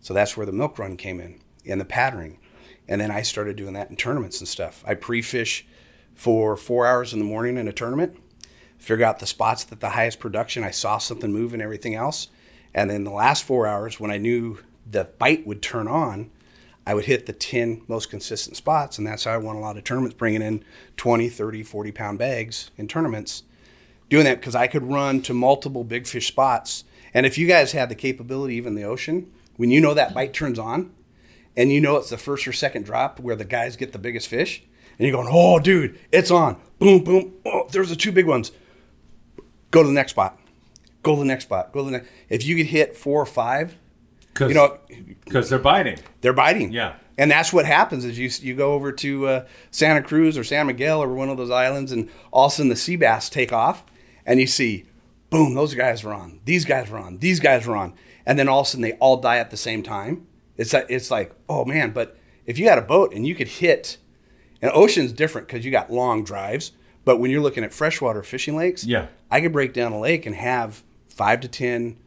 So 0.01 0.13
that's 0.13 0.35
where 0.35 0.45
the 0.45 0.51
milk 0.51 0.79
run 0.79 0.97
came 0.97 1.19
in 1.19 1.39
and 1.65 1.79
the 1.79 1.85
patterning. 1.85 2.39
And 2.87 2.99
then 2.99 3.11
I 3.11 3.21
started 3.21 3.55
doing 3.55 3.73
that 3.73 3.89
in 3.89 3.95
tournaments 3.95 4.39
and 4.39 4.47
stuff. 4.47 4.83
I 4.85 4.95
pre 4.95 5.21
fish 5.21 5.65
for 6.13 6.55
four 6.55 6.85
hours 6.85 7.13
in 7.13 7.19
the 7.19 7.25
morning 7.25 7.57
in 7.57 7.67
a 7.67 7.73
tournament, 7.73 8.19
figure 8.77 9.05
out 9.05 9.19
the 9.19 9.25
spots 9.25 9.63
that 9.65 9.79
the 9.79 9.89
highest 9.89 10.19
production, 10.19 10.63
I 10.63 10.71
saw 10.71 10.97
something 10.97 11.31
move 11.31 11.53
and 11.53 11.61
everything 11.61 11.95
else. 11.95 12.27
And 12.73 12.89
then 12.89 13.03
the 13.03 13.11
last 13.11 13.43
four 13.43 13.67
hours, 13.67 13.99
when 13.99 14.11
I 14.11 14.17
knew 14.17 14.59
the 14.89 15.05
bite 15.05 15.47
would 15.47 15.61
turn 15.61 15.87
on, 15.87 16.31
I 16.85 16.93
would 16.93 17.05
hit 17.05 17.25
the 17.25 17.33
10 17.33 17.83
most 17.87 18.09
consistent 18.09 18.57
spots. 18.57 18.97
And 18.97 19.07
that's 19.07 19.23
how 19.23 19.33
I 19.33 19.37
won 19.37 19.55
a 19.55 19.59
lot 19.59 19.77
of 19.77 19.83
tournaments, 19.83 20.15
bringing 20.15 20.41
in 20.41 20.63
20, 20.97 21.29
30, 21.29 21.63
40 21.63 21.91
pound 21.91 22.19
bags 22.19 22.71
in 22.77 22.87
tournaments. 22.87 23.43
Doing 24.09 24.25
that 24.25 24.39
because 24.39 24.55
I 24.55 24.67
could 24.67 24.83
run 24.83 25.21
to 25.23 25.33
multiple 25.33 25.83
big 25.83 26.07
fish 26.07 26.27
spots. 26.27 26.83
And 27.13 27.25
if 27.25 27.37
you 27.37 27.47
guys 27.47 27.71
had 27.71 27.89
the 27.89 27.95
capability, 27.95 28.55
even 28.55 28.75
the 28.75 28.83
ocean, 28.83 29.31
when 29.55 29.69
you 29.69 29.79
know 29.79 29.93
that 29.93 30.13
bite 30.13 30.33
turns 30.33 30.59
on, 30.59 30.91
and 31.55 31.71
you 31.71 31.79
know 31.79 31.97
it's 31.97 32.09
the 32.09 32.17
first 32.17 32.47
or 32.47 32.53
second 32.53 32.85
drop 32.85 33.19
where 33.19 33.35
the 33.35 33.45
guys 33.45 33.75
get 33.75 33.91
the 33.91 33.99
biggest 33.99 34.27
fish, 34.27 34.63
and 34.97 35.07
you're 35.07 35.15
going, 35.15 35.29
oh, 35.31 35.59
dude, 35.59 35.99
it's 36.11 36.31
on. 36.31 36.59
Boom, 36.79 37.03
boom. 37.03 37.33
Oh, 37.45 37.67
there's 37.71 37.89
the 37.89 37.95
two 37.95 38.11
big 38.11 38.25
ones. 38.25 38.51
Go 39.71 39.81
to 39.81 39.87
the 39.87 39.93
next 39.93 40.11
spot. 40.11 40.39
Go 41.01 41.15
to 41.15 41.19
the 41.19 41.25
next 41.25 41.45
spot. 41.45 41.71
Go 41.71 41.79
to 41.79 41.85
the 41.85 41.91
next. 41.91 42.09
If 42.29 42.45
you 42.45 42.55
could 42.55 42.67
hit 42.67 42.95
four 42.95 43.21
or 43.21 43.25
five, 43.25 43.77
Cause, 44.33 44.49
you 44.49 44.55
know, 44.55 44.77
because 45.25 45.49
they're 45.49 45.59
biting. 45.59 45.99
they're 46.21 46.33
biting. 46.33 46.71
Yeah. 46.71 46.95
And 47.17 47.29
that's 47.29 47.53
what 47.53 47.65
happens 47.65 48.05
is 48.05 48.17
you 48.17 48.29
you 48.41 48.55
go 48.55 48.73
over 48.73 48.91
to 48.91 49.27
uh, 49.27 49.45
Santa 49.69 50.01
Cruz 50.01 50.37
or 50.37 50.43
San 50.43 50.65
Miguel 50.67 51.01
or 51.03 51.13
one 51.13 51.29
of 51.29 51.37
those 51.37 51.51
islands, 51.51 51.91
and 51.91 52.09
all 52.31 52.47
of 52.47 52.51
a 52.51 52.55
sudden 52.55 52.69
the 52.69 52.75
sea 52.75 52.95
bass 52.95 53.29
take 53.29 53.53
off, 53.53 53.83
and 54.25 54.39
you 54.39 54.47
see, 54.47 54.85
boom, 55.29 55.53
those 55.53 55.75
guys 55.75 56.03
are 56.03 56.13
on. 56.13 56.39
These 56.45 56.65
guys 56.65 56.89
are 56.89 56.97
on. 56.97 57.19
These 57.19 57.39
guys 57.39 57.67
are 57.67 57.75
on. 57.75 57.93
And 58.25 58.39
then 58.39 58.47
all 58.49 58.61
of 58.61 58.67
a 58.67 58.69
sudden 58.71 58.81
they 58.81 58.93
all 58.93 59.17
die 59.17 59.37
at 59.37 59.51
the 59.51 59.57
same 59.57 59.83
time. 59.83 60.25
It's 60.57 60.73
like, 60.73 60.87
it's 60.89 61.11
like, 61.11 61.35
oh 61.47 61.65
man, 61.65 61.91
but 61.91 62.17
if 62.45 62.57
you 62.57 62.67
had 62.67 62.77
a 62.79 62.81
boat 62.83 63.13
and 63.13 63.27
you 63.27 63.35
could 63.35 63.47
hit, 63.47 63.97
and 64.61 64.71
ocean's 64.73 65.11
different 65.13 65.47
because 65.47 65.63
you 65.65 65.69
got 65.71 65.91
long 65.91 66.23
drives, 66.23 66.71
but 67.05 67.17
when 67.19 67.29
you're 67.29 67.41
looking 67.41 67.63
at 67.63 67.73
freshwater 67.73 68.23
fishing 68.23 68.55
lakes, 68.55 68.83
Yeah. 68.85 69.07
I 69.29 69.41
could 69.41 69.51
break 69.51 69.73
down 69.73 69.91
a 69.91 69.99
lake 69.99 70.25
and 70.25 70.35
have 70.35 70.83
five 71.09 71.41
to 71.41 71.47
ten 71.47 71.97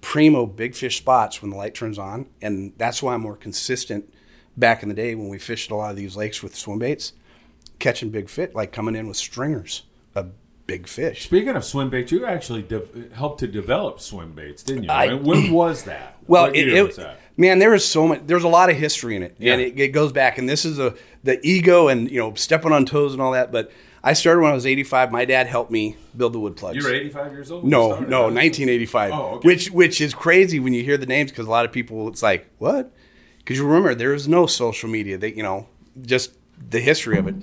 primo 0.00 0.46
big 0.46 0.74
fish 0.74 0.98
spots 0.98 1.42
when 1.42 1.50
the 1.50 1.56
light 1.56 1.74
turns 1.74 1.98
on, 1.98 2.26
and 2.40 2.72
that's 2.78 3.02
why 3.02 3.14
I'm 3.14 3.20
more 3.22 3.36
consistent. 3.36 4.12
Back 4.56 4.82
in 4.82 4.88
the 4.88 4.94
day 4.94 5.14
when 5.14 5.28
we 5.28 5.38
fished 5.38 5.70
a 5.70 5.76
lot 5.76 5.90
of 5.90 5.96
these 5.96 6.16
lakes 6.16 6.42
with 6.42 6.54
swim 6.56 6.80
baits, 6.80 7.12
catching 7.78 8.10
big 8.10 8.28
fish, 8.28 8.50
like 8.52 8.72
coming 8.72 8.96
in 8.96 9.06
with 9.06 9.16
stringers 9.16 9.84
of 10.14 10.32
big 10.66 10.86
fish. 10.88 11.24
Speaking 11.24 11.50
of 11.56 11.64
swim 11.64 11.88
baits, 11.88 12.10
you 12.12 12.26
actually 12.26 12.62
de- 12.62 12.82
helped 13.14 13.40
to 13.40 13.46
develop 13.46 14.00
swim 14.00 14.32
baits, 14.32 14.62
didn't 14.62 14.84
you? 14.84 14.90
I- 14.90 15.14
when 15.14 15.52
was 15.52 15.84
that? 15.84 16.16
Well, 16.26 16.46
it, 16.46 16.68
it- 16.68 16.86
was 16.86 16.96
that? 16.96 17.20
man, 17.36 17.58
there 17.60 17.72
is 17.74 17.84
so 17.84 18.08
much. 18.08 18.22
There's 18.26 18.44
a 18.44 18.48
lot 18.48 18.70
of 18.70 18.76
history 18.76 19.16
in 19.16 19.22
it, 19.22 19.36
Yeah. 19.38 19.52
and 19.54 19.62
it, 19.62 19.78
it 19.80 19.88
goes 19.88 20.12
back. 20.12 20.36
And 20.36 20.48
this 20.48 20.64
is 20.64 20.78
a 20.78 20.94
the 21.22 21.38
ego 21.46 21.88
and 21.88 22.10
you 22.10 22.18
know 22.18 22.34
stepping 22.34 22.72
on 22.72 22.84
toes 22.84 23.12
and 23.12 23.22
all 23.22 23.32
that. 23.32 23.52
But 23.52 23.70
I 24.02 24.14
started 24.14 24.40
when 24.40 24.50
I 24.50 24.54
was 24.54 24.66
85. 24.66 25.12
My 25.12 25.24
dad 25.24 25.46
helped 25.46 25.70
me 25.70 25.96
build 26.16 26.32
the 26.32 26.40
wood 26.40 26.56
plugs. 26.56 26.76
You 26.76 26.84
were 26.84 26.94
85 26.94 27.32
years 27.32 27.50
old. 27.50 27.64
No, 27.64 28.00
no, 28.00 28.22
1985. 28.22 29.12
Oh, 29.12 29.16
okay. 29.16 29.46
Which 29.46 29.70
which 29.70 30.00
is 30.00 30.14
crazy 30.14 30.58
when 30.58 30.72
you 30.72 30.82
hear 30.82 30.96
the 30.96 31.06
names 31.06 31.30
because 31.30 31.46
a 31.46 31.50
lot 31.50 31.64
of 31.64 31.72
people 31.72 32.08
it's 32.08 32.22
like 32.22 32.48
what? 32.58 32.92
Because 33.38 33.58
you 33.58 33.66
remember 33.66 33.94
there 33.94 34.10
was 34.10 34.26
no 34.26 34.46
social 34.46 34.88
media. 34.88 35.18
That 35.18 35.36
you 35.36 35.42
know 35.42 35.66
just 36.00 36.32
the 36.58 36.80
history 36.80 37.18
of 37.18 37.26
it. 37.26 37.34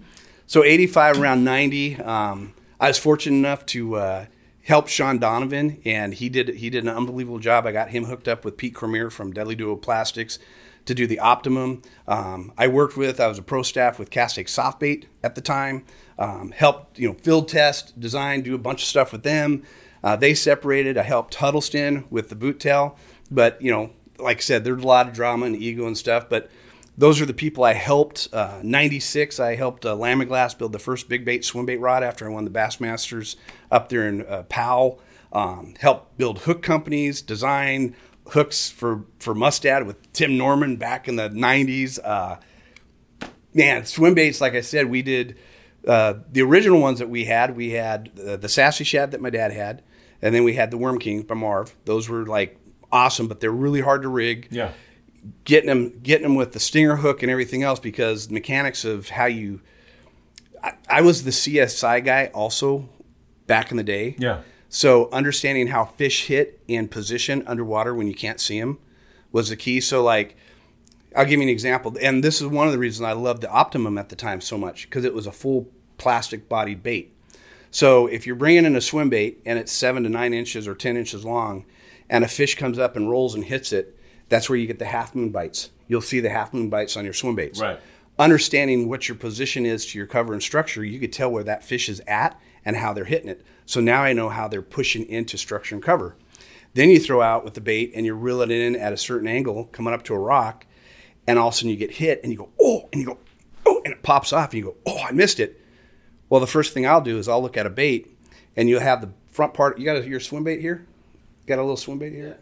So 0.47 0.63
85 0.63 1.19
around 1.19 1.43
90. 1.43 1.97
Um, 1.97 2.53
I 2.79 2.87
was 2.87 2.97
fortunate 2.97 3.35
enough 3.35 3.65
to 3.67 3.95
uh, 3.95 4.25
help 4.63 4.87
Sean 4.87 5.17
Donovan, 5.17 5.81
and 5.85 6.13
he 6.13 6.29
did 6.29 6.49
he 6.49 6.69
did 6.69 6.83
an 6.83 6.89
unbelievable 6.89 7.39
job. 7.39 7.65
I 7.65 7.71
got 7.71 7.89
him 7.89 8.05
hooked 8.05 8.27
up 8.27 8.45
with 8.45 8.57
Pete 8.57 8.75
Cormier 8.75 9.09
from 9.09 9.31
Deadly 9.31 9.55
Duo 9.55 9.75
Plastics 9.75 10.39
to 10.85 10.95
do 10.95 11.05
the 11.05 11.19
Optimum. 11.19 11.81
Um, 12.07 12.53
I 12.57 12.67
worked 12.67 12.97
with 12.97 13.19
I 13.19 13.27
was 13.27 13.37
a 13.37 13.43
pro 13.43 13.61
staff 13.61 13.99
with 13.99 14.09
Castaic 14.09 14.47
Softbait 14.47 15.05
at 15.23 15.35
the 15.35 15.41
time. 15.41 15.85
Um, 16.19 16.51
helped 16.51 16.97
you 16.97 17.07
know 17.07 17.13
field 17.15 17.47
test, 17.47 17.99
design, 17.99 18.41
do 18.41 18.55
a 18.55 18.59
bunch 18.59 18.81
of 18.81 18.87
stuff 18.87 19.11
with 19.11 19.23
them. 19.23 19.63
Uh, 20.03 20.15
they 20.15 20.33
separated. 20.33 20.97
I 20.97 21.03
helped 21.03 21.35
Huddleston 21.35 22.05
with 22.09 22.29
the 22.29 22.35
boot 22.35 22.59
tail, 22.59 22.97
but 23.29 23.61
you 23.61 23.71
know, 23.71 23.91
like 24.19 24.37
I 24.37 24.41
said, 24.41 24.63
there's 24.63 24.83
a 24.83 24.87
lot 24.87 25.07
of 25.07 25.13
drama 25.13 25.45
and 25.45 25.55
ego 25.55 25.85
and 25.85 25.97
stuff. 25.97 26.27
But 26.29 26.49
those 26.97 27.21
are 27.21 27.25
the 27.25 27.33
people 27.33 27.63
I 27.63 27.73
helped. 27.73 28.27
Uh, 28.33 28.59
96, 28.63 29.39
I 29.39 29.55
helped 29.55 29.85
uh, 29.85 29.95
build 29.95 30.71
the 30.71 30.79
first 30.79 31.07
big 31.07 31.23
bait 31.23 31.45
swim 31.45 31.65
bait 31.65 31.77
rod 31.77 32.03
after 32.03 32.27
I 32.27 32.33
won 32.33 32.43
the 32.43 32.51
Bassmasters 32.51 33.35
up 33.71 33.89
there 33.89 34.07
in 34.07 34.25
uh, 34.25 34.43
Powell. 34.49 34.99
Um, 35.31 35.75
helped 35.79 36.17
build 36.17 36.39
hook 36.39 36.63
companies, 36.63 37.21
design 37.21 37.95
hooks 38.29 38.69
for, 38.69 39.05
for 39.19 39.35
Mustad 39.35 39.85
with 39.85 40.11
Tim 40.13 40.37
Norman 40.37 40.77
back 40.77 41.07
in 41.07 41.17
the 41.17 41.29
90s. 41.29 41.99
Uh, 42.03 42.37
man, 43.53 43.85
swim 43.85 44.13
baits, 44.13 44.41
like 44.41 44.53
I 44.53 44.61
said, 44.61 44.89
we 44.89 45.01
did 45.01 45.37
uh, 45.87 46.15
the 46.31 46.41
original 46.41 46.79
ones 46.79 46.99
that 46.99 47.09
we 47.09 47.25
had. 47.25 47.55
We 47.55 47.71
had 47.71 48.11
uh, 48.19 48.35
the 48.37 48.49
Sassy 48.49 48.83
Shad 48.83 49.11
that 49.11 49.21
my 49.21 49.29
dad 49.29 49.51
had, 49.53 49.81
and 50.21 50.35
then 50.35 50.43
we 50.43 50.53
had 50.53 50.69
the 50.69 50.77
Worm 50.77 50.99
King 50.99 51.23
by 51.23 51.35
Marv. 51.35 51.75
Those 51.85 52.07
were 52.09 52.25
like 52.25 52.59
awesome, 52.91 53.27
but 53.27 53.39
they're 53.39 53.51
really 53.51 53.81
hard 53.81 54.01
to 54.03 54.07
rig 54.09 54.47
Yeah. 54.51 54.71
getting 55.43 55.67
them 55.67 55.99
getting 56.03 56.23
them 56.23 56.35
with 56.35 56.53
the 56.53 56.59
stinger 56.59 56.97
hook 56.97 57.21
and 57.23 57.31
everything 57.31 57.63
else 57.63 57.79
because 57.79 58.27
the 58.27 58.33
mechanics 58.33 58.85
of 58.85 59.09
how 59.09 59.25
you 59.25 59.61
I, 60.63 60.73
I 60.89 61.01
was 61.01 61.23
the 61.23 61.31
CSI 61.31 62.03
guy 62.03 62.31
also 62.33 62.89
back 63.45 63.71
in 63.71 63.77
the 63.77 63.83
day. 63.83 64.15
Yeah. 64.19 64.41
So 64.69 65.09
understanding 65.11 65.67
how 65.67 65.85
fish 65.85 66.25
hit 66.27 66.61
and 66.67 66.89
position 66.91 67.43
underwater 67.47 67.93
when 67.95 68.07
you 68.07 68.13
can't 68.15 68.39
see 68.39 68.59
them 68.59 68.79
was 69.31 69.49
the 69.49 69.55
key. 69.55 69.79
So 69.81 70.03
like 70.03 70.35
I'll 71.15 71.25
give 71.25 71.39
you 71.39 71.43
an 71.43 71.49
example, 71.49 71.95
and 72.01 72.23
this 72.23 72.41
is 72.41 72.47
one 72.47 72.67
of 72.67 72.73
the 72.73 72.79
reasons 72.79 73.05
I 73.05 73.13
loved 73.13 73.41
the 73.41 73.49
Optimum 73.49 73.97
at 73.97 74.09
the 74.09 74.15
time 74.15 74.39
so 74.41 74.57
much 74.57 74.87
because 74.89 75.03
it 75.05 75.13
was 75.13 75.25
a 75.25 75.31
full 75.31 75.67
plastic 75.97 76.47
bodied 76.47 76.83
bait. 76.83 77.13
So 77.71 78.07
if 78.07 78.25
you're 78.25 78.35
bringing 78.35 78.65
in 78.65 78.75
a 78.75 78.81
swim 78.81 79.09
bait 79.09 79.41
and 79.45 79.59
it's 79.59 79.71
seven 79.71 80.03
to 80.03 80.09
nine 80.09 80.33
inches 80.33 80.67
or 80.67 80.75
ten 80.75 80.97
inches 80.97 81.25
long, 81.25 81.65
and 82.09 82.23
a 82.23 82.27
fish 82.27 82.55
comes 82.55 82.79
up 82.79 82.95
and 82.95 83.09
rolls 83.09 83.35
and 83.35 83.43
hits 83.43 83.73
it, 83.73 83.97
that's 84.29 84.49
where 84.49 84.57
you 84.57 84.67
get 84.67 84.79
the 84.79 84.85
half 84.85 85.13
moon 85.13 85.29
bites. 85.29 85.69
You'll 85.87 86.01
see 86.01 86.19
the 86.19 86.29
half 86.29 86.53
moon 86.53 86.69
bites 86.69 86.97
on 86.97 87.03
your 87.03 87.13
swim 87.13 87.35
baits. 87.35 87.59
Right. 87.59 87.79
Understanding 88.19 88.89
what 88.89 89.07
your 89.07 89.17
position 89.17 89.65
is 89.65 89.85
to 89.87 89.97
your 89.97 90.07
cover 90.07 90.33
and 90.33 90.41
structure, 90.41 90.83
you 90.83 90.99
could 90.99 91.13
tell 91.13 91.29
where 91.31 91.43
that 91.43 91.63
fish 91.63 91.87
is 91.87 92.01
at 92.07 92.39
and 92.65 92.75
how 92.75 92.93
they're 92.93 93.05
hitting 93.05 93.29
it. 93.29 93.45
So 93.65 93.79
now 93.79 94.03
I 94.03 94.13
know 94.13 94.29
how 94.29 94.47
they're 94.47 94.61
pushing 94.61 95.05
into 95.07 95.37
structure 95.37 95.75
and 95.75 95.83
cover. 95.83 96.15
Then 96.73 96.89
you 96.89 96.99
throw 96.99 97.21
out 97.21 97.43
with 97.43 97.53
the 97.53 97.61
bait 97.61 97.91
and 97.93 98.05
you're 98.05 98.15
reeling 98.15 98.51
it 98.51 98.59
in 98.59 98.75
at 98.75 98.93
a 98.93 98.97
certain 98.97 99.27
angle, 99.27 99.65
coming 99.65 99.93
up 99.93 100.03
to 100.03 100.13
a 100.13 100.19
rock, 100.19 100.65
and 101.27 101.37
all 101.37 101.49
of 101.49 101.53
a 101.53 101.57
sudden 101.57 101.69
you 101.69 101.75
get 101.75 101.91
hit 101.91 102.21
and 102.23 102.31
you 102.31 102.37
go, 102.37 102.49
oh, 102.59 102.89
and 102.91 103.01
you 103.01 103.07
go, 103.07 103.17
oh, 103.65 103.81
and 103.83 103.93
it 103.93 104.03
pops 104.03 104.33
off 104.33 104.51
and 104.51 104.59
you 104.59 104.63
go, 104.63 104.75
oh, 104.85 104.99
I 105.07 105.11
missed 105.11 105.39
it. 105.39 105.61
Well, 106.29 106.41
the 106.41 106.47
first 106.47 106.73
thing 106.73 106.85
I'll 106.85 107.01
do 107.01 107.17
is 107.17 107.27
I'll 107.27 107.41
look 107.41 107.57
at 107.57 107.65
a 107.65 107.69
bait 107.69 108.15
and 108.55 108.67
you'll 108.69 108.81
have 108.81 109.01
the 109.01 109.09
front 109.31 109.53
part. 109.53 109.77
You 109.79 109.85
got 109.85 110.05
your 110.05 110.19
swim 110.19 110.43
bait 110.43 110.59
here? 110.59 110.85
Got 111.45 111.59
a 111.59 111.61
little 111.61 111.77
swim 111.77 111.99
bait 111.99 112.13
here? 112.13 112.37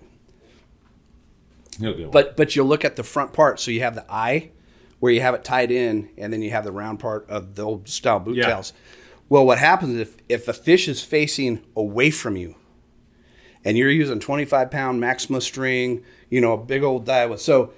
You'll 1.80 1.94
get 1.94 2.02
one. 2.04 2.12
But 2.12 2.38
but 2.38 2.56
you'll 2.56 2.68
look 2.68 2.86
at 2.86 2.96
the 2.96 3.04
front 3.04 3.34
part. 3.34 3.60
So 3.60 3.72
you 3.72 3.82
have 3.82 3.96
the 3.96 4.06
eye 4.12 4.52
where 5.00 5.12
you 5.12 5.22
have 5.22 5.36
it 5.36 5.44
tied 5.44 5.72
in, 5.72 6.10
and 6.18 6.32
then 6.32 6.42
you 6.42 6.50
have 6.52 6.64
the 6.64 6.72
round 6.72 7.00
part 7.00 7.30
of 7.30 7.56
the 7.56 7.64
old 7.64 7.88
style 7.90 8.20
boot 8.20 8.38
Yeah. 8.38 8.48
tails. 8.48 8.74
Well, 9.28 9.46
what 9.46 9.58
happens 9.60 10.00
if 10.00 10.16
if 10.30 10.48
a 10.48 10.54
fish 10.54 10.88
is 10.88 11.02
facing 11.04 11.62
away 11.76 12.12
from 12.12 12.38
you, 12.38 12.56
and 13.64 13.78
you're 13.78 13.90
using 13.92 14.20
25 14.20 14.72
pound 14.72 15.00
Maxima 15.02 15.42
string, 15.42 16.04
you 16.30 16.40
know, 16.42 16.54
a 16.54 16.58
big 16.58 16.82
old 16.84 17.06
Daiwa. 17.06 17.38
So 17.40 17.74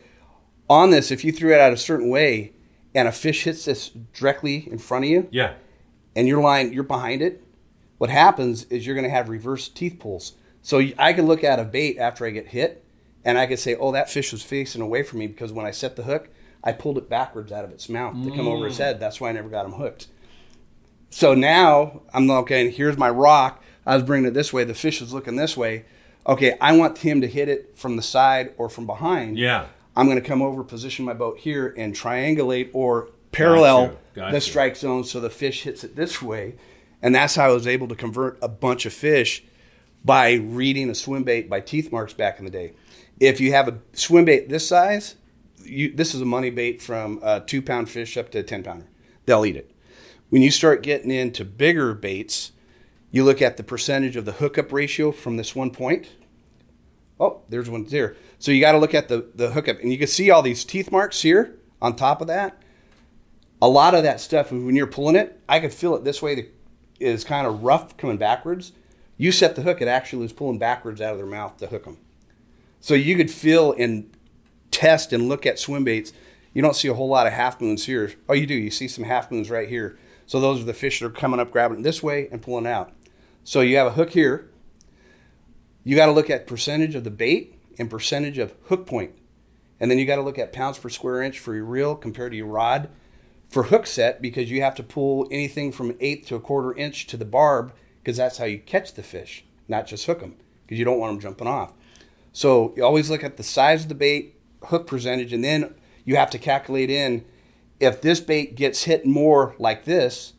on 0.70 0.92
this, 0.92 1.10
if 1.12 1.24
you 1.26 1.32
threw 1.32 1.54
it 1.54 1.60
out 1.60 1.74
a 1.74 1.78
certain 1.78 2.10
way, 2.10 2.54
and 2.94 3.08
a 3.08 3.12
fish 3.12 3.44
hits 3.46 3.66
this 3.66 3.90
directly 4.14 4.68
in 4.72 4.78
front 4.78 5.06
of 5.06 5.10
you, 5.12 5.28
yeah. 5.32 5.54
And 6.18 6.28
you're 6.28 6.42
lying, 6.42 6.74
you're 6.74 6.84
behind 6.84 7.22
it. 7.22 7.44
What 8.00 8.10
happens 8.10 8.64
is 8.66 8.86
you're 8.86 8.96
going 8.96 9.06
to 9.06 9.12
have 9.12 9.30
reverse 9.30 9.70
teeth 9.70 9.98
pulls. 10.00 10.34
So 10.64 10.82
I 10.98 11.14
can 11.14 11.28
look 11.28 11.44
at 11.44 11.60
a 11.60 11.64
bait 11.64 11.98
after 12.00 12.26
I 12.26 12.32
get 12.32 12.48
hit, 12.48 12.84
and 13.24 13.38
I 13.38 13.46
can 13.46 13.58
say, 13.58 13.76
"Oh, 13.76 13.92
that 13.92 14.10
fish 14.10 14.32
was 14.32 14.42
facing 14.42 14.82
away 14.82 15.04
from 15.04 15.20
me 15.20 15.28
because 15.28 15.54
when 15.54 15.66
I 15.66 15.72
set 15.72 15.96
the 15.96 16.04
hook, 16.04 16.30
I 16.64 16.74
pulled 16.74 16.98
it 16.98 17.08
backwards 17.08 17.52
out 17.52 17.64
of 17.64 17.72
its 17.72 17.88
mouth 17.88 18.22
to 18.24 18.32
come 18.32 18.48
over 18.48 18.66
his 18.66 18.76
mm. 18.76 18.80
head. 18.80 19.00
That's 19.00 19.22
why 19.22 19.30
I 19.30 19.34
never 19.34 19.48
got 19.48 19.66
him 19.66 19.74
hooked." 19.74 20.08
So 21.12 21.34
now 21.36 22.02
I'm 22.14 22.30
okay. 22.30 22.66
And 22.66 22.74
here's 22.74 22.98
my 22.98 23.10
rock. 23.10 23.64
I 23.86 23.96
was 23.96 24.04
bringing 24.04 24.28
it 24.28 24.34
this 24.34 24.52
way. 24.52 24.64
The 24.64 24.74
fish 24.74 25.02
is 25.02 25.14
looking 25.14 25.36
this 25.36 25.56
way. 25.56 25.86
Okay, 26.26 26.58
I 26.60 26.76
want 26.76 26.98
him 26.98 27.22
to 27.22 27.28
hit 27.28 27.48
it 27.48 27.78
from 27.78 27.96
the 27.96 28.02
side 28.02 28.54
or 28.58 28.70
from 28.70 28.86
behind. 28.86 29.38
Yeah. 29.38 29.68
I'm 29.96 30.08
going 30.08 30.22
to 30.22 30.28
come 30.28 30.42
over, 30.42 30.64
position 30.64 31.06
my 31.06 31.14
boat 31.14 31.40
here, 31.40 31.74
and 31.78 31.94
triangulate 31.94 32.72
or 32.74 33.10
parallel 33.38 33.88
Gotcha, 33.88 34.00
gotcha. 34.14 34.36
the 34.36 34.42
strike 34.42 34.76
zone 34.76 35.04
so 35.04 35.20
the 35.20 35.30
fish 35.30 35.64
hits 35.64 35.84
it 35.84 35.96
this 35.96 36.22
way. 36.22 36.56
And 37.02 37.14
that's 37.14 37.36
how 37.36 37.50
I 37.50 37.54
was 37.54 37.68
able 37.68 37.88
to 37.90 37.96
convert 37.96 38.40
a 38.42 38.48
bunch 38.48 38.86
of 38.86 38.94
fish 38.94 39.44
by 40.04 40.34
reading 40.34 40.90
a 40.90 40.96
swim 40.96 41.24
bait 41.24 41.50
by 41.50 41.60
teeth 41.60 41.92
marks 41.92 42.14
back 42.14 42.40
in 42.40 42.46
the 42.46 42.52
day. 42.52 42.74
If 43.20 43.40
you 43.40 43.52
have 43.52 43.68
a 43.68 43.80
swim 43.94 44.26
bait 44.26 44.50
this 44.50 44.68
size, 44.68 45.16
you, 45.64 45.94
this 45.94 46.16
is 46.16 46.22
a 46.22 46.26
money 46.26 46.50
bait 46.50 46.82
from 46.82 47.20
a 47.22 47.42
two 47.42 47.62
pound 47.62 47.90
fish 47.90 48.18
up 48.18 48.32
to 48.32 48.40
a 48.40 48.44
10 48.44 48.64
pounder. 48.64 48.88
They'll 49.26 49.46
eat 49.46 49.56
it. 49.56 49.72
When 50.30 50.42
you 50.42 50.52
start 50.52 50.84
getting 50.84 51.12
into 51.12 51.46
bigger 51.46 51.94
baits, 51.94 52.52
you 53.12 53.24
look 53.24 53.42
at 53.42 53.58
the 53.58 53.64
percentage 53.64 54.16
of 54.16 54.26
the 54.26 54.34
hookup 54.34 54.72
ratio 54.72 55.12
from 55.12 55.38
this 55.38 55.56
one 55.56 55.72
point. 55.72 56.10
Oh, 57.20 57.42
there's 57.50 57.70
one 57.70 57.86
there. 57.86 58.16
So 58.40 58.52
you 58.52 58.62
got 58.62 58.74
to 58.74 58.78
look 58.78 58.94
at 58.94 59.08
the, 59.08 59.30
the 59.34 59.52
hookup, 59.52 59.80
and 59.80 59.92
you 59.92 59.98
can 59.98 60.08
see 60.08 60.30
all 60.30 60.42
these 60.42 60.64
teeth 60.64 60.92
marks 60.92 61.22
here 61.22 61.58
on 61.82 61.96
top 61.96 62.22
of 62.22 62.28
that. 62.28 62.62
A 63.62 63.68
lot 63.68 63.96
of 63.96 64.04
that 64.04 64.20
stuff, 64.20 64.52
when 64.52 64.76
you're 64.76 64.88
pulling 64.88 65.16
it, 65.16 65.40
I 65.50 65.60
could 65.60 65.74
feel 65.74 65.96
it 65.96 66.04
this 66.04 66.22
way. 66.22 66.36
That 66.36 66.52
is 67.00 67.24
kind 67.24 67.48
of 67.48 67.64
rough 67.64 67.98
coming 67.98 68.18
backwards. 68.18 68.72
You 69.18 69.32
set 69.32 69.56
the 69.56 69.64
hook, 69.64 69.82
it 69.82 69.88
actually 69.88 70.22
was 70.22 70.34
pulling 70.34 70.60
backwards 70.60 71.02
out 71.02 71.14
of 71.14 71.18
their 71.18 71.26
mouth 71.26 71.58
to 71.58 71.68
hook 71.68 71.86
them. 71.86 71.98
So 72.80 72.94
you 72.94 73.16
could 73.16 73.32
feel 73.32 73.74
and 73.74 74.16
test 74.70 75.12
and 75.12 75.28
look 75.28 75.46
at 75.46 75.58
swim 75.58 75.84
baits. 75.84 76.14
You 76.54 76.62
don't 76.62 76.76
see 76.76 76.88
a 76.88 76.94
whole 76.94 77.10
lot 77.10 77.28
of 77.28 77.34
half 77.34 77.60
moons 77.60 77.86
here. 77.86 78.14
Oh, 78.30 78.34
you 78.34 78.46
do. 78.46 78.54
You 78.54 78.70
see 78.70 78.88
some 78.88 79.04
half 79.04 79.32
moons 79.32 79.50
right 79.50 79.68
here. 79.68 79.98
So 80.28 80.40
those 80.40 80.62
are 80.62 80.66
the 80.66 80.74
fish 80.74 81.00
that 81.00 81.08
are 81.08 81.10
coming 81.10 81.40
up, 81.40 81.52
grabbing 81.52 81.82
this 81.82 82.04
way 82.04 82.28
and 82.32 82.42
pulling 82.42 82.68
out. 82.68 82.94
So 83.44 83.62
you 83.62 83.78
have 83.78 83.88
a 83.88 83.92
hook 83.92 84.12
here. 84.12 84.52
You 85.84 85.96
got 85.96 86.08
to 86.08 86.12
look 86.12 86.30
at 86.30 86.48
percentage 86.48 86.96
of 86.96 87.04
the 87.04 87.12
bait 87.12 87.60
and 87.80 87.90
percentage 87.90 88.38
of 88.38 88.54
hook 88.66 88.86
point. 88.86 89.12
And 89.80 89.90
then 89.90 90.00
you 90.00 90.06
got 90.06 90.18
to 90.18 90.22
look 90.22 90.38
at 90.38 90.52
pounds 90.54 90.78
per 90.78 90.90
square 90.90 91.22
inch 91.22 91.40
for 91.40 91.56
your 91.56 91.66
reel 91.66 91.96
compared 91.96 92.32
to 92.32 92.38
your 92.38 92.48
rod 92.48 92.90
for 93.50 93.64
hook 93.64 93.88
set 93.88 94.22
because 94.22 94.52
you 94.52 94.62
have 94.62 94.76
to 94.76 94.84
pull 94.84 95.28
anything 95.32 95.72
from 95.72 95.90
an 95.92 95.98
eighth 96.00 96.28
to 96.28 96.36
a 96.36 96.40
quarter 96.40 96.74
inch 96.74 97.08
to 97.08 97.18
the 97.18 97.26
barb 97.26 97.74
because 98.04 98.18
that's 98.18 98.38
how 98.38 98.46
you 98.46 98.60
catch 98.60 98.94
the 98.94 99.04
fish, 99.04 99.46
not 99.68 99.88
just 99.88 100.06
hook 100.06 100.20
them 100.20 100.36
because 100.66 100.78
you 100.78 100.86
don't 100.86 101.00
want 101.00 101.14
them 101.14 101.22
jumping 101.22 101.48
off. 101.48 101.74
So 102.34 102.74
you 102.76 102.84
always 102.84 103.10
look 103.10 103.24
at 103.24 103.38
the 103.38 103.44
size 103.44 103.84
of 103.84 103.90
the 103.90 103.96
bait, 103.96 104.36
hook 104.66 104.86
percentage, 104.86 105.34
and 105.34 105.44
then 105.44 105.74
you 106.06 106.16
have 106.18 106.30
to 106.32 106.38
calculate 106.38 106.90
in 106.90 107.26
if 107.80 108.02
this 108.02 108.20
bait 108.20 108.56
gets 108.56 108.84
hit 108.84 109.06
more 109.06 109.56
like 109.60 109.86
this, 109.86 110.34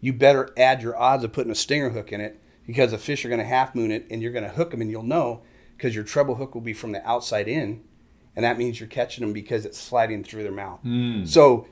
you 0.00 0.12
better 0.12 0.50
add 0.56 0.82
your 0.82 0.96
odds 0.96 1.24
of 1.24 1.32
putting 1.32 1.50
a 1.50 1.56
stinger 1.56 1.90
hook 1.90 2.12
in 2.12 2.20
it 2.20 2.40
because 2.66 2.92
the 2.92 2.98
fish 2.98 3.24
are 3.24 3.28
going 3.28 3.40
to 3.40 3.46
half 3.46 3.74
moon 3.74 3.90
it 3.90 4.06
and 4.10 4.22
you're 4.22 4.32
going 4.32 4.44
to 4.44 4.50
hook 4.50 4.70
them 4.70 4.80
and 4.80 4.90
you'll 4.90 5.02
know 5.02 5.42
because 5.76 5.94
your 5.94 6.04
treble 6.04 6.36
hook 6.36 6.54
will 6.54 6.62
be 6.62 6.72
from 6.72 6.92
the 6.92 7.06
outside 7.08 7.48
in 7.48 7.82
and 8.36 8.44
that 8.44 8.58
means 8.58 8.80
you're 8.80 8.88
catching 8.88 9.24
them 9.24 9.32
because 9.32 9.64
it's 9.64 9.78
sliding 9.78 10.24
through 10.24 10.42
their 10.42 10.52
mouth. 10.52 10.80
Hmm. 10.80 11.24
So 11.24 11.66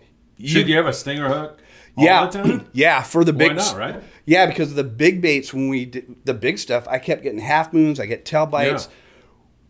Should 0.49 0.69
you 0.69 0.77
have 0.77 0.87
a 0.87 0.93
stinger 0.93 1.29
hook 1.29 1.63
all 1.97 2.05
yeah, 2.05 2.27
the 2.27 2.43
time? 2.43 2.71
yeah, 2.73 3.03
for 3.03 3.25
the 3.25 3.33
Why 3.33 3.39
big, 3.39 3.57
not, 3.57 3.77
right? 3.77 4.03
Yeah, 4.25 4.47
because 4.47 4.71
of 4.71 4.77
the 4.77 4.85
big 4.85 5.21
baits 5.21 5.53
when 5.53 5.69
we 5.69 5.85
did 5.85 6.17
the 6.25 6.35
big 6.35 6.59
stuff, 6.59 6.87
I 6.89 6.99
kept 6.99 7.23
getting 7.23 7.41
half 7.41 7.73
moons, 7.73 8.01
I 8.01 8.07
get 8.07 8.25
tail 8.25 8.47
bites. 8.47 8.87
Yeah. 8.87 8.97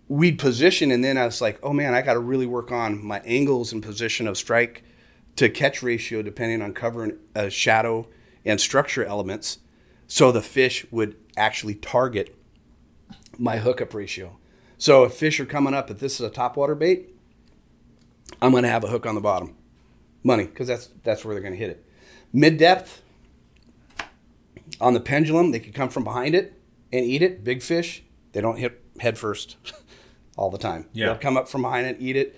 We'd 0.08 0.38
position, 0.38 0.90
and 0.90 1.02
then 1.02 1.16
I 1.16 1.24
was 1.24 1.40
like, 1.40 1.58
oh 1.62 1.72
man, 1.72 1.94
I 1.94 2.02
got 2.02 2.14
to 2.14 2.20
really 2.20 2.44
work 2.44 2.70
on 2.70 3.02
my 3.02 3.20
angles 3.20 3.72
and 3.72 3.82
position 3.82 4.26
of 4.26 4.36
strike 4.36 4.82
to 5.36 5.48
catch 5.48 5.82
ratio, 5.82 6.22
depending 6.22 6.60
on 6.60 6.74
cover 6.74 7.04
and 7.04 7.18
uh, 7.34 7.48
shadow 7.48 8.06
and 8.44 8.60
structure 8.60 9.04
elements, 9.04 9.58
so 10.06 10.32
the 10.32 10.42
fish 10.42 10.84
would 10.90 11.16
actually 11.36 11.74
target 11.74 12.36
my 13.38 13.58
hookup 13.58 13.94
ratio. 13.94 14.36
So 14.78 15.04
if 15.04 15.14
fish 15.14 15.38
are 15.40 15.46
coming 15.46 15.74
up, 15.74 15.90
if 15.90 16.00
this 16.00 16.20
is 16.20 16.26
a 16.26 16.30
topwater 16.30 16.78
bait, 16.78 17.14
I'm 18.40 18.50
going 18.50 18.64
to 18.64 18.68
have 18.68 18.84
a 18.84 18.88
hook 18.88 19.06
on 19.06 19.14
the 19.14 19.20
bottom, 19.20 19.56
money, 20.22 20.44
because 20.44 20.68
that's 20.68 20.88
that's 21.02 21.24
where 21.24 21.34
they're 21.34 21.42
going 21.42 21.54
to 21.54 21.58
hit 21.58 21.70
it. 21.70 21.84
Mid 22.32 22.58
depth, 22.58 23.02
On 24.80 24.94
the 24.94 25.00
pendulum, 25.00 25.50
they 25.50 25.60
could 25.60 25.74
come 25.74 25.88
from 25.88 26.04
behind 26.04 26.34
it 26.34 26.58
and 26.92 27.04
eat 27.04 27.22
it. 27.22 27.44
Big 27.44 27.62
fish, 27.62 28.02
they 28.32 28.40
don't 28.40 28.56
hit 28.56 28.80
head 29.00 29.18
first 29.18 29.56
all 30.36 30.50
the 30.50 30.58
time. 30.58 30.86
Yeah. 30.92 31.06
They'll 31.06 31.18
come 31.18 31.36
up 31.36 31.48
from 31.48 31.62
behind 31.62 31.86
it, 31.86 31.96
eat 32.00 32.16
it. 32.16 32.36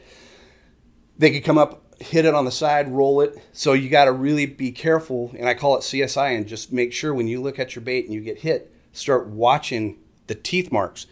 They 1.16 1.30
could 1.30 1.44
come 1.44 1.58
up, 1.58 1.94
hit 2.00 2.24
it 2.24 2.34
on 2.34 2.44
the 2.44 2.50
side, 2.50 2.90
roll 2.90 3.20
it. 3.20 3.36
So 3.52 3.72
you 3.72 3.88
got 3.88 4.06
to 4.06 4.12
really 4.12 4.46
be 4.46 4.72
careful. 4.72 5.32
And 5.38 5.48
I 5.48 5.54
call 5.54 5.76
it 5.76 5.80
CSI 5.80 6.36
and 6.36 6.46
just 6.46 6.72
make 6.72 6.92
sure 6.92 7.14
when 7.14 7.28
you 7.28 7.40
look 7.40 7.58
at 7.58 7.76
your 7.76 7.84
bait 7.84 8.04
and 8.04 8.12
you 8.14 8.20
get 8.20 8.38
hit, 8.38 8.74
start 8.92 9.28
watching 9.28 9.98
the 10.26 10.34
teeth 10.34 10.72
marks. 10.72 11.06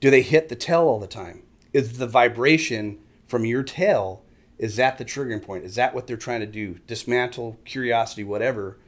Do 0.00 0.10
they 0.10 0.22
hit 0.22 0.48
the 0.48 0.56
tail 0.56 0.82
all 0.82 1.00
the 1.00 1.06
time? 1.06 1.42
Is 1.72 1.98
the 1.98 2.06
vibration 2.06 2.98
from 3.26 3.44
your 3.44 3.62
tail, 3.62 4.22
is 4.58 4.76
that 4.76 4.98
the 4.98 5.04
triggering 5.04 5.42
point? 5.42 5.64
Is 5.64 5.76
that 5.76 5.94
what 5.94 6.06
they're 6.06 6.16
trying 6.16 6.40
to 6.40 6.46
do? 6.46 6.78
Dismantle, 6.86 7.58
curiosity, 7.64 8.24
whatever. 8.24 8.78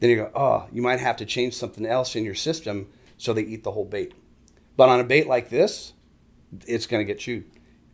Then 0.00 0.10
you 0.10 0.16
go, 0.16 0.30
oh, 0.34 0.66
you 0.72 0.82
might 0.82 1.00
have 1.00 1.16
to 1.18 1.26
change 1.26 1.54
something 1.54 1.86
else 1.86 2.16
in 2.16 2.24
your 2.24 2.34
system 2.34 2.88
so 3.16 3.32
they 3.32 3.42
eat 3.42 3.64
the 3.64 3.72
whole 3.72 3.84
bait. 3.84 4.14
But 4.76 4.88
on 4.88 5.00
a 5.00 5.04
bait 5.04 5.26
like 5.26 5.50
this, 5.50 5.92
it's 6.66 6.86
going 6.86 7.00
to 7.00 7.04
get 7.04 7.20
chewed 7.20 7.44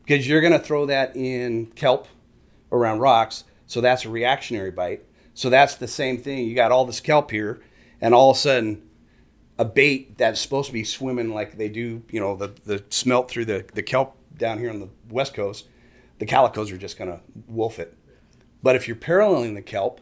because 0.05 0.27
you're 0.27 0.41
going 0.41 0.53
to 0.53 0.59
throw 0.59 0.87
that 0.87 1.15
in 1.17 1.67
kelp 1.67 2.09
around 2.73 3.01
rocks. 3.01 3.45
So 3.67 3.81
that's 3.81 4.05
a 4.05 4.11
reactionary 4.11 4.71
bite. 4.71 5.05
So 5.35 5.51
that's 5.51 5.77
the 5.77 5.89
same 5.89 6.19
thing. 6.19 6.47
You 6.47 6.55
got 6.55 6.73
all 6.73 6.85
this 6.85 7.01
kelp 7.01 7.31
here, 7.31 7.63
and 8.01 8.15
all 8.15 8.31
of 8.31 8.37
a 8.37 8.41
sudden, 8.41 8.83
a 9.59 9.65
bait 9.65 10.19
that's 10.19 10.41
supposed 10.41 10.69
to 10.69 10.73
be 10.73 10.85
swimming 10.85 11.33
like 11.33 11.57
they 11.57 11.69
do, 11.69 12.03
you 12.11 12.21
know, 12.21 12.35
the, 12.35 12.49
the 12.67 12.85
smelt 12.91 13.31
through 13.31 13.45
the, 13.45 13.65
the 13.75 13.83
kelp 13.83 14.17
down 14.37 14.59
here 14.59 14.71
on 14.71 14.81
the 14.81 14.89
west 15.09 15.35
coast, 15.35 15.69
the 16.21 16.27
calicos 16.27 16.71
are 16.71 16.79
just 16.79 16.97
going 16.97 17.11
to 17.11 17.21
wolf 17.49 17.81
it. 17.81 17.97
But 18.63 18.77
if 18.77 18.87
you're 18.87 18.97
paralleling 18.97 19.55
the 19.55 19.63
kelp, 19.63 20.01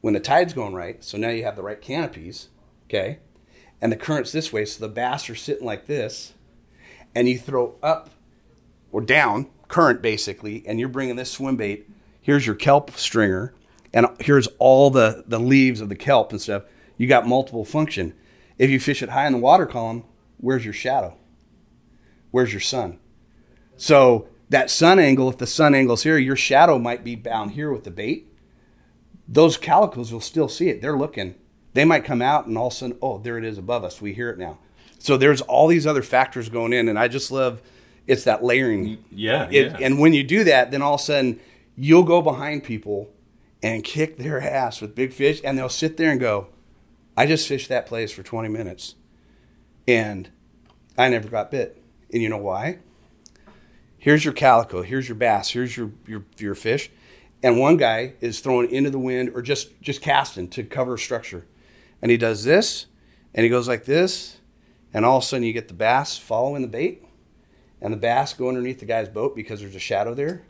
when 0.00 0.14
the 0.14 0.20
tide's 0.20 0.54
going 0.54 0.74
right, 0.74 1.04
so 1.04 1.18
now 1.18 1.28
you 1.28 1.44
have 1.44 1.56
the 1.56 1.62
right 1.62 1.80
canopies, 1.80 2.48
okay, 2.86 3.18
and 3.80 3.92
the 3.92 3.96
current's 3.96 4.32
this 4.32 4.52
way, 4.52 4.64
so 4.64 4.80
the 4.80 4.92
bass 4.92 5.28
are 5.28 5.34
sitting 5.34 5.66
like 5.66 5.86
this, 5.86 6.32
and 7.14 7.28
you 7.28 7.38
throw 7.38 7.76
up 7.82 8.10
or 8.90 9.02
down 9.02 9.46
current 9.68 10.00
basically, 10.00 10.64
and 10.66 10.80
you're 10.80 10.88
bringing 10.88 11.16
this 11.16 11.30
swim 11.30 11.56
bait. 11.56 11.88
Here's 12.20 12.46
your 12.46 12.54
kelp 12.54 12.92
stringer, 12.92 13.54
and 13.92 14.06
here's 14.20 14.48
all 14.58 14.90
the 14.90 15.24
the 15.26 15.38
leaves 15.38 15.80
of 15.80 15.88
the 15.88 15.96
kelp 15.96 16.32
and 16.32 16.40
stuff. 16.40 16.62
You 16.96 17.06
got 17.06 17.26
multiple 17.26 17.64
function. 17.64 18.14
If 18.58 18.70
you 18.70 18.80
fish 18.80 19.02
it 19.02 19.10
high 19.10 19.26
in 19.26 19.32
the 19.34 19.38
water 19.38 19.66
column, 19.66 20.04
where's 20.38 20.64
your 20.64 20.74
shadow? 20.74 21.16
Where's 22.30 22.52
your 22.52 22.60
sun? 22.60 22.98
So 23.76 24.28
that 24.48 24.70
sun 24.70 24.98
angle, 24.98 25.28
if 25.28 25.38
the 25.38 25.46
sun 25.46 25.74
angle's 25.74 26.02
here, 26.02 26.18
your 26.18 26.36
shadow 26.36 26.78
might 26.78 27.04
be 27.04 27.16
down 27.16 27.50
here 27.50 27.72
with 27.72 27.84
the 27.84 27.90
bait. 27.90 28.32
Those 29.28 29.58
calicos 29.58 30.12
will 30.12 30.20
still 30.20 30.48
see 30.48 30.68
it. 30.68 30.80
They're 30.80 30.96
looking. 30.96 31.34
They 31.74 31.84
might 31.84 32.04
come 32.04 32.22
out 32.22 32.46
and 32.46 32.56
all 32.56 32.68
of 32.68 32.72
a 32.72 32.76
sudden, 32.76 32.98
oh, 33.02 33.18
there 33.18 33.38
it 33.38 33.44
is 33.44 33.58
above 33.58 33.84
us. 33.84 34.00
We 34.00 34.14
hear 34.14 34.30
it 34.30 34.38
now. 34.38 34.58
So 34.98 35.16
there's 35.16 35.40
all 35.42 35.66
these 35.66 35.86
other 35.86 36.02
factors 36.02 36.48
going 36.48 36.72
in, 36.72 36.88
and 36.88 36.98
I 36.98 37.08
just 37.08 37.30
love 37.30 37.60
it's 38.06 38.24
that 38.24 38.42
layering. 38.42 39.04
Yeah, 39.10 39.48
It, 39.50 39.72
yeah. 39.72 39.78
And 39.80 39.98
when 39.98 40.12
you 40.14 40.22
do 40.22 40.44
that, 40.44 40.70
then 40.70 40.80
all 40.80 40.94
of 40.94 41.00
a 41.00 41.04
sudden 41.04 41.40
you'll 41.76 42.04
go 42.04 42.22
behind 42.22 42.64
people 42.64 43.10
and 43.62 43.82
kick 43.82 44.16
their 44.16 44.40
ass 44.40 44.80
with 44.80 44.94
big 44.94 45.12
fish, 45.12 45.40
and 45.44 45.58
they'll 45.58 45.68
sit 45.68 45.96
there 45.96 46.10
and 46.10 46.20
go, 46.20 46.48
"I 47.16 47.26
just 47.26 47.48
fished 47.48 47.68
that 47.68 47.86
place 47.86 48.12
for 48.12 48.22
20 48.22 48.48
minutes, 48.48 48.94
and 49.88 50.30
I 50.96 51.08
never 51.08 51.28
got 51.28 51.50
bit." 51.50 51.82
And 52.12 52.22
you 52.22 52.28
know 52.28 52.38
why? 52.38 52.78
Here's 54.06 54.24
your 54.24 54.34
calico. 54.34 54.82
Here's 54.82 55.08
your 55.08 55.16
bass. 55.16 55.50
Here's 55.50 55.76
your 55.76 55.90
your 56.06 56.24
your 56.38 56.54
fish, 56.54 56.90
and 57.42 57.58
one 57.58 57.76
guy 57.76 58.14
is 58.20 58.38
throwing 58.38 58.70
into 58.70 58.88
the 58.88 59.00
wind 59.00 59.32
or 59.34 59.42
just 59.42 59.80
just 59.80 60.00
casting 60.00 60.46
to 60.50 60.62
cover 60.62 60.96
structure, 60.96 61.44
and 62.00 62.08
he 62.08 62.16
does 62.16 62.44
this, 62.44 62.86
and 63.34 63.42
he 63.42 63.50
goes 63.50 63.66
like 63.66 63.84
this, 63.84 64.36
and 64.94 65.04
all 65.04 65.16
of 65.16 65.24
a 65.24 65.26
sudden 65.26 65.42
you 65.42 65.52
get 65.52 65.66
the 65.66 65.74
bass 65.74 66.16
following 66.16 66.62
the 66.62 66.68
bait 66.68 67.02
and 67.80 67.92
the 67.92 67.96
bass 67.96 68.32
go 68.32 68.48
underneath 68.48 68.78
the 68.78 68.86
guy's 68.86 69.08
boat 69.08 69.34
because 69.34 69.58
there's 69.60 69.74
a 69.74 69.80
shadow 69.80 70.14
there. 70.14 70.42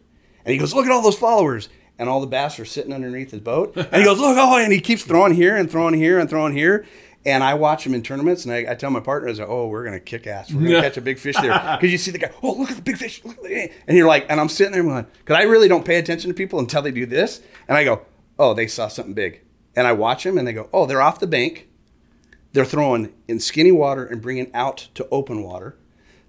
And 0.45 0.53
he 0.53 0.59
goes, 0.59 0.75
Look 0.75 0.85
at 0.85 0.93
all 0.93 1.03
those 1.03 1.19
followers. 1.19 1.71
And 1.99 2.11
all 2.11 2.21
the 2.21 2.27
bass 2.27 2.61
are 2.61 2.67
sitting 2.67 2.93
underneath 2.93 3.31
his 3.31 3.41
boat. 3.41 3.75
And 3.75 3.97
he 3.97 4.05
goes, 4.05 4.19
Look, 4.19 4.37
oh, 4.39 4.59
and 4.59 4.71
he 4.71 4.81
keeps 4.81 5.03
throwing 5.03 5.35
here 5.35 5.57
and 5.57 5.71
throwing 5.71 5.95
here 5.95 6.19
and 6.19 6.29
throwing 6.29 6.53
here. 6.53 6.85
And 7.27 7.43
I 7.43 7.55
watch 7.55 7.83
them 7.83 7.93
in 7.93 8.03
tournaments 8.03 8.45
and 8.45 8.55
I, 8.55 8.71
I 8.71 8.75
tell 8.77 8.91
my 8.91 9.01
partner, 9.01 9.29
I 9.29 9.33
say, 9.35 9.45
Oh, 9.47 9.67
we're 9.67 9.83
going 9.85 9.99
to 9.99 10.01
kick 10.01 10.27
ass. 10.29 10.53
We're 10.53 10.61
going 10.61 10.75
to 10.75 10.81
catch 10.81 10.97
a 10.97 11.01
big 11.01 11.19
fish 11.19 11.37
there. 11.37 11.51
Because 11.81 11.91
you 11.91 11.99
see 11.99 12.13
the 12.13 12.19
guy, 12.19 12.31
Oh, 12.43 12.53
look 12.53 12.71
at 12.71 12.77
the 12.77 12.83
big 12.83 12.97
fish. 12.97 13.23
Look 13.25 13.37
at 13.39 13.43
the, 13.43 13.73
and 13.89 13.99
you're 13.99 14.07
like, 14.07 14.27
and 14.31 14.41
I'm 14.41 14.49
sitting 14.49 14.73
there 14.73 14.85
going, 14.85 15.07
Because 15.19 15.37
I 15.37 15.43
really 15.43 15.67
don't 15.67 15.85
pay 15.85 15.97
attention 15.97 16.31
to 16.31 16.35
people 16.35 16.61
until 16.61 16.83
they 16.83 16.93
do 16.93 17.05
this. 17.05 17.43
And 17.69 17.77
I 17.77 17.83
go, 17.85 18.07
Oh, 18.39 18.55
they 18.55 18.69
saw 18.69 18.87
something 18.87 19.13
big. 19.15 19.41
And 19.75 19.87
I 19.87 19.93
watch 19.93 20.23
them 20.23 20.39
and 20.39 20.47
they 20.47 20.53
go, 20.53 20.71
Oh, 20.73 20.87
they're 20.87 21.03
off 21.03 21.19
the 21.19 21.27
bank. 21.27 21.69
They're 22.53 22.65
throwing 22.65 23.13
in 23.29 23.41
skinny 23.41 23.73
water 23.73 24.07
and 24.07 24.23
bringing 24.23 24.55
out 24.55 24.89
to 24.95 25.07
open 25.11 25.43
water. 25.43 25.77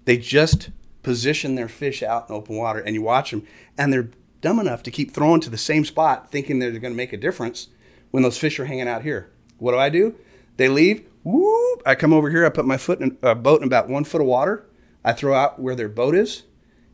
They 0.04 0.18
just 0.18 0.70
position 1.02 1.54
their 1.54 1.68
fish 1.68 2.02
out 2.02 2.28
in 2.28 2.34
open 2.34 2.56
water, 2.56 2.80
and 2.80 2.94
you 2.94 3.00
watch 3.02 3.30
them, 3.30 3.46
and 3.78 3.90
they're 3.92 4.10
dumb 4.42 4.58
enough 4.58 4.82
to 4.82 4.90
keep 4.90 5.12
throwing 5.12 5.40
to 5.40 5.48
the 5.48 5.56
same 5.56 5.84
spot, 5.84 6.30
thinking 6.30 6.58
they're 6.58 6.70
going 6.72 6.92
to 6.92 6.96
make 6.96 7.12
a 7.14 7.16
difference 7.16 7.68
when 8.10 8.22
those 8.22 8.36
fish 8.36 8.58
are 8.60 8.66
hanging 8.66 8.88
out 8.88 9.02
here. 9.02 9.30
What 9.58 9.72
do 9.72 9.78
I 9.78 9.88
do? 9.88 10.16
They 10.58 10.68
leave. 10.68 11.06
Whoop! 11.22 11.82
I 11.86 11.94
come 11.94 12.12
over 12.12 12.30
here. 12.30 12.44
I 12.44 12.50
put 12.50 12.66
my 12.66 12.76
foot 12.76 13.00
in 13.00 13.16
a 13.22 13.34
boat 13.34 13.62
in 13.62 13.66
about 13.66 13.88
one 13.88 14.04
foot 14.04 14.20
of 14.20 14.26
water. 14.26 14.66
I 15.04 15.12
throw 15.12 15.32
out 15.32 15.58
where 15.58 15.74
their 15.74 15.88
boat 15.88 16.14
is, 16.14 16.42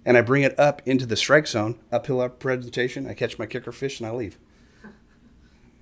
and 0.05 0.17
I 0.17 0.21
bring 0.21 0.43
it 0.43 0.59
up 0.59 0.83
into 0.87 1.07
the 1.07 1.17
strike 1.17 1.47
zone, 1.47 1.81
uphill 1.91 2.21
up 2.21 2.39
presentation. 2.39 3.09
I 3.09 3.15
catch 3.15 3.39
my 3.39 3.47
kicker 3.47 3.73
fish, 3.73 3.99
and 3.99 4.07
I 4.07 4.13
leave. 4.13 4.39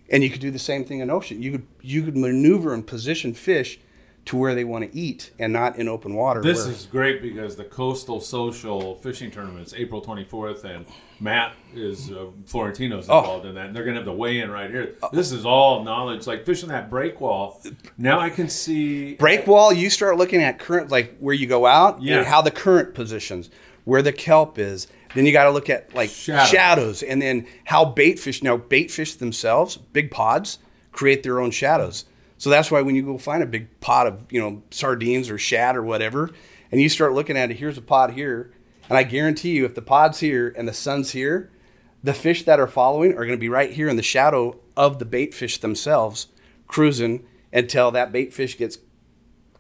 And 0.09 0.23
you 0.23 0.31
could 0.31 0.41
do 0.41 0.51
the 0.51 0.59
same 0.59 0.85
thing 0.85 1.01
in 1.01 1.11
ocean. 1.11 1.43
You 1.43 1.53
could 1.53 1.67
you 1.83 2.03
could 2.03 2.17
maneuver 2.17 2.73
and 2.73 2.87
position 2.87 3.35
fish 3.35 3.81
to 4.25 4.37
where 4.37 4.55
they 4.55 4.63
want 4.65 4.91
to 4.91 4.97
eat 4.97 5.33
and 5.41 5.53
not 5.53 5.77
in 5.79 5.89
open 5.89 6.15
water. 6.15 6.41
This 6.43 6.65
where- 6.65 6.73
is 6.73 6.87
great 6.87 7.21
because 7.23 7.57
the 7.57 7.65
Coastal 7.65 8.21
Social 8.21 8.95
Fishing 8.97 9.31
Tournament 9.33 9.67
is 9.67 9.75
April 9.75 10.01
24th, 10.01 10.63
and 10.65 10.87
Matt 11.19 11.55
is 11.75 12.11
uh, 12.13 12.27
Florentino's 12.47 13.09
Oh. 13.11 13.19
involved 13.19 13.47
in 13.47 13.55
that, 13.57 13.67
and 13.67 13.77
they're 13.77 13.83
going 13.85 13.95
to 13.95 14.01
have 14.01 14.07
the 14.07 14.13
weigh 14.13 14.39
in 14.41 14.51
right 14.51 14.71
here. 14.71 14.95
This 15.13 15.33
is 15.33 15.45
all 15.45 15.83
knowledge, 15.83 16.27
like 16.29 16.45
fishing 16.47 16.69
that 16.69 16.89
break 16.89 17.21
wall. 17.21 17.61
Now 17.99 18.21
I 18.21 18.31
can 18.31 18.49
see 18.49 19.15
break 19.15 19.47
wall. 19.47 19.73
You 19.73 19.91
start 19.91 20.17
looking 20.17 20.41
at 20.43 20.59
current, 20.61 20.91
like 20.91 21.17
where 21.19 21.35
you 21.35 21.47
go 21.49 21.67
out, 21.67 22.01
Yeah. 22.01 22.19
and 22.19 22.27
how 22.27 22.43
the 22.43 22.51
current 22.53 22.95
positions, 22.95 23.51
where 23.85 24.03
the 24.03 24.13
kelp 24.13 24.57
is. 24.59 24.87
Then 25.15 25.27
you 25.27 25.33
got 25.33 25.45
to 25.45 25.51
look 25.51 25.69
at 25.69 25.93
like 25.95 26.11
Shadow. 26.11 26.45
shadows, 26.47 27.03
and 27.03 27.21
then 27.21 27.47
how 27.65 27.85
bait 27.85 28.19
fish. 28.21 28.43
Now 28.43 28.57
bait 28.57 28.91
fish 28.91 29.17
themselves, 29.17 29.77
big 29.77 30.11
pods, 30.13 30.59
create 30.93 31.23
their 31.25 31.41
own 31.41 31.51
shadows. 31.51 32.05
So 32.43 32.51
that's 32.51 32.73
why 32.73 32.83
when 32.83 32.97
you 32.97 33.05
go 33.05 33.19
find 33.19 33.41
a 33.41 33.47
big 33.47 33.79
pot 33.79 34.09
of 34.09 34.25
you 34.29 34.41
know 34.41 34.65
sardines 34.73 35.31
or 35.31 35.39
shad 35.39 35.77
or 35.77 35.83
whatever, 35.85 36.29
and 36.73 36.83
you 36.83 36.89
start 36.89 37.13
looking 37.13 37.37
at 37.37 37.53
it, 37.53 37.59
here's 37.59 37.79
a 37.79 37.83
pod 37.83 38.15
here, 38.15 38.53
and 38.89 38.99
I 38.99 39.05
guarantee 39.05 39.53
you, 39.53 39.65
if 39.65 39.77
the 39.77 39.81
pod's 39.81 40.19
here 40.19 40.53
and 40.59 40.67
the 40.67 40.73
sun's 40.73 41.13
here, 41.13 41.53
the 42.03 42.13
fish 42.13 42.43
that 42.43 42.59
are 42.59 42.67
following 42.67 43.13
are 43.13 43.25
going 43.25 43.29
to 43.29 43.37
be 43.37 43.49
right 43.49 43.71
here 43.71 43.89
in 43.89 43.95
the 43.95 44.03
shadow 44.03 44.59
of 44.77 44.99
the 44.99 45.05
bait 45.05 45.33
fish 45.33 45.59
themselves, 45.59 46.27
cruising 46.67 47.25
until 47.53 47.93
that 47.93 48.11
bait 48.11 48.35
fish 48.35 48.59
gets 48.59 48.79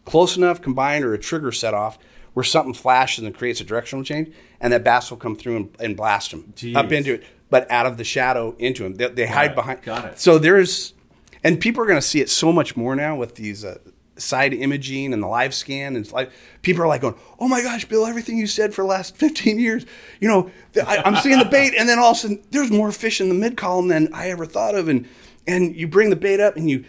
close 0.04 0.36
enough 0.36 0.60
combined 0.60 1.04
or 1.04 1.14
a 1.14 1.18
trigger 1.18 1.52
set 1.52 1.74
off 1.74 2.00
where 2.32 2.42
something 2.42 2.74
flashes 2.74 3.22
and 3.22 3.32
creates 3.32 3.60
a 3.60 3.64
directional 3.64 4.02
change, 4.02 4.34
and 4.60 4.72
that 4.72 4.82
bass 4.82 5.08
will 5.08 5.18
come 5.18 5.36
through 5.36 5.54
and, 5.54 5.76
and 5.78 5.96
blast 5.96 6.32
them 6.32 6.52
Jeez. 6.56 6.74
up 6.74 6.90
into 6.90 7.14
it, 7.14 7.24
but 7.48 7.70
out 7.70 7.86
of 7.86 7.96
the 7.96 8.02
shadow 8.02 8.56
into 8.58 8.84
him. 8.84 8.94
They, 8.94 9.06
they 9.06 9.26
hide 9.28 9.52
it. 9.52 9.54
behind. 9.54 9.82
Got 9.82 10.04
it. 10.06 10.18
So 10.18 10.40
there's, 10.40 10.94
and 11.44 11.60
people 11.60 11.82
are 11.82 11.86
going 11.86 12.00
to 12.00 12.06
see 12.06 12.20
it 12.20 12.30
so 12.30 12.52
much 12.52 12.76
more 12.76 12.94
now 12.96 13.16
with 13.16 13.34
these. 13.36 13.64
Uh, 13.64 13.78
side 14.16 14.52
imaging 14.52 15.14
and 15.14 15.22
the 15.22 15.26
live 15.26 15.54
scan 15.54 15.96
and 15.96 16.28
people 16.60 16.82
are 16.82 16.86
like 16.86 17.00
going 17.00 17.14
oh 17.40 17.48
my 17.48 17.62
gosh 17.62 17.86
bill 17.86 18.04
everything 18.04 18.36
you 18.36 18.46
said 18.46 18.74
for 18.74 18.82
the 18.82 18.86
last 18.86 19.16
15 19.18 19.58
years 19.58 19.86
you 20.20 20.28
know 20.28 20.50
I, 20.86 20.98
i'm 20.98 21.16
seeing 21.16 21.38
the 21.38 21.46
bait 21.46 21.72
and 21.76 21.88
then 21.88 21.98
all 21.98 22.10
of 22.10 22.18
a 22.18 22.20
sudden 22.20 22.42
there's 22.50 22.70
more 22.70 22.92
fish 22.92 23.22
in 23.22 23.30
the 23.30 23.34
mid 23.34 23.56
column 23.56 23.88
than 23.88 24.12
i 24.12 24.28
ever 24.28 24.44
thought 24.44 24.74
of 24.74 24.88
and 24.88 25.08
and 25.46 25.74
you 25.74 25.88
bring 25.88 26.10
the 26.10 26.16
bait 26.16 26.40
up 26.40 26.56
and 26.56 26.68
you 26.68 26.84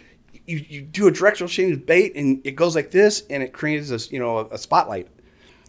you, 0.46 0.64
you 0.68 0.82
do 0.82 1.06
a 1.06 1.10
directional 1.10 1.48
change 1.48 1.72
of 1.72 1.86
bait 1.86 2.14
and 2.14 2.40
it 2.44 2.52
goes 2.52 2.74
like 2.74 2.90
this 2.90 3.24
and 3.30 3.42
it 3.42 3.52
creates 3.52 3.90
a 3.90 4.12
you 4.12 4.18
know 4.18 4.38
a, 4.38 4.46
a 4.48 4.58
spotlight 4.58 5.08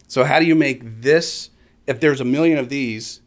so 0.07 0.23
how 0.23 0.39
do 0.39 0.45
you 0.45 0.55
make 0.55 1.01
this 1.01 1.49
if 1.87 1.99
there's 1.99 2.19
a 2.19 2.25
million 2.25 2.57
of 2.57 2.69
these 2.69 3.21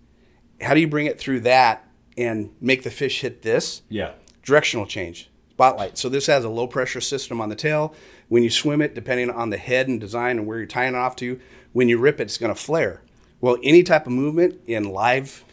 how 0.60 0.74
do 0.74 0.80
you 0.80 0.88
bring 0.88 1.06
it 1.06 1.18
through 1.18 1.40
that 1.40 1.88
and 2.16 2.50
make 2.60 2.82
the 2.82 2.90
fish 2.90 3.20
hit 3.20 3.42
this 3.42 3.82
yeah. 3.88 4.12
directional 4.42 4.86
change 4.86 5.30
spotlight. 5.58 5.98
So 5.98 6.08
this 6.08 6.28
has 6.28 6.44
a 6.44 6.48
low 6.48 6.68
pressure 6.68 7.00
system 7.00 7.40
on 7.40 7.48
the 7.48 7.56
tail. 7.56 7.92
When 8.28 8.44
you 8.44 8.50
swim 8.50 8.80
it 8.80 8.94
depending 8.94 9.28
on 9.28 9.50
the 9.50 9.56
head 9.56 9.88
and 9.88 9.98
design 9.98 10.38
and 10.38 10.46
where 10.46 10.58
you're 10.58 10.68
tying 10.68 10.94
it 10.94 10.96
off 10.96 11.16
to 11.16 11.40
when 11.72 11.88
you 11.88 11.98
rip 11.98 12.20
it 12.20 12.24
it's 12.24 12.38
going 12.38 12.54
to 12.54 12.60
flare. 12.60 13.02
Well 13.40 13.56
any 13.64 13.82
type 13.82 14.06
of 14.06 14.12
movement 14.12 14.60
in 14.66 14.84
live 14.84 15.44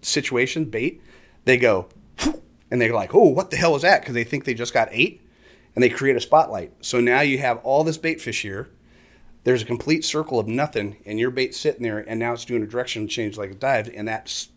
situation 0.00 0.64
bait 0.64 1.02
they 1.44 1.58
go 1.58 1.88
and 2.70 2.80
they're 2.80 2.94
like 2.94 3.14
oh 3.14 3.28
what 3.28 3.50
the 3.50 3.58
hell 3.58 3.72
was 3.72 3.82
that? 3.82 4.00
Because 4.00 4.14
they 4.14 4.24
think 4.24 4.46
they 4.46 4.54
just 4.54 4.72
got 4.72 4.88
eight 4.92 5.20
and 5.74 5.82
they 5.82 5.90
create 5.90 6.16
a 6.16 6.20
spotlight. 6.20 6.72
So 6.80 6.98
now 6.98 7.20
you 7.20 7.36
have 7.36 7.58
all 7.58 7.84
this 7.84 7.98
bait 7.98 8.22
fish 8.22 8.40
here. 8.40 8.70
There's 9.44 9.60
a 9.60 9.66
complete 9.66 10.06
circle 10.06 10.40
of 10.40 10.48
nothing 10.48 10.96
and 11.04 11.18
your 11.18 11.30
bait 11.30 11.54
sitting 11.54 11.82
there 11.82 11.98
and 11.98 12.18
now 12.18 12.32
it's 12.32 12.46
doing 12.46 12.62
a 12.62 12.66
direction 12.66 13.06
change 13.08 13.36
like 13.36 13.50
a 13.50 13.54
dive 13.54 13.90
and 13.94 14.08
that's 14.08 14.48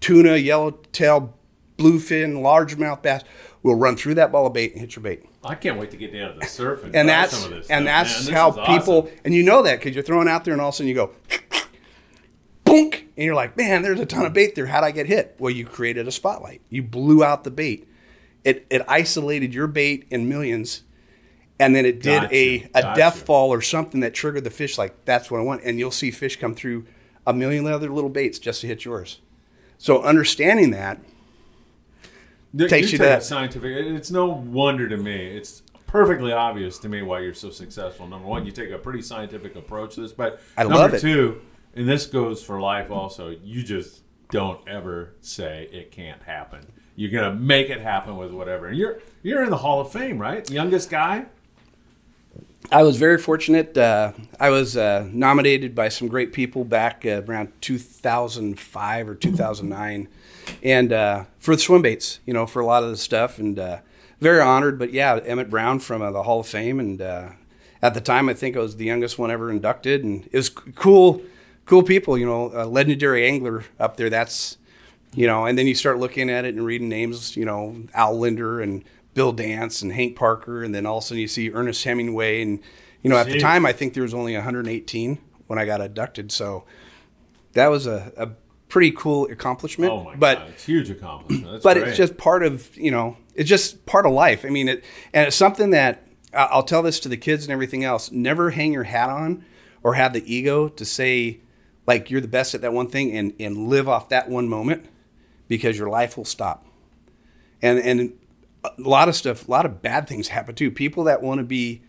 tuna 0.00 0.34
yellowtail 0.34 1.32
bluefin 1.78 2.40
largemouth 2.40 3.02
bass 3.02 3.22
will 3.66 3.74
run 3.74 3.96
through 3.96 4.14
that 4.14 4.32
ball 4.32 4.46
of 4.46 4.52
bait 4.52 4.72
and 4.72 4.80
hit 4.80 4.96
your 4.96 5.02
bait. 5.02 5.24
I 5.44 5.54
can't 5.54 5.78
wait 5.78 5.90
to 5.90 5.96
get 5.96 6.12
down 6.12 6.32
to 6.34 6.38
the 6.40 6.46
surf 6.46 6.84
and, 6.84 6.94
And 6.96 7.08
that's 7.08 7.36
some 7.36 7.52
of 7.52 7.58
this 7.58 7.68
and 7.68 7.84
stuff, 7.84 8.06
that's 8.06 8.14
man. 8.14 8.24
This 8.26 8.34
how 8.34 8.50
is 8.50 8.56
awesome. 8.58 8.78
people 8.78 9.10
and 9.24 9.34
you 9.34 9.42
know 9.42 9.62
that 9.62 9.78
because 9.78 9.94
you're 9.94 10.04
throwing 10.04 10.28
out 10.28 10.44
there 10.44 10.52
and 10.52 10.60
all 10.60 10.68
of 10.68 10.74
a 10.74 10.76
sudden 10.76 10.88
you 10.88 10.94
go 10.94 11.10
boonk 12.64 13.00
and 13.16 13.24
you're 13.24 13.34
like, 13.34 13.56
man, 13.56 13.82
there's 13.82 14.00
a 14.00 14.06
ton 14.06 14.26
of 14.26 14.32
bait 14.32 14.54
there. 14.54 14.66
How'd 14.66 14.84
I 14.84 14.90
get 14.90 15.06
hit? 15.06 15.36
Well, 15.38 15.50
you 15.50 15.64
created 15.66 16.06
a 16.08 16.12
spotlight. 16.12 16.62
You 16.68 16.82
blew 16.82 17.22
out 17.24 17.44
the 17.44 17.50
bait. 17.50 17.88
It 18.44 18.66
it 18.70 18.82
isolated 18.88 19.52
your 19.54 19.66
bait 19.66 20.06
in 20.10 20.28
millions, 20.28 20.82
and 21.58 21.74
then 21.74 21.84
it 21.84 22.00
did 22.00 22.22
Gotcha, 22.22 22.34
a 22.36 22.70
a 22.74 22.82
gotcha. 22.82 22.96
death 23.00 23.22
fall 23.22 23.52
or 23.52 23.60
something 23.60 24.00
that 24.00 24.14
triggered 24.14 24.44
the 24.44 24.50
fish. 24.50 24.78
Like 24.78 25.04
that's 25.04 25.30
what 25.30 25.40
I 25.40 25.42
want. 25.42 25.62
And 25.64 25.78
you'll 25.78 25.90
see 25.90 26.10
fish 26.10 26.36
come 26.38 26.54
through 26.54 26.86
a 27.26 27.32
million 27.32 27.66
other 27.66 27.90
little 27.90 28.10
baits 28.10 28.38
just 28.38 28.60
to 28.60 28.66
hit 28.68 28.84
yours. 28.84 29.20
So 29.78 30.02
understanding 30.02 30.70
that, 30.70 31.00
You- 32.64 32.68
takes 32.68 32.92
you 32.92 32.98
take 32.98 33.06
to- 33.08 33.16
a 33.18 33.20
scientific. 33.20 33.70
It's 33.86 34.10
no 34.10 34.26
wonder 34.26 34.88
to 34.88 34.96
me. 34.96 35.14
It's 35.36 35.62
perfectly 35.86 36.32
obvious 36.32 36.78
to 36.80 36.88
me 36.88 37.02
why 37.02 37.20
you're 37.20 37.34
so 37.34 37.50
successful. 37.50 38.06
Number 38.06 38.26
one, 38.26 38.44
you 38.46 38.52
take 38.52 38.70
a 38.70 38.78
pretty 38.78 39.02
scientific 39.02 39.56
approach 39.56 39.94
to 39.94 40.00
this, 40.02 40.12
but 40.12 40.40
I 40.56 40.62
number 40.62 40.78
love 40.78 40.94
it. 40.94 41.00
two, 41.00 41.40
and 41.74 41.88
this 41.88 42.06
goes 42.06 42.42
for 42.42 42.60
life 42.60 42.90
also. 42.90 43.30
You 43.44 43.62
just 43.62 44.02
don't 44.30 44.60
ever 44.68 45.12
say 45.20 45.68
it 45.72 45.92
can't 45.92 46.22
happen. 46.22 46.60
You're 46.96 47.10
gonna 47.10 47.34
make 47.34 47.68
it 47.70 47.80
happen 47.80 48.16
with 48.16 48.32
whatever. 48.32 48.68
And 48.68 48.76
you're 48.78 48.98
you're 49.22 49.44
in 49.44 49.50
the 49.50 49.58
Hall 49.58 49.80
of 49.80 49.92
Fame, 49.92 50.18
right? 50.18 50.48
Youngest 50.50 50.88
guy. 50.90 51.26
I 52.72 52.82
was 52.82 52.96
very 52.96 53.18
fortunate. 53.18 53.76
Uh, 53.78 54.12
I 54.40 54.50
was 54.50 54.76
uh, 54.76 55.06
nominated 55.12 55.74
by 55.74 55.88
some 55.88 56.08
great 56.08 56.32
people 56.32 56.64
back 56.64 57.04
uh, 57.06 57.22
around 57.28 57.52
2005 57.60 59.08
or 59.08 59.14
2009, 59.14 60.08
and 60.62 60.92
uh, 60.92 61.24
for 61.38 61.54
the 61.54 61.60
swim 61.60 61.82
baits, 61.82 62.20
you 62.26 62.32
know, 62.32 62.46
for 62.46 62.60
a 62.60 62.66
lot 62.66 62.82
of 62.82 62.90
the 62.90 62.96
stuff, 62.96 63.38
and 63.38 63.58
uh, 63.58 63.78
very 64.20 64.40
honored. 64.40 64.78
But 64.78 64.92
yeah, 64.92 65.20
Emmett 65.24 65.50
Brown 65.50 65.78
from 65.78 66.02
uh, 66.02 66.10
the 66.10 66.22
Hall 66.24 66.40
of 66.40 66.46
Fame, 66.46 66.80
and 66.80 67.00
uh, 67.00 67.30
at 67.82 67.94
the 67.94 68.00
time, 68.00 68.28
I 68.28 68.34
think 68.34 68.56
I 68.56 68.60
was 68.60 68.76
the 68.76 68.84
youngest 68.84 69.18
one 69.18 69.30
ever 69.30 69.50
inducted, 69.50 70.04
and 70.04 70.26
it 70.32 70.36
was 70.36 70.48
c- 70.48 70.72
cool, 70.74 71.22
cool 71.66 71.82
people. 71.82 72.18
You 72.18 72.26
know, 72.26 72.50
a 72.54 72.66
legendary 72.66 73.26
angler 73.26 73.64
up 73.78 73.96
there. 73.96 74.10
That's 74.10 74.58
you 75.14 75.26
know, 75.26 75.46
and 75.46 75.58
then 75.58 75.66
you 75.66 75.74
start 75.74 75.98
looking 75.98 76.28
at 76.30 76.44
it 76.44 76.54
and 76.54 76.64
reading 76.64 76.88
names, 76.88 77.36
you 77.36 77.44
know, 77.44 77.84
Al 77.94 78.18
Lindner 78.18 78.60
and 78.60 78.84
Bill 79.14 79.32
Dance 79.32 79.80
and 79.80 79.92
Hank 79.92 80.14
Parker, 80.14 80.62
and 80.62 80.74
then 80.74 80.84
all 80.84 80.98
of 80.98 81.04
a 81.04 81.06
sudden 81.06 81.20
you 81.20 81.28
see 81.28 81.50
Ernest 81.50 81.84
Hemingway, 81.84 82.42
and 82.42 82.60
you 83.02 83.10
know, 83.10 83.16
at 83.16 83.26
the 83.26 83.40
time 83.40 83.64
I 83.64 83.72
think 83.72 83.94
there 83.94 84.02
was 84.02 84.14
only 84.14 84.34
118 84.34 85.18
when 85.46 85.58
I 85.58 85.64
got 85.64 85.80
inducted, 85.80 86.32
so 86.32 86.64
that 87.52 87.68
was 87.68 87.86
a, 87.86 88.12
a 88.16 88.30
pretty 88.68 88.90
cool 88.90 89.26
accomplishment. 89.30 89.92
Oh 89.92 90.04
my 90.04 90.16
but 90.16 90.38
god, 90.38 90.50
it's 90.50 90.64
a 90.64 90.66
huge 90.66 90.90
accomplishment. 90.90 91.52
That's 91.52 91.62
but 91.62 91.76
great. 91.76 91.88
it's 91.88 91.96
just 91.96 92.16
part 92.16 92.42
of 92.42 92.76
you 92.76 92.90
know 92.90 93.16
it's 93.36 93.48
just 93.48 93.86
part 93.86 94.06
of 94.06 94.12
life 94.12 94.44
i 94.44 94.48
mean 94.48 94.68
it 94.68 94.84
and 95.12 95.28
it's 95.28 95.36
something 95.36 95.70
that 95.70 96.06
i'll 96.34 96.62
tell 96.62 96.82
this 96.82 96.98
to 97.00 97.08
the 97.08 97.16
kids 97.16 97.44
and 97.44 97.52
everything 97.52 97.84
else 97.84 98.10
never 98.10 98.50
hang 98.50 98.72
your 98.72 98.84
hat 98.84 99.10
on 99.10 99.44
or 99.82 99.94
have 99.94 100.12
the 100.12 100.34
ego 100.34 100.68
to 100.68 100.84
say 100.84 101.38
like 101.86 102.10
you're 102.10 102.20
the 102.20 102.28
best 102.28 102.54
at 102.54 102.62
that 102.62 102.72
one 102.72 102.88
thing 102.88 103.16
and 103.16 103.32
and 103.38 103.68
live 103.68 103.88
off 103.88 104.08
that 104.08 104.28
one 104.28 104.48
moment 104.48 104.86
because 105.48 105.78
your 105.78 105.88
life 105.88 106.16
will 106.16 106.24
stop 106.24 106.66
and 107.62 107.78
and 107.78 108.12
a 108.64 108.70
lot 108.78 109.08
of 109.08 109.14
stuff 109.14 109.46
a 109.46 109.50
lot 109.50 109.64
of 109.64 109.80
bad 109.80 110.08
things 110.08 110.28
happen 110.28 110.54
too 110.54 110.70
people 110.70 111.04
that 111.04 111.22
want 111.22 111.38
to 111.38 111.44
be 111.44 111.82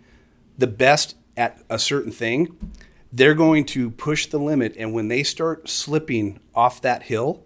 the 0.57 0.67
best 0.67 1.15
at 1.35 1.59
a 1.69 1.79
certain 1.79 2.11
thing 2.11 2.55
they're 3.11 3.35
going 3.35 3.65
to 3.65 3.89
push 3.91 4.25
the 4.27 4.37
limit 4.37 4.75
and 4.77 4.93
when 4.93 5.07
they 5.07 5.23
start 5.23 5.69
slipping 5.69 6.39
off 6.53 6.81
that 6.81 7.03
hill 7.03 7.43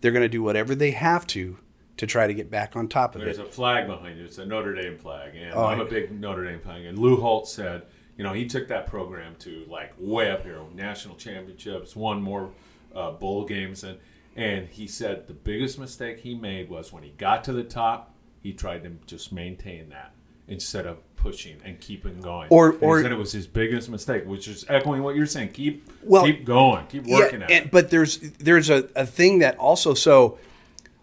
they're 0.00 0.12
going 0.12 0.22
to 0.22 0.28
do 0.28 0.42
whatever 0.42 0.74
they 0.74 0.90
have 0.92 1.26
to 1.26 1.58
to 1.96 2.06
try 2.06 2.26
to 2.26 2.34
get 2.34 2.50
back 2.50 2.76
on 2.76 2.88
top 2.88 3.14
of 3.14 3.20
There's 3.20 3.38
it. 3.38 3.40
There's 3.40 3.48
a 3.50 3.52
flag 3.52 3.86
behind 3.88 4.18
you. 4.18 4.24
It's 4.24 4.38
a 4.38 4.46
Notre 4.46 4.72
Dame 4.72 4.96
flag, 4.96 5.34
and 5.34 5.52
Oh, 5.52 5.64
I'm 5.64 5.80
a 5.80 5.84
big 5.84 6.12
Notre 6.12 6.44
Dame 6.44 6.60
fan. 6.60 6.84
And 6.84 6.96
Lou 6.96 7.16
Holtz 7.16 7.52
said, 7.52 7.82
you 8.16 8.22
know, 8.22 8.32
he 8.32 8.46
took 8.46 8.68
that 8.68 8.86
program 8.86 9.34
to 9.40 9.64
like 9.68 9.92
way 9.98 10.30
up 10.30 10.44
here, 10.44 10.60
national 10.74 11.16
championships, 11.16 11.96
won 11.96 12.22
more 12.22 12.50
uh, 12.94 13.10
bowl 13.10 13.44
games, 13.44 13.82
and 13.84 13.98
and 14.36 14.68
he 14.68 14.86
said 14.86 15.26
the 15.26 15.34
biggest 15.34 15.78
mistake 15.78 16.20
he 16.20 16.34
made 16.36 16.70
was 16.70 16.92
when 16.92 17.02
he 17.02 17.10
got 17.10 17.42
to 17.44 17.52
the 17.52 17.64
top, 17.64 18.14
he 18.40 18.52
tried 18.52 18.84
to 18.84 18.90
just 19.06 19.32
maintain 19.32 19.88
that 19.88 20.12
instead 20.48 20.86
of 20.86 20.96
pushing 21.16 21.56
and 21.64 21.80
keeping 21.80 22.20
going. 22.20 22.46
Or- 22.50 22.70
And 22.70 22.80
he 22.80 22.86
or- 22.86 23.02
said 23.02 23.12
it 23.12 23.18
was 23.18 23.32
his 23.32 23.46
biggest 23.46 23.88
mistake, 23.90 24.24
which 24.26 24.46
is 24.48 24.64
echoing 24.68 25.02
what 25.02 25.16
you're 25.16 25.26
saying. 25.26 25.50
Keep 25.50 25.90
Well, 26.02 26.24
keep 26.24 26.44
going, 26.44 26.86
keep 26.86 27.04
working 27.06 27.42
at 27.42 27.50
and- 27.50 27.66
it. 27.66 27.70
but 27.72 27.90
there's 27.90 28.18
there's 28.38 28.70
a, 28.70 28.88
a 28.96 29.04
thing 29.06 29.38
that 29.40 29.56
also 29.58 29.94
so 29.94 30.38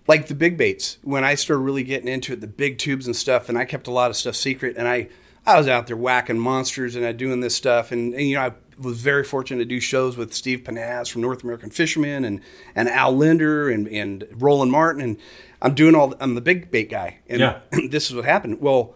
like 0.08 0.28
the 0.28 0.36
big 0.36 0.58
baits 0.58 0.98
when 1.04 1.24
I 1.24 1.36
started 1.36 1.64
really 1.64 1.84
getting 1.84 2.08
into 2.08 2.34
it, 2.34 2.42
the 2.42 2.48
big 2.48 2.78
tubes 2.78 3.08
and 3.08 3.16
stuff, 3.16 3.50
and 3.50 3.58
I 3.58 3.66
kept 3.66 3.88
a 3.88 3.92
lot 3.92 4.10
of 4.10 4.16
stuff 4.18 4.36
secret, 4.36 4.76
and 4.78 4.88
I 4.88 5.10
I 5.48 5.58
was 5.58 5.68
out 5.68 5.88
there 5.88 5.98
whacking 5.98 6.40
monsters 6.40 6.96
and 6.96 7.06
I 7.06 7.12
doing 7.12 7.40
this 7.42 7.56
stuff, 7.56 7.92
and, 7.92 8.14
and 8.14 8.24
you 8.28 8.36
know 8.36 8.42
I 8.42 8.52
was 8.80 9.00
very 9.00 9.24
fortunate 9.24 9.60
to 9.60 9.66
do 9.66 9.80
shows 9.80 10.18
with 10.18 10.34
Steve 10.34 10.60
Pennaz 10.64 11.10
from 11.10 11.22
North 11.22 11.44
American 11.44 11.70
Fishermen 11.72 12.24
and 12.26 12.40
and 12.76 12.88
Al 12.90 13.16
Lindner 13.16 13.70
and 13.70 13.88
and 13.90 14.26
Roland 14.34 14.72
Martin, 14.72 15.02
and 15.02 15.18
I'm 15.62 15.74
doing 15.76 15.94
all 15.96 16.14
I'm 16.20 16.36
the 16.36 16.42
big 16.42 16.72
bait 16.72 16.90
guy, 16.90 17.20
and 17.28 17.40
Yeah. 17.42 17.60
this 17.90 18.10
is 18.10 18.16
what 18.16 18.26
happened. 18.26 18.62
Well, 18.62 18.96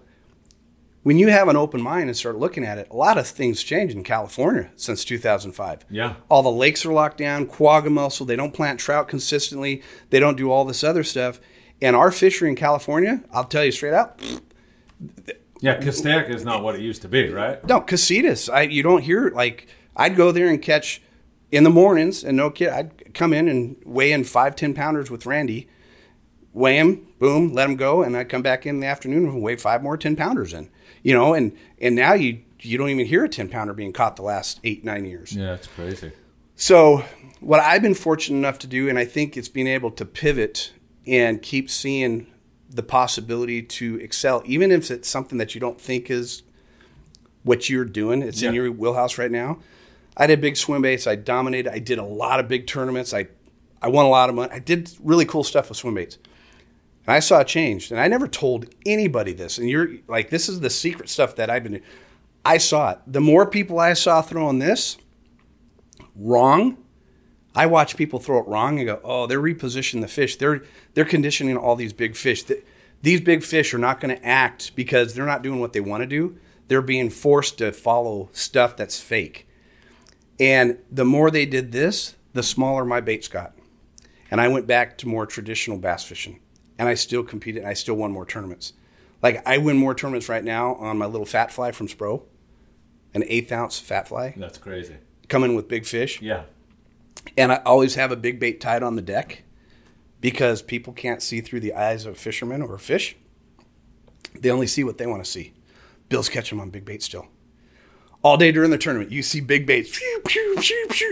when 1.04 1.18
you 1.18 1.30
have 1.30 1.48
an 1.48 1.56
open 1.56 1.82
mind 1.82 2.10
and 2.10 2.18
start 2.18 2.38
looking 2.38 2.64
at 2.64 2.78
it, 2.78 2.88
a 2.90 2.96
lot 2.96 3.18
of 3.18 3.28
things 3.28 3.64
change 3.64 3.94
in 3.94 4.04
California 4.04 4.72
since 4.76 5.06
2005. 5.06 5.86
Yeah. 5.90 6.16
All 6.30 6.44
the 6.44 6.52
lakes 6.52 6.86
are 6.86 6.92
locked 6.92 7.18
down, 7.18 7.46
quagga 7.46 7.90
mussel, 7.90 8.26
they 8.26 8.36
don't 8.36 8.54
plant 8.54 8.80
trout 8.80 9.08
consistently, 9.08 9.82
they 10.10 10.20
don't 10.20 10.38
do 10.38 10.52
all 10.52 10.66
this 10.66 10.84
other 10.84 11.04
stuff. 11.04 11.40
And 11.82 11.96
our 11.96 12.12
fishery 12.12 12.50
in 12.50 12.56
California, 12.56 13.24
I'll 13.32 13.46
tell 13.46 13.64
you 13.64 13.72
straight 13.72 13.94
out, 13.94 14.22
yeah, 15.62 15.80
Castaic 15.80 16.30
is 16.30 16.46
not 16.46 16.64
what 16.64 16.76
it 16.76 16.82
used 16.82 17.02
to 17.04 17.08
be, 17.08 17.30
right? 17.30 17.66
no, 17.68 17.82
casitas. 17.82 18.52
I 18.52 18.64
you 18.64 18.84
don't 18.84 19.04
hear 19.04 19.30
like 19.30 19.68
I'd 19.96 20.16
go 20.16 20.32
there 20.32 20.48
and 20.48 20.62
catch 20.62 21.02
in 21.52 21.64
the 21.64 21.70
mornings, 21.70 22.24
and 22.24 22.38
no 22.38 22.50
kid, 22.50 22.70
I'd 22.70 23.14
come 23.14 23.34
in 23.34 23.48
and 23.48 23.76
weigh 23.86 24.12
in 24.12 24.24
five, 24.24 24.56
ten 24.56 24.74
pounders 24.74 25.10
with 25.10 25.26
Randy, 25.26 25.68
weigh 26.54 26.78
him, 26.78 27.08
boom, 27.20 27.54
let 27.54 27.70
him 27.70 27.76
go, 27.76 28.04
and 28.04 28.16
I'd 28.16 28.30
come 28.30 28.42
back 28.42 28.66
in 28.66 28.80
the 28.80 28.88
afternoon 28.88 29.26
and 29.26 29.42
weigh 29.42 29.56
five 29.56 29.84
more 29.84 29.98
ten 29.98 30.16
pounders 30.16 30.54
in. 30.54 30.70
You 31.04 31.14
know, 31.14 31.34
and 31.34 31.56
and 31.80 31.96
now 31.96 32.14
you 32.14 32.42
you 32.62 32.78
don't 32.78 32.90
even 32.90 33.06
hear 33.06 33.24
a 33.24 33.30
ten 33.30 33.50
pounder 33.50 33.74
being 33.74 33.94
caught 33.94 34.16
the 34.16 34.24
last 34.24 34.60
eight 34.64 34.84
nine 34.84 35.06
years. 35.06 35.34
Yeah, 35.34 35.54
it's 35.54 35.68
crazy. 35.68 36.12
So, 36.56 37.06
what 37.40 37.62
I've 37.62 37.82
been 37.82 37.96
fortunate 37.96 38.38
enough 38.38 38.60
to 38.60 38.68
do, 38.68 38.90
and 38.90 39.00
I 39.00 39.06
think 39.06 39.38
it's 39.38 39.48
being 39.48 39.68
able 39.68 39.92
to 39.92 40.06
pivot 40.06 40.74
and 41.08 41.42
keep 41.42 41.70
seeing 41.70 42.28
the 42.70 42.84
possibility 42.84 43.62
to 43.64 43.96
excel, 44.00 44.44
even 44.46 44.72
if 44.72 44.92
it's 44.92 45.10
something 45.10 45.38
that 45.38 45.56
you 45.56 45.62
don't 45.62 45.80
think 45.80 46.10
is 46.12 46.44
what 47.44 47.70
you're 47.70 47.86
doing. 47.86 48.22
It's 48.22 48.42
in 48.42 48.54
your 48.54 48.72
wheelhouse 48.72 49.18
right 49.18 49.32
now. 49.32 49.60
I 50.18 50.28
did 50.28 50.42
big 50.42 50.58
swim 50.58 50.82
baits. 50.82 51.08
I 51.08 51.16
dominated. 51.16 51.72
I 51.72 51.80
did 51.80 51.98
a 51.98 52.04
lot 52.04 52.40
of 52.40 52.48
big 52.48 52.68
tournaments. 52.68 53.14
I, 53.14 53.28
I 53.82 53.88
won 53.88 54.06
a 54.06 54.10
lot 54.10 54.30
of 54.30 54.36
money. 54.36 54.52
I 54.52 54.60
did 54.60 54.92
really 55.02 55.26
cool 55.26 55.44
stuff 55.44 55.70
with 55.70 55.78
swim 55.78 55.96
baits. 55.96 56.18
And 57.10 57.16
I 57.16 57.22
saw 57.22 57.40
a 57.40 57.44
change. 57.44 57.90
And 57.90 58.00
I 58.00 58.08
never 58.08 58.28
told 58.28 58.68
anybody 58.86 59.34
this. 59.34 59.58
And 59.58 59.68
you're 59.68 59.96
like, 60.08 60.30
this 60.30 60.48
is 60.48 60.60
the 60.60 60.70
secret 60.70 61.10
stuff 61.10 61.36
that 61.38 61.50
I've 61.50 61.64
been 61.64 61.72
doing. 61.72 61.84
I 62.46 62.60
saw 62.60 62.92
it. 62.92 63.00
The 63.08 63.20
more 63.20 63.48
people 63.48 63.80
I 63.80 63.94
saw 63.94 64.22
throwing 64.22 64.60
this, 64.60 64.96
wrong. 66.16 66.78
I 67.56 67.66
watch 67.66 67.98
people 67.98 68.20
throw 68.20 68.38
it 68.38 68.48
wrong 68.48 68.78
and 68.78 68.86
go, 68.86 69.02
"Oh, 69.04 69.26
they're 69.26 69.42
repositioning 69.42 70.02
the 70.02 70.08
fish. 70.08 70.36
They're 70.36 70.62
they're 70.94 71.04
conditioning 71.04 71.58
all 71.58 71.76
these 71.76 71.94
big 71.94 72.16
fish. 72.16 72.44
These 73.02 73.22
big 73.22 73.42
fish 73.42 73.74
are 73.74 73.80
not 73.80 74.00
going 74.00 74.16
to 74.16 74.24
act 74.24 74.76
because 74.76 75.16
they're 75.16 75.26
not 75.26 75.42
doing 75.42 75.60
what 75.60 75.74
they 75.74 75.80
want 75.80 76.02
to 76.02 76.08
do. 76.08 76.38
They're 76.68 76.84
being 76.84 77.10
forced 77.10 77.58
to 77.58 77.72
follow 77.72 78.30
stuff 78.34 78.78
that's 78.78 79.02
fake." 79.02 79.48
And 80.40 80.78
the 80.92 81.06
more 81.06 81.32
they 81.32 81.48
did 81.48 81.72
this, 81.72 82.14
the 82.34 82.44
smaller 82.44 82.86
my 82.86 83.02
baits 83.02 83.28
got. 83.28 83.56
And 84.30 84.40
I 84.40 84.48
went 84.48 84.68
back 84.68 84.96
to 85.00 85.08
more 85.08 85.26
traditional 85.26 85.80
bass 85.80 86.04
fishing. 86.04 86.40
And 86.80 86.90
I 86.90 86.96
still 86.96 87.24
competed. 87.24 87.62
And 87.62 87.70
I 87.70 87.74
still 87.76 87.94
won 87.96 88.12
more 88.12 88.26
tournaments. 88.26 88.74
Like 89.22 89.46
I 89.48 89.58
win 89.60 89.78
more 89.78 89.94
tournaments 89.94 90.30
right 90.30 90.44
now 90.44 90.76
on 90.76 90.98
my 90.98 91.06
little 91.06 91.26
fat 91.28 91.52
fly 91.52 91.72
from 91.72 91.88
Spro, 91.88 92.24
an 93.14 93.24
eighth 93.28 93.52
ounce 93.52 93.78
fat 93.80 94.08
fly, 94.08 94.34
That's 94.38 94.58
crazy. 94.58 94.96
coming 95.28 95.56
with 95.56 95.68
big 95.68 95.86
fish 95.86 96.22
Yeah. 96.22 96.44
and 97.38 97.52
I 97.52 97.58
always 97.66 97.96
have 97.96 98.12
a 98.12 98.16
big 98.16 98.40
bait 98.40 98.62
tied 98.62 98.82
on 98.82 98.96
the 98.96 99.02
deck 99.02 99.44
because 100.22 100.62
people 100.62 100.94
can't 100.94 101.22
see 101.22 101.42
through 101.42 101.60
the 101.60 101.74
eyes 101.74 102.06
of 102.06 102.14
a 102.14 102.18
fisherman 102.18 102.62
or 102.62 102.76
a 102.76 102.80
fish. 102.80 103.18
They 104.40 104.50
only 104.50 104.68
see 104.68 104.84
what 104.86 104.98
they 104.98 105.06
want 105.08 105.24
to 105.24 105.30
see. 105.30 105.54
Bill's 106.08 106.30
catching 106.30 106.58
them 106.58 106.64
on 106.64 106.70
big 106.70 106.86
bait 106.86 107.04
still. 107.04 107.28
All 108.22 108.36
day 108.36 108.52
during 108.52 108.70
the 108.70 108.78
tournament, 108.78 109.12
you 109.12 109.24
see 109.24 109.40
big 109.40 109.66
baits, 109.66 109.98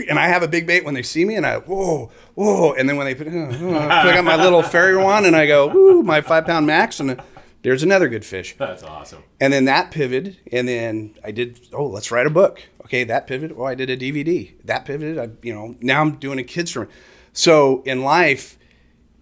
and 0.10 0.20
I 0.20 0.28
have 0.28 0.44
a 0.44 0.48
big 0.48 0.68
bait 0.68 0.84
when 0.84 0.94
they 0.94 1.04
see 1.04 1.24
me, 1.24 1.36
and 1.36 1.46
I 1.46 1.60
whoa, 1.60 2.12
whoa, 2.36 2.74
and 2.74 2.90
then 2.90 2.98
when 2.98 3.06
they 3.06 3.16
put, 3.16 3.28
uh, 3.28 4.04
pick 4.04 4.16
up 4.18 4.26
my 4.26 4.36
little 4.36 4.62
fairy 4.62 4.98
wand, 4.98 5.26
and 5.26 5.34
I 5.34 5.48
go, 5.48 5.68
woo, 5.68 6.04
my 6.04 6.20
five 6.20 6.46
pound 6.46 6.68
max, 6.68 7.00
and 7.00 7.22
there's 7.62 7.82
another 7.82 8.10
good 8.10 8.26
fish. 8.26 8.56
That's 8.58 8.84
awesome. 8.84 9.24
And 9.40 9.54
then 9.54 9.66
that 9.66 9.92
pivoted, 9.92 10.38
and 10.52 10.68
then 10.68 11.16
I 11.24 11.32
did. 11.32 11.62
Oh, 11.72 11.86
let's 11.86 12.12
write 12.12 12.28
a 12.28 12.30
book. 12.30 12.62
Okay, 12.84 13.06
that 13.06 13.26
pivoted. 13.26 13.56
Oh, 13.58 13.64
I 13.64 13.76
did 13.76 13.90
a 13.90 13.96
DVD. 13.96 14.54
That 14.66 14.84
pivoted. 14.84 15.18
I, 15.18 15.30
you 15.42 15.54
know, 15.54 15.78
now 15.80 16.02
I'm 16.02 16.18
doing 16.18 16.40
a 16.40 16.44
kids 16.44 16.74
tournament. 16.74 17.00
So 17.32 17.84
in 17.84 18.04
life, 18.04 18.58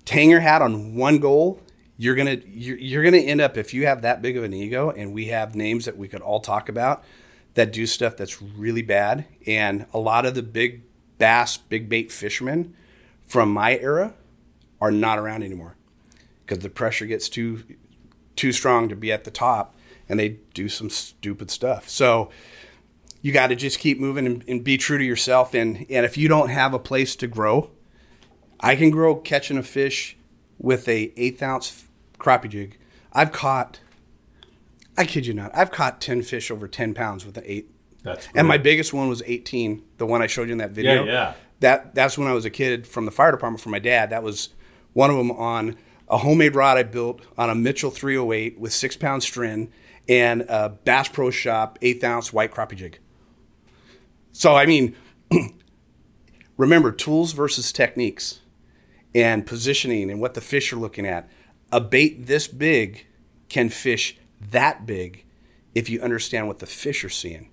hang 0.10 0.32
your 0.32 0.40
hat 0.40 0.64
on 0.64 0.96
one 0.96 1.20
goal 1.20 1.62
you're 1.98 2.16
gonna 2.16 2.38
you're, 2.46 2.78
you're 2.78 3.04
gonna 3.04 3.18
end 3.18 3.40
up 3.40 3.58
if 3.58 3.74
you 3.74 3.86
have 3.86 4.02
that 4.02 4.22
big 4.22 4.36
of 4.36 4.44
an 4.44 4.54
ego, 4.54 4.90
and 4.90 5.14
we 5.14 5.28
have 5.28 5.56
names 5.56 5.86
that 5.86 5.98
we 5.98 6.08
could 6.08 6.22
all 6.22 6.40
talk 6.40 6.68
about 6.68 7.04
that 7.56 7.74
do 7.74 7.86
stuff 7.86 8.16
that's 8.16 8.42
really 8.42 8.82
bad, 8.82 9.26
and 9.48 9.86
a 9.94 10.00
lot 10.00 10.26
of 10.26 10.36
the 10.36 10.44
big 10.44 10.84
bass, 11.18 11.58
big 11.58 11.90
bait 11.90 12.12
fishermen 12.12 12.76
from 13.26 13.52
my 13.52 13.78
era 13.78 14.14
are 14.80 14.92
not 14.92 15.18
around 15.18 15.44
anymore 15.44 15.76
because 16.46 16.60
the 16.60 16.70
pressure 16.70 17.06
gets 17.06 17.28
too 17.28 17.64
too 18.36 18.52
strong 18.52 18.90
to 18.90 18.96
be 18.96 19.12
at 19.12 19.24
the 19.24 19.32
top, 19.32 19.76
and 20.08 20.20
they 20.20 20.38
do 20.54 20.68
some 20.68 20.90
stupid 20.90 21.50
stuff. 21.50 21.90
So 21.90 22.30
you 23.22 23.32
got 23.32 23.48
to 23.48 23.56
just 23.56 23.80
keep 23.80 24.00
moving 24.00 24.28
and, 24.28 24.44
and 24.48 24.64
be 24.64 24.78
true 24.78 24.98
to 24.98 25.04
yourself. 25.04 25.54
And 25.54 25.86
and 25.90 26.06
if 26.06 26.18
you 26.18 26.28
don't 26.28 26.50
have 26.50 26.74
a 26.74 26.80
place 26.80 27.16
to 27.18 27.28
grow, 27.28 27.72
I 28.60 28.76
can 28.76 28.92
grow 28.92 29.16
catching 29.16 29.58
a 29.58 29.64
fish 29.64 30.18
with 30.60 30.88
a 30.88 31.14
eighth 31.18 31.42
ounce 31.42 31.86
crappie 32.20 32.50
jig. 32.50 32.78
I've 33.14 33.32
caught, 33.32 33.80
I 34.98 35.06
kid 35.06 35.26
you 35.26 35.34
not, 35.34 35.52
I've 35.54 35.72
caught 35.72 36.00
ten 36.02 36.22
fish 36.22 36.50
over 36.50 36.68
ten 36.68 36.94
pounds 36.94 37.26
with 37.26 37.38
an 37.38 37.44
eight. 37.46 37.72
That's 38.04 38.28
And 38.36 38.48
my 38.48 38.58
biggest 38.58 38.94
one 38.94 39.10
was 39.10 39.24
18, 39.26 39.84
the 39.98 40.06
one 40.06 40.22
I 40.22 40.28
showed 40.28 40.48
you 40.48 40.52
in 40.52 40.60
that 40.60 40.72
video. 40.72 41.06
Yeah, 41.06 41.12
yeah. 41.12 41.34
That 41.62 41.96
that's 41.96 42.18
when 42.18 42.28
I 42.28 42.34
was 42.34 42.46
a 42.46 42.52
kid 42.52 42.86
from 42.86 43.06
the 43.06 43.12
fire 43.12 43.32
department 43.32 43.62
from 43.62 43.72
my 43.72 43.80
dad. 43.80 44.12
That 44.12 44.22
was 44.22 44.50
one 44.94 45.10
of 45.10 45.18
them 45.18 45.32
on 45.32 45.76
a 46.08 46.20
homemade 46.20 46.56
rod 46.56 46.78
I 46.78 46.84
built 46.84 47.22
on 47.38 47.50
a 47.50 47.56
Mitchell 47.56 47.90
308 47.90 48.60
with 48.60 48.74
six 48.74 48.96
pound 48.96 49.24
string 49.24 49.72
and 50.08 50.42
a 50.44 50.70
Bass 50.70 51.10
Pro 51.10 51.32
Shop 51.32 51.80
eighth 51.82 52.04
ounce 52.04 52.32
white 52.32 52.54
crappie 52.54 52.76
jig. 52.76 53.00
So 54.32 54.56
I 54.56 54.66
mean, 54.66 54.96
remember 56.58 56.92
tools 56.92 57.32
versus 57.32 57.72
techniques 57.72 58.42
and 59.16 59.46
positioning 59.46 60.12
and 60.12 60.20
what 60.20 60.34
the 60.34 60.42
fish 60.42 60.72
are 60.74 60.78
looking 60.78 61.06
at. 61.06 61.30
A 61.72 61.82
bait 61.82 62.28
this 62.28 62.48
big 62.48 63.08
can 63.50 63.70
fish 63.70 64.18
that 64.52 64.86
big 64.86 65.26
if 65.74 65.90
you 65.90 66.02
understand 66.02 66.48
what 66.48 66.60
the 66.60 66.66
fish 66.66 67.04
are 67.04 67.10
seeing 67.10 67.50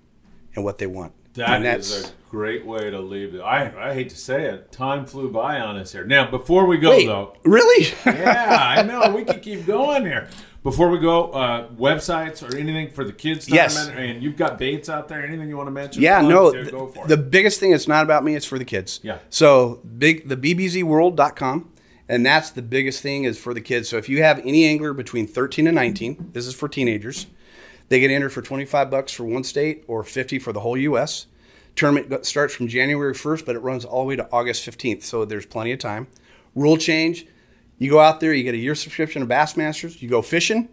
and 0.55 0.63
what 0.63 0.77
they 0.77 0.87
want. 0.87 1.13
That 1.33 1.49
and 1.49 1.65
is 1.65 2.09
a 2.09 2.11
great 2.29 2.63
way 2.65 2.91
to 2.91 2.99
leave 2.99 3.33
it. 3.33 3.41
I, 3.41 3.89
I 3.89 3.93
hate 3.93 4.09
to 4.09 4.17
say 4.17 4.45
it. 4.45 4.71
Time 4.71 5.05
flew 5.05 5.31
by 5.31 5.59
on 5.59 5.77
us 5.77 5.91
here. 5.91 6.05
Now, 6.05 6.29
before 6.29 6.67
we 6.67 6.77
go, 6.77 6.91
Wait, 6.91 7.07
though, 7.07 7.35
really? 7.43 7.91
yeah, 8.05 8.57
I 8.59 8.83
know 8.83 9.15
we 9.15 9.23
could 9.23 9.41
keep 9.41 9.65
going 9.65 10.05
here. 10.05 10.29
Before 10.61 10.89
we 10.89 10.99
go, 10.99 11.31
uh, 11.31 11.67
websites 11.71 12.47
or 12.47 12.55
anything 12.55 12.91
for 12.91 13.03
the 13.03 13.11
kids 13.11 13.49
Yes. 13.49 13.89
and 13.89 14.23
you've 14.23 14.37
got 14.37 14.57
baits 14.57 14.87
out 14.89 15.09
there. 15.09 15.25
Anything 15.25 15.49
you 15.49 15.57
want 15.57 15.67
to 15.67 15.71
mention? 15.71 16.01
Yeah, 16.01 16.19
Plug, 16.19 16.31
no. 16.31 16.53
yeah, 16.53 16.61
th- 16.61 16.71
go 16.71 16.87
for 16.87 17.05
the 17.07 17.17
biggest 17.17 17.59
thing 17.59 17.73
it's 17.73 17.87
not 17.87 18.03
about 18.03 18.23
me, 18.23 18.35
it's 18.35 18.45
for 18.45 18.57
the 18.57 18.63
kids. 18.63 19.01
Yeah. 19.03 19.17
So 19.29 19.81
big 19.97 20.29
the 20.29 20.37
bbzworld.com 20.37 21.72
and 22.09 22.25
that's 22.25 22.51
the 22.51 22.61
biggest 22.61 23.01
thing 23.01 23.23
is 23.23 23.39
for 23.39 23.53
the 23.53 23.61
kids. 23.61 23.89
So 23.89 23.97
if 23.97 24.09
you 24.09 24.23
have 24.23 24.39
any 24.39 24.65
angler 24.65 24.93
between 24.93 25.27
13 25.27 25.67
and 25.67 25.75
19, 25.75 26.31
this 26.33 26.47
is 26.47 26.53
for 26.53 26.67
teenagers. 26.67 27.27
They 27.89 27.99
get 27.99 28.11
entered 28.11 28.31
for 28.31 28.41
25 28.41 28.89
bucks 28.89 29.11
for 29.13 29.25
one 29.25 29.43
state 29.43 29.83
or 29.87 30.03
50 30.03 30.39
for 30.39 30.53
the 30.53 30.59
whole 30.59 30.77
US. 30.77 31.27
Tournament 31.75 32.25
starts 32.25 32.53
from 32.53 32.67
January 32.67 33.13
1st, 33.13 33.45
but 33.45 33.55
it 33.55 33.59
runs 33.59 33.83
all 33.85 34.01
the 34.01 34.09
way 34.09 34.15
to 34.15 34.29
August 34.31 34.65
15th, 34.67 35.03
so 35.03 35.25
there's 35.25 35.45
plenty 35.45 35.71
of 35.71 35.79
time. 35.79 36.07
Rule 36.55 36.77
change, 36.77 37.25
you 37.79 37.89
go 37.89 37.99
out 37.99 38.19
there, 38.19 38.31
you 38.33 38.43
get 38.43 38.53
a 38.53 38.57
year 38.57 38.75
subscription 38.75 39.21
to 39.21 39.27
Bassmasters, 39.27 39.99
you 40.01 40.07
go 40.07 40.21
fishing, 40.21 40.69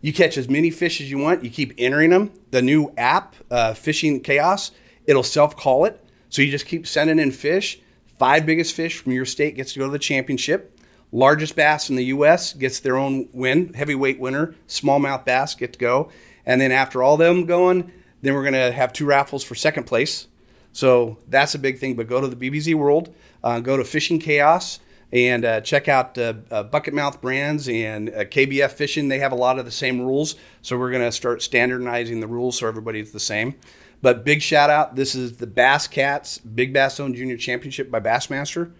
you 0.00 0.12
catch 0.12 0.38
as 0.38 0.48
many 0.48 0.70
fish 0.70 1.00
as 1.00 1.10
you 1.10 1.18
want. 1.18 1.42
You 1.42 1.50
keep 1.50 1.72
entering 1.78 2.10
them. 2.10 2.30
The 2.50 2.62
new 2.62 2.92
app, 2.96 3.34
uh, 3.50 3.74
Fishing 3.74 4.20
Chaos, 4.20 4.70
it'll 5.04 5.22
self 5.22 5.56
call 5.56 5.84
it. 5.84 6.00
So 6.28 6.42
you 6.42 6.50
just 6.50 6.66
keep 6.66 6.86
sending 6.86 7.18
in 7.18 7.32
fish. 7.32 7.80
Five 8.18 8.46
biggest 8.46 8.74
fish 8.74 8.98
from 8.98 9.12
your 9.12 9.26
state 9.26 9.56
gets 9.56 9.74
to 9.74 9.78
go 9.78 9.86
to 9.86 9.92
the 9.92 9.98
championship. 9.98 10.78
Largest 11.12 11.54
bass 11.54 11.88
in 11.90 11.96
the 11.96 12.06
U.S. 12.06 12.52
gets 12.52 12.80
their 12.80 12.96
own 12.96 13.28
win. 13.32 13.72
Heavyweight 13.74 14.18
winner, 14.18 14.54
smallmouth 14.68 15.24
bass 15.24 15.54
get 15.54 15.74
to 15.74 15.78
go. 15.78 16.10
And 16.44 16.60
then 16.60 16.72
after 16.72 17.02
all 17.02 17.16
them 17.16 17.46
going, 17.46 17.92
then 18.22 18.34
we're 18.34 18.42
going 18.42 18.54
to 18.54 18.72
have 18.72 18.92
two 18.92 19.06
raffles 19.06 19.44
for 19.44 19.54
second 19.54 19.84
place. 19.84 20.28
So 20.72 21.18
that's 21.28 21.54
a 21.54 21.58
big 21.58 21.78
thing. 21.78 21.94
But 21.94 22.08
go 22.08 22.20
to 22.20 22.28
the 22.28 22.36
BBZ 22.36 22.74
World, 22.74 23.14
uh, 23.42 23.60
go 23.60 23.76
to 23.76 23.84
Fishing 23.84 24.18
Chaos, 24.18 24.80
and 25.12 25.44
uh, 25.44 25.60
check 25.60 25.88
out 25.88 26.18
uh, 26.18 26.34
uh, 26.50 26.62
Bucket 26.64 26.92
Mouth 26.92 27.20
Brands 27.20 27.68
and 27.68 28.10
uh, 28.10 28.24
KBF 28.24 28.72
Fishing. 28.72 29.08
They 29.08 29.20
have 29.20 29.32
a 29.32 29.36
lot 29.36 29.58
of 29.58 29.64
the 29.64 29.70
same 29.70 30.00
rules. 30.00 30.34
So 30.62 30.76
we're 30.76 30.90
going 30.90 31.04
to 31.04 31.12
start 31.12 31.42
standardizing 31.42 32.20
the 32.20 32.26
rules 32.26 32.58
so 32.58 32.66
everybody's 32.66 33.12
the 33.12 33.20
same. 33.20 33.54
But 34.02 34.24
big 34.24 34.42
shout 34.42 34.70
out. 34.70 34.94
This 34.94 35.14
is 35.14 35.38
the 35.38 35.46
Bass 35.46 35.88
Cats 35.88 36.38
Big 36.38 36.72
Bass 36.72 36.96
Zone 36.96 37.14
Junior 37.14 37.36
Championship 37.36 37.90
by 37.90 38.00
Bassmaster. 38.00 38.72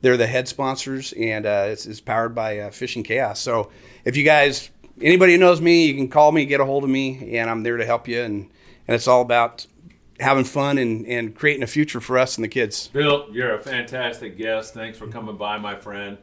They're 0.00 0.16
the 0.16 0.26
head 0.26 0.48
sponsors, 0.48 1.12
and 1.12 1.44
uh, 1.44 1.66
it's, 1.68 1.84
it's 1.84 2.00
powered 2.00 2.34
by 2.34 2.58
uh, 2.58 2.70
Fishing 2.70 3.02
Chaos. 3.02 3.38
So 3.40 3.70
if 4.04 4.16
you 4.16 4.24
guys, 4.24 4.70
anybody 5.00 5.32
who 5.32 5.38
knows 5.38 5.60
me, 5.60 5.86
you 5.86 5.94
can 5.94 6.08
call 6.08 6.32
me, 6.32 6.46
get 6.46 6.60
a 6.60 6.64
hold 6.64 6.84
of 6.84 6.90
me, 6.90 7.36
and 7.36 7.50
I'm 7.50 7.62
there 7.62 7.76
to 7.76 7.84
help 7.84 8.08
you. 8.08 8.22
And, 8.22 8.48
and 8.88 8.94
it's 8.94 9.06
all 9.06 9.20
about 9.20 9.66
having 10.18 10.44
fun 10.44 10.78
and, 10.78 11.06
and 11.06 11.34
creating 11.34 11.62
a 11.62 11.66
future 11.66 12.00
for 12.00 12.18
us 12.18 12.36
and 12.36 12.44
the 12.44 12.48
kids. 12.48 12.88
Bill, 12.88 13.26
you're 13.30 13.54
a 13.54 13.58
fantastic 13.58 14.38
guest. 14.38 14.72
Thanks 14.72 14.96
for 14.96 15.06
coming 15.06 15.36
by, 15.36 15.58
my 15.58 15.76
friend. 15.76 16.16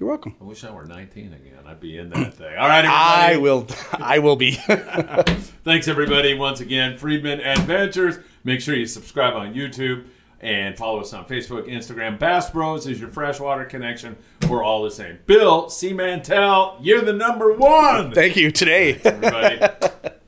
You're 0.00 0.08
welcome. 0.08 0.34
I 0.40 0.44
wish 0.44 0.64
I 0.64 0.70
were 0.70 0.86
19 0.86 1.34
again. 1.34 1.58
I'd 1.66 1.78
be 1.78 1.98
in 1.98 2.08
that 2.08 2.32
thing. 2.38 2.56
All 2.56 2.68
right, 2.68 2.86
everybody. 2.86 3.34
I 3.34 3.36
will. 3.36 3.66
I 3.92 4.18
will 4.18 4.34
be. 4.36 4.52
Thanks, 5.62 5.88
everybody, 5.88 6.32
once 6.32 6.60
again. 6.60 6.96
Friedman 6.96 7.40
Adventures. 7.42 8.16
Make 8.42 8.62
sure 8.62 8.74
you 8.74 8.86
subscribe 8.86 9.34
on 9.34 9.52
YouTube 9.52 10.06
and 10.40 10.74
follow 10.78 11.00
us 11.00 11.12
on 11.12 11.26
Facebook, 11.26 11.68
Instagram. 11.68 12.18
Bass 12.18 12.48
Bros 12.48 12.86
is 12.86 12.98
your 12.98 13.10
freshwater 13.10 13.66
connection. 13.66 14.16
We're 14.48 14.64
all 14.64 14.82
the 14.84 14.90
same. 14.90 15.18
Bill 15.26 15.66
Siemantel, 15.66 16.78
you're 16.80 17.02
the 17.02 17.12
number 17.12 17.52
one. 17.52 18.12
Thank 18.12 18.36
you 18.36 18.50
today. 18.50 18.98
everybody. 19.04 19.60